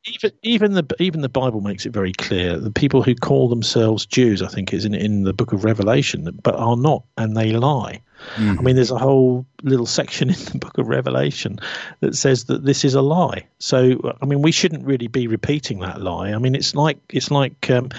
Even 0.05 0.33
even 0.43 0.73
the 0.73 0.85
even 0.99 1.21
the 1.21 1.29
Bible 1.29 1.61
makes 1.61 1.87
it 1.87 1.93
very 1.93 2.13
clear 2.13 2.59
the 2.59 2.71
people 2.71 3.03
who 3.03 3.15
call 3.15 3.49
themselves 3.49 4.07
Jews, 4.07 4.43
I 4.43 4.49
think, 4.49 4.73
is 4.73 4.85
in 4.85 4.95
in 4.95 5.25
the 5.25 5.33
Book 5.33 5.53
of 5.53 5.65
Revelation, 5.65 6.39
but 6.43 6.57
are 6.57 6.77
not, 6.77 7.05
and 7.17 7.37
they 7.37 7.53
lie. 7.53 8.01
Mm-hmm. 8.37 8.59
I 8.59 8.63
mean, 8.63 8.77
there's 8.77 8.91
a 8.91 8.99
whole 8.99 9.47
little 9.63 9.87
section 9.87 10.31
in 10.31 10.37
the 10.37 10.59
Book 10.59 10.79
of 10.79 10.89
Revelation 10.89 11.59
that 12.01 12.17
says 12.17 12.45
that 12.45 12.65
this 12.65 12.85
is 12.85 12.95
a 12.95 13.03
lie. 13.03 13.47
So, 13.59 14.15
I 14.21 14.27
mean, 14.27 14.43
we 14.43 14.53
shouldn't 14.53 14.85
really 14.85 15.09
be 15.09 15.27
repeating 15.27 15.81
that 15.81 16.01
lie. 16.01 16.33
I 16.33 16.39
mean, 16.39 16.55
it's 16.55 16.75
like 16.75 16.99
it's 17.11 17.31
like, 17.31 17.71
um, 17.71 17.91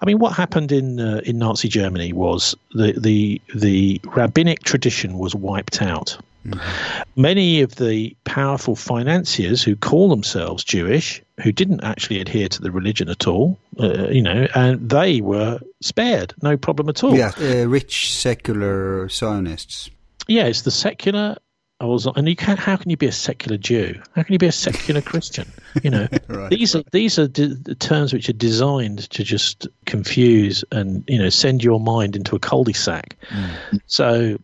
I 0.00 0.06
mean, 0.06 0.18
what 0.18 0.34
happened 0.34 0.72
in 0.72 1.00
uh, 1.00 1.20
in 1.24 1.38
Nazi 1.38 1.68
Germany 1.68 2.12
was 2.12 2.54
the 2.74 2.94
the 2.98 3.40
the 3.54 4.00
rabbinic 4.04 4.62
tradition 4.62 5.18
was 5.18 5.34
wiped 5.34 5.82
out. 5.82 6.18
Mm-hmm. 6.46 7.20
Many 7.20 7.60
of 7.60 7.76
the 7.76 8.16
powerful 8.24 8.74
financiers 8.74 9.62
who 9.62 9.76
call 9.76 10.08
themselves 10.08 10.64
Jewish, 10.64 11.22
who 11.42 11.52
didn't 11.52 11.82
actually 11.82 12.20
adhere 12.20 12.48
to 12.48 12.62
the 12.62 12.70
religion 12.70 13.08
at 13.08 13.26
all, 13.26 13.58
uh, 13.78 14.08
you 14.08 14.22
know, 14.22 14.46
and 14.54 14.88
they 14.88 15.20
were 15.20 15.60
spared, 15.80 16.34
no 16.42 16.56
problem 16.56 16.88
at 16.88 17.02
all. 17.02 17.16
Yeah, 17.16 17.32
uh, 17.40 17.66
rich 17.66 18.14
secular 18.14 19.08
Zionists. 19.08 19.90
Yeah, 20.28 20.44
it's 20.44 20.62
the 20.62 20.70
secular. 20.70 21.36
I 21.80 21.86
was, 21.86 22.04
and 22.04 22.28
you 22.28 22.36
can't. 22.36 22.58
How 22.58 22.76
can 22.76 22.90
you 22.90 22.98
be 22.98 23.06
a 23.06 23.12
secular 23.12 23.56
Jew? 23.56 24.00
How 24.14 24.22
can 24.22 24.34
you 24.34 24.38
be 24.38 24.46
a 24.46 24.52
secular 24.52 25.00
Christian? 25.00 25.50
You 25.82 25.90
know, 25.90 26.08
right. 26.28 26.50
these 26.50 26.76
are 26.76 26.82
these 26.92 27.18
are 27.18 27.26
the 27.26 27.74
terms 27.78 28.12
which 28.12 28.28
are 28.28 28.34
designed 28.34 29.08
to 29.10 29.24
just 29.24 29.66
confuse 29.86 30.62
and 30.72 31.02
you 31.08 31.18
know 31.18 31.30
send 31.30 31.64
your 31.64 31.80
mind 31.80 32.16
into 32.16 32.36
a 32.36 32.38
cul-de-sac. 32.38 33.16
Mm. 33.30 33.80
So 33.86 34.38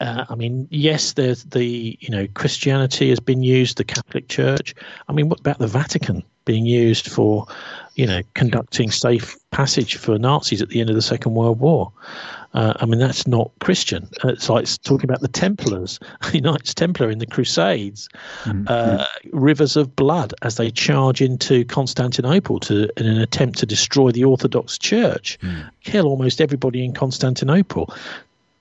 uh, 0.00 0.24
I 0.28 0.34
mean, 0.34 0.68
yes, 0.70 1.12
there's 1.12 1.44
the 1.44 1.96
you 2.00 2.10
know 2.10 2.26
Christianity 2.34 3.10
has 3.10 3.20
been 3.20 3.42
used, 3.42 3.78
the 3.78 3.84
Catholic 3.84 4.28
Church. 4.28 4.74
I 5.08 5.12
mean, 5.12 5.28
what 5.28 5.40
about 5.40 5.58
the 5.58 5.68
Vatican 5.68 6.22
being 6.44 6.66
used 6.66 7.08
for, 7.08 7.46
you 7.94 8.06
know, 8.06 8.20
conducting 8.34 8.90
safe 8.90 9.36
passage 9.50 9.96
for 9.96 10.18
Nazis 10.18 10.60
at 10.60 10.68
the 10.68 10.80
end 10.80 10.90
of 10.90 10.96
the 10.96 11.02
Second 11.02 11.34
World 11.34 11.60
War? 11.60 11.92
Uh, 12.52 12.74
I 12.76 12.86
mean, 12.86 13.00
that's 13.00 13.26
not 13.26 13.50
Christian. 13.60 14.08
Uh, 14.22 14.28
it's 14.28 14.48
like 14.48 14.66
talking 14.82 15.08
about 15.08 15.22
the 15.22 15.28
Templars, 15.28 15.98
the 16.32 16.40
Knights 16.40 16.74
Templar 16.74 17.10
in 17.10 17.18
the 17.18 17.26
Crusades, 17.26 18.08
mm-hmm. 18.44 18.64
uh, 18.68 19.06
rivers 19.32 19.76
of 19.76 19.96
blood 19.96 20.34
as 20.42 20.56
they 20.56 20.70
charge 20.70 21.20
into 21.20 21.64
Constantinople 21.64 22.60
to 22.60 22.88
in 22.96 23.06
an 23.06 23.20
attempt 23.20 23.58
to 23.60 23.66
destroy 23.66 24.10
the 24.12 24.24
Orthodox 24.24 24.78
Church, 24.78 25.38
mm. 25.40 25.68
kill 25.82 26.06
almost 26.06 26.40
everybody 26.40 26.84
in 26.84 26.92
Constantinople. 26.92 27.92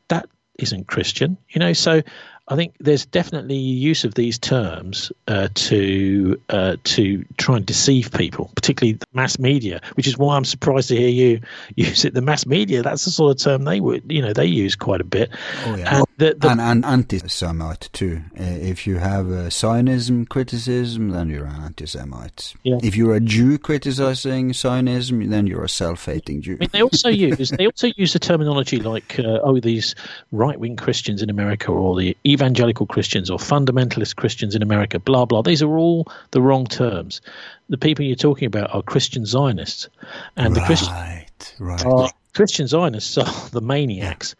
That 0.08 0.28
isn't 0.60 0.88
Christian, 0.88 1.38
you 1.50 1.60
know. 1.60 1.74
So 1.74 2.02
I 2.50 2.58
think 2.58 2.76
there's 2.80 3.06
definitely 3.06 3.56
use 3.56 4.04
of 4.04 4.16
these 4.16 4.38
terms 4.38 5.14
uh, 5.30 5.48
to 5.54 6.42
uh, 6.50 6.76
to 6.84 7.24
try 7.38 7.56
and 7.56 7.66
deceive 7.66 8.12
people, 8.12 8.52
particularly 8.56 8.94
the 8.94 9.08
mass 9.14 9.40
media, 9.40 9.80
which 9.94 10.08
is 10.08 10.18
why 10.18 10.36
I'm 10.36 10.44
surprised 10.44 10.90
to 10.90 10.98
hear 10.98 11.08
you 11.08 11.40
use 11.76 12.04
it. 12.04 12.14
The 12.14 12.22
mass 12.22 12.46
media, 12.46 12.84
that's 12.84 13.06
the 13.06 13.12
sort 13.12 13.38
of 13.38 13.42
term 13.42 13.64
they 13.64 13.80
would, 13.80 14.04
you 14.12 14.22
know, 14.22 14.34
they 14.34 14.46
use 14.46 14.76
quite 14.76 15.00
a 15.00 15.06
bit. 15.06 15.30
Oh 15.66 15.76
yeah, 15.76 15.98
and, 15.98 16.06
the, 16.18 16.36
the, 16.38 16.50
and, 16.50 16.60
and 16.60 16.86
anti-Semite 16.86 17.90
too. 17.94 18.22
Uh, 18.38 18.44
if 18.44 18.86
you 18.86 18.98
have 18.98 19.30
a 19.30 19.50
Zionism 19.50 20.26
criticism, 20.26 21.12
then 21.12 21.30
you're 21.30 21.46
an 21.46 21.62
anti-Semite. 21.64 22.56
Yeah. 22.64 22.80
If 22.84 22.98
you're 22.98 23.16
a 23.16 23.22
Jew 23.22 23.58
criticizing 23.58 24.52
Zionism, 24.52 25.30
then 25.30 25.48
you're 25.48 25.64
a 25.64 25.70
self-hating 25.70 26.42
Jew. 26.42 26.56
I 26.56 26.58
mean, 26.60 26.70
they 26.74 26.84
also 26.84 27.08
use 27.08 27.52
they 27.52 27.66
also 27.66 27.88
use 27.96 28.12
the 28.12 28.20
terminology 28.20 28.80
like, 28.80 29.18
uh, 29.18 29.40
oh, 29.44 29.62
these 29.62 29.96
right-wing 30.34 30.76
Christians 30.76 31.22
in 31.22 31.30
America 31.30 31.72
or 31.72 31.98
the 31.98 32.18
evangelical 32.26 32.43
Christians 32.88 33.30
or 33.30 33.38
fundamentalist 33.38 34.16
Christians 34.16 34.56
in 34.56 34.62
America, 34.62 35.00
blah, 35.00 35.26
blah. 35.26 35.42
These 35.42 35.62
are 35.62 35.78
all 35.78 36.08
the 36.32 36.42
wrong 36.42 36.66
terms. 36.66 37.22
The 37.70 37.78
people 37.78 38.06
you're 38.06 38.16
talking 38.16 38.46
about 38.46 38.74
are 38.74 38.82
Christian 38.82 39.26
Zionists. 39.26 39.90
And 40.36 40.56
right, 40.56 40.62
the 40.62 40.66
Christians 40.66 41.54
right. 41.60 41.86
are 41.86 42.10
Christian 42.34 42.68
Zionists 42.68 43.18
are 43.18 43.50
the 43.52 43.62
maniacs. 43.62 44.36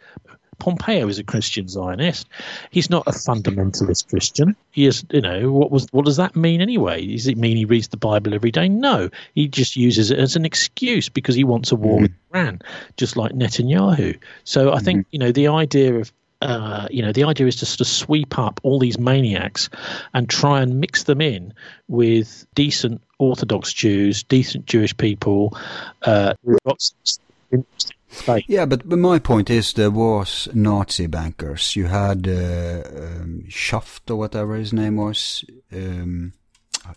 Pompeo 0.58 1.08
is 1.08 1.18
a 1.18 1.24
Christian 1.24 1.68
Zionist. 1.68 2.28
He's 2.70 2.88
not 2.88 3.06
a 3.06 3.10
fundamentalist 3.10 4.08
Christian. 4.08 4.56
He 4.70 4.86
is, 4.86 5.04
you 5.10 5.20
know, 5.20 5.50
what 5.50 5.70
was 5.70 5.86
what 5.90 6.04
does 6.04 6.16
that 6.16 6.36
mean 6.36 6.60
anyway? 6.60 7.06
Does 7.06 7.26
it 7.26 7.36
mean 7.36 7.56
he 7.56 7.64
reads 7.64 7.88
the 7.88 7.96
Bible 7.96 8.34
every 8.34 8.50
day? 8.50 8.68
No, 8.68 9.10
he 9.34 9.48
just 9.48 9.76
uses 9.76 10.10
it 10.10 10.18
as 10.18 10.36
an 10.36 10.44
excuse 10.44 11.08
because 11.08 11.34
he 11.34 11.44
wants 11.44 11.72
a 11.72 11.76
war 11.76 11.96
mm-hmm. 11.96 12.02
with 12.02 12.12
Iran, 12.32 12.62
just 12.96 13.16
like 13.16 13.32
Netanyahu. 13.32 14.18
So 14.44 14.72
I 14.72 14.78
think 14.78 15.00
mm-hmm. 15.00 15.08
you 15.10 15.18
know 15.18 15.32
the 15.32 15.48
idea 15.48 15.94
of 15.94 16.12
uh, 16.44 16.86
you 16.90 17.02
know, 17.02 17.12
the 17.12 17.24
idea 17.24 17.46
is 17.46 17.56
to 17.56 17.66
sort 17.66 17.80
of 17.80 17.86
sweep 17.86 18.38
up 18.38 18.60
all 18.62 18.78
these 18.78 18.98
maniacs 18.98 19.70
and 20.12 20.28
try 20.28 20.60
and 20.60 20.78
mix 20.78 21.04
them 21.04 21.22
in 21.22 21.54
with 21.88 22.46
decent 22.54 23.00
Orthodox 23.18 23.72
Jews, 23.72 24.22
decent 24.22 24.66
Jewish 24.66 24.94
people. 24.96 25.56
Uh, 26.02 26.34
yeah, 28.46 28.66
but, 28.66 28.86
but 28.86 28.98
my 28.98 29.18
point 29.18 29.48
is 29.48 29.72
there 29.72 29.90
was 29.90 30.48
Nazi 30.52 31.06
bankers. 31.06 31.74
You 31.76 31.86
had 31.86 32.28
uh, 32.28 32.82
um, 32.94 33.48
Schaft 33.48 34.10
or 34.10 34.16
whatever 34.16 34.54
his 34.54 34.72
name 34.72 34.96
was, 34.96 35.44
um, 35.72 36.34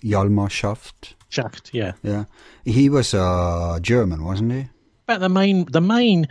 Hjalmar 0.04 0.50
Schacht. 0.50 1.14
Schacht, 1.32 1.70
yeah. 1.72 1.94
Yeah. 2.04 2.26
He 2.66 2.90
was 2.90 3.14
a 3.14 3.80
German, 3.82 4.26
wasn't 4.26 4.52
he? 4.52 4.68
Fact, 5.08 5.22
the 5.22 5.30
main 5.30 5.66
the 5.72 5.82
main 5.82 6.28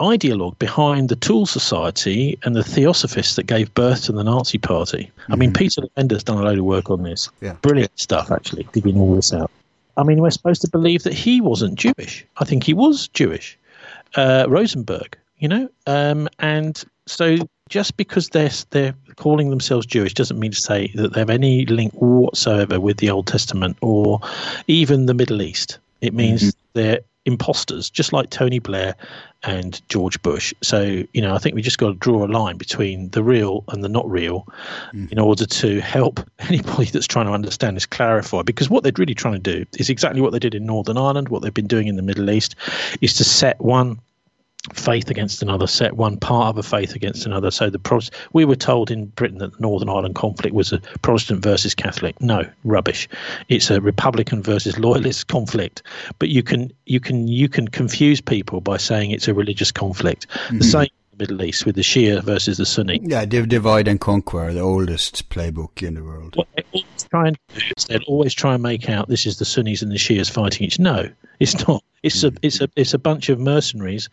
ideologue 0.00 0.58
behind 0.58 1.08
the 1.08 1.14
Thule 1.14 1.46
Society 1.46 2.36
and 2.42 2.56
the 2.56 2.64
Theosophists 2.64 3.36
that 3.36 3.44
gave 3.44 3.72
birth 3.74 4.04
to 4.06 4.12
the 4.12 4.24
Nazi 4.24 4.58
Party. 4.58 5.10
I 5.28 5.36
mean, 5.36 5.50
mm-hmm. 5.50 5.58
Peter 5.58 5.82
Levenda's 5.82 6.24
done 6.24 6.38
a 6.38 6.42
load 6.42 6.58
of 6.58 6.64
work 6.64 6.90
on 6.90 7.04
this. 7.04 7.28
Yeah. 7.40 7.52
Brilliant 7.62 7.96
stuff, 7.98 8.32
actually, 8.32 8.66
digging 8.72 8.98
all 8.98 9.14
this 9.14 9.32
out. 9.32 9.52
I 9.96 10.02
mean, 10.02 10.20
we're 10.20 10.30
supposed 10.30 10.62
to 10.62 10.68
believe 10.68 11.04
that 11.04 11.12
he 11.12 11.40
wasn't 11.40 11.76
Jewish. 11.76 12.26
I 12.38 12.44
think 12.44 12.64
he 12.64 12.74
was 12.74 13.06
Jewish. 13.08 13.56
Uh, 14.16 14.46
Rosenberg, 14.48 15.16
you 15.38 15.46
know, 15.46 15.68
um, 15.86 16.28
and 16.40 16.82
so 17.06 17.36
just 17.68 17.96
because 17.96 18.30
they're 18.30 18.50
they're 18.70 18.94
calling 19.16 19.50
themselves 19.50 19.86
Jewish 19.86 20.14
doesn't 20.14 20.40
mean 20.40 20.52
to 20.52 20.60
say 20.60 20.90
that 20.94 21.12
they 21.12 21.20
have 21.20 21.30
any 21.30 21.66
link 21.66 21.92
whatsoever 21.94 22.80
with 22.80 22.96
the 22.96 23.10
Old 23.10 23.28
Testament 23.28 23.76
or 23.80 24.20
even 24.66 25.06
the 25.06 25.14
Middle 25.14 25.42
East. 25.42 25.78
It 26.00 26.14
means 26.14 26.42
mm-hmm. 26.42 26.58
they're 26.74 27.00
imposters, 27.28 27.90
just 27.90 28.12
like 28.12 28.30
Tony 28.30 28.58
Blair 28.58 28.96
and 29.44 29.80
George 29.88 30.20
Bush. 30.22 30.52
So, 30.62 31.04
you 31.12 31.22
know, 31.22 31.34
I 31.34 31.38
think 31.38 31.54
we 31.54 31.62
just 31.62 31.78
got 31.78 31.88
to 31.88 31.94
draw 31.94 32.24
a 32.24 32.26
line 32.26 32.56
between 32.56 33.10
the 33.10 33.22
real 33.22 33.62
and 33.68 33.84
the 33.84 33.88
not 33.88 34.10
real 34.10 34.48
mm. 34.92 35.12
in 35.12 35.18
order 35.18 35.46
to 35.46 35.80
help 35.80 36.18
anybody 36.40 36.86
that's 36.86 37.06
trying 37.06 37.26
to 37.26 37.32
understand 37.32 37.76
this 37.76 37.86
clarify. 37.86 38.42
Because 38.42 38.68
what 38.68 38.82
they're 38.82 38.92
really 38.96 39.14
trying 39.14 39.40
to 39.40 39.56
do 39.56 39.64
is 39.78 39.90
exactly 39.90 40.20
what 40.20 40.32
they 40.32 40.40
did 40.40 40.54
in 40.54 40.66
Northern 40.66 40.96
Ireland, 40.96 41.28
what 41.28 41.42
they've 41.42 41.54
been 41.54 41.68
doing 41.68 41.86
in 41.86 41.96
the 41.96 42.02
Middle 42.02 42.30
East, 42.30 42.56
is 43.00 43.14
to 43.14 43.24
set 43.24 43.60
one 43.60 44.00
faith 44.72 45.10
against 45.10 45.42
another, 45.42 45.66
set 45.66 45.96
one 45.96 46.16
part 46.16 46.48
of 46.48 46.58
a 46.58 46.62
faith 46.62 46.94
against 46.94 47.26
another. 47.26 47.50
So 47.50 47.70
the 47.70 47.78
Pro- 47.78 48.00
we 48.32 48.44
were 48.44 48.56
told 48.56 48.90
in 48.90 49.06
Britain 49.06 49.38
that 49.38 49.52
the 49.52 49.60
Northern 49.60 49.88
Ireland 49.88 50.14
conflict 50.14 50.54
was 50.54 50.72
a 50.72 50.78
Protestant 51.02 51.42
versus 51.42 51.74
Catholic. 51.74 52.20
No, 52.20 52.44
rubbish. 52.64 53.08
It's 53.48 53.70
a 53.70 53.80
Republican 53.80 54.42
versus 54.42 54.78
Loyalist 54.78 55.26
conflict. 55.28 55.82
But 56.18 56.28
you 56.28 56.42
can 56.42 56.72
you 56.86 57.00
can 57.00 57.28
you 57.28 57.48
can 57.48 57.68
confuse 57.68 58.20
people 58.20 58.60
by 58.60 58.76
saying 58.76 59.10
it's 59.10 59.28
a 59.28 59.34
religious 59.34 59.72
conflict. 59.72 60.28
Mm-hmm. 60.28 60.58
The 60.58 60.64
same 60.64 60.88
Middle 61.18 61.42
East 61.42 61.66
with 61.66 61.76
the 61.76 61.82
Shia 61.82 62.22
versus 62.22 62.58
the 62.58 62.66
Sunni. 62.66 63.00
Yeah, 63.02 63.24
divide 63.24 63.88
and 63.88 64.00
conquer, 64.00 64.52
the 64.52 64.60
oldest 64.60 65.28
playbook 65.28 65.82
in 65.82 65.94
the 65.94 66.04
world. 66.04 66.36
What 66.36 66.48
they 66.56 66.64
always 66.72 67.04
try 67.10 67.28
and 67.28 67.38
do 67.54 67.60
is 67.76 67.84
they'll 67.84 68.02
always 68.02 68.34
try 68.34 68.54
and 68.54 68.62
make 68.62 68.88
out 68.88 69.08
this 69.08 69.26
is 69.26 69.38
the 69.38 69.44
Sunnis 69.44 69.82
and 69.82 69.90
the 69.90 69.96
Shias 69.96 70.30
fighting 70.30 70.66
each. 70.66 70.78
No, 70.78 71.08
it's 71.40 71.66
not. 71.66 71.82
It's 72.02 72.22
a 72.22 72.32
it's 72.42 72.60
a 72.60 72.68
it's 72.76 72.94
a 72.94 72.98
bunch 72.98 73.28
of 73.28 73.40
mercenaries 73.40 74.08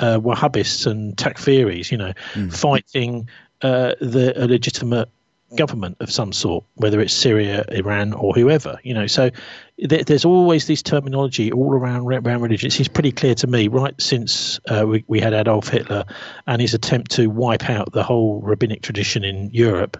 uh, 0.00 0.18
Wahhabists 0.18 0.86
and 0.86 1.16
Takfiris, 1.16 1.90
you 1.90 1.98
know, 1.98 2.12
mm. 2.32 2.54
fighting 2.54 3.28
uh, 3.62 3.94
the 4.00 4.32
a 4.36 4.46
legitimate 4.46 5.08
government 5.56 5.96
of 6.00 6.10
some 6.10 6.32
sort, 6.32 6.64
whether 6.76 7.00
it's 7.00 7.12
Syria, 7.12 7.64
Iran, 7.70 8.12
or 8.12 8.32
whoever. 8.34 8.78
You 8.82 8.94
know, 8.94 9.06
so 9.06 9.30
th- 9.78 10.06
there's 10.06 10.24
always 10.24 10.66
this 10.66 10.82
terminology 10.82 11.52
all 11.52 11.72
around 11.72 12.06
around 12.06 12.40
religion. 12.42 12.68
It's 12.68 12.88
pretty 12.88 13.12
clear 13.12 13.34
to 13.36 13.46
me, 13.46 13.68
right 13.68 13.94
since 14.00 14.60
uh, 14.68 14.84
we, 14.86 15.04
we 15.06 15.20
had 15.20 15.32
Adolf 15.32 15.68
Hitler 15.68 16.04
and 16.46 16.60
his 16.60 16.74
attempt 16.74 17.10
to 17.12 17.28
wipe 17.28 17.68
out 17.68 17.92
the 17.92 18.02
whole 18.02 18.40
rabbinic 18.40 18.82
tradition 18.82 19.24
in 19.24 19.50
Europe, 19.52 19.96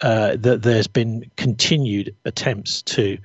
uh, 0.00 0.36
that 0.36 0.62
there's 0.62 0.86
been 0.88 1.30
continued 1.36 2.14
attempts 2.24 2.82
to 2.82 3.18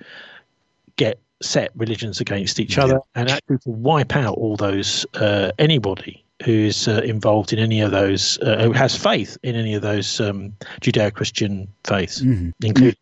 get 0.98 1.20
set 1.42 1.72
religions 1.76 2.22
against 2.22 2.60
each 2.60 2.78
other 2.78 3.00
and 3.14 3.30
actually 3.30 3.58
to 3.60 3.70
wipe 3.70 4.16
out 4.16 4.36
all 4.36 4.56
those 4.56 5.06
uh, 5.16 5.52
anybody 5.60 6.25
who's 6.44 6.88
uh, 6.88 7.02
involved 7.04 7.54
in 7.54 7.60
any 7.60 7.82
of 7.82 7.92
those 7.92 8.38
uh, 8.40 8.64
who 8.64 8.72
has 8.72 8.96
faith 8.96 9.38
in 9.44 9.56
any 9.56 9.74
of 9.74 9.82
those 9.82 10.20
um, 10.20 10.54
Judeo-Christian 10.82 11.68
faiths, 11.84 12.22
mm-hmm. 12.22 12.50
including 12.64 13.00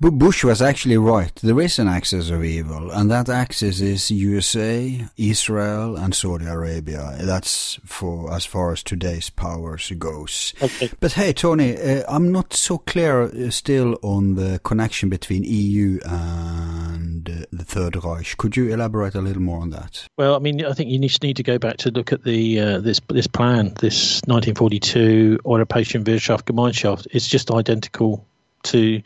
Bush 0.00 0.44
was 0.44 0.62
actually 0.62 0.96
right. 0.96 1.34
There 1.42 1.60
is 1.60 1.78
an 1.78 1.88
axis 1.88 2.30
of 2.30 2.44
evil, 2.44 2.90
and 2.90 3.10
that 3.10 3.28
axis 3.28 3.80
is 3.80 4.10
USA, 4.10 5.04
Israel, 5.16 5.96
and 5.96 6.14
Saudi 6.14 6.46
Arabia. 6.46 7.16
That's 7.20 7.80
for 7.84 8.32
as 8.32 8.46
far 8.46 8.72
as 8.72 8.82
today's 8.82 9.30
powers 9.30 9.92
goes. 9.98 10.54
Okay. 10.62 10.90
But 11.00 11.12
hey, 11.12 11.32
Tony, 11.32 11.76
uh, 11.76 12.04
I'm 12.08 12.30
not 12.30 12.52
so 12.52 12.78
clear 12.78 13.22
uh, 13.22 13.50
still 13.50 13.98
on 14.02 14.34
the 14.34 14.60
connection 14.62 15.08
between 15.08 15.44
EU 15.44 15.98
and 16.04 17.46
the 17.50 17.64
Third 17.64 18.02
Reich. 18.04 18.36
Could 18.36 18.56
you 18.56 18.72
elaborate 18.72 19.14
a 19.14 19.20
little 19.20 19.42
more 19.42 19.60
on 19.60 19.70
that? 19.70 20.06
Well, 20.18 20.36
I 20.36 20.38
mean, 20.38 20.64
I 20.64 20.72
think 20.72 20.90
you 20.90 20.98
just 21.00 21.22
need 21.22 21.36
to 21.36 21.42
go 21.42 21.58
back 21.58 21.78
to 21.78 21.90
look 21.90 22.12
at 22.12 22.24
the 22.24 22.60
uh, 22.60 22.80
this 22.80 23.00
this 23.08 23.26
plan, 23.26 23.74
this 23.80 24.20
1942 24.26 25.40
Europäische 25.44 26.02
Wirtschaftsgemeinschaft. 26.04 27.06
It's 27.10 27.26
just 27.26 27.50
identical 27.50 28.29
to 28.64 29.02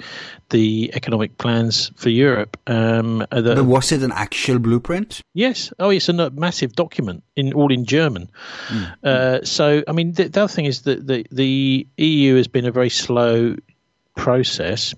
the 0.50 0.90
economic 0.94 1.38
plans 1.38 1.90
for 1.96 2.08
Europe. 2.08 2.56
Um, 2.66 3.18
the, 3.30 3.54
but 3.56 3.64
was 3.64 3.92
it 3.92 4.02
an 4.02 4.12
actual 4.12 4.58
blueprint? 4.58 5.20
Yes. 5.34 5.72
Oh, 5.78 5.90
it's 5.90 6.08
a 6.08 6.30
massive 6.30 6.74
document 6.74 7.22
in 7.36 7.52
all 7.52 7.72
in 7.72 7.84
German. 7.84 8.30
Mm. 8.68 8.94
Uh, 9.04 9.44
so, 9.44 9.82
I 9.86 9.92
mean, 9.92 10.12
the, 10.12 10.28
the, 10.28 10.42
other 10.42 10.52
thing 10.52 10.64
is 10.64 10.82
that 10.82 11.06
the 11.06 11.26
the 11.30 11.86
EU 11.96 12.36
has 12.36 12.48
been 12.48 12.66
a 12.66 12.72
very 12.72 12.90
slow 12.90 13.56
process. 14.16 14.94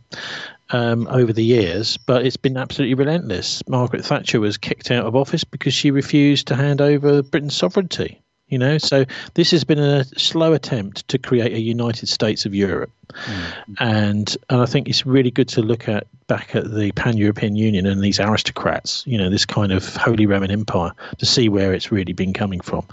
Um, 0.70 1.06
over 1.06 1.32
the 1.32 1.44
years, 1.44 1.96
but 1.96 2.26
it's 2.26 2.36
been 2.36 2.56
absolutely 2.56 2.94
relentless. 2.94 3.62
Margaret 3.68 4.04
Thatcher 4.04 4.40
was 4.40 4.56
kicked 4.56 4.90
out 4.90 5.06
of 5.06 5.14
office 5.14 5.44
because 5.44 5.72
she 5.72 5.92
refused 5.92 6.48
to 6.48 6.56
hand 6.56 6.80
over 6.80 7.22
Britain's 7.22 7.54
sovereignty. 7.54 8.20
You 8.48 8.58
know, 8.58 8.78
so 8.78 9.04
this 9.34 9.50
has 9.50 9.64
been 9.64 9.80
a 9.80 10.04
slow 10.04 10.52
attempt 10.52 11.08
to 11.08 11.18
create 11.18 11.52
a 11.52 11.60
United 11.60 12.08
States 12.08 12.46
of 12.46 12.54
Europe, 12.54 12.92
mm-hmm. 13.08 13.74
and 13.80 14.36
and 14.48 14.60
I 14.60 14.66
think 14.66 14.88
it's 14.88 15.04
really 15.04 15.32
good 15.32 15.48
to 15.48 15.62
look 15.62 15.88
at 15.88 16.06
back 16.28 16.54
at 16.54 16.72
the 16.72 16.92
Pan 16.92 17.16
European 17.16 17.56
Union 17.56 17.86
and 17.86 18.02
these 18.02 18.20
aristocrats. 18.20 19.04
You 19.04 19.18
know, 19.18 19.30
this 19.30 19.44
kind 19.44 19.72
of 19.72 19.96
Holy 19.96 20.26
Roman 20.26 20.52
Empire 20.52 20.92
to 21.18 21.26
see 21.26 21.48
where 21.48 21.74
it's 21.74 21.90
really 21.90 22.12
been 22.12 22.32
coming 22.32 22.60
from, 22.60 22.86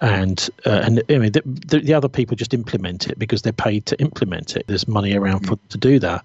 and 0.00 0.48
uh, 0.66 0.82
and 0.84 1.02
I 1.08 1.18
mean 1.18 1.32
the, 1.32 1.42
the, 1.44 1.80
the, 1.80 1.94
other 1.94 2.08
people 2.08 2.36
just 2.36 2.54
implement 2.54 3.08
it 3.08 3.18
because 3.18 3.42
they're 3.42 3.52
paid 3.52 3.86
to 3.86 4.00
implement 4.00 4.54
it. 4.54 4.66
There's 4.68 4.86
money 4.86 5.16
around 5.16 5.40
mm-hmm. 5.40 5.54
for 5.54 5.68
to 5.70 5.78
do 5.78 5.98
that, 5.98 6.24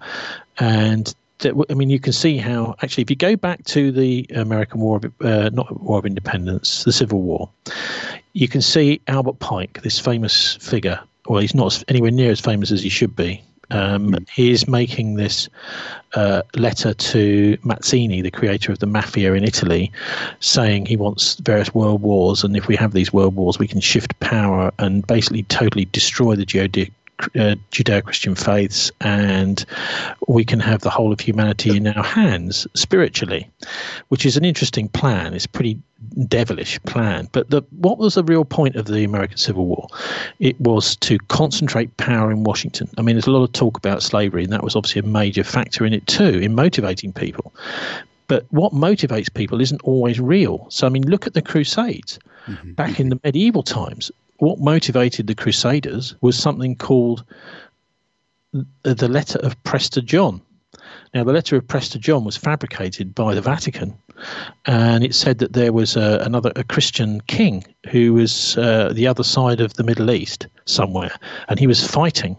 and 0.60 1.12
I 1.44 1.74
mean, 1.74 1.90
you 1.90 2.00
can 2.00 2.12
see 2.12 2.36
how 2.36 2.74
actually, 2.82 3.02
if 3.02 3.10
you 3.10 3.16
go 3.16 3.36
back 3.36 3.64
to 3.64 3.92
the 3.92 4.26
American 4.34 4.80
War, 4.80 4.96
of, 4.96 5.04
uh, 5.20 5.50
not 5.50 5.80
War 5.80 5.98
of 5.98 6.06
Independence, 6.06 6.84
the 6.84 6.92
Civil 6.92 7.22
War, 7.22 7.48
you 8.32 8.48
can 8.48 8.60
see 8.60 9.00
Albert 9.06 9.38
Pike, 9.38 9.82
this 9.82 9.98
famous 9.98 10.56
figure. 10.56 11.00
Well, 11.26 11.40
he's 11.40 11.54
not 11.54 11.82
anywhere 11.88 12.10
near 12.10 12.30
as 12.30 12.40
famous 12.40 12.72
as 12.72 12.82
he 12.82 12.88
should 12.88 13.14
be. 13.14 13.42
Um, 13.70 14.16
he 14.32 14.50
is 14.50 14.66
making 14.66 15.16
this 15.16 15.48
uh, 16.14 16.42
letter 16.54 16.94
to 16.94 17.58
Mazzini, 17.58 18.22
the 18.22 18.30
creator 18.30 18.72
of 18.72 18.78
the 18.78 18.86
mafia 18.86 19.34
in 19.34 19.44
Italy, 19.44 19.92
saying 20.40 20.86
he 20.86 20.96
wants 20.96 21.34
various 21.36 21.74
world 21.74 22.00
wars, 22.00 22.42
and 22.42 22.56
if 22.56 22.66
we 22.66 22.76
have 22.76 22.92
these 22.92 23.12
world 23.12 23.36
wars, 23.36 23.58
we 23.58 23.68
can 23.68 23.80
shift 23.80 24.18
power 24.20 24.72
and 24.78 25.06
basically 25.06 25.42
totally 25.44 25.84
destroy 25.86 26.34
the 26.34 26.46
geode- 26.46 26.90
uh, 27.20 27.56
Judeo-Christian 27.72 28.34
faiths, 28.34 28.90
and 29.00 29.64
we 30.26 30.44
can 30.44 30.60
have 30.60 30.80
the 30.80 30.90
whole 30.90 31.12
of 31.12 31.20
humanity 31.20 31.76
in 31.76 31.86
our 31.86 32.04
hands 32.04 32.66
spiritually, 32.74 33.48
which 34.08 34.24
is 34.24 34.36
an 34.36 34.44
interesting 34.44 34.88
plan. 34.88 35.34
It's 35.34 35.46
a 35.46 35.48
pretty 35.48 35.78
devilish 36.26 36.80
plan. 36.84 37.28
But 37.32 37.50
the, 37.50 37.62
what 37.70 37.98
was 37.98 38.14
the 38.14 38.24
real 38.24 38.44
point 38.44 38.76
of 38.76 38.86
the 38.86 39.04
American 39.04 39.36
Civil 39.38 39.66
War? 39.66 39.88
It 40.38 40.60
was 40.60 40.96
to 40.96 41.18
concentrate 41.28 41.96
power 41.96 42.30
in 42.30 42.44
Washington. 42.44 42.88
I 42.98 43.02
mean, 43.02 43.16
there's 43.16 43.26
a 43.26 43.32
lot 43.32 43.44
of 43.44 43.52
talk 43.52 43.76
about 43.76 44.02
slavery, 44.02 44.44
and 44.44 44.52
that 44.52 44.62
was 44.62 44.76
obviously 44.76 45.00
a 45.00 45.04
major 45.04 45.44
factor 45.44 45.84
in 45.84 45.92
it 45.92 46.06
too, 46.06 46.38
in 46.38 46.54
motivating 46.54 47.12
people. 47.12 47.52
But 48.28 48.44
what 48.50 48.72
motivates 48.72 49.32
people 49.32 49.60
isn't 49.60 49.80
always 49.82 50.20
real. 50.20 50.66
So, 50.70 50.86
I 50.86 50.90
mean, 50.90 51.08
look 51.08 51.26
at 51.26 51.34
the 51.34 51.42
Crusades. 51.42 52.18
Mm-hmm. 52.46 52.72
Back 52.72 53.00
in 53.00 53.10
the 53.10 53.20
medieval 53.24 53.62
times, 53.62 54.10
what 54.38 54.58
motivated 54.58 55.26
the 55.26 55.34
Crusaders 55.34 56.14
was 56.20 56.36
something 56.36 56.76
called 56.76 57.24
the 58.82 59.08
letter 59.08 59.38
of 59.40 59.62
Prester 59.64 60.00
John. 60.00 60.40
Now, 61.14 61.24
the 61.24 61.32
letter 61.32 61.56
of 61.56 61.66
Prester 61.66 61.98
John 61.98 62.24
was 62.24 62.36
fabricated 62.36 63.14
by 63.14 63.34
the 63.34 63.40
Vatican, 63.40 63.96
and 64.66 65.04
it 65.04 65.14
said 65.14 65.38
that 65.38 65.52
there 65.52 65.72
was 65.72 65.96
a, 65.96 66.18
another 66.22 66.52
a 66.56 66.64
Christian 66.64 67.20
king 67.22 67.64
who 67.90 68.14
was 68.14 68.56
uh, 68.58 68.92
the 68.92 69.06
other 69.06 69.24
side 69.24 69.60
of 69.60 69.74
the 69.74 69.84
Middle 69.84 70.10
East 70.10 70.46
somewhere, 70.66 71.14
and 71.48 71.58
he 71.58 71.66
was 71.66 71.86
fighting 71.86 72.36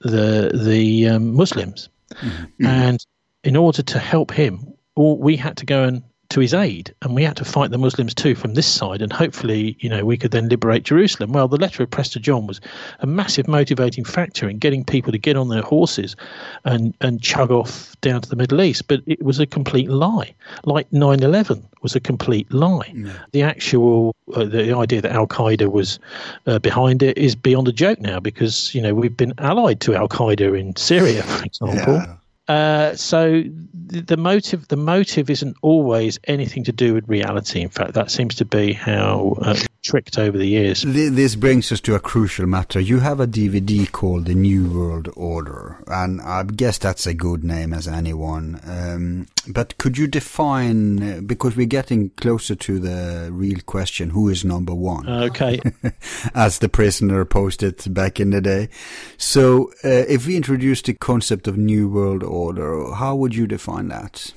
the 0.00 0.50
the 0.54 1.08
um, 1.08 1.34
Muslims. 1.34 1.88
Mm-hmm. 2.14 2.66
And 2.66 3.06
in 3.44 3.56
order 3.56 3.82
to 3.82 3.98
help 3.98 4.32
him, 4.32 4.72
all, 4.94 5.18
we 5.18 5.36
had 5.36 5.56
to 5.58 5.66
go 5.66 5.84
and 5.84 6.02
to 6.30 6.40
his 6.40 6.52
aid, 6.52 6.94
and 7.00 7.14
we 7.14 7.22
had 7.22 7.36
to 7.36 7.44
fight 7.44 7.70
the 7.70 7.78
Muslims 7.78 8.14
too 8.14 8.34
from 8.34 8.54
this 8.54 8.66
side, 8.66 9.00
and 9.00 9.12
hopefully, 9.12 9.76
you 9.80 9.88
know, 9.88 10.04
we 10.04 10.16
could 10.16 10.30
then 10.30 10.48
liberate 10.48 10.82
Jerusalem. 10.82 11.32
Well, 11.32 11.48
the 11.48 11.56
letter 11.56 11.82
of 11.82 11.90
Prester 11.90 12.20
John 12.20 12.46
was 12.46 12.60
a 13.00 13.06
massive 13.06 13.48
motivating 13.48 14.04
factor 14.04 14.48
in 14.48 14.58
getting 14.58 14.84
people 14.84 15.10
to 15.12 15.18
get 15.18 15.36
on 15.36 15.48
their 15.48 15.62
horses 15.62 16.16
and 16.64 16.94
and 17.00 17.22
chug 17.22 17.50
off 17.50 17.98
down 18.02 18.20
to 18.20 18.28
the 18.28 18.36
Middle 18.36 18.60
East, 18.60 18.88
but 18.88 19.00
it 19.06 19.22
was 19.22 19.40
a 19.40 19.46
complete 19.46 19.88
lie. 19.88 20.34
Like 20.64 20.90
9/11 20.90 21.62
was 21.82 21.96
a 21.96 22.00
complete 22.00 22.52
lie. 22.52 22.92
Yeah. 22.94 23.12
The 23.32 23.42
actual 23.42 24.14
uh, 24.34 24.44
the 24.44 24.76
idea 24.76 25.00
that 25.00 25.12
Al 25.12 25.26
Qaeda 25.26 25.72
was 25.72 25.98
uh, 26.46 26.58
behind 26.58 27.02
it 27.02 27.16
is 27.16 27.34
beyond 27.36 27.68
a 27.68 27.72
joke 27.72 28.00
now 28.00 28.20
because 28.20 28.74
you 28.74 28.82
know 28.82 28.94
we've 28.94 29.16
been 29.16 29.32
allied 29.38 29.80
to 29.80 29.94
Al 29.94 30.08
Qaeda 30.08 30.58
in 30.58 30.76
Syria, 30.76 31.22
for 31.22 31.44
example. 31.44 31.94
Yeah. 31.94 32.16
Uh, 32.48 32.94
so 32.96 33.42
the, 33.74 34.00
the, 34.00 34.16
motive 34.16 34.66
the 34.68 34.76
motive 34.76 35.28
isn't 35.28 35.56
always 35.60 36.18
anything 36.24 36.64
to 36.64 36.72
do 36.72 36.94
with 36.94 37.06
reality. 37.08 37.60
In 37.60 37.68
fact, 37.68 37.92
that 37.94 38.10
seems 38.10 38.36
to 38.36 38.46
be 38.46 38.72
how 38.72 39.36
uh, 39.42 39.54
tricked 39.82 40.18
over 40.18 40.36
the 40.36 40.46
years. 40.46 40.82
This 40.82 41.36
brings 41.36 41.70
us 41.72 41.80
to 41.82 41.94
a 41.94 42.00
crucial 42.00 42.46
matter. 42.46 42.80
You 42.80 43.00
have 43.00 43.20
a 43.20 43.26
DVD 43.26 43.90
called 43.90 44.26
The 44.26 44.34
New 44.34 44.68
World 44.70 45.08
Order, 45.16 45.82
and 45.86 46.20
I 46.20 46.42
guess 46.42 46.78
that's 46.78 47.06
a 47.06 47.14
good 47.14 47.44
name 47.44 47.72
as 47.72 47.88
anyone. 47.88 48.60
Um, 48.66 49.28
but 49.46 49.78
could 49.78 49.96
you 49.96 50.06
define 50.06 51.24
because 51.26 51.56
we're 51.56 51.66
getting 51.66 52.10
closer 52.10 52.54
to 52.54 52.78
the 52.78 53.30
real 53.32 53.60
question: 53.66 54.10
Who 54.10 54.28
is 54.28 54.44
number 54.44 54.74
one? 54.74 55.08
Okay, 55.08 55.60
as 56.34 56.58
the 56.58 56.68
prisoner 56.68 57.24
posted 57.24 57.82
back 57.94 58.20
in 58.20 58.30
the 58.30 58.40
day. 58.40 58.68
So, 59.16 59.70
uh, 59.84 60.04
if 60.08 60.26
we 60.26 60.36
introduce 60.36 60.82
the 60.82 60.94
concept 60.94 61.48
of 61.48 61.56
New 61.56 61.88
World 61.88 62.22
Order. 62.22 62.92
How 62.94 63.14
would 63.14 63.34
you 63.34 63.46
define 63.46 63.88
that? 63.88 64.32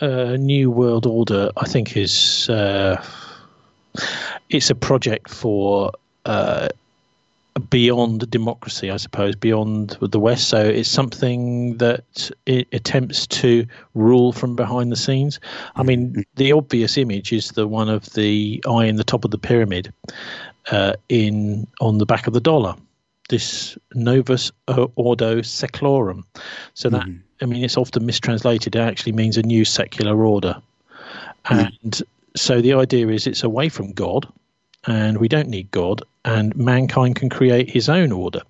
Uh, 0.00 0.36
New 0.36 0.70
World 0.70 1.06
Order, 1.06 1.50
I 1.56 1.66
think, 1.66 1.96
is 1.96 2.48
uh, 2.48 3.02
it's 4.48 4.70
a 4.70 4.74
project 4.74 5.30
for 5.30 5.92
uh, 6.24 6.68
beyond 7.68 8.30
democracy, 8.30 8.90
I 8.90 8.96
suppose, 8.96 9.34
beyond 9.36 9.96
the 10.00 10.20
West. 10.20 10.48
So 10.48 10.62
it's 10.62 10.88
something 10.88 11.76
that 11.78 12.30
it 12.46 12.68
attempts 12.72 13.26
to 13.28 13.66
rule 13.94 14.32
from 14.32 14.56
behind 14.56 14.92
the 14.92 14.96
scenes. 14.96 15.40
I 15.76 15.82
mean, 15.82 16.24
the 16.36 16.52
obvious 16.52 16.96
image 16.96 17.32
is 17.32 17.50
the 17.50 17.66
one 17.66 17.88
of 17.88 18.12
the 18.14 18.62
eye 18.68 18.86
in 18.86 18.96
the 18.96 19.04
top 19.04 19.24
of 19.24 19.30
the 19.30 19.38
pyramid 19.38 19.92
uh, 20.70 20.94
in 21.08 21.66
on 21.80 21.98
the 21.98 22.06
back 22.06 22.26
of 22.26 22.32
the 22.32 22.40
dollar 22.40 22.76
this 23.30 23.78
novus 23.94 24.52
ordo 24.96 25.38
seclorum. 25.38 26.24
So 26.74 26.90
that 26.90 27.06
mm. 27.06 27.20
I 27.40 27.46
mean, 27.46 27.64
it's 27.64 27.78
often 27.78 28.04
mistranslated. 28.04 28.76
It 28.76 28.80
actually 28.80 29.12
means 29.12 29.38
a 29.38 29.42
new 29.42 29.64
secular 29.64 30.22
order, 30.22 30.60
and 31.48 32.02
so 32.36 32.60
the 32.60 32.74
idea 32.74 33.08
is 33.08 33.26
it's 33.26 33.42
away 33.42 33.68
from 33.68 33.92
God, 33.92 34.26
and 34.86 35.18
we 35.18 35.28
don't 35.28 35.48
need 35.48 35.70
God, 35.70 36.02
and 36.24 36.54
mankind 36.56 37.16
can 37.16 37.28
create 37.28 37.70
his 37.70 37.88
own 37.88 38.12
order. 38.12 38.42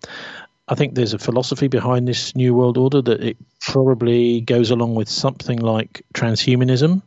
I 0.69 0.77
think 0.77 0.95
there's 0.95 1.15
a 1.15 1.19
philosophy 1.19 1.67
behind 1.67 2.07
this 2.07 2.37
new 2.37 2.55
world 2.55 2.79
order 2.79 3.03
that 3.03 3.23
it 3.23 3.37
probably 3.61 4.41
goes 4.41 4.71
along 4.71 4.95
with 4.95 5.09
something 5.09 5.59
like 5.59 6.03
transhumanism. 6.15 7.03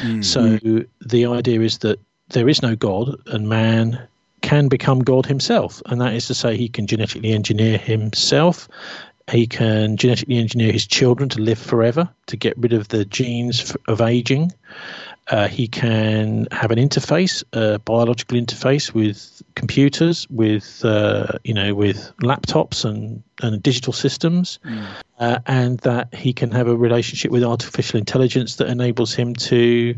Mm. 0.00 0.22
So 0.24 0.84
the 1.06 1.26
idea 1.26 1.62
is 1.62 1.78
that 1.78 1.98
there 2.28 2.48
is 2.48 2.60
no 2.60 2.76
God, 2.76 3.16
and 3.26 3.48
man 3.48 4.06
can 4.42 4.68
become 4.68 5.00
God 5.00 5.26
himself, 5.26 5.82
and 5.86 6.00
that 6.00 6.12
is 6.12 6.26
to 6.26 6.34
say, 6.34 6.56
he 6.56 6.68
can 6.68 6.86
genetically 6.86 7.32
engineer 7.32 7.78
himself. 7.78 8.68
He 9.28 9.46
can 9.46 9.96
genetically 9.96 10.38
engineer 10.38 10.70
his 10.70 10.86
children 10.86 11.28
to 11.30 11.40
live 11.40 11.58
forever, 11.58 12.08
to 12.26 12.36
get 12.36 12.56
rid 12.58 12.72
of 12.72 12.88
the 12.88 13.04
genes 13.04 13.74
of 13.88 14.00
aging. 14.00 14.52
Uh, 15.28 15.48
he 15.48 15.66
can 15.66 16.46
have 16.52 16.70
an 16.70 16.78
interface, 16.78 17.42
a 17.52 17.78
biological 17.80 18.38
interface 18.38 18.94
with 18.94 19.42
computers, 19.56 20.26
with 20.30 20.84
uh, 20.84 21.26
you 21.42 21.52
know, 21.52 21.74
with 21.74 22.12
laptops 22.18 22.84
and, 22.84 23.22
and 23.42 23.60
digital 23.62 23.92
systems, 23.92 24.60
mm. 24.64 24.86
uh, 25.18 25.40
and 25.46 25.78
that 25.80 26.14
he 26.14 26.32
can 26.32 26.52
have 26.52 26.68
a 26.68 26.76
relationship 26.76 27.32
with 27.32 27.42
artificial 27.42 27.98
intelligence 27.98 28.56
that 28.56 28.68
enables 28.68 29.14
him 29.14 29.34
to 29.34 29.96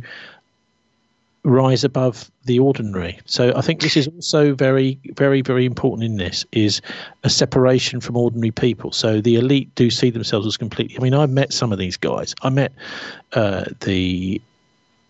rise 1.44 1.84
above 1.84 2.30
the 2.44 2.58
ordinary. 2.58 3.18
So 3.26 3.52
I 3.54 3.60
think 3.60 3.80
this 3.80 3.96
is 3.96 4.08
also 4.08 4.54
very, 4.54 4.98
very, 5.14 5.42
very 5.42 5.64
important 5.64 6.04
in 6.04 6.16
this 6.16 6.44
is 6.52 6.80
a 7.24 7.30
separation 7.30 8.00
from 8.00 8.16
ordinary 8.16 8.50
people. 8.50 8.92
So 8.92 9.20
the 9.20 9.36
elite 9.36 9.74
do 9.74 9.90
see 9.90 10.10
themselves 10.10 10.46
as 10.46 10.56
completely. 10.56 10.96
I 10.98 11.02
mean, 11.02 11.14
I 11.14 11.26
met 11.26 11.52
some 11.52 11.72
of 11.72 11.78
these 11.78 11.96
guys. 11.96 12.34
I 12.42 12.50
met 12.50 12.72
uh, 13.32 13.66
the 13.80 14.40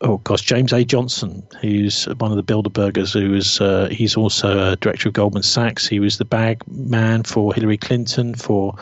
oh 0.01 0.19
gosh, 0.19 0.43
James 0.43 0.73
A. 0.73 0.85
Johnson, 0.85 1.47
who's 1.61 2.05
one 2.05 2.31
of 2.31 2.37
the 2.37 2.43
Bilderbergers, 2.43 3.13
who 3.13 3.31
was 3.31 3.61
uh, 3.61 3.89
he's 3.91 4.17
also 4.17 4.73
a 4.73 4.77
director 4.77 5.09
of 5.09 5.15
Goldman 5.15 5.43
Sachs. 5.43 5.87
He 5.87 6.01
was 6.01 6.19
the 6.19 6.25
bag 6.25 6.63
man 6.69 7.23
for 7.23 7.55
Hillary 7.55 7.79
Clinton 7.79 8.35
for 8.35 8.75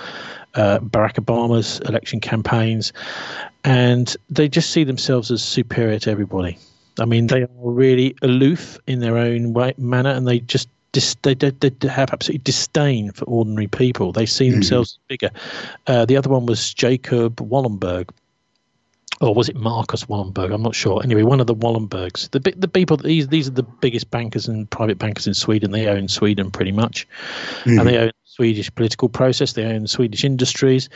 uh, 0.55 0.79
Barack 0.81 1.15
Obama's 1.15 1.81
election 1.81 2.21
campaigns, 2.21 2.93
and 3.65 4.15
they 4.31 4.49
just 4.49 4.71
see 4.71 4.85
themselves 4.85 5.31
as 5.31 5.43
superior 5.43 5.99
to 6.01 6.11
everybody. 6.11 6.59
I 6.99 7.05
mean, 7.05 7.27
they 7.27 7.43
are 7.43 7.49
really 7.61 8.17
aloof 8.23 8.79
in 8.87 9.01
their 9.01 9.19
own 9.19 9.53
way, 9.53 9.75
manner, 9.77 10.11
and 10.11 10.27
they 10.27 10.41
just 10.41 10.69
dis- 10.93 11.17
they, 11.23 11.35
they, 11.35 11.51
they, 11.51 11.89
have 11.89 12.11
absolutely 12.11 12.43
disdain 12.43 13.13
for 13.13 13.27
ordinary 13.27 13.67
people. 13.67 14.13
They 14.13 14.25
see 14.25 14.51
themselves 14.51 14.95
mm-hmm. 14.95 15.07
bigger. 15.09 15.31
Uh, 15.87 16.07
the 16.07 16.17
other 16.17 16.31
one 16.31 16.47
was 16.47 16.73
Jacob 16.73 17.37
Wallenberg, 17.37 18.09
or 19.21 19.35
was 19.35 19.49
it 19.49 19.57
Marcus 19.57 20.05
Wallenberg? 20.05 20.53
I'm 20.53 20.63
not 20.63 20.75
sure. 20.75 21.03
Anyway, 21.03 21.23
one 21.23 21.41
of 21.41 21.47
the 21.47 21.55
Wallenbergs. 21.55 22.31
The 22.31 22.55
the 22.57 22.69
people 22.69 22.97
these 22.97 23.29
these 23.29 23.49
are 23.49 23.53
the 23.53 23.63
biggest 23.63 24.11
bankers 24.11 24.49
and 24.49 24.69
private 24.71 24.99
bankers 24.99 25.27
in 25.27 25.35
Sweden. 25.35 25.71
They 25.71 25.89
own 25.89 26.09
Sweden 26.09 26.51
pretty 26.51 26.73
much, 26.73 27.09
mm-hmm. 27.65 27.79
and 27.79 27.89
they 27.89 27.99
own 27.99 28.07
the 28.09 28.13
Swedish 28.25 28.75
political 28.75 29.09
process. 29.09 29.55
They 29.55 29.65
own 29.65 29.87
Swedish 29.87 30.25
industries. 30.25 30.89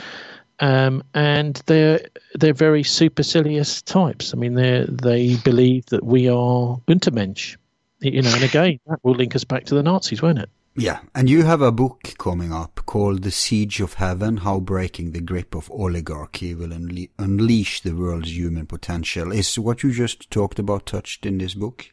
Um, 0.60 1.02
and 1.14 1.56
they're 1.66 2.00
they're 2.34 2.52
very 2.52 2.82
supercilious 2.82 3.80
types. 3.80 4.34
I 4.34 4.36
mean, 4.36 4.54
they 4.54 4.84
they 4.88 5.36
believe 5.36 5.86
that 5.86 6.04
we 6.04 6.28
are 6.28 6.78
Untermensch, 6.86 7.56
you 8.00 8.20
know. 8.20 8.34
And 8.34 8.44
again, 8.44 8.78
that 8.86 9.02
will 9.02 9.14
link 9.14 9.34
us 9.34 9.44
back 9.44 9.64
to 9.66 9.74
the 9.74 9.82
Nazis, 9.82 10.20
won't 10.20 10.38
it? 10.38 10.50
Yeah, 10.76 11.00
and 11.14 11.28
you 11.28 11.42
have 11.42 11.62
a 11.62 11.72
book 11.72 12.14
coming 12.18 12.52
up 12.52 12.80
called 12.86 13.22
The 13.22 13.32
Siege 13.32 13.80
of 13.80 13.94
Heaven 13.94 14.38
How 14.38 14.60
Breaking 14.60 15.10
the 15.10 15.20
Grip 15.20 15.54
of 15.54 15.70
Oligarchy 15.70 16.54
Will 16.54 16.68
Unle- 16.68 17.10
Unleash 17.18 17.80
the 17.80 17.92
World's 17.92 18.36
Human 18.36 18.66
Potential. 18.66 19.32
Is 19.32 19.58
what 19.58 19.82
you 19.82 19.90
just 19.90 20.30
talked 20.30 20.60
about 20.60 20.86
touched 20.86 21.26
in 21.26 21.38
this 21.38 21.54
book? 21.54 21.92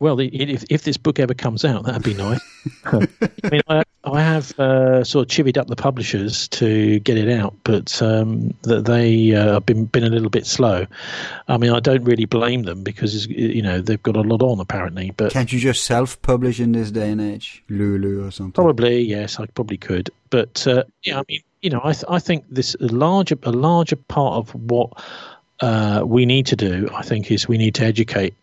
Well, 0.00 0.20
if, 0.20 0.64
if 0.70 0.82
this 0.84 0.96
book 0.96 1.18
ever 1.18 1.34
comes 1.34 1.64
out, 1.64 1.84
that'd 1.84 2.04
be 2.04 2.14
nice. 2.14 2.40
I 2.84 3.08
mean, 3.50 3.62
I, 3.68 3.82
I 4.04 4.22
have 4.22 4.58
uh, 4.58 5.02
sort 5.02 5.26
of 5.26 5.36
chivied 5.36 5.56
up 5.56 5.66
the 5.66 5.76
publishers 5.76 6.46
to 6.48 7.00
get 7.00 7.18
it 7.18 7.28
out, 7.28 7.54
but 7.64 8.00
um, 8.00 8.54
that 8.62 8.84
they 8.84 9.34
uh, 9.34 9.54
have 9.54 9.66
been 9.66 9.86
been 9.86 10.04
a 10.04 10.08
little 10.08 10.30
bit 10.30 10.46
slow. 10.46 10.86
I 11.48 11.56
mean, 11.56 11.72
I 11.72 11.80
don't 11.80 12.04
really 12.04 12.26
blame 12.26 12.62
them 12.62 12.84
because 12.84 13.26
you 13.26 13.60
know 13.60 13.80
they've 13.80 14.02
got 14.02 14.16
a 14.16 14.20
lot 14.20 14.40
on 14.40 14.60
apparently. 14.60 15.12
But 15.16 15.32
can't 15.32 15.52
you 15.52 15.58
just 15.58 15.84
self-publish 15.84 16.60
in 16.60 16.72
this 16.72 16.92
day 16.92 17.10
and 17.10 17.20
age, 17.20 17.64
Lulu 17.68 18.24
or 18.24 18.30
something? 18.30 18.52
Probably, 18.52 19.00
yes, 19.00 19.40
I 19.40 19.46
probably 19.46 19.78
could. 19.78 20.10
But 20.30 20.64
uh, 20.66 20.84
yeah, 21.02 21.18
I 21.18 21.22
mean, 21.28 21.40
you 21.60 21.70
know, 21.70 21.80
I 21.82 21.92
th- 21.92 22.04
I 22.08 22.20
think 22.20 22.44
this 22.48 22.76
a 22.76 22.86
larger 22.86 23.36
a 23.42 23.52
larger 23.52 23.96
part 23.96 24.34
of 24.34 24.54
what 24.54 24.92
uh, 25.60 26.02
we 26.06 26.24
need 26.24 26.46
to 26.46 26.56
do, 26.56 26.88
I 26.94 27.02
think, 27.02 27.32
is 27.32 27.48
we 27.48 27.58
need 27.58 27.74
to 27.76 27.84
educate 27.84 28.34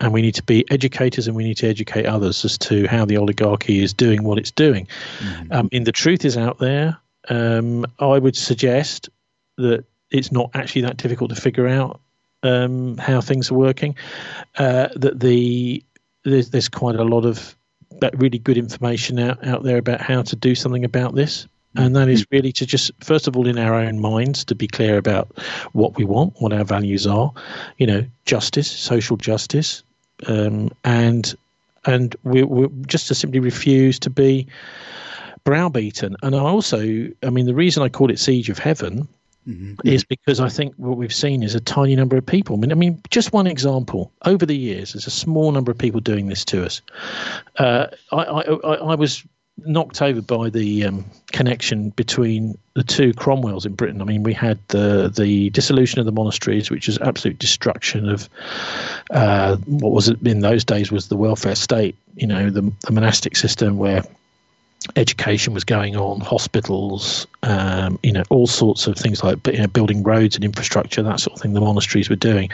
and 0.00 0.12
we 0.12 0.22
need 0.22 0.34
to 0.34 0.42
be 0.42 0.64
educators 0.70 1.26
and 1.26 1.36
we 1.36 1.44
need 1.44 1.58
to 1.58 1.68
educate 1.68 2.06
others 2.06 2.44
as 2.44 2.56
to 2.58 2.86
how 2.88 3.04
the 3.04 3.16
oligarchy 3.16 3.82
is 3.82 3.92
doing 3.92 4.22
what 4.24 4.38
it's 4.38 4.50
doing. 4.50 4.88
Mm-hmm. 5.18 5.52
Um, 5.52 5.68
and 5.72 5.86
the 5.86 5.92
truth 5.92 6.24
is 6.24 6.36
out 6.36 6.58
there. 6.58 6.98
Um, 7.28 7.86
I 7.98 8.18
would 8.18 8.36
suggest 8.36 9.10
that 9.58 9.84
it's 10.10 10.32
not 10.32 10.50
actually 10.54 10.82
that 10.82 10.96
difficult 10.96 11.30
to 11.34 11.40
figure 11.40 11.68
out 11.68 12.00
um, 12.42 12.96
how 12.96 13.20
things 13.20 13.50
are 13.50 13.54
working. 13.54 13.94
Uh, 14.56 14.88
that 14.96 15.20
the 15.20 15.84
there's, 16.24 16.50
there's, 16.50 16.68
quite 16.68 16.96
a 16.96 17.04
lot 17.04 17.24
of 17.24 17.56
really 18.14 18.38
good 18.38 18.58
information 18.58 19.18
out, 19.18 19.46
out 19.46 19.62
there 19.62 19.78
about 19.78 20.00
how 20.00 20.22
to 20.22 20.36
do 20.36 20.54
something 20.54 20.84
about 20.84 21.14
this. 21.14 21.46
And 21.76 21.94
that 21.94 22.08
is 22.08 22.22
mm-hmm. 22.22 22.34
really 22.34 22.52
to 22.52 22.66
just, 22.66 22.90
first 23.02 23.28
of 23.28 23.36
all, 23.36 23.46
in 23.46 23.56
our 23.56 23.74
own 23.74 24.00
minds, 24.00 24.44
to 24.46 24.54
be 24.54 24.66
clear 24.66 24.98
about 24.98 25.38
what 25.72 25.96
we 25.96 26.04
want, 26.04 26.34
what 26.38 26.52
our 26.52 26.64
values 26.64 27.06
are, 27.06 27.32
you 27.78 27.86
know, 27.86 28.04
justice, 28.24 28.70
social 28.70 29.16
justice, 29.16 29.84
um, 30.26 30.70
and 30.84 31.34
and 31.84 32.14
we, 32.24 32.42
we 32.42 32.68
just 32.86 33.08
to 33.08 33.14
simply 33.14 33.40
refuse 33.40 33.98
to 34.00 34.10
be 34.10 34.46
browbeaten. 35.44 36.16
And 36.22 36.34
I 36.34 36.40
also, 36.40 37.08
I 37.22 37.30
mean, 37.30 37.46
the 37.46 37.54
reason 37.54 37.82
I 37.82 37.88
called 37.88 38.10
it 38.10 38.18
Siege 38.18 38.50
of 38.50 38.58
Heaven 38.58 39.08
mm-hmm. 39.48 39.74
is 39.88 40.04
because 40.04 40.40
I 40.40 40.48
think 40.48 40.74
what 40.76 40.98
we've 40.98 41.14
seen 41.14 41.42
is 41.42 41.54
a 41.54 41.60
tiny 41.60 41.96
number 41.96 42.16
of 42.16 42.26
people. 42.26 42.56
I 42.56 42.58
mean, 42.58 42.72
I 42.72 42.74
mean, 42.74 43.00
just 43.10 43.32
one 43.32 43.46
example. 43.46 44.12
Over 44.26 44.44
the 44.44 44.56
years, 44.56 44.92
there's 44.92 45.06
a 45.06 45.10
small 45.10 45.52
number 45.52 45.72
of 45.72 45.78
people 45.78 46.00
doing 46.00 46.28
this 46.28 46.44
to 46.46 46.64
us. 46.64 46.82
Uh, 47.56 47.86
I, 48.12 48.16
I, 48.16 48.40
I, 48.42 48.74
I 48.74 48.94
was 48.94 49.24
knocked 49.66 50.02
over 50.02 50.20
by 50.20 50.50
the 50.50 50.84
um, 50.84 51.04
connection 51.32 51.90
between 51.90 52.58
the 52.74 52.82
two 52.82 53.12
Cromwells 53.12 53.66
in 53.66 53.74
Britain. 53.74 54.00
I 54.00 54.04
mean, 54.04 54.22
we 54.22 54.32
had 54.32 54.58
the 54.68 55.12
the 55.14 55.50
dissolution 55.50 56.00
of 56.00 56.06
the 56.06 56.12
monasteries, 56.12 56.70
which 56.70 56.86
was 56.86 56.98
absolute 56.98 57.38
destruction 57.38 58.08
of 58.08 58.28
uh, 59.10 59.56
what 59.66 59.92
was 59.92 60.08
in 60.08 60.40
those 60.40 60.64
days 60.64 60.90
was 60.90 61.08
the 61.08 61.16
welfare 61.16 61.54
state. 61.54 61.96
You 62.16 62.26
know, 62.26 62.50
the, 62.50 62.72
the 62.86 62.92
monastic 62.92 63.36
system 63.36 63.78
where 63.78 64.02
education 64.96 65.52
was 65.52 65.64
going 65.64 65.96
on, 65.96 66.20
hospitals, 66.20 67.26
um, 67.42 67.98
you 68.02 68.12
know, 68.12 68.22
all 68.30 68.46
sorts 68.46 68.86
of 68.86 68.96
things 68.96 69.22
like 69.22 69.46
you 69.46 69.58
know, 69.58 69.66
building 69.66 70.02
roads 70.02 70.34
and 70.34 70.44
infrastructure, 70.44 71.02
that 71.02 71.20
sort 71.20 71.36
of 71.36 71.42
thing. 71.42 71.52
The 71.52 71.60
monasteries 71.60 72.08
were 72.08 72.16
doing 72.16 72.50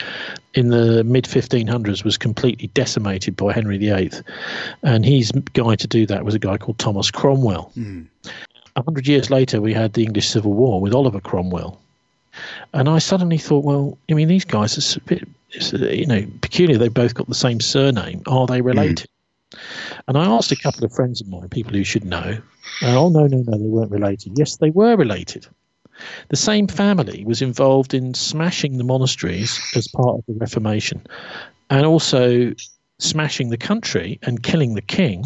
in 0.53 0.69
the 0.69 1.03
mid 1.03 1.25
1500s 1.25 2.03
was 2.03 2.17
completely 2.17 2.67
decimated 2.67 3.35
by 3.37 3.53
Henry 3.53 3.77
VIII, 3.77 4.11
and 4.83 5.05
his 5.05 5.31
guy 5.53 5.75
to 5.75 5.87
do 5.87 6.05
that 6.07 6.25
was 6.25 6.35
a 6.35 6.39
guy 6.39 6.57
called 6.57 6.77
Thomas 6.79 7.11
Cromwell. 7.11 7.71
Mm. 7.77 8.07
A 8.75 8.83
hundred 8.83 9.07
years 9.07 9.29
later, 9.29 9.61
we 9.61 9.73
had 9.73 9.93
the 9.93 10.03
English 10.03 10.27
Civil 10.27 10.53
War 10.53 10.81
with 10.81 10.93
Oliver 10.93 11.21
Cromwell, 11.21 11.79
and 12.73 12.89
I 12.89 12.99
suddenly 12.99 13.37
thought, 13.37 13.63
well, 13.63 13.97
I 14.09 14.13
mean, 14.13 14.27
these 14.27 14.45
guys 14.45 14.77
are 14.77 14.99
a 14.99 15.03
bit, 15.03 15.27
you 15.71 16.05
know, 16.05 16.25
peculiar. 16.41 16.77
They 16.77 16.89
both 16.89 17.15
got 17.15 17.27
the 17.27 17.35
same 17.35 17.61
surname. 17.61 18.21
Are 18.27 18.47
they 18.47 18.61
related? 18.61 19.07
Mm. 19.07 19.16
And 20.07 20.17
I 20.17 20.25
asked 20.25 20.51
a 20.51 20.55
couple 20.55 20.83
of 20.83 20.93
friends 20.93 21.21
of 21.21 21.27
mine, 21.27 21.49
people 21.49 21.73
who 21.73 21.83
should 21.83 22.03
know, 22.03 22.37
oh, 22.83 23.09
no, 23.09 23.27
no, 23.27 23.43
no, 23.45 23.57
they 23.57 23.67
weren't 23.67 23.91
related. 23.91 24.37
Yes, 24.37 24.57
they 24.57 24.69
were 24.69 24.95
related. 24.95 25.47
The 26.29 26.35
same 26.35 26.67
family 26.67 27.23
was 27.25 27.41
involved 27.41 27.93
in 27.93 28.13
smashing 28.13 28.77
the 28.77 28.83
monasteries 28.83 29.59
as 29.75 29.87
part 29.87 30.19
of 30.19 30.23
the 30.27 30.33
Reformation 30.33 31.05
and 31.69 31.85
also 31.85 32.53
smashing 32.99 33.49
the 33.49 33.57
country 33.57 34.19
and 34.23 34.43
killing 34.43 34.75
the 34.75 34.81
king 34.81 35.25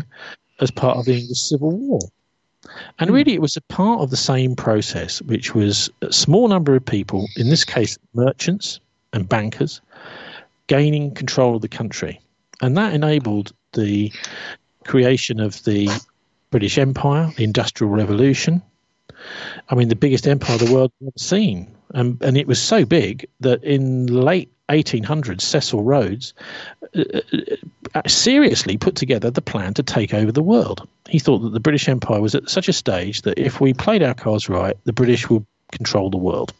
as 0.60 0.72
part 0.72 0.98
of 0.98 1.06
the 1.06 1.19
English 1.19 1.41
Civil 1.41 1.72
War. 1.72 1.99
And 2.99 3.10
hmm. 3.10 3.15
really, 3.15 3.34
it 3.34 3.41
was 3.41 3.57
a 3.57 3.61
part 3.61 4.02
of 4.02 4.11
the 4.11 4.18
same 4.18 4.56
process, 4.56 5.22
which 5.23 5.56
was 5.56 5.89
a 6.02 6.14
small 6.14 6.48
number 6.48 6.76
of 6.76 6.85
people, 6.85 7.27
in 7.35 7.49
this 7.49 7.65
case, 7.65 7.98
merchants 8.14 8.80
and 9.14 9.27
bankers, 9.27 9.81
gaining 10.68 11.14
control 11.14 11.56
of 11.56 11.61
the 11.61 11.68
country. 11.68 12.22
And 12.61 12.77
that 12.77 12.93
enabled 12.93 13.52
the 13.73 14.11
creation 14.85 15.39
of 15.39 15.64
the 15.64 15.89
British 16.49 16.77
Empire, 16.77 17.31
the 17.35 17.43
Industrial 17.43 17.91
Revolution. 17.91 18.61
I 19.69 19.76
mean, 19.76 19.89
the 19.89 19.95
biggest 19.95 20.27
empire 20.27 20.57
the 20.57 20.73
world 20.73 20.91
had 20.99 21.07
ever 21.07 21.18
seen. 21.18 21.73
And, 21.93 22.22
and 22.22 22.38
it 22.38 22.48
was 22.48 22.61
so 22.61 22.85
big 22.85 23.27
that 23.41 23.64
in 23.64 24.07
late 24.07 24.52
1800s, 24.69 25.41
Cecil 25.41 25.84
Rhodes 25.84 26.34
uh, 26.95 27.03
uh, 27.93 28.02
seriously 28.07 28.77
put 28.77 28.95
together 28.95 29.30
the 29.30 29.41
plan 29.41 29.73
to 29.76 29.84
take 29.84 30.14
over 30.14 30.31
the 30.31 30.43
world. 30.43 30.88
He 31.10 31.19
thought 31.19 31.39
that 31.39 31.53
the 31.53 31.60
British 31.60 31.89
Empire 31.89 32.22
was 32.22 32.35
at 32.35 32.49
such 32.49 32.69
a 32.69 32.73
stage 32.73 33.23
that 33.23 33.38
if 33.38 33.60
we 33.60 33.73
played 33.73 34.02
our 34.02 34.14
cards 34.14 34.48
right, 34.48 34.77
the 34.85 34.93
British 34.93 35.30
would 35.30 35.45
control 35.72 36.10
the 36.10 36.18
world. 36.18 36.53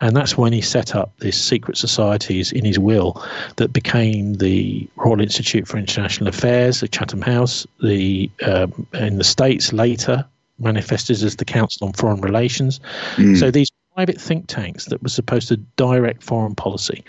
And 0.00 0.16
that's 0.16 0.36
when 0.36 0.52
he 0.52 0.60
set 0.60 0.96
up 0.96 1.12
these 1.20 1.36
secret 1.36 1.76
societies 1.76 2.50
in 2.50 2.64
his 2.64 2.78
will 2.78 3.24
that 3.56 3.72
became 3.72 4.34
the 4.34 4.88
Royal 4.96 5.20
Institute 5.20 5.68
for 5.68 5.78
International 5.78 6.28
Affairs, 6.28 6.80
the 6.80 6.88
Chatham 6.88 7.22
House, 7.22 7.66
the 7.82 8.28
um, 8.44 8.86
in 8.94 9.18
the 9.18 9.24
States 9.24 9.72
later 9.72 10.24
manifested 10.58 11.22
as 11.22 11.36
the 11.36 11.44
Council 11.44 11.86
on 11.86 11.92
Foreign 11.92 12.20
Relations. 12.20 12.80
Mm. 13.16 13.38
So 13.38 13.50
these 13.50 13.70
private 13.94 14.20
think 14.20 14.46
tanks 14.46 14.86
that 14.86 15.02
were 15.02 15.08
supposed 15.08 15.48
to 15.48 15.56
direct 15.76 16.22
foreign 16.22 16.54
policy. 16.54 17.04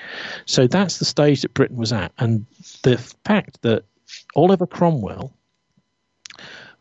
So 0.45 0.67
that's 0.67 0.99
the 0.99 1.05
stage 1.05 1.41
that 1.41 1.53
Britain 1.53 1.77
was 1.77 1.93
at. 1.93 2.11
And 2.19 2.45
the 2.83 2.97
fact 3.25 3.61
that 3.61 3.85
Oliver 4.35 4.67
Cromwell 4.67 5.33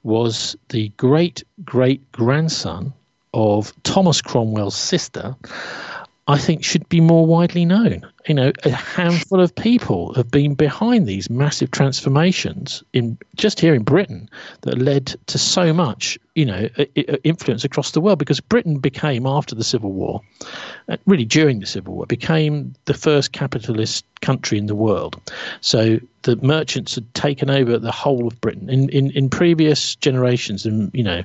was 0.03 0.57
the 0.71 0.89
great 0.97 1.45
great 1.65 2.11
grandson 2.13 2.93
of 3.35 3.73
Thomas 3.83 4.21
Cromwell's 4.21 4.77
sister, 4.77 5.37
I 6.29 6.39
think 6.39 6.63
should 6.63 6.89
be 6.89 7.01
more 7.01 7.27
widely 7.27 7.65
known. 7.65 8.07
You 8.29 8.35
know, 8.35 8.53
a 8.65 8.71
handful 8.71 9.41
of 9.41 9.53
people 9.57 10.15
have 10.15 10.31
been 10.31 10.55
behind 10.55 11.09
these 11.09 11.29
massive 11.29 11.73
transformations 11.73 12.85
in 12.93 13.19
just 13.35 13.59
here 13.59 13.75
in 13.75 13.83
Britain 13.83 14.31
that 14.61 14.79
led 14.79 15.17
to 15.27 15.39
so 15.39 15.73
much, 15.73 16.17
you 16.37 16.47
know, 16.47 16.69
influence 17.25 17.65
across 17.65 17.91
the 17.91 18.01
world 18.01 18.21
because 18.21 18.39
Britain 18.39 18.79
became 18.79 19.27
after 19.27 19.57
the 19.57 19.65
Civil 19.65 19.91
War, 19.91 20.21
uh, 20.89 20.97
really 21.07 21.25
during 21.25 21.59
the 21.59 21.67
Civil 21.67 21.95
War, 21.95 22.07
became 22.07 22.73
the 22.85 22.95
first 22.95 23.33
capitalist 23.33 24.05
country 24.21 24.59
in 24.59 24.67
the 24.67 24.77
world. 24.77 25.21
So 25.61 25.99
the 26.23 26.37
merchants 26.37 26.95
had 26.95 27.13
taken 27.15 27.51
over 27.51 27.79
the 27.79 27.91
whole 27.91 28.29
of 28.29 28.41
Britain 28.41 28.71
in 28.71 28.89
in, 28.91 29.11
in 29.11 29.29
previous 29.29 29.97
generations, 29.97 30.65
and 30.65 30.93
you 30.95 31.03
know 31.03 31.25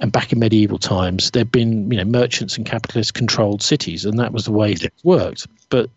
and 0.00 0.12
back 0.12 0.32
in 0.32 0.38
medieval 0.38 0.78
times, 0.78 1.30
there'd 1.30 1.52
been 1.52 1.90
you 1.90 1.98
know 1.98 2.04
merchants 2.04 2.56
and 2.56 2.66
capitalists 2.66 3.12
controlled 3.12 3.62
cities, 3.62 4.04
and 4.04 4.18
that 4.18 4.32
was 4.32 4.44
the 4.44 4.52
way 4.52 4.72
it 4.72 4.92
worked. 5.02 5.46
But 5.70 5.90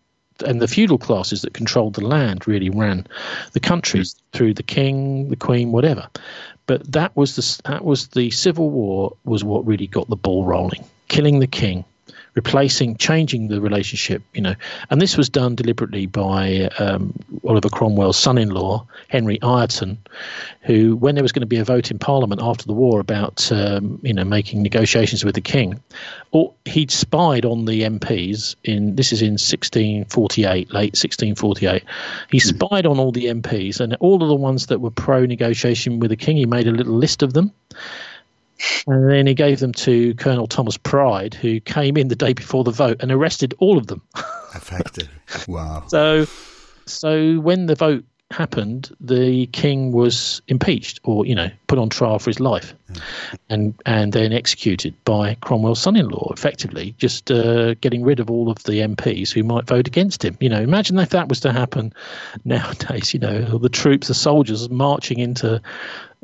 and 0.45 0.61
the 0.61 0.67
feudal 0.67 0.97
classes 0.97 1.43
that 1.43 1.53
controlled 1.53 1.93
the 1.93 2.05
land 2.05 2.47
really 2.47 2.69
ran 2.69 3.05
the 3.53 3.59
countries 3.59 4.13
mm. 4.13 4.19
through 4.31 4.53
the 4.55 4.63
king, 4.63 5.29
the 5.29 5.35
queen, 5.35 5.71
whatever. 5.71 6.09
But 6.65 6.91
that 6.91 7.15
was 7.15 7.35
the 7.35 7.69
that 7.69 7.83
was 7.83 8.07
the 8.09 8.31
civil 8.31 8.69
war 8.69 9.17
was 9.23 9.43
what 9.43 9.65
really 9.65 9.87
got 9.87 10.09
the 10.09 10.15
ball 10.15 10.45
rolling, 10.45 10.83
killing 11.07 11.39
the 11.39 11.47
king 11.47 11.85
replacing, 12.33 12.95
changing 12.95 13.49
the 13.49 13.59
relationship, 13.59 14.23
you 14.33 14.41
know. 14.41 14.55
And 14.89 15.01
this 15.01 15.17
was 15.17 15.27
done 15.29 15.55
deliberately 15.55 16.05
by 16.05 16.69
um, 16.79 17.13
Oliver 17.45 17.69
Cromwell's 17.69 18.17
son-in-law, 18.17 18.85
Henry 19.09 19.41
Ireton, 19.41 19.97
who, 20.61 20.95
when 20.95 21.15
there 21.15 21.23
was 21.23 21.33
going 21.33 21.41
to 21.41 21.47
be 21.47 21.57
a 21.57 21.65
vote 21.65 21.91
in 21.91 21.99
Parliament 21.99 22.41
after 22.41 22.65
the 22.65 22.73
war 22.73 22.99
about, 22.99 23.51
um, 23.51 23.99
you 24.01 24.13
know, 24.13 24.23
making 24.23 24.63
negotiations 24.63 25.25
with 25.25 25.35
the 25.35 25.41
king, 25.41 25.81
or 26.31 26.53
he'd 26.65 26.91
spied 26.91 27.43
on 27.43 27.65
the 27.65 27.81
MPs 27.81 28.55
in 28.63 28.95
this 28.95 29.11
is 29.11 29.21
in 29.21 29.33
1648, 29.33 30.73
late 30.73 30.95
1648. 30.95 31.83
He 32.31 32.39
hmm. 32.39 32.47
spied 32.47 32.85
on 32.85 32.97
all 32.97 33.11
the 33.11 33.25
MPs 33.25 33.81
and 33.81 33.95
all 33.95 34.23
of 34.23 34.29
the 34.29 34.35
ones 34.35 34.67
that 34.67 34.79
were 34.79 34.91
pro 34.91 35.25
negotiation 35.25 35.99
with 35.99 36.09
the 36.09 36.15
king. 36.15 36.37
He 36.37 36.45
made 36.45 36.67
a 36.67 36.71
little 36.71 36.95
list 36.95 37.23
of 37.23 37.33
them 37.33 37.51
and 38.87 39.09
then 39.09 39.27
he 39.27 39.33
gave 39.33 39.59
them 39.59 39.73
to 39.73 40.13
Colonel 40.15 40.47
Thomas 40.47 40.77
Pride, 40.77 41.33
who 41.33 41.59
came 41.59 41.97
in 41.97 42.07
the 42.07 42.15
day 42.15 42.33
before 42.33 42.63
the 42.63 42.71
vote 42.71 42.97
and 42.99 43.11
arrested 43.11 43.53
all 43.59 43.77
of 43.77 43.87
them. 43.87 44.01
Effective. 44.55 45.09
Wow. 45.47 45.83
so, 45.87 46.25
so 46.85 47.39
when 47.39 47.67
the 47.67 47.75
vote 47.75 48.03
happened, 48.31 48.95
the 48.99 49.45
king 49.47 49.91
was 49.91 50.41
impeached, 50.47 50.99
or 51.03 51.25
you 51.25 51.35
know, 51.35 51.49
put 51.67 51.77
on 51.77 51.89
trial 51.89 52.19
for 52.19 52.29
his 52.29 52.39
life, 52.39 52.73
and 53.49 53.73
and 53.85 54.13
then 54.13 54.33
executed 54.33 54.93
by 55.05 55.35
Cromwell's 55.35 55.81
son-in-law, 55.81 56.31
effectively 56.33 56.95
just 56.97 57.31
uh, 57.31 57.75
getting 57.75 58.03
rid 58.03 58.19
of 58.19 58.31
all 58.31 58.49
of 58.49 58.63
the 58.63 58.79
MPs 58.79 59.31
who 59.31 59.43
might 59.43 59.67
vote 59.67 59.87
against 59.87 60.23
him. 60.23 60.37
You 60.39 60.49
know, 60.49 60.61
imagine 60.61 60.97
if 60.99 61.09
that 61.09 61.29
was 61.29 61.39
to 61.41 61.51
happen 61.51 61.93
nowadays. 62.45 63.13
You 63.13 63.19
know, 63.19 63.57
the 63.57 63.69
troops, 63.69 64.07
the 64.07 64.13
soldiers 64.13 64.69
marching 64.69 65.19
into 65.19 65.61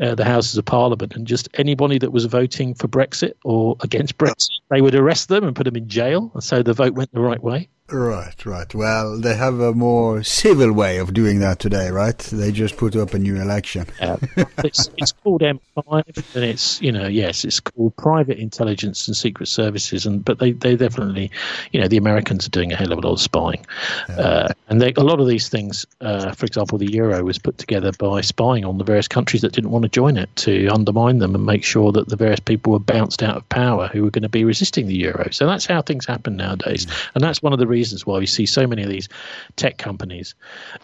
uh, 0.01 0.15
the 0.15 0.25
Houses 0.25 0.57
of 0.57 0.65
Parliament, 0.65 1.15
and 1.15 1.25
just 1.25 1.49
anybody 1.55 1.97
that 1.99 2.11
was 2.11 2.25
voting 2.25 2.73
for 2.73 2.87
Brexit 2.87 3.33
or 3.43 3.75
against 3.81 4.17
Brexit, 4.17 4.49
they 4.69 4.81
would 4.81 4.95
arrest 4.95 5.29
them 5.29 5.43
and 5.43 5.55
put 5.55 5.63
them 5.63 5.75
in 5.75 5.87
jail. 5.87 6.31
And 6.33 6.43
so 6.43 6.63
the 6.63 6.73
vote 6.73 6.93
went 6.93 7.11
the 7.11 7.21
right 7.21 7.41
way. 7.41 7.69
Right, 7.89 8.45
right. 8.45 8.75
Well, 8.75 9.17
they 9.17 9.35
have 9.35 9.61
a 9.61 9.73
more 9.73 10.21
civil 10.21 10.73
way 10.73 10.97
of 10.97 11.13
doing 11.13 11.39
that 11.39 11.59
today, 11.59 11.89
right? 11.89 12.17
They 12.17 12.51
just 12.51 12.75
put 12.75 12.97
up 12.97 13.13
a 13.13 13.19
new 13.19 13.37
election. 13.37 13.85
Yeah. 14.01 14.17
it's, 14.57 14.89
it's 14.97 15.13
called 15.13 15.41
MI5, 15.41 16.35
and 16.35 16.43
it's 16.43 16.81
you 16.81 16.91
know 16.91 17.07
yes, 17.07 17.45
it's 17.45 17.61
called 17.61 17.95
private 17.95 18.39
intelligence 18.39 19.07
and 19.07 19.15
secret 19.15 19.47
services, 19.47 20.05
and 20.05 20.23
but 20.25 20.39
they 20.39 20.51
they 20.51 20.75
definitely, 20.75 21.31
you 21.71 21.79
know, 21.79 21.87
the 21.87 21.95
Americans 21.95 22.45
are 22.45 22.49
doing 22.49 22.73
a 22.73 22.75
hell 22.75 22.91
of 22.91 22.97
a 22.97 23.01
lot 23.01 23.13
of 23.13 23.21
spying, 23.21 23.65
yeah. 24.09 24.15
uh, 24.15 24.53
and 24.67 24.81
they, 24.81 24.91
a 24.97 25.03
lot 25.03 25.21
of 25.21 25.27
these 25.27 25.47
things, 25.47 25.85
uh, 26.01 26.33
for 26.33 26.45
example, 26.45 26.77
the 26.77 26.91
euro 26.91 27.23
was 27.23 27.39
put 27.39 27.57
together 27.57 27.93
by 27.93 28.19
spying 28.19 28.65
on 28.65 28.79
the 28.79 28.83
various 28.83 29.07
countries 29.07 29.43
that 29.43 29.53
didn't 29.53 29.71
want 29.71 29.83
to 29.83 29.89
join 29.89 30.17
it 30.17 30.29
to 30.35 30.67
undermine 30.67 31.19
them 31.19 31.35
and 31.35 31.45
make 31.45 31.63
sure 31.63 31.93
that 31.93 32.09
the 32.09 32.17
various 32.17 32.41
people 32.41 32.73
were 32.73 32.79
bounced 32.79 33.23
out 33.23 33.37
of 33.37 33.47
power 33.47 33.87
who 33.87 34.03
were 34.03 34.11
going 34.11 34.23
to 34.23 34.29
be 34.29 34.43
resisting 34.43 34.87
the 34.87 34.97
euro. 34.97 35.29
So 35.31 35.47
that's 35.47 35.65
how 35.65 35.81
things 35.81 36.05
happen 36.05 36.35
nowadays, 36.35 36.85
mm. 36.85 37.09
and 37.15 37.23
that's 37.23 37.41
one 37.41 37.53
of 37.53 37.59
the 37.59 37.76
reasons 37.77 38.05
why 38.05 38.17
we 38.17 38.25
see 38.25 38.45
so 38.45 38.65
many 38.65 38.83
of 38.83 38.89
these 38.89 39.07
tech 39.55 39.77
companies, 39.77 40.35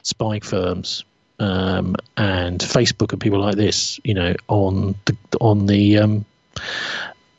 spy 0.04 0.40
firms, 0.40 1.04
um, 1.40 1.96
and 2.18 2.60
Facebook 2.60 3.12
and 3.12 3.22
people 3.22 3.40
like 3.40 3.56
this, 3.56 4.00
you 4.04 4.14
know, 4.14 4.36
on 4.48 4.96
the 5.06 5.16
on 5.42 5.66
the 5.66 5.98
um, 5.98 6.26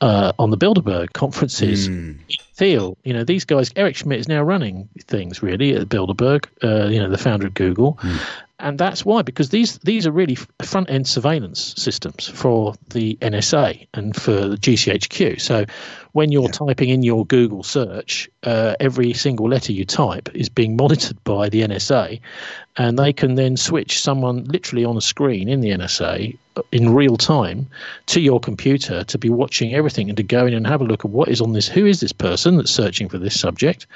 uh, 0.00 0.32
on 0.38 0.50
the 0.50 0.58
Bilderberg 0.58 1.12
conferences. 1.12 1.88
Mm. 1.88 2.18
Thiel, 2.56 2.96
you 3.02 3.12
know, 3.12 3.24
these 3.24 3.44
guys. 3.44 3.72
Eric 3.74 3.96
Schmidt 3.96 4.20
is 4.20 4.28
now 4.28 4.40
running 4.40 4.88
things 5.00 5.42
really 5.42 5.74
at 5.74 5.88
Bilderberg. 5.88 6.46
Uh, 6.62 6.88
you 6.88 7.00
know, 7.00 7.10
the 7.10 7.18
founder 7.18 7.46
of 7.46 7.54
Google, 7.54 7.98
mm 8.02 8.20
and 8.60 8.78
that's 8.78 9.04
why 9.04 9.22
because 9.22 9.50
these 9.50 9.78
these 9.78 10.06
are 10.06 10.12
really 10.12 10.36
front 10.62 10.88
end 10.88 11.08
surveillance 11.08 11.74
systems 11.76 12.28
for 12.28 12.74
the 12.90 13.16
NSA 13.20 13.86
and 13.94 14.14
for 14.14 14.48
the 14.48 14.56
GCHQ. 14.56 15.40
So 15.40 15.64
when 16.12 16.30
you're 16.30 16.44
yeah. 16.44 16.52
typing 16.52 16.88
in 16.88 17.02
your 17.02 17.26
Google 17.26 17.64
search, 17.64 18.30
uh, 18.44 18.76
every 18.78 19.12
single 19.12 19.48
letter 19.48 19.72
you 19.72 19.84
type 19.84 20.28
is 20.34 20.48
being 20.48 20.76
monitored 20.82 21.22
by 21.24 21.48
the 21.48 21.62
NSA, 21.62 22.20
and 22.76 22.96
they 22.96 23.12
can 23.12 23.34
then 23.34 23.56
switch 23.56 24.00
someone 24.00 24.44
literally 24.44 24.84
on 24.84 24.96
a 24.96 25.00
screen 25.00 25.48
in 25.48 25.60
the 25.60 25.70
NSA 25.70 26.38
uh, 26.56 26.62
in 26.70 26.94
real 26.94 27.16
time 27.16 27.66
to 28.06 28.20
your 28.20 28.38
computer 28.38 29.02
to 29.02 29.18
be 29.18 29.30
watching 29.30 29.74
everything 29.74 30.08
and 30.08 30.16
to 30.16 30.22
go 30.22 30.46
in 30.46 30.54
and 30.54 30.66
have 30.68 30.80
a 30.80 30.84
look 30.84 31.04
at 31.04 31.10
what 31.10 31.28
is 31.28 31.40
on 31.40 31.54
this. 31.54 31.66
Who 31.66 31.86
is 31.86 31.98
this 31.98 32.12
person 32.12 32.56
that's 32.56 32.70
searching 32.70 33.08
for 33.08 33.18
this 33.18 33.38
subject 33.38 33.88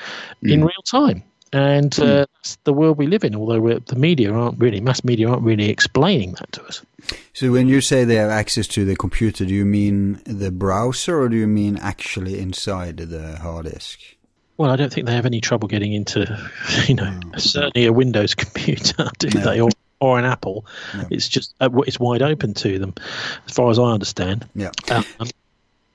mm. 0.43 0.53
in 0.53 0.63
real 0.63 0.83
time? 0.85 1.23
And 1.53 1.95
hmm. 1.95 2.03
uh, 2.03 2.27
that's 2.35 2.57
the 2.65 2.73
world 2.73 2.99
we 2.99 3.07
live 3.07 3.25
in. 3.25 3.35
Although 3.35 3.79
the 3.79 3.97
media 3.97 4.33
aren't 4.33 4.59
really, 4.59 4.81
mass 4.81 5.05
media 5.05 5.29
aren't 5.29 5.43
really 5.43 5.69
explaining 5.69 6.33
that 6.33 6.53
to 6.53 6.65
us. 6.65 6.83
So 7.33 7.53
when 7.53 7.69
you 7.69 7.81
say 7.81 8.05
they 8.05 8.17
have 8.17 8.31
access 8.31 8.67
to 8.69 8.85
the 8.85 8.97
computer, 8.97 9.45
do 9.45 9.55
you 9.55 9.65
mean 9.65 10.21
the 10.25 10.51
browser, 10.51 11.21
or 11.21 11.29
do 11.29 11.37
you 11.37 11.47
mean 11.47 11.77
actually 11.79 12.39
inside 12.39 12.99
the 12.99 13.37
hard 13.37 13.67
disk? 13.67 14.01
Well, 14.57 14.71
I 14.71 14.77
don't 14.77 14.93
think 14.93 15.07
they 15.07 15.15
have 15.15 15.27
any 15.27 15.41
trouble 15.41 15.69
getting 15.69 15.93
into, 15.93 16.27
you 16.87 16.95
know, 16.95 17.21
oh, 17.35 17.39
certainly 17.39 17.87
a 17.87 17.93
Windows 17.93 18.35
computer, 18.35 19.09
do 19.19 19.29
no. 19.31 19.41
they? 19.41 19.61
Or, 19.61 19.71
or 20.01 20.19
an 20.19 20.25
Apple. 20.25 20.67
No. 20.95 21.07
It's 21.11 21.29
just 21.29 21.55
uh, 21.61 21.71
it's 21.87 21.99
wide 21.99 22.23
open 22.23 22.55
to 22.55 22.79
them, 22.79 22.95
as 23.47 23.53
far 23.53 23.71
as 23.71 23.79
I 23.79 23.85
understand. 23.85 24.49
Yeah. 24.55 24.71
Um, 24.91 25.05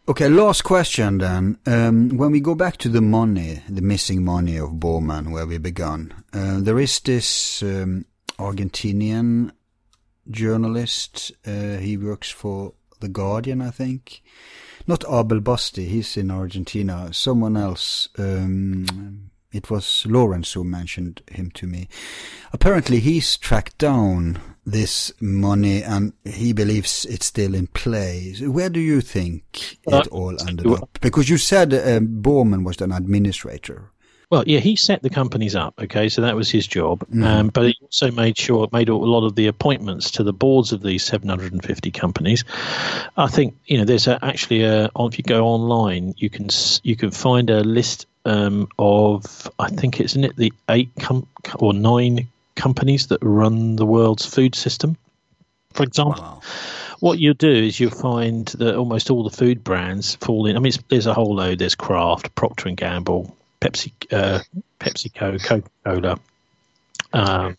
Okay, 0.05 0.27
last 0.27 0.65
question 0.65 1.19
then. 1.19 1.57
Um, 1.65 2.17
when 2.17 2.31
we 2.31 2.41
go 2.41 2.55
back 2.55 2.75
to 2.77 2.89
the 2.89 2.99
money, 2.99 3.63
the 3.69 3.81
missing 3.81 4.25
money 4.25 4.57
of 4.57 4.71
Bormann, 4.71 5.31
where 5.31 5.45
we 5.45 5.57
began, 5.57 6.13
uh, 6.33 6.59
there 6.59 6.77
is 6.77 6.99
this 6.99 7.63
um, 7.63 8.03
Argentinian 8.37 9.51
journalist. 10.29 11.31
Uh, 11.47 11.77
he 11.77 11.95
works 11.95 12.29
for 12.29 12.73
The 12.99 13.07
Guardian, 13.07 13.61
I 13.61 13.71
think. 13.71 14.21
Not 14.87 15.05
Abel 15.09 15.39
Basti, 15.39 15.85
he's 15.85 16.17
in 16.17 16.31
Argentina. 16.31 17.13
Someone 17.13 17.55
else. 17.55 18.09
Um, 18.17 19.29
it 19.53 19.69
was 19.69 20.05
Lawrence 20.05 20.51
who 20.51 20.65
mentioned 20.65 21.21
him 21.31 21.49
to 21.51 21.65
me. 21.65 21.87
Apparently, 22.51 22.99
he's 22.99 23.37
tracked 23.37 23.77
down 23.77 24.37
this 24.65 25.11
money 25.19 25.83
and 25.83 26.13
he 26.23 26.53
believes 26.53 27.05
it's 27.05 27.25
still 27.25 27.53
in 27.53 27.67
play. 27.67 28.33
Where 28.41 28.69
do 28.69 28.79
you 28.79 29.01
think 29.01 29.77
it 29.85 30.07
all 30.07 30.39
ended 30.47 30.67
up? 30.67 30.97
Because 31.01 31.29
you 31.29 31.37
said 31.37 31.73
uh, 31.73 31.99
Bormann 31.99 32.63
was 32.63 32.79
an 32.81 32.91
administrator. 32.91 33.91
Well, 34.33 34.43
yeah, 34.47 34.61
he 34.61 34.75
set 34.75 35.03
the 35.03 35.11
companies 35.11 35.55
up. 35.55 35.75
Okay, 35.79 36.09
so 36.09 36.23
that 36.23 36.35
was 36.35 36.49
his 36.49 36.65
job. 36.65 37.05
Mm. 37.09 37.23
Um, 37.23 37.47
but 37.49 37.67
he 37.67 37.77
also 37.83 38.09
made 38.09 38.35
sure 38.35 38.67
made 38.71 38.89
a 38.89 38.95
lot 38.95 39.27
of 39.27 39.35
the 39.35 39.45
appointments 39.45 40.09
to 40.11 40.23
the 40.23 40.33
boards 40.33 40.71
of 40.71 40.81
these 40.81 41.03
750 41.03 41.91
companies. 41.91 42.43
I 43.15 43.27
think 43.27 43.55
you 43.65 43.77
know 43.77 43.85
there's 43.85 44.07
a, 44.07 44.17
actually 44.25 44.63
a 44.63 44.89
if 44.95 45.19
you 45.19 45.23
go 45.23 45.45
online, 45.45 46.15
you 46.17 46.31
can 46.31 46.47
you 46.81 46.95
can 46.95 47.11
find 47.11 47.51
a 47.51 47.59
list 47.59 48.07
um, 48.25 48.69
of 48.79 49.51
I 49.59 49.69
think 49.69 49.99
it's 49.99 50.15
in 50.15 50.23
it 50.23 50.35
the 50.35 50.51
eight 50.67 50.89
com- 50.99 51.27
or 51.59 51.73
nine 51.73 52.27
companies 52.55 53.07
that 53.07 53.19
run 53.21 53.75
the 53.75 53.85
world's 53.85 54.25
food 54.25 54.55
system. 54.55 54.97
For 55.73 55.83
example, 55.83 56.23
wow. 56.23 56.41
what 56.99 57.19
you 57.19 57.33
do 57.33 57.51
is 57.51 57.79
you 57.79 57.89
find 57.89 58.47
that 58.47 58.75
almost 58.75 59.09
all 59.09 59.23
the 59.23 59.35
food 59.35 59.63
brands 59.63 60.15
fall 60.15 60.45
in. 60.45 60.55
I 60.55 60.59
mean, 60.59 60.73
there's 60.89 61.07
a 61.07 61.13
whole 61.13 61.35
load. 61.35 61.59
There's 61.59 61.75
Kraft, 61.75 62.33
Procter 62.35 62.67
and 62.67 62.77
Gamble, 62.77 63.35
Pepsi, 63.59 63.91
uh, 64.11 64.41
PepsiCo, 64.79 65.43
Coca 65.43 65.69
Cola. 65.83 66.19
Um, 67.13 67.57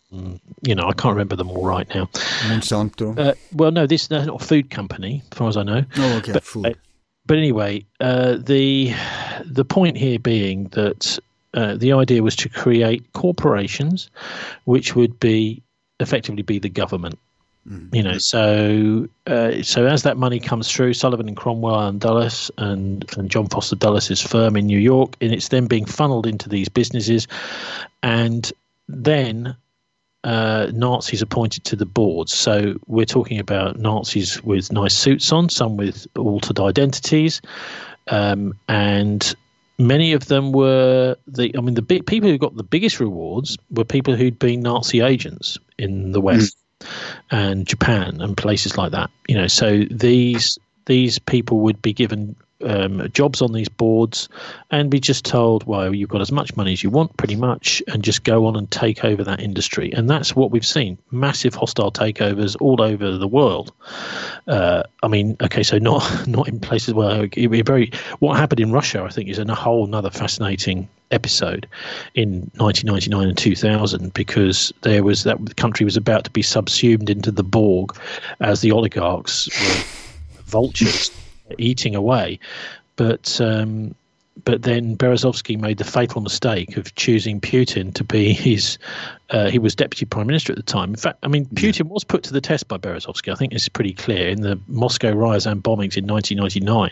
you 0.61 0.75
know, 0.75 0.87
I 0.87 0.93
can't 0.93 1.13
remember 1.13 1.35
them 1.35 1.49
all 1.49 1.65
right 1.65 1.87
now. 1.95 2.05
Monsanto. 2.47 3.17
Uh, 3.17 3.33
well, 3.53 3.71
no, 3.71 3.87
this 3.87 4.03
is 4.03 4.09
not 4.09 4.27
a 4.27 4.45
food 4.45 4.69
company, 4.69 5.23
as 5.31 5.37
far 5.37 5.47
as 5.47 5.57
I 5.57 5.63
know. 5.63 5.85
Oh, 5.97 6.17
okay, 6.17 6.33
but, 6.33 6.43
food. 6.43 6.65
Uh, 6.65 6.73
but 7.25 7.37
anyway, 7.37 7.85
uh, 7.99 8.37
the 8.37 8.93
the 9.45 9.65
point 9.65 9.97
here 9.97 10.19
being 10.19 10.65
that 10.69 11.17
uh, 11.55 11.75
the 11.75 11.93
idea 11.93 12.21
was 12.21 12.35
to 12.35 12.49
create 12.49 13.11
corporations, 13.13 14.09
which 14.65 14.95
would 14.95 15.19
be 15.19 15.63
effectively 15.99 16.43
be 16.43 16.59
the 16.59 16.69
government. 16.69 17.17
Mm-hmm. 17.67 17.95
You 17.95 18.03
know, 18.03 18.17
so 18.19 19.07
uh, 19.25 19.63
so 19.63 19.87
as 19.87 20.03
that 20.03 20.17
money 20.17 20.39
comes 20.39 20.71
through, 20.71 20.93
Sullivan 20.93 21.27
and 21.27 21.35
Cromwell 21.35 21.87
and 21.87 21.99
Dulles 21.99 22.51
and, 22.59 23.05
and 23.17 23.31
John 23.31 23.47
Foster 23.47 23.75
Dulles's 23.75 24.21
firm 24.21 24.55
in 24.55 24.67
New 24.67 24.77
York, 24.77 25.15
and 25.19 25.33
it's 25.33 25.47
then 25.47 25.65
being 25.65 25.85
funneled 25.85 26.27
into 26.27 26.47
these 26.47 26.69
businesses, 26.69 27.27
and 28.03 28.51
then 28.87 29.55
uh, 30.23 30.67
Nazis 30.73 31.23
appointed 31.23 31.63
to 31.63 31.75
the 31.75 31.87
boards. 31.87 32.33
So 32.33 32.75
we're 32.85 33.05
talking 33.05 33.39
about 33.39 33.79
Nazis 33.79 34.43
with 34.43 34.71
nice 34.71 34.95
suits 34.95 35.31
on, 35.31 35.49
some 35.49 35.75
with 35.75 36.05
altered 36.15 36.59
identities, 36.59 37.41
um, 38.09 38.53
and 38.67 39.35
many 39.77 40.13
of 40.13 40.25
them 40.27 40.51
were 40.51 41.15
the. 41.27 41.55
I 41.57 41.61
mean, 41.61 41.75
the 41.75 41.81
big 41.81 42.05
people 42.05 42.29
who 42.29 42.37
got 42.37 42.55
the 42.55 42.63
biggest 42.63 42.99
rewards 42.99 43.57
were 43.69 43.83
people 43.83 44.15
who'd 44.15 44.39
been 44.39 44.61
Nazi 44.61 45.01
agents 45.01 45.57
in 45.77 46.11
the 46.11 46.21
West 46.21 46.57
mm. 46.79 46.87
and 47.31 47.67
Japan 47.67 48.21
and 48.21 48.37
places 48.37 48.77
like 48.77 48.91
that. 48.91 49.09
You 49.27 49.35
know, 49.35 49.47
so 49.47 49.83
these 49.89 50.57
these 50.85 51.19
people 51.19 51.59
would 51.61 51.81
be 51.81 51.93
given 51.93 52.35
um, 52.65 53.09
jobs 53.11 53.41
on 53.41 53.53
these 53.53 53.69
boards 53.69 54.29
and 54.71 54.89
be 54.89 54.99
just 54.99 55.25
told, 55.25 55.63
well, 55.65 55.93
you've 55.93 56.09
got 56.09 56.21
as 56.21 56.31
much 56.31 56.55
money 56.55 56.73
as 56.73 56.83
you 56.83 56.89
want, 56.89 57.15
pretty 57.17 57.35
much, 57.35 57.81
and 57.87 58.03
just 58.03 58.23
go 58.23 58.45
on 58.45 58.55
and 58.55 58.69
take 58.71 59.05
over 59.05 59.23
that 59.23 59.39
industry. 59.39 59.91
And 59.93 60.09
that's 60.09 60.35
what 60.35 60.51
we've 60.51 60.65
seen 60.65 60.97
massive 61.11 61.55
hostile 61.55 61.91
takeovers 61.91 62.55
all 62.59 62.81
over 62.81 63.17
the 63.17 63.27
world. 63.27 63.71
Uh, 64.47 64.83
I 65.03 65.07
mean, 65.07 65.37
okay, 65.41 65.63
so 65.63 65.77
not 65.77 66.27
not 66.27 66.47
in 66.47 66.59
places 66.59 66.93
where 66.93 67.23
it 67.23 67.31
be 67.31 67.61
very. 67.61 67.91
What 68.19 68.37
happened 68.37 68.59
in 68.59 68.71
Russia, 68.71 69.03
I 69.03 69.09
think, 69.09 69.29
is 69.29 69.39
a 69.39 69.55
whole 69.55 69.85
another 69.85 70.09
fascinating 70.09 70.87
episode 71.11 71.67
in 72.15 72.51
1999 72.55 73.27
and 73.27 73.37
2000 73.37 74.13
because 74.13 74.73
there 74.81 75.03
was 75.03 75.23
that 75.23 75.43
the 75.45 75.53
country 75.53 75.83
was 75.83 75.95
about 75.95 76.23
to 76.23 76.31
be 76.31 76.41
subsumed 76.41 77.09
into 77.09 77.31
the 77.31 77.43
Borg 77.43 77.95
as 78.41 78.61
the 78.61 78.71
oligarchs 78.71 79.47
were 79.47 80.41
vultures 80.45 81.11
eating 81.57 81.95
away. 81.95 82.39
But 82.95 83.39
um, 83.41 83.95
but 84.43 84.63
then 84.63 84.97
Berezovsky 84.97 85.59
made 85.59 85.77
the 85.77 85.85
fatal 85.85 86.21
mistake 86.21 86.75
of 86.75 86.93
choosing 86.95 87.39
Putin 87.39 87.93
to 87.93 88.03
be 88.03 88.33
his. 88.33 88.77
Uh, 89.29 89.49
he 89.49 89.59
was 89.59 89.75
deputy 89.75 90.05
prime 90.05 90.27
minister 90.27 90.51
at 90.51 90.57
the 90.57 90.63
time. 90.63 90.89
In 90.89 90.97
fact, 90.97 91.19
I 91.23 91.27
mean, 91.27 91.45
Putin 91.47 91.87
was 91.87 92.03
put 92.03 92.23
to 92.23 92.33
the 92.33 92.41
test 92.41 92.67
by 92.67 92.77
Berezovsky. 92.77 93.31
I 93.31 93.35
think 93.35 93.53
it's 93.53 93.69
pretty 93.69 93.93
clear 93.93 94.27
in 94.29 94.41
the 94.41 94.59
Moscow 94.67 95.11
riots 95.13 95.45
and 95.45 95.63
bombings 95.63 95.97
in 95.97 96.05
1999. 96.05 96.91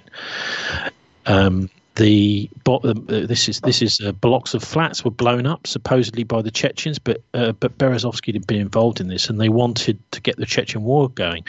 Um, 1.26 1.70
the 1.96 2.50
uh, 2.66 2.94
this 3.04 3.48
is 3.48 3.60
this 3.62 3.82
is 3.82 4.02
uh, 4.02 4.14
blocks 4.14 4.54
of 4.54 4.64
flats 4.64 5.06
were 5.06 5.12
blown 5.12 5.46
up 5.46 5.68
supposedly 5.68 6.24
by 6.24 6.42
the 6.42 6.50
Chechens, 6.50 6.98
but 6.98 7.22
uh, 7.34 7.52
but 7.52 7.78
Berezovsky 7.78 8.34
had 8.34 8.48
been 8.48 8.62
involved 8.62 9.00
in 9.00 9.10
this, 9.10 9.30
and 9.30 9.40
they 9.40 9.50
wanted 9.50 10.00
to 10.12 10.22
get 10.22 10.38
the 10.38 10.46
Chechen 10.46 10.84
war 10.84 11.10
going, 11.10 11.44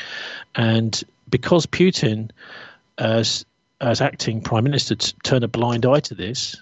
and 0.54 1.02
because 1.30 1.64
Putin, 1.66 2.30
as 2.98 3.44
as 3.80 4.00
acting 4.00 4.40
prime 4.40 4.64
minister, 4.64 4.94
t- 4.94 5.12
turned 5.24 5.44
a 5.44 5.48
blind 5.48 5.84
eye 5.84 6.00
to 6.00 6.14
this, 6.14 6.56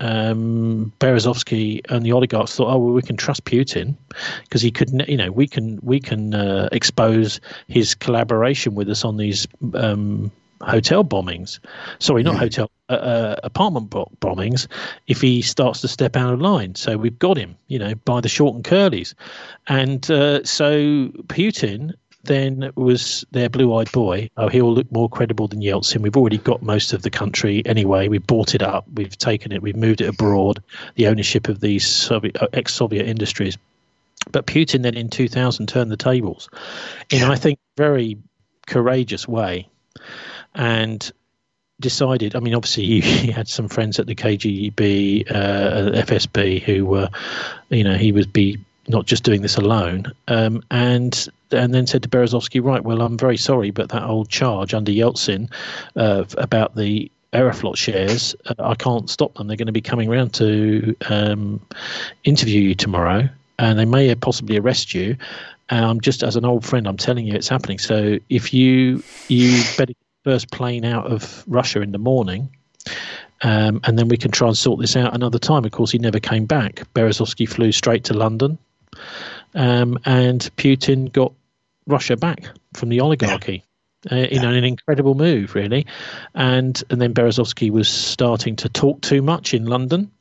um, 0.00 0.92
Berezovsky 1.00 1.80
and 1.90 2.04
the 2.04 2.12
oligarchs 2.12 2.56
thought, 2.56 2.72
oh 2.72 2.78
well, 2.78 2.92
we 2.92 3.02
can 3.02 3.16
trust 3.16 3.44
Putin 3.44 3.96
because 4.42 4.60
he 4.60 4.70
could, 4.70 4.90
you 5.08 5.16
know, 5.16 5.32
we 5.32 5.46
can 5.46 5.78
we 5.82 6.00
can 6.00 6.34
uh, 6.34 6.68
expose 6.72 7.40
his 7.68 7.94
collaboration 7.94 8.74
with 8.74 8.90
us 8.90 9.04
on 9.04 9.16
these 9.16 9.46
um, 9.74 10.30
hotel 10.60 11.02
bombings. 11.04 11.60
Sorry, 11.98 12.22
not 12.22 12.36
hotel 12.36 12.70
uh, 12.90 12.92
uh, 12.92 13.36
apartment 13.42 13.90
bombings. 13.90 14.66
If 15.06 15.20
he 15.20 15.40
starts 15.40 15.80
to 15.80 15.88
step 15.88 16.16
out 16.16 16.34
of 16.34 16.40
line, 16.40 16.74
so 16.74 16.98
we've 16.98 17.18
got 17.18 17.38
him, 17.38 17.56
you 17.68 17.78
know, 17.78 17.94
by 17.94 18.20
the 18.20 18.28
short 18.28 18.54
and 18.54 18.64
curlies, 18.64 19.14
and 19.66 20.10
uh, 20.10 20.44
so 20.44 21.08
Putin 21.28 21.94
then 22.26 22.70
was 22.76 23.24
their 23.30 23.48
blue-eyed 23.48 23.90
boy. 23.92 24.30
Oh, 24.36 24.48
he'll 24.48 24.72
look 24.72 24.90
more 24.92 25.08
credible 25.08 25.48
than 25.48 25.60
Yeltsin. 25.60 26.00
We've 26.00 26.16
already 26.16 26.38
got 26.38 26.62
most 26.62 26.92
of 26.92 27.02
the 27.02 27.10
country 27.10 27.62
anyway. 27.66 28.08
We've 28.08 28.26
bought 28.26 28.54
it 28.54 28.62
up. 28.62 28.86
We've 28.94 29.16
taken 29.16 29.52
it. 29.52 29.62
We've 29.62 29.76
moved 29.76 30.00
it 30.00 30.08
abroad. 30.08 30.62
The 30.94 31.08
ownership 31.08 31.48
of 31.48 31.60
these 31.60 31.86
Soviet, 31.86 32.40
uh, 32.40 32.48
ex-Soviet 32.52 33.06
industries. 33.06 33.56
But 34.30 34.46
Putin 34.46 34.82
then 34.82 34.96
in 34.96 35.08
2000 35.08 35.68
turned 35.68 35.90
the 35.90 35.96
tables 35.96 36.48
in, 37.10 37.22
I 37.22 37.36
think, 37.36 37.58
very 37.76 38.18
courageous 38.66 39.28
way 39.28 39.68
and 40.54 41.12
decided. 41.80 42.34
I 42.34 42.40
mean, 42.40 42.54
obviously, 42.54 42.84
he, 43.00 43.30
had 43.30 43.48
some 43.48 43.68
friends 43.68 43.98
at 43.98 44.06
the 44.06 44.14
KGB, 44.14 45.30
uh, 45.30 46.02
FSB, 46.02 46.62
who 46.62 46.86
were, 46.86 47.08
you 47.68 47.84
know, 47.84 47.94
he 47.94 48.12
would 48.12 48.32
be 48.32 48.58
not 48.88 49.06
just 49.06 49.24
doing 49.24 49.42
this 49.42 49.56
alone, 49.56 50.12
um, 50.28 50.62
and 50.70 51.28
and 51.50 51.74
then 51.74 51.86
said 51.86 52.02
to 52.02 52.08
Berezovsky, 52.08 52.62
right, 52.62 52.82
well, 52.82 53.02
I'm 53.02 53.18
very 53.18 53.36
sorry, 53.36 53.70
but 53.70 53.88
that 53.90 54.04
old 54.04 54.28
charge 54.28 54.74
under 54.74 54.92
Yeltsin 54.92 55.50
uh, 55.96 56.24
about 56.38 56.76
the 56.76 57.10
Aeroflot 57.32 57.76
shares, 57.76 58.34
uh, 58.46 58.54
I 58.58 58.74
can't 58.74 59.10
stop 59.10 59.34
them. 59.34 59.46
They're 59.46 59.56
going 59.56 59.66
to 59.66 59.72
be 59.72 59.80
coming 59.80 60.08
around 60.08 60.34
to 60.34 60.96
um, 61.08 61.60
interview 62.24 62.60
you 62.60 62.74
tomorrow, 62.74 63.28
and 63.58 63.78
they 63.78 63.84
may 63.84 64.14
possibly 64.14 64.58
arrest 64.58 64.94
you. 64.94 65.16
Um, 65.68 66.00
just 66.00 66.22
as 66.22 66.36
an 66.36 66.44
old 66.44 66.64
friend, 66.64 66.86
I'm 66.86 66.96
telling 66.96 67.26
you 67.26 67.34
it's 67.34 67.48
happening. 67.48 67.78
So 67.78 68.18
if 68.28 68.54
you 68.54 69.02
you 69.28 69.62
better 69.76 69.94
first 70.26 70.50
plane 70.50 70.84
out 70.84 71.06
of 71.06 71.44
Russia 71.46 71.80
in 71.80 71.92
the 71.92 71.98
morning. 71.98 72.50
Um, 73.42 73.80
and 73.84 73.96
then 73.96 74.08
we 74.08 74.16
can 74.16 74.32
try 74.32 74.48
and 74.48 74.58
sort 74.58 74.80
this 74.80 74.96
out 74.96 75.14
another 75.14 75.38
time. 75.38 75.64
Of 75.64 75.70
course, 75.70 75.92
he 75.92 75.98
never 75.98 76.18
came 76.18 76.46
back. 76.46 76.82
Berezovsky 76.94 77.48
flew 77.48 77.70
straight 77.70 78.02
to 78.04 78.12
London, 78.14 78.58
um, 79.56 79.98
and 80.04 80.40
Putin 80.56 81.10
got 81.10 81.32
Russia 81.86 82.16
back 82.16 82.48
from 82.74 82.88
the 82.88 83.00
oligarchy. 83.00 83.52
Yeah. 83.52 83.62
Uh, 84.08 84.26
you 84.30 84.40
know, 84.40 84.50
an 84.50 84.62
incredible 84.62 85.16
move, 85.16 85.56
really. 85.56 85.84
And 86.34 86.80
and 86.90 87.00
then 87.00 87.12
Berezovsky 87.12 87.70
was 87.70 87.88
starting 87.88 88.54
to 88.56 88.68
talk 88.68 89.00
too 89.00 89.20
much 89.20 89.52
in 89.52 89.66
London. 89.66 90.12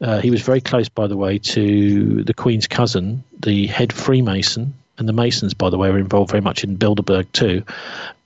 Uh, 0.00 0.20
he 0.20 0.30
was 0.30 0.42
very 0.42 0.60
close, 0.60 0.88
by 0.88 1.06
the 1.06 1.16
way, 1.16 1.38
to 1.38 2.24
the 2.24 2.34
Queen's 2.34 2.66
cousin, 2.66 3.22
the 3.40 3.68
head 3.68 3.92
Freemason, 3.92 4.74
and 4.98 5.08
the 5.08 5.12
Masons, 5.12 5.54
by 5.54 5.70
the 5.70 5.78
way, 5.78 5.90
were 5.90 5.98
involved 5.98 6.30
very 6.30 6.40
much 6.40 6.64
in 6.64 6.76
Bilderberg 6.76 7.30
too, 7.32 7.62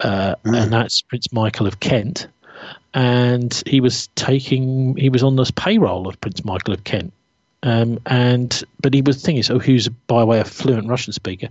uh, 0.00 0.34
mm. 0.44 0.62
and 0.62 0.72
that's 0.72 1.02
Prince 1.02 1.32
Michael 1.32 1.66
of 1.66 1.80
Kent. 1.80 2.28
And 2.94 3.62
he 3.66 3.80
was 3.80 4.08
taking, 4.14 4.96
he 4.96 5.10
was 5.10 5.22
on 5.22 5.36
this 5.36 5.50
payroll 5.50 6.08
of 6.08 6.18
Prince 6.20 6.44
Michael 6.44 6.72
of 6.72 6.84
Kent. 6.84 7.12
Um, 7.66 7.98
and 8.06 8.62
but 8.80 8.94
he 8.94 9.02
was 9.02 9.16
the 9.16 9.26
thing 9.26 9.38
is, 9.38 9.50
oh, 9.50 9.58
who's 9.58 9.88
by 9.88 10.20
the 10.20 10.26
way 10.26 10.38
of 10.38 10.46
fluent 10.46 10.88
Russian 10.88 11.12
speaker, 11.12 11.48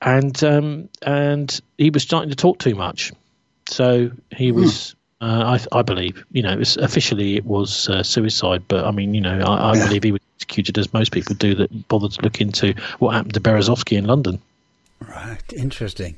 and 0.00 0.44
um, 0.44 0.88
and 1.02 1.60
he 1.76 1.90
was 1.90 2.04
starting 2.04 2.30
to 2.30 2.36
talk 2.36 2.60
too 2.60 2.76
much, 2.76 3.12
so 3.68 4.12
he 4.34 4.52
mm. 4.52 4.54
was. 4.54 4.94
Uh, 5.18 5.58
I, 5.72 5.78
I, 5.78 5.80
believe, 5.80 6.26
you 6.32 6.42
know, 6.42 6.52
it 6.52 6.58
was, 6.58 6.76
officially 6.76 7.36
it 7.36 7.46
was 7.46 7.88
uh, 7.88 8.02
suicide, 8.02 8.64
but 8.68 8.84
I 8.84 8.90
mean, 8.90 9.14
you 9.14 9.20
know, 9.22 9.40
I, 9.40 9.70
I 9.70 9.74
yeah. 9.74 9.86
believe 9.86 10.02
he 10.02 10.12
was 10.12 10.20
executed 10.36 10.76
as 10.76 10.92
most 10.92 11.10
people 11.10 11.34
do 11.34 11.54
that 11.54 11.88
bother 11.88 12.10
to 12.10 12.20
look 12.20 12.38
into 12.42 12.74
what 12.98 13.14
happened 13.14 13.32
to 13.32 13.40
Berezovsky 13.40 13.96
in 13.96 14.04
London. 14.04 14.42
Right, 15.00 15.52
interesting. 15.52 16.16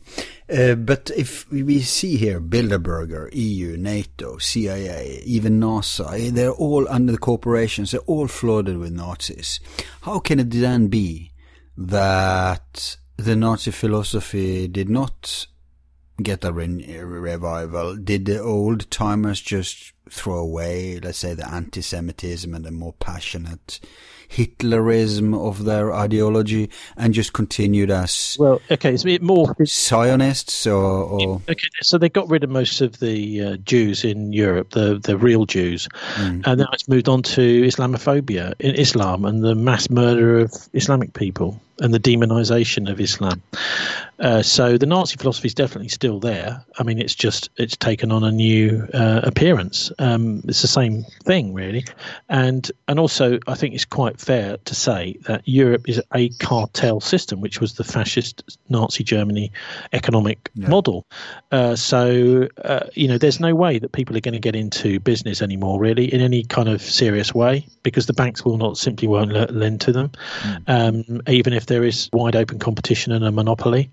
Uh, 0.48 0.74
but 0.74 1.10
if 1.16 1.50
we 1.50 1.80
see 1.80 2.16
here 2.16 2.40
Bilderberger, 2.40 3.28
EU, 3.32 3.76
NATO, 3.76 4.38
CIA, 4.38 5.20
even 5.24 5.60
NASA, 5.60 6.30
they're 6.30 6.52
all 6.52 6.88
under 6.88 7.12
the 7.12 7.18
corporations, 7.18 7.90
they're 7.90 8.00
all 8.02 8.28
flooded 8.28 8.78
with 8.78 8.92
Nazis. 8.92 9.58
How 10.02 10.20
can 10.20 10.38
it 10.38 10.50
then 10.50 10.88
be 10.88 11.32
that 11.76 12.96
the 13.16 13.34
Nazi 13.34 13.72
philosophy 13.72 14.68
did 14.68 14.88
not 14.88 15.46
get 16.22 16.44
a 16.44 16.52
re- 16.52 16.98
revival? 17.02 17.96
Did 17.96 18.26
the 18.26 18.40
old 18.40 18.88
timers 18.92 19.40
just 19.40 19.92
throw 20.08 20.38
away, 20.38 21.00
let's 21.00 21.18
say, 21.18 21.34
the 21.34 21.48
anti 21.48 21.80
Semitism 21.80 22.54
and 22.54 22.64
the 22.64 22.70
more 22.70 22.94
passionate 22.94 23.80
Hitlerism 24.28 25.34
of 25.34 25.64
their 25.64 25.92
ideology 25.92 26.70
and 26.96 27.14
just 27.14 27.32
continued 27.32 27.90
as 27.90 28.36
well. 28.38 28.60
Okay, 28.70 28.94
it's 28.94 29.04
more 29.22 29.56
Zionists 29.64 30.66
or, 30.66 31.04
or... 31.04 31.42
okay. 31.48 31.68
So 31.82 31.98
they 31.98 32.08
got 32.08 32.28
rid 32.28 32.44
of 32.44 32.50
most 32.50 32.80
of 32.80 32.98
the 33.00 33.42
uh, 33.42 33.56
Jews 33.58 34.04
in 34.04 34.32
Europe, 34.32 34.70
the 34.70 34.98
the 34.98 35.16
real 35.16 35.46
Jews, 35.46 35.88
mm. 36.14 36.42
and 36.44 36.58
now 36.60 36.68
it's 36.72 36.88
moved 36.88 37.08
on 37.08 37.22
to 37.22 37.62
Islamophobia 37.62 38.54
in 38.58 38.74
Islam 38.74 39.24
and 39.24 39.42
the 39.42 39.54
mass 39.54 39.90
murder 39.90 40.40
of 40.40 40.52
Islamic 40.72 41.14
people 41.14 41.60
and 41.80 41.94
the 41.94 42.00
demonization 42.00 42.90
of 42.90 43.00
Islam. 43.00 43.42
Uh, 44.20 44.42
so 44.42 44.76
the 44.76 44.86
Nazi 44.86 45.16
philosophy 45.16 45.46
is 45.46 45.54
definitely 45.54 45.88
still 45.88 46.18
there. 46.18 46.64
I 46.78 46.82
mean, 46.82 46.98
it's 46.98 47.14
just 47.14 47.50
it's 47.56 47.76
taken 47.76 48.10
on 48.10 48.24
a 48.24 48.32
new 48.32 48.88
uh, 48.92 49.20
appearance. 49.22 49.92
Um, 50.00 50.42
it's 50.48 50.62
the 50.62 50.68
same 50.68 51.04
thing, 51.24 51.54
really, 51.54 51.84
and 52.28 52.70
and 52.88 52.98
also 52.98 53.38
I 53.46 53.54
think 53.54 53.74
it's 53.74 53.84
quite 53.84 54.20
fair 54.20 54.56
to 54.56 54.74
say 54.74 55.16
that 55.26 55.42
Europe 55.46 55.88
is 55.88 56.02
a 56.14 56.30
cartel 56.40 57.00
system, 57.00 57.40
which 57.40 57.60
was 57.60 57.74
the 57.74 57.84
fascist 57.84 58.58
Nazi 58.68 59.04
Germany 59.04 59.52
economic 59.92 60.50
yeah. 60.54 60.68
model. 60.68 61.06
Uh, 61.52 61.76
so 61.76 62.48
uh, 62.64 62.86
you 62.94 63.06
know, 63.06 63.18
there's 63.18 63.38
no 63.38 63.54
way 63.54 63.78
that 63.78 63.92
people 63.92 64.16
are 64.16 64.20
going 64.20 64.34
to 64.34 64.40
get 64.40 64.56
into 64.56 64.98
business 64.98 65.40
anymore, 65.42 65.78
really, 65.78 66.12
in 66.12 66.20
any 66.20 66.42
kind 66.42 66.68
of 66.68 66.82
serious 66.82 67.32
way, 67.32 67.64
because 67.84 68.06
the 68.06 68.12
banks 68.12 68.44
will 68.44 68.58
not 68.58 68.76
simply 68.76 69.06
won't 69.06 69.32
lend 69.52 69.80
to 69.82 69.92
them, 69.92 70.10
mm. 70.40 70.62
um, 70.66 71.22
even 71.28 71.52
if 71.52 71.66
there 71.68 71.84
is 71.84 72.10
wide 72.12 72.36
open 72.36 72.58
competition 72.58 73.12
and 73.12 73.24
a 73.24 73.30
monopoly. 73.30 73.90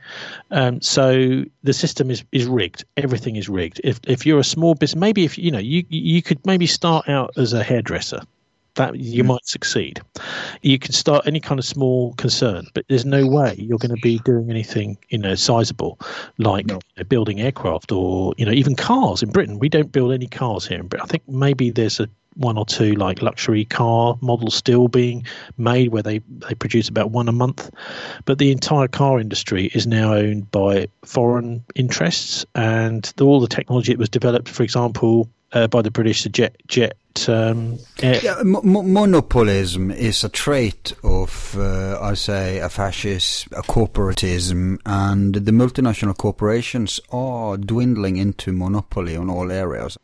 Um, 0.52 0.82
so 0.82 1.44
the 1.64 1.74
system 1.74 2.10
is, 2.10 2.24
is 2.32 2.46
rigged. 2.46 2.84
Everything 2.98 3.36
is 3.36 3.48
rigged. 3.48 3.80
If 3.84 4.00
if 4.08 4.26
you're 4.26 4.40
a 4.40 4.44
small 4.44 4.74
business, 4.74 5.00
maybe 5.00 5.24
if 5.24 5.38
you 5.38 5.52
know 5.52 5.60
you 5.60 5.86
you 5.90 6.22
could 6.22 6.46
maybe 6.46 6.66
start 6.66 7.08
out 7.08 7.38
as 7.38 7.54
a 7.54 7.64
hairdresser. 7.64 8.22
That 8.76 8.98
you 8.98 9.24
might 9.24 9.46
succeed. 9.46 10.02
You 10.62 10.78
can 10.78 10.92
start 10.92 11.26
any 11.26 11.40
kind 11.40 11.60
of 11.60 11.66
small 11.66 12.14
concern, 12.16 12.68
but 12.74 12.86
there's 12.90 13.06
no 13.06 13.26
way 13.26 13.56
you're 13.58 13.78
going 13.78 13.96
to 13.96 14.02
be 14.02 14.20
doing 14.20 14.50
anything, 14.50 14.98
you 15.10 15.18
know, 15.18 15.36
sizable, 15.36 16.00
like 16.38 16.66
no. 16.66 16.76
you 16.76 16.80
know, 16.98 17.04
building 17.06 17.40
aircraft 17.40 17.92
or 17.92 18.34
you 18.38 18.46
know 18.46 18.52
even 18.52 18.76
cars. 18.76 19.24
In 19.24 19.32
Britain, 19.32 19.60
we 19.60 19.70
don't 19.70 19.92
build 19.92 20.12
any 20.12 20.28
cars 20.28 20.68
here. 20.68 20.84
But 20.84 21.02
I 21.02 21.06
think 21.06 21.28
maybe 21.28 21.70
there's 21.70 22.00
a 22.00 22.10
one 22.36 22.58
or 22.58 22.66
two 22.66 22.94
like 22.94 23.22
luxury 23.22 23.66
car 23.66 24.18
models 24.22 24.56
still 24.56 24.88
being 24.88 25.26
made 25.58 25.90
where 25.90 26.04
they, 26.04 26.20
they 26.48 26.54
produce 26.54 26.90
about 26.90 27.12
one 27.12 27.28
a 27.28 27.32
month. 27.32 27.70
But 28.26 28.38
the 28.38 28.52
entire 28.52 28.88
car 28.88 29.20
industry 29.20 29.72
is 29.74 29.88
now 29.88 30.14
owned 30.14 30.52
by 30.52 30.88
foreign 31.04 31.64
interests, 31.76 32.46
and 32.56 33.12
all 33.20 33.40
the 33.40 33.48
technology 33.48 33.94
that 33.94 34.00
was 34.00 34.10
developed, 34.10 34.50
for 34.50 34.64
example, 34.64 35.30
uh, 35.56 35.68
by 35.68 35.82
the 35.82 35.90
British, 35.92 36.24
the 36.24 36.30
jet 36.30 36.56
jet. 36.68 36.98
Um, 37.28 37.80
air- 38.04 38.20
Yeah, 38.22 38.44
mo- 38.44 38.84
monopolism 38.84 39.90
is 39.90 40.24
a 40.24 40.30
trait 40.30 40.94
of, 41.04 41.56
uh, 41.58 41.98
I 42.02 42.14
say, 42.16 42.60
a 42.60 42.70
fascist, 42.70 43.48
a 43.48 43.62
corporatism, 43.64 44.80
and 44.86 45.34
the 45.34 45.52
multinational 45.52 46.16
corporations 46.16 47.00
are 47.12 47.58
dwindling 47.58 48.18
into 48.18 48.52
monopoly 48.52 49.16
on 49.16 49.30
all 49.30 49.52
areas. 49.52 49.98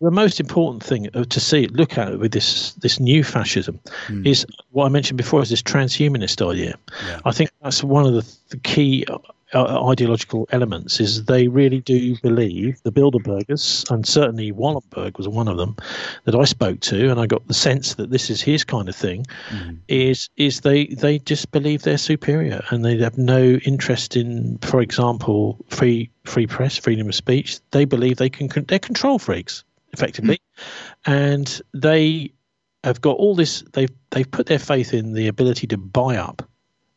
the 0.00 0.10
most 0.10 0.40
important 0.40 0.82
thing 0.82 1.08
uh, 1.14 1.24
to 1.24 1.40
see, 1.40 1.66
look 1.66 1.98
at 1.98 2.18
with 2.18 2.32
this 2.32 2.72
this 2.74 3.00
new 3.00 3.24
fascism, 3.24 3.78
is 4.24 4.46
what 4.70 4.86
I 4.86 4.88
mentioned 4.88 5.18
before, 5.18 5.42
is 5.42 5.50
this 5.50 5.62
transhumanist 5.62 6.40
idea. 6.48 6.78
Yeah. 7.06 7.20
I 7.24 7.32
think 7.32 7.50
that's 7.62 7.82
one 7.82 8.06
of 8.06 8.14
the, 8.14 8.24
the 8.50 8.58
key 8.58 9.04
uh, 9.52 9.88
ideological 9.88 10.48
elements. 10.50 11.00
Is 11.00 11.24
they 11.24 11.48
really 11.48 11.80
do 11.80 12.16
believe 12.22 12.82
the 12.82 12.92
Bilderbergers, 12.92 13.88
and 13.90 14.06
certainly 14.06 14.52
Wallenberg 14.52 15.18
was 15.18 15.28
one 15.28 15.48
of 15.48 15.56
them 15.56 15.76
that 16.24 16.34
I 16.34 16.44
spoke 16.44 16.80
to, 16.80 17.10
and 17.10 17.20
I 17.20 17.26
got 17.26 17.46
the 17.46 17.54
sense 17.54 17.94
that 17.94 18.10
this 18.10 18.30
is 18.30 18.40
his 18.40 18.64
kind 18.64 18.88
of 18.88 18.96
thing. 18.96 19.26
Is 19.88 20.28
is 20.36 20.60
they 20.60 20.86
they 20.86 21.18
just 21.18 21.50
believe 21.52 21.82
they're 21.82 21.98
superior, 21.98 22.62
and 22.70 22.84
they 22.84 22.98
have 22.98 23.18
no 23.18 23.42
interest 23.64 24.16
in, 24.16 24.58
for 24.58 24.80
example, 24.80 25.64
free 25.68 26.10
free 26.24 26.46
press, 26.46 26.76
freedom 26.76 27.08
of 27.08 27.14
speech. 27.14 27.58
They 27.70 27.84
believe 27.84 28.16
they 28.16 28.30
can 28.30 28.48
they're 28.66 28.78
control 28.78 29.18
freaks 29.18 29.64
effectively, 29.92 30.40
and 31.04 31.60
they 31.72 32.32
have 32.84 33.00
got 33.00 33.16
all 33.16 33.34
this. 33.34 33.62
They've 33.72 33.90
they've 34.10 34.30
put 34.30 34.46
their 34.46 34.58
faith 34.58 34.94
in 34.94 35.12
the 35.12 35.28
ability 35.28 35.66
to 35.68 35.76
buy 35.78 36.16
up, 36.16 36.48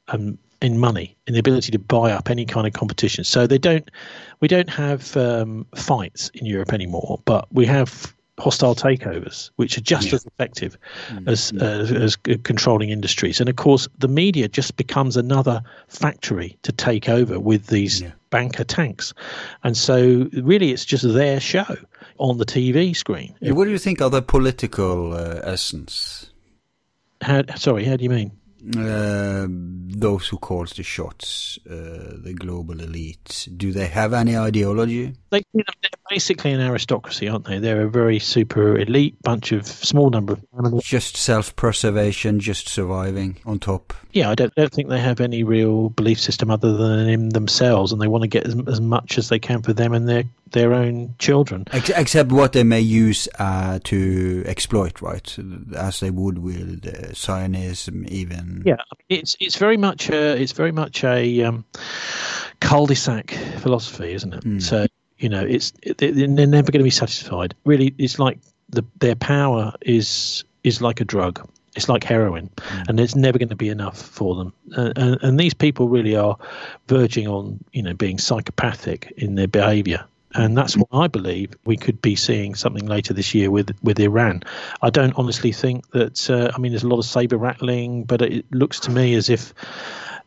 um, 0.08 0.38
in 0.62 0.78
money, 0.78 1.16
in 1.28 1.34
the 1.34 1.40
ability 1.40 1.72
to 1.72 1.80
buy 1.80 2.12
up 2.12 2.30
any 2.30 2.46
kind 2.46 2.68
of 2.68 2.74
competition. 2.74 3.24
So 3.24 3.48
they 3.48 3.58
don't. 3.58 3.90
We 4.42 4.48
don't 4.48 4.70
have 4.70 5.16
um, 5.18 5.66
fights 5.76 6.30
in 6.34 6.46
Europe 6.46 6.74
anymore, 6.74 7.22
but 7.26 7.48
we 7.54 7.66
have 7.66 8.14
hostile 8.40 8.76
takeovers, 8.76 9.52
which 9.58 9.78
are 9.78 9.82
just 9.82 10.14
as 10.14 10.26
effective 10.26 10.78
as, 11.28 11.52
uh, 11.60 11.88
as 12.00 12.16
controlling 12.16 12.90
industries. 12.90 13.40
And 13.40 13.50
of 13.50 13.58
course, 13.58 13.88
the 13.98 14.08
media 14.08 14.48
just 14.48 14.78
becomes 14.78 15.18
another 15.18 15.62
factory 15.88 16.58
to 16.64 16.72
take 16.72 17.10
over 17.10 17.40
with 17.40 17.68
these 17.68 18.02
Yeah. 18.02 18.12
banker 18.30 18.64
tanks. 18.64 19.14
And 19.64 19.76
so, 19.76 20.30
really, 20.34 20.72
it's 20.72 20.86
just 20.86 21.04
their 21.14 21.40
show 21.40 21.76
on 22.18 22.38
the 22.38 22.46
TV 22.46 22.96
screen. 22.96 23.36
What 23.42 23.66
do 23.66 23.72
you 23.72 23.78
think 23.78 24.02
are 24.02 24.10
the 24.10 24.22
political 24.22 25.14
uh, 25.14 25.42
essence? 25.44 26.32
How, 27.22 27.44
sorry, 27.56 27.84
how 27.84 27.98
do 27.98 28.04
you 28.04 28.10
mean? 28.10 28.32
Uh, 28.78 29.48
those 29.50 30.28
who 30.28 30.38
calls 30.38 30.74
the 30.74 30.84
shots, 30.84 31.58
uh, 31.70 32.18
the 32.24 32.36
global 32.38 32.82
elite, 32.82 33.48
do 33.56 33.72
they 33.72 33.88
have 33.88 34.14
any 34.14 34.38
ideology? 34.38 35.14
They, 35.30 35.44
they're 35.54 35.64
basically 36.10 36.52
an 36.52 36.60
aristocracy, 36.60 37.30
aren't 37.30 37.46
they? 37.46 37.60
They're 37.60 37.84
a 37.84 37.90
very 37.90 38.20
super 38.20 38.78
elite 38.78 39.16
bunch 39.22 39.52
of 39.52 39.66
small 39.66 40.10
number 40.10 40.34
of 40.34 40.46
animals. 40.58 40.84
Just 40.84 41.16
self-preservation, 41.16 42.40
just 42.40 42.68
surviving 42.68 43.38
on 43.46 43.60
top. 43.60 43.94
Yeah, 44.12 44.30
I 44.30 44.36
don't, 44.36 44.54
don't 44.56 44.72
think 44.72 44.90
they 44.90 45.00
have 45.00 45.22
any 45.22 45.44
real 45.44 45.90
belief 45.90 46.20
system 46.20 46.52
other 46.52 46.76
than 46.76 47.08
in 47.08 47.30
themselves, 47.30 47.92
and 47.92 48.02
they 48.02 48.08
want 48.08 48.24
to 48.24 48.28
get 48.28 48.46
as, 48.46 48.56
as 48.68 48.82
much 48.82 49.18
as 49.18 49.30
they 49.30 49.40
can 49.40 49.62
for 49.62 49.72
them 49.72 49.94
and 49.94 50.08
their 50.10 50.24
their 50.52 50.74
own 50.74 51.16
children. 51.20 51.66
Except 51.74 52.32
what 52.32 52.54
they 52.54 52.64
may 52.64 52.82
use 52.82 53.28
uh, 53.40 53.80
to 53.84 54.44
exploit, 54.46 55.02
right? 55.02 55.38
As 55.76 56.00
they 56.00 56.12
would 56.12 56.40
with 56.40 56.86
uh, 56.86 57.14
Zionism, 57.14 58.06
even. 58.08 58.64
Yeah, 58.66 58.78
it's 59.10 59.36
it's 59.40 59.58
very 59.58 59.78
much 59.78 60.10
a, 60.10 60.42
it's 60.42 60.54
very 60.54 60.72
much 60.72 61.04
a 61.04 61.44
um, 61.44 61.66
cul-de-sac 62.60 63.32
philosophy, 63.60 64.14
isn't 64.14 64.34
it? 64.34 64.62
So 64.62 64.86
you 65.18 65.30
know, 65.30 65.46
it's 65.46 65.74
they're 65.98 66.28
never 66.28 66.72
going 66.72 66.80
to 66.80 66.84
be 66.84 66.90
satisfied. 66.90 67.54
Really, 67.66 67.94
it's 67.98 68.20
like 68.20 68.40
the 68.70 68.84
their 69.00 69.16
power 69.16 69.74
is 69.82 70.44
is 70.64 70.82
like 70.82 71.02
a 71.02 71.06
drug. 71.06 71.48
It's 71.76 71.88
like 71.88 72.04
heroin, 72.04 72.50
and 72.88 73.00
it's 73.00 73.16
never 73.16 73.38
going 73.38 73.50
to 73.50 73.56
be 73.56 73.70
enough 73.70 74.02
for 74.02 74.36
them. 74.36 74.54
Uh, 74.76 74.92
and, 74.96 75.18
and 75.22 75.40
these 75.40 75.54
people 75.54 75.88
really 75.88 76.16
are 76.16 76.36
verging 76.88 77.28
on, 77.28 77.64
you 77.72 77.84
know, 77.84 77.94
being 77.94 78.18
psychopathic 78.18 79.14
in 79.18 79.36
their 79.36 79.48
behaviour. 79.48 80.04
And 80.36 80.56
that's 80.56 80.78
what 80.78 80.88
I 80.92 81.08
believe 81.08 81.56
we 81.66 81.76
could 81.76 82.02
be 82.02 82.16
seeing 82.16 82.54
something 82.54 82.86
later 82.86 83.14
this 83.14 83.34
year 83.34 83.50
with 83.50 83.72
with 83.82 84.00
Iran. 84.00 84.44
I 84.82 84.90
don't 84.92 85.14
honestly 85.18 85.52
think 85.52 85.90
that. 85.92 86.30
Uh, 86.30 86.52
I 86.54 86.60
mean, 86.60 86.72
there's 86.72 86.84
a 86.84 86.88
lot 86.88 87.00
of 87.00 87.06
saber 87.06 87.38
rattling, 87.38 88.04
but 88.04 88.22
it 88.22 88.46
looks 88.52 88.80
to 88.82 88.92
me 88.92 89.16
as 89.16 89.30
if 89.30 89.54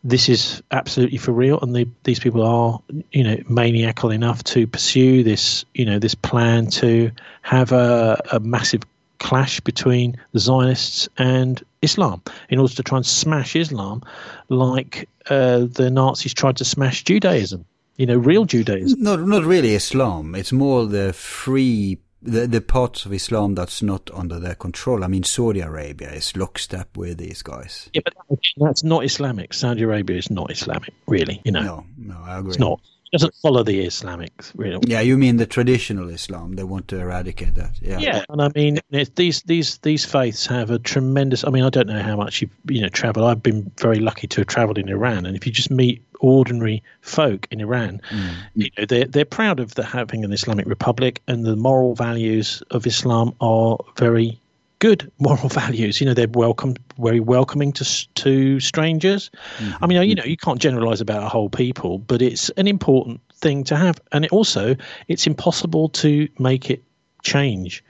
this 0.04 0.28
is 0.28 0.62
absolutely 0.72 1.18
for 1.18 1.32
real, 1.32 1.60
and 1.60 1.74
the, 1.76 1.88
these 2.02 2.18
people 2.18 2.42
are, 2.42 2.80
you 3.12 3.22
know, 3.22 3.36
maniacal 3.48 4.10
enough 4.10 4.42
to 4.42 4.66
pursue 4.66 5.22
this, 5.22 5.64
you 5.74 5.84
know, 5.84 5.98
this 5.98 6.14
plan 6.14 6.66
to 6.66 7.10
have 7.42 7.70
a, 7.70 8.20
a 8.32 8.40
massive 8.40 8.82
clash 9.18 9.60
between 9.60 10.16
the 10.32 10.40
Zionists 10.40 11.08
and 11.18 11.62
Islam 11.82 12.20
in 12.48 12.58
order 12.58 12.74
to 12.74 12.82
try 12.82 12.98
and 12.98 13.06
smash 13.06 13.54
Islam, 13.54 14.02
like 14.48 15.08
uh, 15.30 15.66
the 15.70 15.90
Nazis 15.90 16.34
tried 16.34 16.56
to 16.56 16.64
smash 16.64 17.04
Judaism. 17.04 17.64
You 17.97 18.06
know, 18.06 18.16
real 18.16 18.44
Judaism. 18.44 19.02
Not, 19.02 19.20
not 19.20 19.44
really 19.44 19.74
Islam. 19.74 20.35
It's 20.35 20.52
more 20.52 20.86
the 20.86 21.12
free, 21.12 21.98
the, 22.23 22.47
the 22.47 22.60
parts 22.60 23.05
of 23.05 23.12
Islam 23.12 23.55
that's 23.55 23.82
not 23.82 24.10
under 24.14 24.39
their 24.40 24.55
control. 24.55 25.05
I 25.05 25.09
mean, 25.09 25.23
Saudi 25.24 25.60
Arabia 25.60 26.10
is 26.12 26.35
lockstep 26.36 26.97
with 26.97 27.19
these 27.19 27.43
guys. 27.43 27.90
Yeah, 27.93 28.01
but 28.05 28.14
that's 28.56 28.82
not 28.82 29.05
Islamic. 29.05 29.52
Saudi 29.55 29.82
Arabia 29.82 30.16
is 30.16 30.31
not 30.31 30.51
Islamic, 30.51 30.94
really. 31.06 31.40
You 31.44 31.52
know, 31.52 31.62
No, 31.62 31.85
no, 31.98 32.19
I 32.24 32.39
agree. 32.39 32.51
it's 32.51 32.59
not. 32.59 32.81
It 33.14 33.19
doesn't 33.19 33.35
follow 33.43 33.62
the 33.62 33.81
Islamic, 33.85 34.32
really. 34.56 34.81
Yeah, 34.86 35.01
you 35.01 35.19
mean 35.19 35.36
the 35.36 35.44
traditional 35.44 36.09
Islam? 36.09 36.55
They 36.55 36.64
want 36.64 36.89
to 36.89 36.98
eradicate 36.98 37.56
that. 37.56 37.73
Yeah. 37.82 37.98
Yeah, 37.98 38.24
and 38.31 38.40
I 38.40 38.48
mean 38.55 38.78
these 38.90 39.43
these 39.43 39.77
these 39.82 40.06
faiths 40.06 40.47
have 40.47 40.70
a 40.70 40.78
tremendous. 40.78 41.44
I 41.44 41.51
mean, 41.51 41.62
I 41.62 41.69
don't 41.69 41.89
know 41.89 42.01
how 42.02 42.16
much 42.16 42.40
you 42.40 42.48
you 42.70 42.81
know 42.81 42.89
travel. 42.89 43.27
I've 43.27 43.43
been 43.43 43.70
very 43.78 43.98
lucky 43.98 44.28
to 44.28 44.40
have 44.40 44.47
travelled 44.47 44.78
in 44.78 44.89
Iran, 44.89 45.27
and 45.27 45.36
if 45.36 45.44
you 45.44 45.52
just 45.52 45.70
meet 45.70 46.02
ordinary 46.22 46.82
folk 47.02 47.46
in 47.50 47.60
Iran, 47.60 48.00
mm. 48.10 48.34
you 48.54 48.70
know 48.78 48.86
they're 48.86 49.04
they're 49.04 49.24
proud 49.24 49.60
of 49.60 49.74
the, 49.74 49.84
having 49.84 50.24
an 50.24 50.32
Islamic 50.32 50.66
republic, 50.66 51.20
and 51.28 51.44
the 51.44 51.56
moral 51.56 51.94
values 51.94 52.62
of 52.70 52.86
Islam 52.86 53.34
are 53.40 53.76
very 53.98 54.38
good 54.78 55.10
moral 55.18 55.48
values. 55.48 56.00
You 56.00 56.06
know, 56.06 56.14
they're 56.14 56.28
welcome, 56.28 56.74
very 56.98 57.20
welcoming 57.20 57.72
to 57.72 57.84
to 58.14 58.60
strangers. 58.60 59.30
Mm-hmm. 59.58 59.84
I 59.84 59.86
mean, 59.86 60.02
you 60.02 60.14
mm-hmm. 60.14 60.18
know, 60.20 60.24
you 60.24 60.36
can't 60.36 60.60
generalize 60.60 61.00
about 61.00 61.22
a 61.22 61.28
whole 61.28 61.50
people, 61.50 61.98
but 61.98 62.22
it's 62.22 62.48
an 62.50 62.66
important 62.66 63.20
thing 63.36 63.64
to 63.64 63.76
have, 63.76 64.00
and 64.12 64.24
it 64.24 64.32
also 64.32 64.76
it's 65.08 65.26
impossible 65.26 65.88
to 65.90 66.28
make 66.38 66.70
it 66.70 66.82
change 67.22 67.84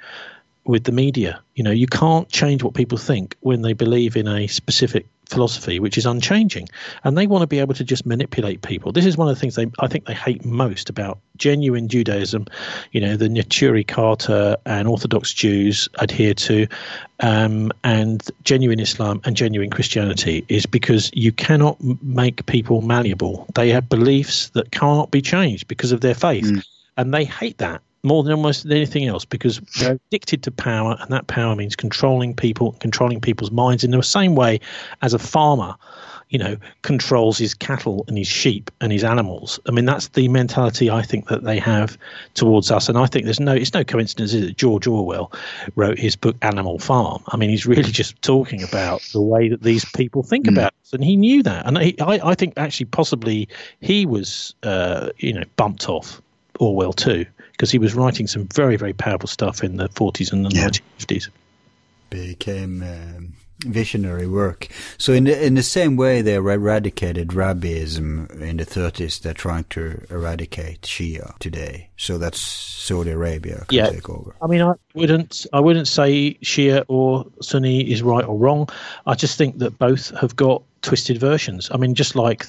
with 0.65 0.85
the 0.85 0.93
media. 0.93 1.41
You 1.55 1.65
know, 1.65 1.71
you 1.71 1.87
can't 1.87 2.29
change 2.29 2.63
what 2.63 2.75
people 2.75 2.99
think 2.99 3.37
when 3.41 3.63
they 3.63 3.73
believe 3.73 4.17
in 4.17 4.29
a 4.29 4.47
specific 4.47 5.07
philosophy 5.33 5.81
which 5.81 5.99
is 5.99 6.07
unchanging. 6.07 6.69
And 7.05 7.17
they 7.17 7.27
want 7.27 7.43
to 7.43 7.47
be 7.47 7.59
able 7.59 7.75
to 7.75 7.85
just 7.85 8.07
manipulate 8.07 8.63
people. 8.63 8.93
This 8.93 9.07
is 9.07 9.17
one 9.17 9.29
of 9.29 9.35
the 9.35 9.41
things 9.41 9.55
they 9.57 9.67
i 9.81 9.89
think 9.89 10.07
they 10.07 10.15
hate 10.15 10.45
most 10.45 10.89
about 10.91 11.19
genuine 11.37 11.89
judaism. 11.89 12.47
You 12.93 13.01
know 13.01 13.17
the 13.17 13.29
Neturei 13.29 13.87
Karta 13.87 14.59
and 14.67 14.87
orthodox 14.87 15.33
jews 15.33 15.89
adhere 15.95 16.35
to 16.35 16.67
um, 17.21 17.73
and 17.85 18.23
genuine 18.45 18.81
islam 18.81 19.21
and 19.25 19.37
genuine 19.37 19.71
christianity 19.71 20.45
is 20.49 20.67
because 20.67 21.11
you 21.15 21.33
cannot 21.33 21.77
make 22.03 22.47
people 22.47 22.83
malleable. 22.83 23.47
They 23.55 23.71
have 23.71 23.89
beliefs 23.89 24.51
that 24.51 24.71
cannot 24.73 25.11
be 25.11 25.23
changed 25.23 25.67
because 25.69 25.93
of 25.93 26.01
their 26.01 26.15
faith. 26.15 26.65
And 26.97 27.15
they 27.15 27.25
hate 27.25 27.59
that 27.59 27.81
more 28.03 28.23
than 28.23 28.33
almost 28.33 28.67
anything 28.67 29.07
else 29.07 29.25
because 29.25 29.61
they're 29.79 29.99
addicted 30.09 30.43
to 30.43 30.51
power, 30.51 30.97
and 31.01 31.11
that 31.11 31.27
power 31.29 31.55
means 31.55 31.77
controlling 31.77 32.35
people, 32.35 32.73
controlling 32.81 33.21
people's 33.21 33.51
minds 33.51 33.85
in 33.85 33.93
the 33.93 34.03
same 34.03 34.35
way 34.35 34.61
as 35.03 35.15
a 35.15 35.19
farmer, 35.19 35.75
you 36.29 36.39
know, 36.39 36.57
controls 36.81 37.39
his 37.39 37.55
cattle 37.55 38.05
and 38.09 38.19
his 38.19 38.27
sheep 38.27 38.71
and 38.81 38.91
his 38.91 39.05
animals. 39.05 39.61
I 39.69 39.71
mean, 39.71 39.85
that's 39.85 40.09
the 40.09 40.27
mentality 40.29 40.91
I 40.91 41.03
think 41.03 41.29
that 41.29 41.45
they 41.45 41.59
have 41.61 41.97
towards 42.35 42.71
us, 42.71 42.89
and 42.89 42.99
I 42.99 43.07
think 43.07 43.25
there's 43.25 43.39
no, 43.39 43.53
it's 43.55 43.75
no 43.75 43.85
coincidence 43.85 44.33
is 44.33 44.45
it? 44.45 44.57
George 44.57 44.87
Orwell 44.87 45.31
wrote 45.77 45.99
his 45.99 46.17
book 46.17 46.37
Animal 46.43 46.81
Farm. 46.81 47.23
I 47.29 47.37
mean, 47.37 47.51
he's 47.51 47.67
really 47.67 47.83
just 47.93 48.21
talking 48.23 48.65
about 48.65 49.01
the 49.13 49.21
way 49.21 49.49
that 49.49 49.63
these 49.63 49.85
people 49.85 50.25
think 50.25 50.49
about 50.49 50.73
us, 50.83 50.93
and 50.93 51.05
he 51.05 51.15
knew 51.15 51.43
that, 51.45 51.67
and 51.67 51.79
he, 51.79 52.01
I, 52.01 52.31
I 52.31 52.35
think 52.35 52.55
actually 52.57 52.87
possibly 52.87 53.49
he 53.81 54.07
was, 54.07 54.57
uh, 54.65 55.11
you 55.19 55.33
know, 55.33 55.45
bumped 55.55 55.89
off 55.89 56.21
Orwell 56.59 56.93
too, 56.93 57.27
because 57.53 57.71
he 57.71 57.79
was 57.79 57.95
writing 57.95 58.27
some 58.27 58.47
very, 58.55 58.77
very 58.77 58.93
powerful 58.93 59.29
stuff 59.29 59.63
in 59.63 59.77
the 59.77 59.89
40s 59.91 60.33
and 60.33 60.45
the 60.45 60.51
Yeah. 60.55 60.69
1950s. 60.69 61.29
became 62.11 62.83
um, 62.83 63.33
visionary 63.65 64.27
work. 64.27 64.69
So 64.99 65.13
in 65.13 65.25
the, 65.25 65.47
in 65.47 65.55
the 65.55 65.63
same 65.63 65.97
way 65.97 66.21
they 66.21 66.35
eradicated 66.35 67.29
Rabbiism 67.29 68.41
in 68.41 68.57
the 68.59 68.67
30s, 68.67 69.21
they're 69.23 69.33
trying 69.33 69.65
to 69.71 70.05
eradicate 70.11 70.83
Shia 70.83 71.39
today. 71.39 71.89
So 71.97 72.19
that's 72.19 72.41
Saudi 72.41 73.11
Arabia 73.13 73.65
can 73.69 73.79
Yeah. 73.79 73.89
take 73.91 74.11
over. 74.11 74.35
I 74.43 74.47
mean, 74.47 74.61
I 74.63 74.75
wouldn't, 74.95 75.47
I 75.53 75.61
wouldn't 75.61 75.89
say 75.89 76.35
Shia 76.43 76.85
or 76.89 77.25
Sunni 77.41 77.91
is 77.91 78.03
right 78.03 78.25
or 78.25 78.37
wrong. 78.37 78.69
I 79.07 79.15
just 79.15 79.39
think 79.39 79.59
that 79.59 79.79
both 79.79 80.11
have 80.21 80.35
got 80.37 80.63
twisted 80.83 81.19
versions. 81.19 81.71
I 81.73 81.77
mean, 81.79 81.95
just 81.95 82.17
like 82.17 82.45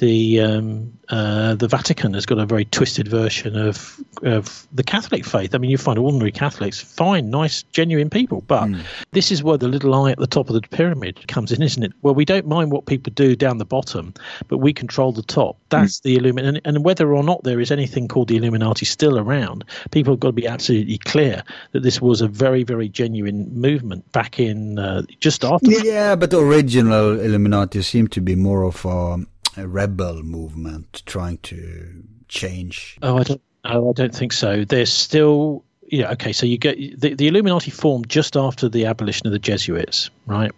the 0.00 0.40
um, 0.40 0.98
uh, 1.10 1.54
the 1.54 1.68
Vatican 1.68 2.14
has 2.14 2.26
got 2.26 2.38
a 2.38 2.46
very 2.46 2.64
twisted 2.64 3.06
version 3.06 3.56
of 3.56 4.00
of 4.22 4.66
the 4.72 4.82
Catholic 4.82 5.24
faith. 5.24 5.54
I 5.54 5.58
mean, 5.58 5.70
you 5.70 5.78
find 5.78 5.98
ordinary 5.98 6.32
Catholics, 6.32 6.80
fine, 6.80 7.30
nice, 7.30 7.62
genuine 7.64 8.10
people, 8.10 8.42
but 8.46 8.64
mm. 8.64 8.82
this 9.12 9.30
is 9.30 9.42
where 9.42 9.58
the 9.58 9.68
little 9.68 9.94
eye 9.94 10.10
at 10.10 10.18
the 10.18 10.26
top 10.26 10.48
of 10.48 10.54
the 10.54 10.62
pyramid 10.62 11.28
comes 11.28 11.52
in, 11.52 11.62
isn't 11.62 11.82
it? 11.82 11.92
Well, 12.02 12.14
we 12.14 12.24
don't 12.24 12.46
mind 12.46 12.72
what 12.72 12.86
people 12.86 13.12
do 13.14 13.36
down 13.36 13.58
the 13.58 13.64
bottom, 13.64 14.14
but 14.48 14.58
we 14.58 14.72
control 14.72 15.12
the 15.12 15.22
top. 15.22 15.58
That's 15.68 16.00
mm. 16.00 16.02
the 16.02 16.16
Illuminati, 16.16 16.60
and, 16.64 16.76
and 16.76 16.84
whether 16.84 17.14
or 17.14 17.22
not 17.22 17.44
there 17.44 17.60
is 17.60 17.70
anything 17.70 18.08
called 18.08 18.28
the 18.28 18.36
Illuminati 18.36 18.86
still 18.86 19.18
around, 19.18 19.64
people 19.90 20.14
have 20.14 20.20
got 20.20 20.28
to 20.28 20.32
be 20.32 20.46
absolutely 20.46 20.98
clear 20.98 21.42
that 21.72 21.82
this 21.82 22.00
was 22.00 22.20
a 22.20 22.28
very, 22.28 22.64
very 22.64 22.88
genuine 22.88 23.48
movement 23.54 24.10
back 24.12 24.40
in 24.40 24.78
uh, 24.78 25.02
just 25.20 25.44
after. 25.44 25.70
Yeah, 25.70 26.16
but 26.16 26.30
the 26.30 26.40
original 26.40 27.20
Illuminati 27.20 27.82
seemed 27.82 28.12
to 28.12 28.20
be 28.20 28.34
more 28.34 28.64
of 28.64 28.84
a 28.86 29.24
a 29.56 29.66
rebel 29.66 30.22
movement 30.22 31.02
trying 31.06 31.38
to 31.38 32.02
change? 32.28 32.98
Oh, 33.02 33.18
I 33.18 33.22
don't. 33.22 33.42
Oh, 33.64 33.90
I 33.90 33.92
don't 33.92 34.14
think 34.14 34.32
so. 34.32 34.64
There's 34.64 34.92
still 34.92 35.64
yeah, 35.90 36.10
okay, 36.12 36.32
so 36.32 36.46
you 36.46 36.56
get 36.56 37.00
the, 37.00 37.14
the 37.14 37.26
Illuminati 37.26 37.70
formed 37.70 38.08
just 38.08 38.36
after 38.36 38.68
the 38.68 38.86
abolition 38.86 39.26
of 39.26 39.32
the 39.32 39.38
Jesuits, 39.38 40.10
right? 40.26 40.52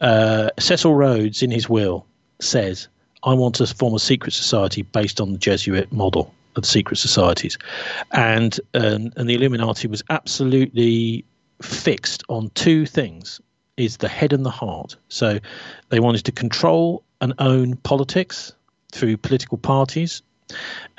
Uh, 0.00 0.48
Cecil 0.58 0.94
Rhodes, 0.94 1.42
in 1.42 1.50
his 1.50 1.68
will, 1.68 2.06
says, 2.40 2.88
I 3.24 3.34
want 3.34 3.56
to 3.56 3.66
form 3.66 3.94
a 3.94 3.98
secret 3.98 4.32
society 4.32 4.82
based 4.82 5.20
on 5.20 5.32
the 5.32 5.38
Jesuit 5.38 5.92
model 5.92 6.34
of 6.56 6.64
secret 6.64 6.96
societies. 6.96 7.58
And, 8.12 8.58
um, 8.74 9.12
and 9.16 9.28
the 9.28 9.34
Illuminati 9.34 9.88
was 9.88 10.02
absolutely 10.08 11.24
fixed 11.62 12.24
on 12.28 12.50
two 12.50 12.86
things 12.86 13.40
is 13.76 13.98
the 13.98 14.08
head 14.08 14.32
and 14.32 14.46
the 14.46 14.50
heart. 14.50 14.96
So 15.08 15.40
they 15.88 16.00
wanted 16.00 16.24
to 16.26 16.32
control 16.32 17.02
and 17.24 17.32
own 17.38 17.74
politics 17.76 18.52
through 18.92 19.16
political 19.16 19.56
parties, 19.56 20.22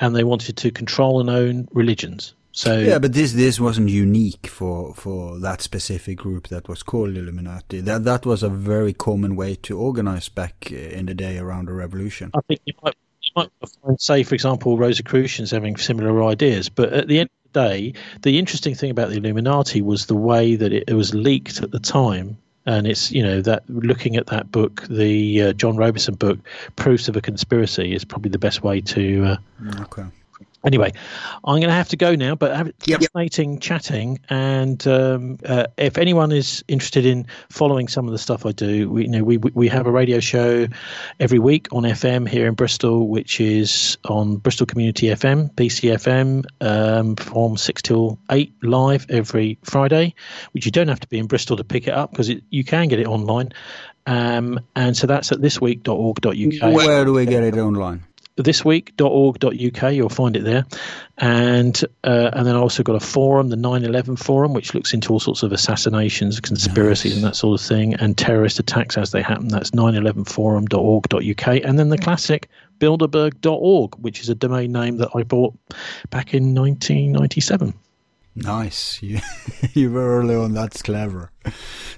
and 0.00 0.14
they 0.14 0.24
wanted 0.24 0.56
to 0.56 0.70
control 0.72 1.20
and 1.20 1.30
own 1.30 1.68
religions. 1.72 2.34
So 2.50 2.78
yeah, 2.78 2.98
but 2.98 3.12
this 3.12 3.32
this 3.32 3.60
wasn't 3.60 3.90
unique 3.90 4.46
for 4.48 4.94
for 4.94 5.38
that 5.40 5.62
specific 5.62 6.18
group 6.18 6.48
that 6.48 6.68
was 6.68 6.82
called 6.82 7.16
Illuminati. 7.16 7.80
That 7.80 8.04
that 8.04 8.26
was 8.26 8.42
a 8.42 8.48
very 8.48 8.92
common 8.92 9.36
way 9.36 9.54
to 9.56 9.78
organize 9.78 10.28
back 10.28 10.68
uh, 10.72 10.98
in 10.98 11.06
the 11.06 11.14
day 11.14 11.38
around 11.38 11.68
the 11.68 11.74
revolution. 11.74 12.30
I 12.34 12.40
think 12.48 12.60
you 12.64 12.74
might, 12.82 12.96
you 13.20 13.30
might 13.36 13.50
find, 13.60 14.00
say, 14.00 14.22
for 14.24 14.34
example, 14.34 14.78
Rosicrucians 14.78 15.50
having 15.50 15.76
similar 15.76 16.24
ideas, 16.24 16.68
but 16.70 16.92
at 16.92 17.08
the 17.08 17.20
end 17.20 17.28
of 17.28 17.52
the 17.52 17.68
day, 17.68 17.92
the 18.22 18.38
interesting 18.38 18.74
thing 18.74 18.90
about 18.90 19.10
the 19.10 19.18
Illuminati 19.18 19.82
was 19.82 20.06
the 20.06 20.16
way 20.16 20.56
that 20.56 20.72
it, 20.72 20.84
it 20.88 20.94
was 20.94 21.14
leaked 21.14 21.62
at 21.62 21.70
the 21.70 21.80
time 21.80 22.38
and 22.66 22.86
it's 22.86 23.10
you 23.12 23.22
know 23.22 23.40
that 23.42 23.62
looking 23.68 24.16
at 24.16 24.26
that 24.26 24.50
book, 24.50 24.82
the 24.88 25.42
uh, 25.42 25.52
John 25.52 25.76
Robison 25.76 26.14
book, 26.14 26.38
proofs 26.76 27.08
of 27.08 27.16
a 27.16 27.20
conspiracy 27.20 27.94
is 27.94 28.04
probably 28.04 28.30
the 28.30 28.38
best 28.38 28.62
way 28.62 28.80
to. 28.82 29.24
Uh, 29.24 29.36
okay. 29.82 30.04
Anyway, 30.66 30.92
I'm 31.44 31.60
going 31.60 31.68
to 31.68 31.72
have 31.72 31.90
to 31.90 31.96
go 31.96 32.16
now, 32.16 32.34
but 32.34 32.56
have, 32.56 32.72
yep. 32.86 33.00
fascinating 33.00 33.60
chatting. 33.60 34.18
And 34.28 34.84
um, 34.88 35.38
uh, 35.46 35.68
if 35.78 35.96
anyone 35.96 36.32
is 36.32 36.64
interested 36.66 37.06
in 37.06 37.28
following 37.48 37.86
some 37.86 38.06
of 38.06 38.12
the 38.12 38.18
stuff 38.18 38.44
I 38.44 38.50
do, 38.50 38.90
we 38.90 39.04
you 39.04 39.08
know 39.08 39.22
we 39.22 39.36
we 39.36 39.68
have 39.68 39.86
a 39.86 39.92
radio 39.92 40.18
show 40.18 40.66
every 41.20 41.38
week 41.38 41.68
on 41.70 41.84
FM 41.84 42.28
here 42.28 42.48
in 42.48 42.54
Bristol, 42.54 43.06
which 43.06 43.40
is 43.40 43.96
on 44.04 44.38
Bristol 44.38 44.66
Community 44.66 45.06
FM, 45.06 45.52
BCFM, 45.54 46.44
um, 46.60 47.14
from 47.14 47.56
six 47.56 47.80
till 47.80 48.18
eight 48.32 48.52
live 48.60 49.06
every 49.08 49.58
Friday. 49.62 50.16
Which 50.50 50.66
you 50.66 50.72
don't 50.72 50.88
have 50.88 51.00
to 51.00 51.08
be 51.08 51.18
in 51.18 51.28
Bristol 51.28 51.58
to 51.58 51.64
pick 51.64 51.86
it 51.86 51.94
up 51.94 52.10
because 52.10 52.28
you 52.50 52.64
can 52.64 52.88
get 52.88 52.98
it 52.98 53.06
online. 53.06 53.52
Um, 54.04 54.60
and 54.74 54.96
so 54.96 55.06
that's 55.06 55.30
at 55.30 55.38
thisweek.org.uk. 55.38 56.74
Where 56.74 57.04
do 57.04 57.12
we 57.12 57.26
get 57.26 57.44
it 57.44 57.56
online? 57.56 58.04
thisweek.org.uk. 58.36 59.94
You'll 59.94 60.08
find 60.08 60.36
it 60.36 60.44
there, 60.44 60.64
and 61.18 61.82
uh, 62.04 62.30
and 62.32 62.46
then 62.46 62.54
I 62.54 62.58
also 62.58 62.82
got 62.82 62.96
a 62.96 63.00
forum, 63.00 63.48
the 63.48 63.56
9/11 63.56 64.18
forum, 64.18 64.52
which 64.52 64.74
looks 64.74 64.92
into 64.92 65.12
all 65.12 65.20
sorts 65.20 65.42
of 65.42 65.52
assassinations, 65.52 66.40
conspiracies, 66.40 67.12
nice. 67.12 67.16
and 67.16 67.26
that 67.26 67.36
sort 67.36 67.60
of 67.60 67.66
thing, 67.66 67.94
and 67.94 68.16
terrorist 68.16 68.58
attacks 68.58 68.98
as 68.98 69.10
they 69.12 69.22
happen. 69.22 69.48
That's 69.48 69.70
911forum.org.uk, 69.70 71.46
and 71.64 71.78
then 71.78 71.88
the 71.88 71.98
classic 71.98 72.48
bilderberg.org, 72.78 73.94
which 73.96 74.20
is 74.20 74.28
a 74.28 74.34
domain 74.34 74.72
name 74.72 74.98
that 74.98 75.10
I 75.14 75.22
bought 75.22 75.54
back 76.10 76.34
in 76.34 76.54
1997. 76.54 77.74
Nice. 78.36 79.00
You, 79.02 79.20
you 79.74 79.90
were 79.90 80.18
early 80.18 80.34
on. 80.34 80.52
That's 80.52 80.82
clever. 80.82 81.32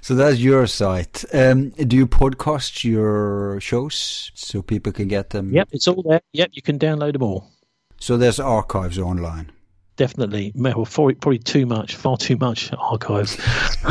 So 0.01 0.15
that's 0.15 0.39
your 0.39 0.67
site. 0.67 1.25
Um, 1.33 1.69
do 1.69 1.95
you 1.95 2.07
podcast 2.07 2.83
your 2.83 3.59
shows 3.59 4.31
so 4.33 4.61
people 4.61 4.91
can 4.91 5.07
get 5.07 5.31
them? 5.31 5.51
Yep, 5.51 5.69
it's 5.71 5.87
all 5.87 6.01
there. 6.01 6.21
Yep, 6.33 6.51
you 6.53 6.61
can 6.61 6.79
download 6.79 7.13
them 7.13 7.23
all. 7.23 7.51
So 7.99 8.17
there's 8.17 8.39
archives 8.39 8.97
online 8.97 9.51
definitely 9.99 10.53
well, 10.55 10.85
probably 10.85 11.37
too 11.37 11.65
much, 11.65 11.95
far 11.95 12.15
too 12.15 12.37
much 12.37 12.71
archives. 12.79 13.37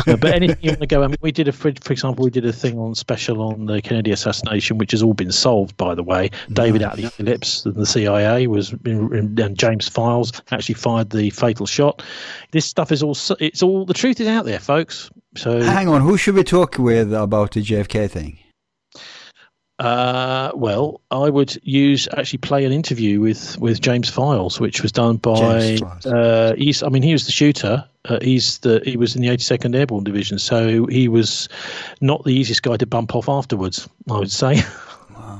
but 0.07 0.25
anything 0.25 0.57
you 0.63 0.71
want 0.71 0.81
to 0.81 0.87
go, 0.87 1.03
I 1.03 1.07
mean, 1.07 1.19
we 1.21 1.31
did 1.31 1.49
a, 1.49 1.53
for, 1.53 1.71
for 1.83 1.93
example, 1.93 2.25
we 2.25 2.31
did 2.31 2.47
a 2.47 2.53
thing 2.53 2.79
on 2.79 2.95
special 2.95 3.43
on 3.43 3.67
the 3.67 3.83
Kennedy 3.83 4.11
assassination, 4.11 4.79
which 4.79 4.93
has 4.93 5.03
all 5.03 5.13
been 5.13 5.31
solved, 5.31 5.77
by 5.77 5.95
the 5.95 6.03
way. 6.03 6.31
Nice. 6.49 6.55
David 6.55 6.81
Atlee 6.81 7.13
Phillips 7.13 7.67
and 7.67 7.75
the 7.75 7.85
CIA 7.85 8.47
was, 8.47 8.73
and 8.85 9.59
James 9.59 9.87
Files 9.87 10.33
actually 10.51 10.77
fired 10.77 11.11
the 11.11 11.29
fatal 11.29 11.67
shot. 11.67 12.03
This 12.53 12.65
stuff 12.65 12.91
is 12.91 13.03
all, 13.03 13.17
it's 13.39 13.63
all, 13.63 13.85
the 13.85 13.95
truth 13.95 14.19
is 14.19 14.29
out 14.29 14.47
there, 14.47 14.61
folks. 14.61 15.11
So 15.37 15.61
hang 15.61 15.89
on, 15.89 16.01
who 16.01 16.17
should 16.17 16.37
we 16.37 16.43
talk 16.43 16.79
with 16.79 17.13
about 17.13 17.53
the 17.53 17.63
JFK 17.63 18.11
thing? 18.11 18.39
Uh, 19.79 20.51
well, 20.55 21.01
I 21.11 21.31
would 21.31 21.57
use 21.63 22.09
actually 22.17 22.39
play 22.39 22.65
an 22.65 22.73
interview 22.73 23.21
with, 23.21 23.57
with 23.59 23.81
James 23.81 24.11
Files, 24.11 24.59
which 24.59 24.83
was 24.83 24.91
done 24.91 25.17
by. 25.19 25.79
Uh, 26.05 26.55
he's, 26.57 26.83
I 26.83 26.89
mean, 26.89 27.03
he 27.03 27.13
was 27.13 27.27
the 27.27 27.33
shooter. 27.33 27.85
Uh, 28.05 28.19
he's 28.21 28.59
the 28.59 28.81
he 28.85 28.97
was 28.97 29.15
in 29.15 29.23
the 29.23 29.29
82nd 29.29 29.77
Airborne 29.77 30.05
Division, 30.05 30.39
so 30.39 30.87
he 30.87 31.09
was 31.09 31.49
not 32.01 32.25
the 32.25 32.31
easiest 32.31 32.63
guy 32.63 32.77
to 32.77 32.87
bump 32.87 33.15
off 33.15 33.29
afterwards. 33.29 33.89
I 34.11 34.19
would 34.19 34.33
say. 34.33 34.63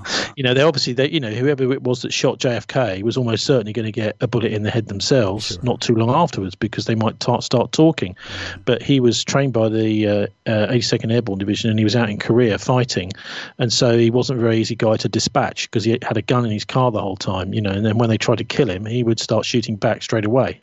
You 0.37 0.45
know, 0.45 0.55
they 0.55 0.63
obviously, 0.63 0.93
they, 0.93 1.09
you 1.11 1.19
know, 1.19 1.33
whoever 1.33 1.73
it 1.73 1.83
was 1.83 2.03
that 2.03 2.13
shot 2.13 2.39
JFK 2.39 3.03
was 3.03 3.17
almost 3.17 3.45
certainly 3.45 3.73
going 3.73 3.87
to 3.87 3.91
get 3.93 4.15
a 4.21 4.29
bullet 4.29 4.53
in 4.53 4.63
the 4.63 4.71
head 4.71 4.87
themselves 4.87 5.49
sure. 5.49 5.59
not 5.65 5.81
too 5.81 5.97
long 5.97 6.11
afterwards 6.11 6.55
because 6.55 6.85
they 6.85 6.95
might 6.95 7.19
t- 7.19 7.41
start 7.41 7.73
talking. 7.73 8.15
Mm. 8.15 8.63
But 8.65 8.81
he 8.81 9.01
was 9.01 9.25
trained 9.25 9.53
by 9.53 9.69
the 9.69 10.07
uh, 10.07 10.27
uh, 10.47 10.69
82nd 10.69 11.13
Airborne 11.13 11.41
Division 11.41 11.71
and 11.71 11.79
he 11.81 11.85
was 11.85 11.97
out 11.97 12.09
in 12.09 12.19
Korea 12.21 12.57
fighting. 12.57 13.11
And 13.59 13.73
so 13.73 13.99
he 13.99 14.11
wasn't 14.11 14.39
a 14.39 14.43
very 14.43 14.59
easy 14.59 14.77
guy 14.77 14.97
to 14.99 15.09
dispatch 15.09 15.69
because 15.69 15.83
he 15.83 15.99
had 16.03 16.17
a 16.17 16.23
gun 16.23 16.45
in 16.45 16.53
his 16.53 16.65
car 16.65 16.93
the 16.93 17.01
whole 17.01 17.17
time, 17.17 17.53
you 17.53 17.61
know, 17.61 17.73
and 17.73 17.85
then 17.85 17.99
when 17.99 18.09
they 18.09 18.19
tried 18.19 18.39
to 18.39 18.45
kill 18.45 18.71
him, 18.71 18.87
he 18.87 19.03
would 19.03 19.19
start 19.19 19.45
shooting 19.45 19.75
back 19.75 20.03
straight 20.03 20.25
away. 20.25 20.61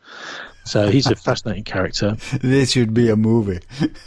So 0.66 0.90
he's 0.90 1.06
a 1.06 1.14
fascinating 1.16 1.64
character. 1.64 2.16
This 2.40 2.72
should 2.72 2.92
be 2.92 3.08
a 3.08 3.16
movie. 3.16 3.60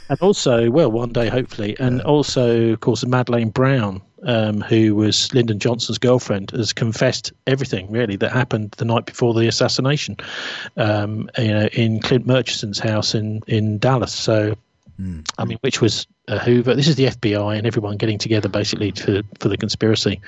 and 0.09 0.19
also, 0.19 0.69
well, 0.69 0.91
one 0.91 1.11
day 1.11 1.29
hopefully, 1.29 1.75
and 1.79 1.97
yeah. 1.97 2.03
also, 2.03 2.73
of 2.73 2.81
course, 2.81 3.05
Madeleine 3.05 3.49
Brown, 3.49 4.01
um, 4.23 4.61
who 4.61 4.95
was 4.95 5.33
Lyndon 5.33 5.59
Johnson's 5.59 5.97
girlfriend, 5.97 6.51
has 6.51 6.73
confessed 6.73 7.33
everything 7.47 7.91
really 7.91 8.15
that 8.17 8.31
happened 8.31 8.71
the 8.71 8.85
night 8.85 9.05
before 9.05 9.33
the 9.33 9.47
assassination, 9.47 10.17
um, 10.77 11.29
you 11.37 11.53
know, 11.53 11.65
in 11.67 11.99
Clint 11.99 12.25
Murchison's 12.25 12.79
house 12.79 13.15
in 13.15 13.41
in 13.47 13.77
Dallas. 13.77 14.13
So 14.13 14.55
Mm. 14.99 15.29
I 15.37 15.45
mean, 15.45 15.57
which 15.61 15.81
was 15.81 16.07
uh, 16.29 16.39
Hoover. 16.39 16.75
This 16.75 16.87
is 16.87 16.95
the 16.95 17.05
FBI 17.05 17.57
and 17.57 17.67
everyone 17.67 17.97
getting 17.97 18.17
together 18.17 18.47
basically 18.47 18.91
for 18.91 19.21
for 19.39 19.49
the 19.49 19.57
conspiracy. 19.57 20.21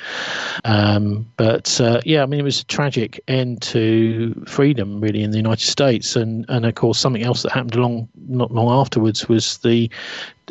Um, 0.66 1.32
but 1.38 1.80
uh, 1.80 2.02
yeah, 2.06 2.24
I 2.24 2.26
mean, 2.26 2.40
it 2.40 2.44
was 2.44 2.62
a 2.62 2.66
tragic 2.66 3.22
end 3.28 3.62
to 3.64 4.34
freedom, 4.48 5.00
really, 5.00 5.22
in 5.22 5.32
the 5.32 5.38
United 5.38 5.66
States, 5.66 6.16
and 6.16 6.46
and 6.50 6.66
of 6.66 6.76
course 6.76 7.00
something 7.00 7.24
else 7.24 7.44
that 7.44 7.52
happened 7.52 7.76
along 7.76 8.10
not 8.28 8.52
long 8.52 8.70
afterwards 8.72 9.30
was 9.30 9.60
the 9.60 9.90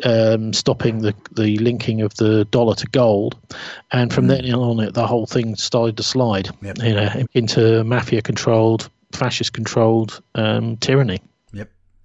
um, 0.03 0.53
stopping 0.53 0.99
the 0.99 1.13
the 1.33 1.57
linking 1.57 2.01
of 2.01 2.15
the 2.15 2.45
dollar 2.45 2.75
to 2.75 2.87
gold, 2.87 3.37
and 3.91 4.13
from 4.13 4.25
mm. 4.25 4.29
then 4.29 4.53
on, 4.53 4.79
it, 4.79 4.93
the 4.93 5.05
whole 5.05 5.25
thing 5.25 5.55
started 5.55 5.97
to 5.97 6.03
slide, 6.03 6.49
yep. 6.61 6.77
you 6.79 6.93
know, 6.93 7.25
into 7.33 7.83
mafia 7.83 8.21
controlled, 8.21 8.89
fascist 9.11 9.53
controlled 9.53 10.21
um, 10.35 10.77
tyranny. 10.77 11.19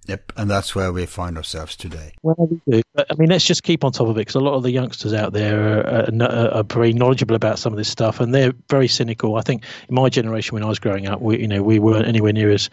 Yep, 0.07 0.33
and 0.37 0.49
that's 0.49 0.73
where 0.73 0.93
we 0.93 1.05
find 1.05 1.35
ourselves 1.35 1.75
today. 1.75 2.13
Well, 2.23 2.35
we 2.37 2.61
do. 2.71 2.81
But, 2.93 3.07
I 3.11 3.15
mean, 3.15 3.29
let's 3.29 3.45
just 3.45 3.63
keep 3.63 3.83
on 3.83 3.91
top 3.91 4.07
of 4.07 4.15
it 4.15 4.21
because 4.21 4.35
a 4.35 4.39
lot 4.39 4.53
of 4.53 4.63
the 4.63 4.71
youngsters 4.71 5.13
out 5.13 5.33
there 5.33 5.79
are, 5.79 6.09
are, 6.09 6.53
are, 6.53 6.63
very 6.63 6.93
knowledgeable 6.93 7.35
about 7.35 7.59
some 7.59 7.73
of 7.73 7.77
this 7.77 7.89
stuff, 7.89 8.21
and 8.21 8.33
they're 8.33 8.53
very 8.69 8.87
cynical. 8.87 9.35
I 9.35 9.41
think 9.41 9.63
in 9.89 9.95
my 9.95 10.07
generation, 10.07 10.55
when 10.55 10.63
I 10.63 10.67
was 10.69 10.79
growing 10.79 11.07
up, 11.07 11.21
we 11.21 11.41
you 11.41 11.47
know 11.47 11.61
we 11.61 11.79
weren't 11.79 12.07
anywhere 12.07 12.31
near 12.31 12.51
as 12.51 12.69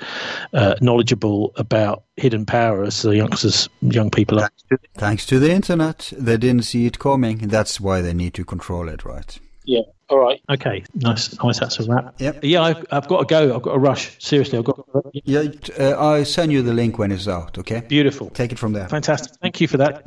uh, 0.53 0.77
knowledgeable 0.81 1.53
about 1.57 2.05
hidden 2.17 2.47
power 2.47 2.85
as 2.85 3.03
the 3.03 3.17
youngsters, 3.17 3.69
young 3.81 4.11
people 4.11 4.39
are. 4.39 4.51
Thanks 4.95 5.27
to 5.27 5.41
the 5.41 5.51
internet, 5.51 6.13
they 6.17 6.37
didn't 6.37 6.65
see 6.65 6.87
it 6.87 7.01
coming. 7.01 7.39
That's 7.39 7.81
why 7.81 8.01
they 8.01 8.15
need 8.15 8.35
to 8.35 8.45
control 8.45 8.89
it, 8.89 9.05
right? 9.05 9.39
Yeah, 9.65 9.81
All 10.11 10.19
right. 10.19 10.41
Okay, 10.51 10.85
nice, 10.95 11.37
nice. 11.43 11.61
That's 11.61 11.81
a 11.81 11.85
wrap. 11.85 12.15
Yep. 12.19 12.41
Yeah, 12.43 12.63
I've, 12.63 12.85
I've 12.91 13.09
got 13.09 13.21
to 13.21 13.27
go. 13.27 13.57
I've 13.57 13.63
got 13.63 13.73
to 13.73 13.79
rush. 13.79 14.23
Seriously, 14.23 14.59
I've 14.59 14.65
got. 14.65 14.87
Yeah, 15.13 15.45
uh, 15.79 15.99
I 15.99 16.23
send 16.25 16.53
you 16.53 16.63
the 16.63 16.75
link 16.75 16.99
when 16.99 17.11
it's 17.11 17.27
out. 17.27 17.57
Okay. 17.59 17.81
Beautiful. 17.81 18.29
Take 18.31 18.53
it 18.53 18.59
from 18.59 18.73
there. 18.73 18.89
Fantastic. 18.89 19.37
Thank 19.41 19.61
you 19.61 19.69
for 19.69 19.79
that. 19.79 20.03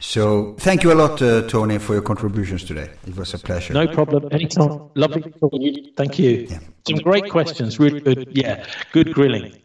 So 0.00 0.54
thank 0.58 0.82
you 0.82 0.92
a 0.92 0.94
lot, 0.94 1.22
uh, 1.22 1.42
Tony, 1.48 1.78
for 1.78 1.92
your 1.92 2.02
contributions 2.02 2.64
today. 2.64 2.90
It 3.06 3.16
was 3.16 3.34
a 3.34 3.38
pleasure. 3.38 3.72
No 3.72 3.86
problem. 3.86 4.28
Anytime. 4.32 4.90
Lovely. 4.94 5.22
to 5.22 5.30
talk. 5.30 5.52
Thank 5.96 6.18
you. 6.18 6.48
Some 6.88 6.98
great 6.98 7.30
questions. 7.30 7.78
Really 7.78 8.00
good. 8.00 8.28
Yeah. 8.32 8.64
Good 8.92 9.12
grilling. 9.14 9.56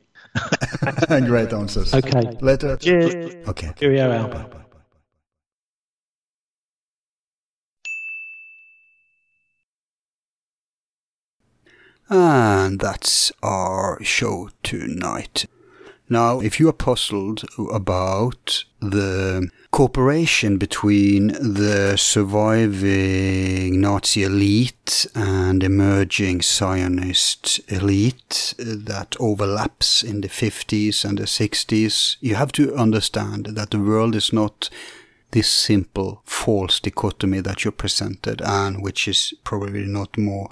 And 1.10 1.26
great 1.34 1.54
answers. 1.54 1.94
Okay. 1.94 2.38
Later. 2.42 2.78
Cheers. 2.78 3.48
Okay. 3.48 3.72
Cheerio, 3.78 4.12
Al. 4.12 4.61
And 12.12 12.78
that's 12.82 13.32
our 13.42 13.98
show 14.04 14.50
tonight. 14.64 15.46
Now, 16.10 16.42
if 16.42 16.60
you 16.60 16.68
are 16.68 16.74
puzzled 16.74 17.46
about 17.72 18.66
the 18.82 19.50
cooperation 19.72 20.58
between 20.58 21.28
the 21.28 21.96
surviving 21.96 23.80
Nazi 23.80 24.24
elite 24.24 25.08
and 25.16 25.64
emerging 25.64 26.42
Zionist 26.42 27.62
elite 27.72 28.56
that 28.58 29.16
overlaps 29.18 30.04
in 30.04 30.20
the 30.20 30.28
50s 30.28 31.06
and 31.06 31.18
the 31.18 31.24
60s, 31.24 32.18
you 32.20 32.36
have 32.36 32.52
to 32.52 32.76
understand 32.76 33.46
that 33.46 33.72
the 33.72 33.80
world 33.80 34.16
is 34.16 34.34
not 34.34 34.70
this 35.32 35.50
simple 35.50 36.24
false 36.26 36.82
dichotomy 36.82 37.40
that 37.40 37.64
you're 37.64 37.72
presented 37.72 38.42
and 38.42 38.84
which 38.84 39.08
is 39.08 39.34
probably 39.46 39.86
not 39.86 40.18
more 40.18 40.50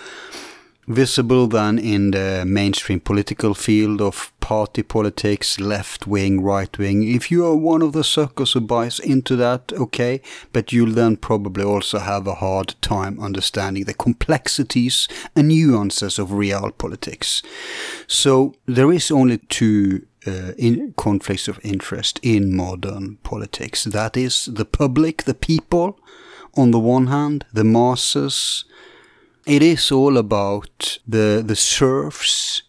visible 0.89 1.45
than 1.47 1.77
in 1.77 2.11
the 2.11 2.43
mainstream 2.45 2.99
political 2.99 3.53
field 3.53 4.01
of 4.01 4.33
party 4.39 4.81
politics, 4.81 5.59
left 5.59 6.07
wing, 6.07 6.41
right 6.41 6.75
wing. 6.79 7.03
If 7.03 7.29
you 7.29 7.45
are 7.45 7.55
one 7.55 7.83
of 7.83 7.93
the 7.93 8.03
suckers 8.03 8.53
who 8.53 8.61
buys 8.61 8.99
into 8.99 9.35
that, 9.35 9.71
okay, 9.71 10.19
but 10.51 10.73
you'll 10.73 10.95
then 10.95 11.15
probably 11.15 11.63
also 11.63 11.99
have 11.99 12.25
a 12.25 12.35
hard 12.35 12.73
time 12.81 13.19
understanding 13.19 13.83
the 13.83 13.93
complexities 13.93 15.07
and 15.35 15.49
nuances 15.49 16.17
of 16.17 16.33
real 16.33 16.71
politics. 16.71 17.43
So 18.07 18.55
there 18.65 18.91
is 18.91 19.11
only 19.11 19.37
two 19.37 20.07
uh, 20.25 20.53
in 20.57 20.93
conflicts 20.97 21.47
of 21.47 21.59
interest 21.63 22.19
in 22.23 22.55
modern 22.55 23.17
politics. 23.23 23.83
That 23.83 24.17
is 24.17 24.45
the 24.45 24.65
public, 24.65 25.23
the 25.23 25.35
people, 25.35 25.99
on 26.55 26.71
the 26.71 26.79
one 26.79 27.07
hand, 27.07 27.45
the 27.53 27.63
masses, 27.63 28.65
it 29.49 29.63
is 29.63 29.91
all 29.91 30.17
about 30.17 30.99
the 31.07 31.43
the 31.45 31.55
serfs, 31.55 32.63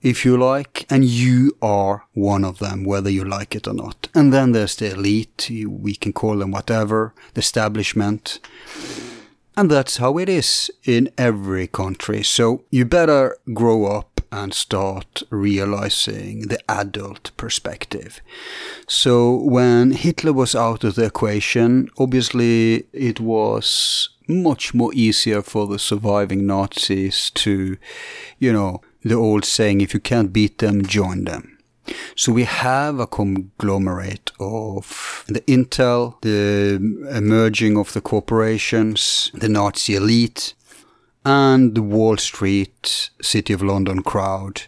if 0.00 0.24
you 0.24 0.36
like, 0.36 0.86
and 0.88 1.04
you 1.04 1.56
are 1.60 2.06
one 2.14 2.44
of 2.44 2.58
them, 2.58 2.84
whether 2.84 3.10
you 3.10 3.24
like 3.24 3.54
it 3.54 3.66
or 3.68 3.74
not. 3.74 4.08
And 4.14 4.32
then 4.32 4.52
there's 4.52 4.76
the 4.76 4.92
elite, 4.92 5.50
we 5.50 5.94
can 5.94 6.12
call 6.12 6.38
them 6.38 6.50
whatever, 6.50 7.14
the 7.34 7.40
establishment. 7.40 8.40
And 9.56 9.70
that's 9.70 9.98
how 9.98 10.18
it 10.18 10.28
is 10.28 10.70
in 10.84 11.10
every 11.18 11.66
country. 11.66 12.22
So 12.22 12.64
you 12.70 12.84
better 12.86 13.36
grow 13.52 13.84
up 13.84 14.12
and 14.32 14.54
start 14.54 15.22
realizing 15.28 16.48
the 16.48 16.58
adult 16.70 17.32
perspective. 17.36 18.22
So 18.88 19.36
when 19.36 19.92
Hitler 19.92 20.32
was 20.32 20.54
out 20.54 20.84
of 20.84 20.94
the 20.94 21.04
equation, 21.04 21.90
obviously 21.98 22.86
it 22.92 23.20
was 23.20 24.08
much 24.28 24.74
more 24.74 24.92
easier 24.94 25.42
for 25.42 25.66
the 25.66 25.78
surviving 25.78 26.46
Nazis 26.46 27.30
to, 27.30 27.76
you 28.38 28.52
know, 28.52 28.80
the 29.02 29.14
old 29.14 29.44
saying, 29.44 29.80
if 29.80 29.94
you 29.94 30.00
can't 30.00 30.32
beat 30.32 30.58
them, 30.58 30.84
join 30.84 31.24
them. 31.24 31.58
So 32.14 32.32
we 32.32 32.44
have 32.44 33.00
a 33.00 33.06
conglomerate 33.06 34.30
of 34.38 35.24
the 35.26 35.40
intel, 35.42 36.20
the 36.20 36.76
emerging 37.14 37.76
of 37.76 37.92
the 37.92 38.00
corporations, 38.00 39.30
the 39.34 39.48
Nazi 39.48 39.96
elite, 39.96 40.54
and 41.24 41.74
the 41.74 41.82
Wall 41.82 42.16
Street, 42.16 43.10
City 43.20 43.52
of 43.52 43.62
London 43.62 44.02
crowd, 44.02 44.62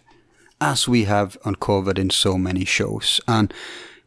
as 0.59 0.87
we 0.87 1.05
have 1.05 1.37
uncovered 1.45 1.99
in 1.99 2.09
so 2.09 2.37
many 2.37 2.65
shows. 2.65 3.21
And 3.27 3.53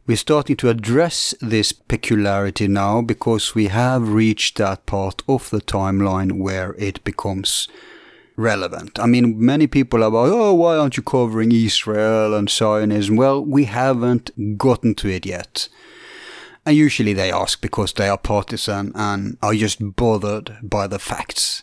we're 0.09 0.17
starting 0.17 0.57
to 0.57 0.71
address 0.71 1.35
this 1.43 1.71
peculiarity 1.71 2.67
now 2.67 3.03
because 3.03 3.55
we 3.55 3.67
have 3.67 4.09
reached 4.09 4.57
that 4.57 4.87
part 4.87 5.23
of 5.29 5.51
the 5.51 5.61
timeline 5.61 6.41
where 6.41 6.75
it 6.79 7.05
becomes 7.05 7.69
relevant. 8.35 8.99
I 8.99 9.05
mean, 9.05 9.39
many 9.39 9.67
people 9.67 10.03
are 10.03 10.09
about, 10.09 10.31
oh, 10.31 10.55
why 10.55 10.79
aren't 10.79 10.97
you 10.97 11.03
covering 11.03 11.53
Israel 11.53 12.35
and 12.35 12.49
Zionism? 12.49 13.17
Well, 13.17 13.45
we 13.45 13.65
haven't 13.65 14.57
gotten 14.57 14.95
to 14.95 15.11
it 15.11 15.27
yet. 15.27 15.69
And 16.65 16.75
usually 16.75 17.13
they 17.13 17.31
ask 17.31 17.61
because 17.61 17.93
they 17.93 18.09
are 18.09 18.17
partisan 18.17 18.93
and 18.95 19.37
are 19.43 19.53
just 19.53 19.95
bothered 19.95 20.57
by 20.63 20.87
the 20.87 20.99
facts. 20.99 21.61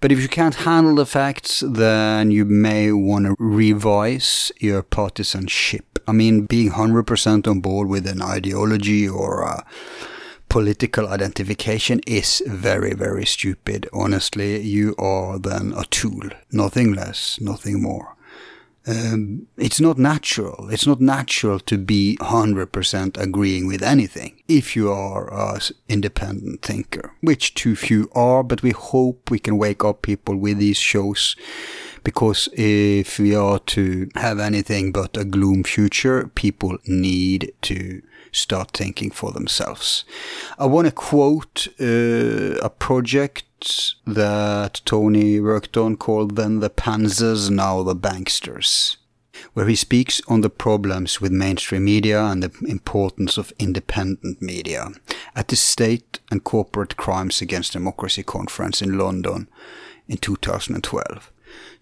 But 0.00 0.12
if 0.12 0.20
you 0.22 0.28
can't 0.28 0.54
handle 0.54 0.94
the 0.94 1.04
facts, 1.04 1.62
then 1.66 2.30
you 2.30 2.46
may 2.46 2.90
want 2.90 3.26
to 3.26 3.36
revise 3.38 4.50
your 4.58 4.82
partisanship. 4.82 5.98
I 6.08 6.12
mean, 6.12 6.46
being 6.46 6.70
100% 6.70 7.46
on 7.46 7.60
board 7.60 7.88
with 7.88 8.06
an 8.06 8.22
ideology 8.22 9.06
or 9.06 9.42
a 9.42 9.66
political 10.48 11.06
identification 11.06 12.00
is 12.06 12.42
very, 12.46 12.94
very 12.94 13.26
stupid. 13.26 13.88
Honestly, 13.92 14.60
you 14.62 14.94
are 14.98 15.38
then 15.38 15.74
a 15.76 15.84
tool. 15.84 16.30
Nothing 16.50 16.94
less, 16.94 17.38
nothing 17.40 17.82
more. 17.82 18.16
Um, 18.86 19.46
it's 19.58 19.80
not 19.80 19.98
natural. 19.98 20.68
It's 20.70 20.86
not 20.86 21.00
natural 21.00 21.60
to 21.60 21.76
be 21.76 22.16
100% 22.20 23.18
agreeing 23.18 23.66
with 23.66 23.82
anything 23.82 24.42
if 24.48 24.74
you 24.74 24.90
are 24.90 25.32
an 25.54 25.60
independent 25.88 26.62
thinker, 26.62 27.12
which 27.20 27.54
too 27.54 27.76
few 27.76 28.10
are, 28.14 28.42
but 28.42 28.62
we 28.62 28.70
hope 28.70 29.30
we 29.30 29.38
can 29.38 29.58
wake 29.58 29.84
up 29.84 30.02
people 30.02 30.36
with 30.36 30.58
these 30.58 30.78
shows 30.78 31.36
because 32.04 32.48
if 32.54 33.18
we 33.18 33.34
are 33.34 33.58
to 33.58 34.08
have 34.14 34.38
anything 34.38 34.92
but 34.92 35.16
a 35.16 35.24
gloom 35.24 35.62
future, 35.62 36.28
people 36.34 36.78
need 36.86 37.52
to 37.62 38.02
start 38.32 38.70
thinking 38.72 39.10
for 39.10 39.32
themselves. 39.32 40.04
I 40.58 40.66
want 40.66 40.86
to 40.86 40.92
quote 40.92 41.68
uh, 41.80 42.58
a 42.62 42.70
project 42.70 43.44
that 44.06 44.80
Tony 44.84 45.40
worked 45.40 45.76
on 45.76 45.96
called 45.96 46.36
Then 46.36 46.60
the 46.60 46.70
Panzers, 46.70 47.50
Now 47.50 47.82
the 47.82 47.96
Banksters, 47.96 48.96
where 49.54 49.66
he 49.66 49.76
speaks 49.76 50.20
on 50.28 50.40
the 50.40 50.50
problems 50.50 51.20
with 51.20 51.32
mainstream 51.32 51.84
media 51.84 52.24
and 52.24 52.42
the 52.42 52.52
importance 52.66 53.36
of 53.36 53.52
independent 53.58 54.40
media 54.40 54.88
at 55.34 55.48
the 55.48 55.56
State 55.56 56.20
and 56.30 56.44
Corporate 56.44 56.96
Crimes 56.96 57.40
Against 57.40 57.72
Democracy 57.72 58.22
conference 58.22 58.82
in 58.82 58.98
London 58.98 59.48
in 60.08 60.18
2012. 60.18 61.30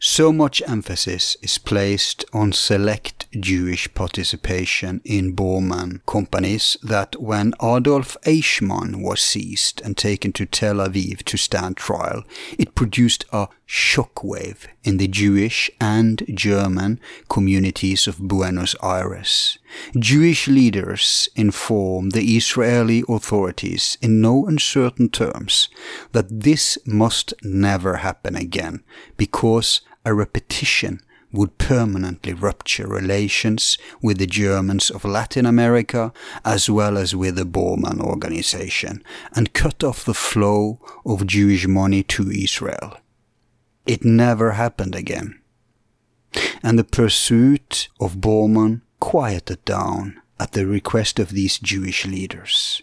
So 0.00 0.32
much 0.32 0.62
emphasis 0.64 1.36
is 1.42 1.58
placed 1.58 2.24
on 2.32 2.52
select 2.52 3.26
Jewish 3.32 3.92
participation 3.94 5.00
in 5.04 5.34
Bormann 5.34 6.06
companies 6.06 6.76
that 6.84 7.20
when 7.20 7.52
Adolf 7.60 8.16
Eichmann 8.24 9.02
was 9.02 9.20
seized 9.20 9.82
and 9.84 9.96
taken 9.96 10.32
to 10.34 10.46
Tel 10.46 10.76
Aviv 10.76 11.24
to 11.24 11.36
stand 11.36 11.76
trial, 11.76 12.22
it 12.60 12.76
produced 12.76 13.24
a 13.32 13.48
shockwave 13.68 14.66
in 14.82 14.96
the 14.96 15.06
Jewish 15.06 15.70
and 15.78 16.24
German 16.34 16.98
communities 17.28 18.06
of 18.08 18.18
Buenos 18.18 18.74
Aires. 18.82 19.58
Jewish 19.98 20.48
leaders 20.48 21.28
inform 21.36 22.10
the 22.10 22.36
Israeli 22.36 23.04
authorities 23.08 23.98
in 24.00 24.22
no 24.22 24.46
uncertain 24.46 25.10
terms 25.10 25.68
that 26.12 26.40
this 26.40 26.78
must 26.86 27.34
never 27.42 27.96
happen 27.96 28.34
again 28.34 28.82
because 29.18 29.82
a 30.02 30.14
repetition 30.14 31.00
would 31.30 31.58
permanently 31.58 32.32
rupture 32.32 32.86
relations 32.86 33.76
with 34.00 34.16
the 34.16 34.26
Germans 34.26 34.88
of 34.88 35.04
Latin 35.04 35.44
America 35.44 36.10
as 36.42 36.70
well 36.70 36.96
as 36.96 37.14
with 37.14 37.36
the 37.36 37.44
Bormann 37.44 38.00
organization 38.00 39.04
and 39.34 39.52
cut 39.52 39.84
off 39.84 40.06
the 40.06 40.14
flow 40.14 40.80
of 41.04 41.26
Jewish 41.26 41.66
money 41.66 42.02
to 42.04 42.30
Israel. 42.30 42.96
It 43.88 44.04
never 44.04 44.52
happened 44.52 44.94
again. 44.94 45.40
And 46.62 46.78
the 46.78 46.84
pursuit 46.84 47.88
of 47.98 48.20
Bormann 48.20 48.82
quieted 49.00 49.64
down 49.64 50.20
at 50.38 50.52
the 50.52 50.66
request 50.66 51.18
of 51.18 51.30
these 51.30 51.58
Jewish 51.58 52.04
leaders. 52.04 52.82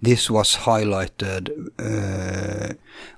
This 0.00 0.30
was 0.30 0.58
highlighted 0.58 1.70
uh, 1.78 2.74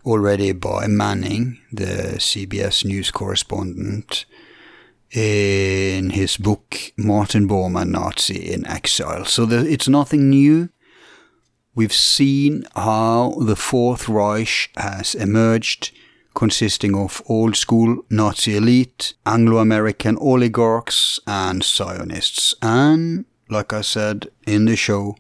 already 0.07 0.53
by 0.53 0.87
Manning, 0.87 1.59
the 1.73 2.15
CBS 2.19 2.85
News 2.85 3.11
correspondent, 3.11 4.25
in 5.11 6.11
his 6.11 6.37
book 6.37 6.77
Martin 6.97 7.49
Bormann 7.49 7.91
Nazi 7.91 8.53
in 8.53 8.65
Exile. 8.67 9.25
So 9.25 9.47
the, 9.47 9.69
it's 9.69 9.89
nothing 9.89 10.31
new. 10.31 10.69
We've 11.75 11.93
seen 11.93 12.65
how 12.77 13.37
the 13.41 13.57
Fourth 13.57 14.09
Reich 14.09 14.71
has 14.77 15.17
emerged, 15.17 15.93
consisting 16.39 16.95
of 16.95 17.21
old 17.27 17.57
school 17.57 18.05
Nazi 18.11 18.57
elite, 18.57 19.15
Anglo 19.27 19.59
American 19.59 20.17
oligarchs, 20.19 21.19
and 21.27 21.65
Zionists. 21.65 22.55
And, 22.63 23.25
like 23.51 23.73
I 23.73 23.81
said 23.81 24.29
in 24.47 24.67
the 24.67 24.77
show, 24.77 25.17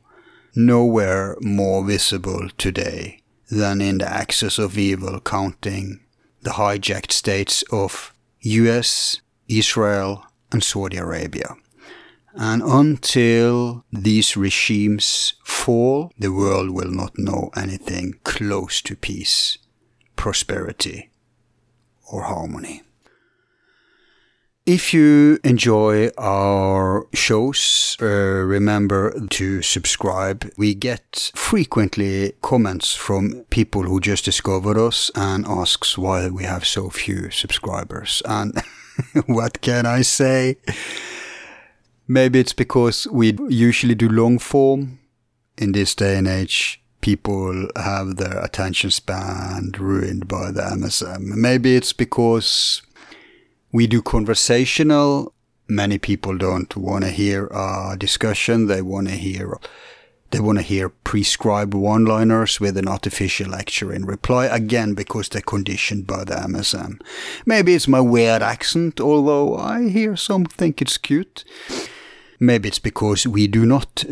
nowhere 0.54 1.36
more 1.40 1.84
visible 1.84 2.48
today 2.56 3.20
than 3.50 3.80
in 3.80 3.98
the 3.98 4.08
axis 4.08 4.60
of 4.60 4.78
evil 4.78 5.18
counting 5.18 5.98
the 6.42 6.50
hijacked 6.50 7.10
states 7.10 7.64
of 7.72 8.14
US, 8.42 9.20
Israel, 9.48 10.24
and 10.52 10.62
Saudi 10.62 10.98
Arabia. 10.98 11.56
And 12.34 12.62
until 12.62 13.84
these 13.92 14.36
regimes 14.36 15.34
fall, 15.42 16.12
the 16.16 16.32
world 16.32 16.70
will 16.70 16.92
not 16.92 17.18
know 17.18 17.50
anything 17.56 18.20
close 18.22 18.80
to 18.82 18.94
peace, 18.94 19.58
prosperity, 20.18 21.08
or 22.12 22.24
harmony. 22.24 22.82
If 24.66 24.92
you 24.92 25.38
enjoy 25.44 26.10
our 26.18 27.06
shows, 27.14 27.96
uh, 28.02 28.06
remember 28.06 29.18
to 29.30 29.62
subscribe. 29.62 30.44
We 30.58 30.74
get 30.74 31.32
frequently 31.34 32.34
comments 32.42 32.94
from 32.94 33.44
people 33.48 33.84
who 33.84 33.98
just 33.98 34.26
discovered 34.26 34.76
us 34.76 35.10
and 35.14 35.46
asks 35.46 35.96
why 35.96 36.28
we 36.28 36.44
have 36.44 36.66
so 36.66 36.90
few 36.90 37.30
subscribers. 37.30 38.20
And 38.26 38.52
what 39.26 39.62
can 39.62 39.86
I 39.86 40.02
say? 40.02 40.58
Maybe 42.06 42.38
it's 42.38 42.52
because 42.52 43.06
we 43.10 43.38
usually 43.48 43.94
do 43.94 44.08
long 44.10 44.38
form. 44.38 44.98
In 45.56 45.72
this 45.72 45.96
day 45.96 46.16
and 46.16 46.28
age, 46.28 46.80
people 47.08 47.68
have 47.74 48.16
their 48.16 48.38
attention 48.44 48.90
span 48.90 49.72
ruined 49.78 50.28
by 50.28 50.50
the 50.50 50.60
MSM. 50.60 51.22
Maybe 51.46 51.74
it's 51.74 51.94
because 51.94 52.82
we 53.72 53.86
do 53.86 54.02
conversational. 54.02 55.32
Many 55.68 55.96
people 55.96 56.36
don't 56.36 56.76
want 56.76 57.04
to 57.04 57.10
hear 57.10 57.46
a 57.46 57.96
discussion. 57.98 58.66
They 58.66 58.82
want 58.82 59.08
to 59.08 59.14
hear, 59.14 59.58
they 60.32 60.40
want 60.40 60.58
to 60.58 60.62
hear 60.62 60.90
prescribed 60.90 61.72
one-liners 61.72 62.60
with 62.60 62.76
an 62.76 62.88
artificial 62.88 63.48
lecture 63.48 63.90
in 63.90 64.04
reply. 64.04 64.44
Again, 64.44 64.92
because 64.92 65.30
they're 65.30 65.40
conditioned 65.40 66.06
by 66.06 66.24
the 66.24 66.34
MSM. 66.34 67.00
Maybe 67.46 67.74
it's 67.74 67.88
my 67.88 68.02
weird 68.02 68.42
accent, 68.42 69.00
although 69.00 69.56
I 69.56 69.88
hear 69.88 70.14
some 70.14 70.44
think 70.44 70.82
it's 70.82 70.98
cute. 70.98 71.42
Maybe 72.40 72.68
it's 72.68 72.78
because 72.78 73.26
we 73.26 73.46
do 73.48 73.66
not 73.66 74.04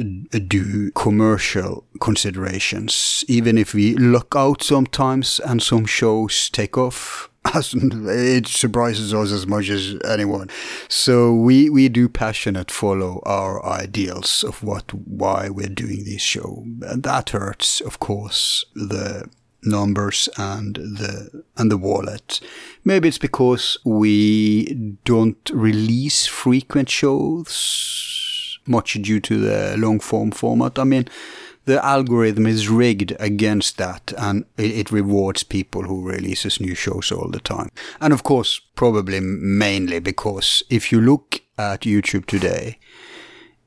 do 0.48 0.90
commercial 0.92 1.84
considerations, 2.00 3.24
even 3.28 3.56
if 3.56 3.72
we 3.72 3.94
luck 3.94 4.34
out 4.36 4.62
sometimes 4.62 5.40
and 5.40 5.62
some 5.62 5.86
shows 5.86 6.50
take 6.50 6.76
off. 6.76 7.30
It 7.54 8.48
surprises 8.48 9.14
us 9.14 9.30
as 9.30 9.46
much 9.46 9.68
as 9.68 9.96
anyone. 10.04 10.48
So 10.88 11.32
we, 11.32 11.70
we 11.70 11.88
do 11.88 12.08
passionate 12.08 12.72
follow 12.72 13.22
our 13.24 13.64
ideals 13.64 14.42
of 14.42 14.64
what 14.64 14.92
why 14.92 15.48
we're 15.48 15.68
doing 15.68 16.04
this 16.04 16.22
show. 16.22 16.64
And 16.82 17.04
that 17.04 17.30
hurts, 17.30 17.80
of 17.80 18.00
course, 18.00 18.64
the 18.74 19.30
numbers 19.62 20.28
and 20.36 20.76
the 20.76 21.44
and 21.56 21.70
the 21.70 21.78
wallet. 21.78 22.40
Maybe 22.84 23.08
it's 23.08 23.18
because 23.18 23.78
we 23.84 24.96
don't 25.04 25.50
release 25.52 26.26
frequent 26.26 26.88
shows 26.88 28.58
much 28.66 28.94
due 28.94 29.20
to 29.20 29.38
the 29.38 29.76
long 29.76 30.00
form 30.00 30.30
format. 30.30 30.78
I 30.78 30.84
mean, 30.84 31.08
the 31.66 31.84
algorithm 31.84 32.46
is 32.46 32.68
rigged 32.68 33.14
against 33.18 33.76
that 33.78 34.12
and 34.16 34.44
it, 34.56 34.90
rewards 34.92 35.42
people 35.42 35.82
who 35.82 36.08
releases 36.08 36.60
new 36.60 36.74
shows 36.74 37.10
all 37.10 37.28
the 37.28 37.40
time. 37.40 37.70
And 38.00 38.12
of 38.12 38.22
course, 38.22 38.60
probably 38.76 39.20
mainly 39.20 39.98
because 39.98 40.62
if 40.70 40.92
you 40.92 41.00
look 41.00 41.40
at 41.58 41.80
YouTube 41.80 42.26
today, 42.26 42.78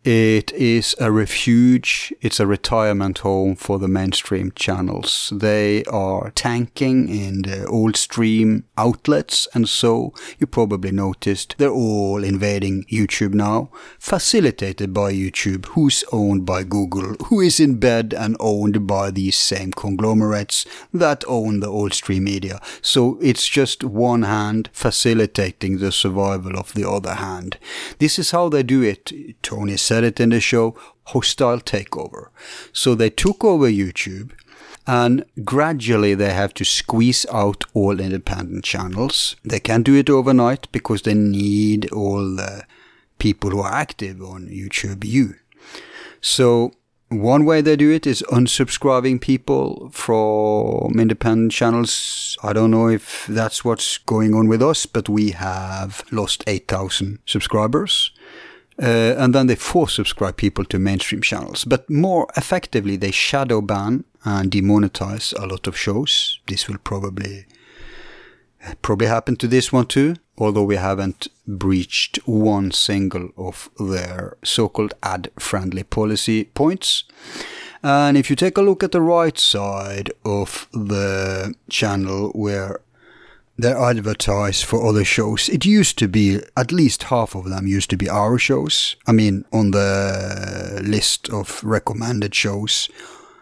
it 0.05 0.53
is 0.53 0.95
a 0.99 1.11
refuge, 1.11 2.13
it's 2.21 2.39
a 2.39 2.47
retirement 2.47 3.19
home 3.19 3.55
for 3.55 3.79
the 3.79 3.89
mainstream 3.89 4.51
channels. 4.55 5.33
They 5.35 5.83
are 5.85 6.31
tanking 6.31 7.09
in 7.09 7.41
the 7.41 7.65
old 7.65 7.97
stream 7.97 8.63
outlets, 8.77 9.47
and 9.53 9.67
so 9.67 10.13
you 10.37 10.47
probably 10.47 10.91
noticed 10.91 11.55
they're 11.57 11.69
all 11.69 12.23
invading 12.23 12.85
YouTube 12.85 13.33
now, 13.33 13.71
facilitated 13.99 14.93
by 14.93 15.11
YouTube, 15.11 15.65
who's 15.67 16.05
owned 16.13 16.45
by 16.45 16.63
Google, 16.63 17.15
who 17.25 17.41
is 17.41 17.59
in 17.59 17.77
bed 17.77 18.13
and 18.17 18.37
owned 18.39 18.87
by 18.87 19.11
these 19.11 19.37
same 19.37 19.71
conglomerates 19.73 20.65
that 20.93 21.25
own 21.27 21.59
the 21.59 21.67
old 21.67 21.93
stream 21.93 22.23
media. 22.23 22.61
So 22.81 23.19
it's 23.21 23.47
just 23.47 23.83
one 23.83 24.21
hand 24.21 24.69
facilitating 24.71 25.79
the 25.79 25.91
survival 25.91 26.57
of 26.57 26.73
the 26.73 26.89
other 26.89 27.15
hand. 27.15 27.57
This 27.97 28.17
is 28.17 28.31
how 28.31 28.47
they 28.47 28.63
do 28.63 28.81
it. 28.81 29.11
Tony 29.41 29.75
said 29.89 30.03
it 30.03 30.19
in 30.19 30.29
the 30.29 30.39
show, 30.39 30.75
hostile 31.13 31.59
takeover. 31.59 32.27
So 32.71 32.95
they 32.95 33.09
took 33.09 33.43
over 33.43 33.67
YouTube 33.67 34.31
and 34.85 35.25
gradually 35.43 36.13
they 36.15 36.33
have 36.33 36.53
to 36.55 36.63
squeeze 36.63 37.25
out 37.31 37.65
all 37.73 37.99
independent 37.99 38.63
channels. 38.63 39.35
They 39.43 39.59
can't 39.59 39.85
do 39.85 39.95
it 39.95 40.09
overnight 40.09 40.71
because 40.71 41.01
they 41.03 41.15
need 41.15 41.91
all 41.91 42.35
the 42.35 42.63
people 43.17 43.49
who 43.49 43.61
are 43.61 43.73
active 43.73 44.21
on 44.21 44.47
YouTube 44.47 45.03
U. 45.03 45.35
So 46.21 46.71
one 47.09 47.43
way 47.45 47.61
they 47.61 47.75
do 47.75 47.91
it 47.91 48.05
is 48.05 48.23
unsubscribing 48.31 49.19
people 49.19 49.89
from 49.91 50.99
independent 50.99 51.51
channels. 51.51 52.37
I 52.43 52.53
don't 52.53 52.71
know 52.71 52.87
if 52.87 53.25
that's 53.27 53.65
what's 53.65 53.97
going 53.97 54.35
on 54.35 54.47
with 54.47 54.61
us, 54.61 54.85
but 54.85 55.09
we 55.09 55.31
have 55.31 56.03
lost 56.11 56.43
8,000 56.45 57.19
subscribers. 57.25 58.11
Uh, 58.81 59.15
and 59.17 59.35
then 59.35 59.47
they 59.47 59.55
force 59.55 59.95
subscribe 59.95 60.37
people 60.37 60.63
to 60.65 60.79
mainstream 60.79 61.21
channels. 61.21 61.65
But 61.65 61.89
more 61.89 62.27
effectively, 62.37 62.95
they 62.95 63.11
shadow 63.11 63.61
ban 63.61 64.05
and 64.23 64.51
demonetize 64.51 65.33
a 65.37 65.45
lot 65.45 65.67
of 65.67 65.77
shows. 65.77 66.39
This 66.47 66.67
will 66.67 66.77
probably 66.77 67.45
probably 68.81 69.07
happen 69.07 69.35
to 69.37 69.47
this 69.47 69.71
one 69.71 69.85
too, 69.85 70.15
although 70.37 70.63
we 70.63 70.75
haven't 70.75 71.29
breached 71.47 72.19
one 72.25 72.71
single 72.71 73.29
of 73.37 73.69
their 73.79 74.35
so-called 74.43 74.93
ad-friendly 75.01 75.83
policy 75.83 76.43
points. 76.43 77.05
And 77.81 78.17
if 78.17 78.29
you 78.29 78.35
take 78.35 78.57
a 78.57 78.61
look 78.61 78.83
at 78.83 78.91
the 78.91 79.01
right 79.01 79.37
side 79.39 80.11
of 80.25 80.67
the 80.73 81.53
channel 81.69 82.31
where 82.35 82.81
they 83.61 83.73
advertise 83.73 84.61
for 84.61 84.87
other 84.87 85.03
shows. 85.03 85.49
It 85.49 85.65
used 85.65 85.97
to 85.99 86.07
be, 86.07 86.39
at 86.55 86.71
least 86.71 87.03
half 87.03 87.35
of 87.35 87.49
them 87.49 87.67
used 87.67 87.89
to 87.89 87.97
be 87.97 88.09
our 88.09 88.37
shows. 88.37 88.95
I 89.05 89.11
mean, 89.11 89.45
on 89.51 89.71
the 89.71 90.81
list 90.83 91.29
of 91.29 91.63
recommended 91.63 92.33
shows 92.33 92.89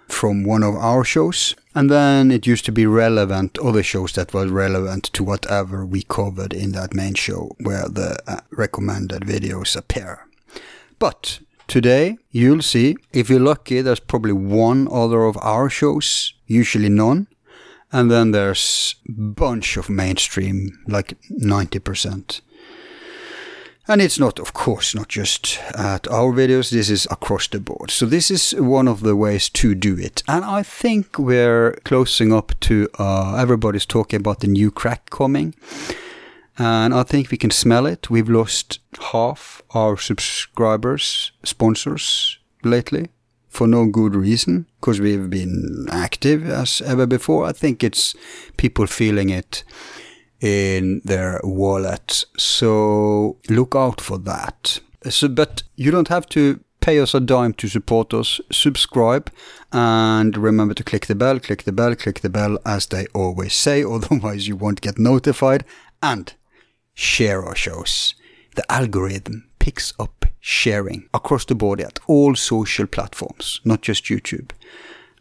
from 0.08 0.44
one 0.44 0.64
of 0.64 0.76
our 0.76 1.04
shows. 1.04 1.56
And 1.76 1.92
then 1.92 2.32
it 2.32 2.48
used 2.48 2.66
to 2.66 2.72
be 2.72 2.86
relevant, 2.86 3.60
other 3.60 3.84
shows 3.84 4.14
that 4.14 4.34
were 4.34 4.48
relevant 4.48 5.06
to 5.14 5.24
whatever 5.24 5.86
we 5.86 6.04
covered 6.04 6.54
in 6.54 6.72
that 6.72 6.94
main 6.94 7.14
show 7.14 7.56
where 7.60 7.88
the 7.88 8.18
uh, 8.28 8.40
recommended 8.52 9.22
videos 9.24 9.76
appear. 9.76 10.26
But 10.98 11.40
today 11.68 12.18
you'll 12.32 12.64
see, 12.64 12.96
if 13.14 13.30
you're 13.30 13.40
lucky, 13.40 13.82
there's 13.82 14.00
probably 14.00 14.34
one 14.34 14.88
other 14.92 15.26
of 15.26 15.38
our 15.42 15.70
shows, 15.70 16.34
usually 16.48 16.90
none 16.90 17.28
and 17.92 18.12
then 18.12 18.32
there's 18.32 18.96
bunch 19.08 19.78
of 19.78 19.90
mainstream, 19.90 20.78
like 20.88 21.18
90%. 21.32 22.42
And 23.90 24.02
it's 24.02 24.20
not, 24.20 24.38
of 24.40 24.52
course, 24.52 24.94
not 24.94 25.08
just 25.08 25.60
at 25.74 26.10
our 26.10 26.34
videos, 26.34 26.72
this 26.72 26.90
is 26.90 27.08
across 27.10 27.48
the 27.48 27.62
board. 27.62 27.90
So 27.90 28.06
this 28.06 28.30
is 28.30 28.54
one 28.54 28.86
of 28.88 29.00
the 29.00 29.16
ways 29.16 29.48
to 29.50 29.74
do 29.76 29.98
it. 29.98 30.24
And 30.28 30.44
I 30.44 30.62
think 30.62 31.18
we're 31.18 31.72
closing 31.86 32.34
up 32.34 32.52
to, 32.62 32.90
uh, 33.00 33.38
everybody's 33.38 33.86
talking 33.86 34.20
about 34.20 34.42
the 34.42 34.48
new 34.48 34.72
crack 34.72 35.10
coming. 35.10 35.56
And 36.58 36.94
I 36.94 37.04
think 37.04 37.32
we 37.32 37.38
can 37.38 37.52
smell 37.52 37.86
it. 37.86 38.10
We've 38.10 38.30
lost 38.30 38.80
half 39.14 39.62
our 39.74 39.96
subscribers, 39.96 41.32
sponsors 41.44 42.40
lately 42.64 43.08
for 43.58 43.68
no 43.68 43.88
good 43.88 44.16
reason, 44.16 44.68
because 44.80 45.02
we've 45.02 45.32
been 45.32 45.88
active 45.92 46.48
as 46.48 46.80
ever 46.82 47.08
before. 47.08 47.46
I 47.46 47.54
think 47.54 47.84
it's 47.84 48.16
people 48.56 48.86
feeling 48.86 49.32
it 49.32 49.64
in 50.40 51.02
their 51.04 51.42
wallet. 51.44 52.24
So 52.38 53.38
look 53.50 53.76
out 53.76 54.00
for 54.00 54.20
that. 54.20 54.80
So, 55.10 55.28
but 55.28 55.64
you 55.76 55.90
don't 55.90 56.08
have 56.10 56.28
to 56.30 56.60
pay 56.82 57.00
us 57.00 57.16
a 57.16 57.20
dime 57.20 57.54
to 57.54 57.68
support 57.68 58.14
us. 58.14 58.40
Subscribe 58.52 59.32
and 59.74 60.38
remember 60.38 60.76
to 60.76 60.84
click 60.84 61.08
the 61.08 61.16
bell, 61.16 61.40
click 61.40 61.64
the 61.64 61.72
bell, 61.72 61.96
click 61.96 62.20
the 62.20 62.30
bell, 62.30 62.60
as 62.64 62.86
they 62.86 63.08
always 63.16 63.56
say. 63.56 63.84
Otherwise, 63.96 64.48
you 64.48 64.56
won't 64.56 64.82
get 64.82 65.00
notified. 65.00 65.66
And 66.04 66.32
share 66.94 67.44
our 67.44 67.56
shows. 67.56 68.14
The 68.56 68.72
algorithm 68.72 69.50
picks 69.58 69.94
up 69.98 70.17
sharing 70.40 71.10
across 71.14 71.46
the 71.46 71.56
board 71.56 71.82
at 71.82 72.00
all 72.08 72.36
social 72.36 72.88
platforms, 72.88 73.62
not 73.64 73.82
just 73.82 74.06
YouTube. 74.06 74.52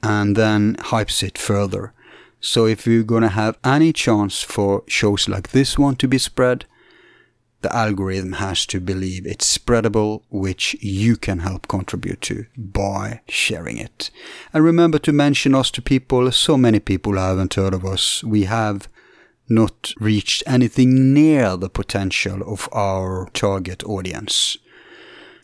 and 0.02 0.36
then 0.36 0.76
hypes 0.76 1.22
it 1.22 1.38
further. 1.38 1.92
So 2.40 2.66
if 2.66 2.86
you're 2.86 3.02
going 3.02 3.22
to 3.22 3.28
have 3.28 3.58
any 3.64 3.92
chance 3.92 4.42
for 4.42 4.84
shows 4.86 5.28
like 5.28 5.50
this 5.50 5.78
one 5.78 5.96
to 5.96 6.08
be 6.08 6.18
spread, 6.18 6.64
the 7.62 7.74
algorithm 7.74 8.34
has 8.34 8.66
to 8.66 8.78
believe 8.78 9.26
it's 9.26 9.58
spreadable, 9.58 10.22
which 10.28 10.74
you 10.80 11.16
can 11.16 11.40
help 11.40 11.66
contribute 11.66 12.20
to 12.22 12.46
by 12.56 13.20
sharing 13.28 13.78
it. 13.78 14.10
And 14.52 14.62
remember 14.62 14.98
to 15.00 15.12
mention 15.12 15.54
us 15.54 15.70
to 15.72 15.82
people. 15.82 16.30
So 16.30 16.56
many 16.56 16.78
people 16.78 17.16
haven't 17.16 17.54
heard 17.54 17.74
of 17.74 17.84
us. 17.84 18.22
We 18.22 18.44
have 18.44 18.88
not 19.48 19.92
reached 19.98 20.42
anything 20.46 21.14
near 21.14 21.56
the 21.56 21.70
potential 21.70 22.42
of 22.46 22.68
our 22.72 23.28
target 23.32 23.82
audience. 23.84 24.58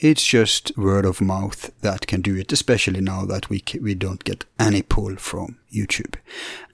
It's 0.02 0.26
just 0.26 0.76
word 0.76 1.04
of 1.04 1.20
mouth 1.20 1.70
that 1.80 2.08
can 2.08 2.22
do 2.22 2.34
it, 2.34 2.50
especially 2.50 3.00
now 3.00 3.24
that 3.26 3.48
we 3.48 3.62
we 3.80 3.94
don't 3.94 4.24
get 4.24 4.44
any 4.58 4.82
pull 4.82 5.14
from 5.14 5.58
YouTube. 5.72 6.16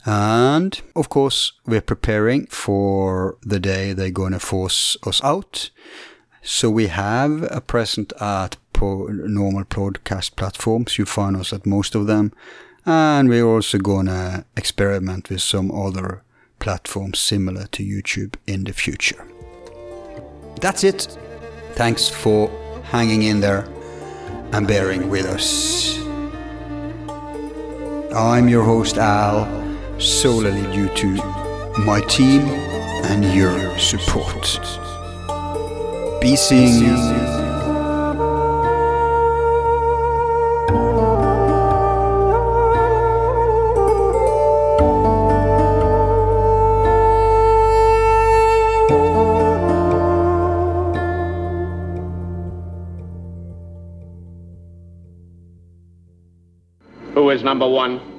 And 0.07 0.81
of 0.97 1.11
course, 1.11 1.53
we're 1.67 1.83
preparing 1.83 2.47
for 2.47 3.37
the 3.43 3.61
day 3.61 3.93
they're 3.93 4.11
going 4.11 4.33
to 4.33 4.41
force 4.41 4.97
us 5.07 5.23
out. 5.23 5.69
So 6.43 6.71
we 6.71 6.87
have 6.87 7.47
a 7.51 7.61
present 7.61 8.15
at 8.19 8.57
normal 8.81 9.65
podcast 9.65 10.37
platforms. 10.37 10.97
You 10.97 11.05
find 11.05 11.37
us 11.37 11.53
at 11.53 11.67
most 11.67 11.95
of 11.95 12.07
them. 12.07 12.33
And 12.87 13.29
we're 13.29 13.45
also 13.45 13.77
going 13.77 14.07
to 14.07 14.47
experiment 14.57 15.29
with 15.29 15.43
some 15.43 15.71
other 15.71 16.23
platforms 16.61 17.19
similar 17.19 17.67
to 17.67 17.85
YouTube 17.85 18.37
in 18.47 18.65
the 18.65 18.73
future. 18.73 19.23
That's 20.63 20.83
it. 20.83 21.19
Thanks 21.75 22.09
for 22.09 22.51
hanging 22.91 23.23
in 23.23 23.41
there 23.41 23.69
and 24.53 24.67
bearing 24.67 25.09
with 25.11 25.27
us. 25.27 25.99
I'm 28.15 28.49
your 28.49 28.65
host, 28.65 28.97
Al, 28.97 29.47
solely 30.01 30.63
due 30.73 30.89
to 30.95 31.15
my 31.79 32.01
team 32.09 32.43
and 33.05 33.25
your 33.35 33.79
support. 33.79 34.59
Be 36.21 36.35
seeing 36.35 36.83
you. 36.85 37.48
Number 57.43 57.69
one. 57.69 58.18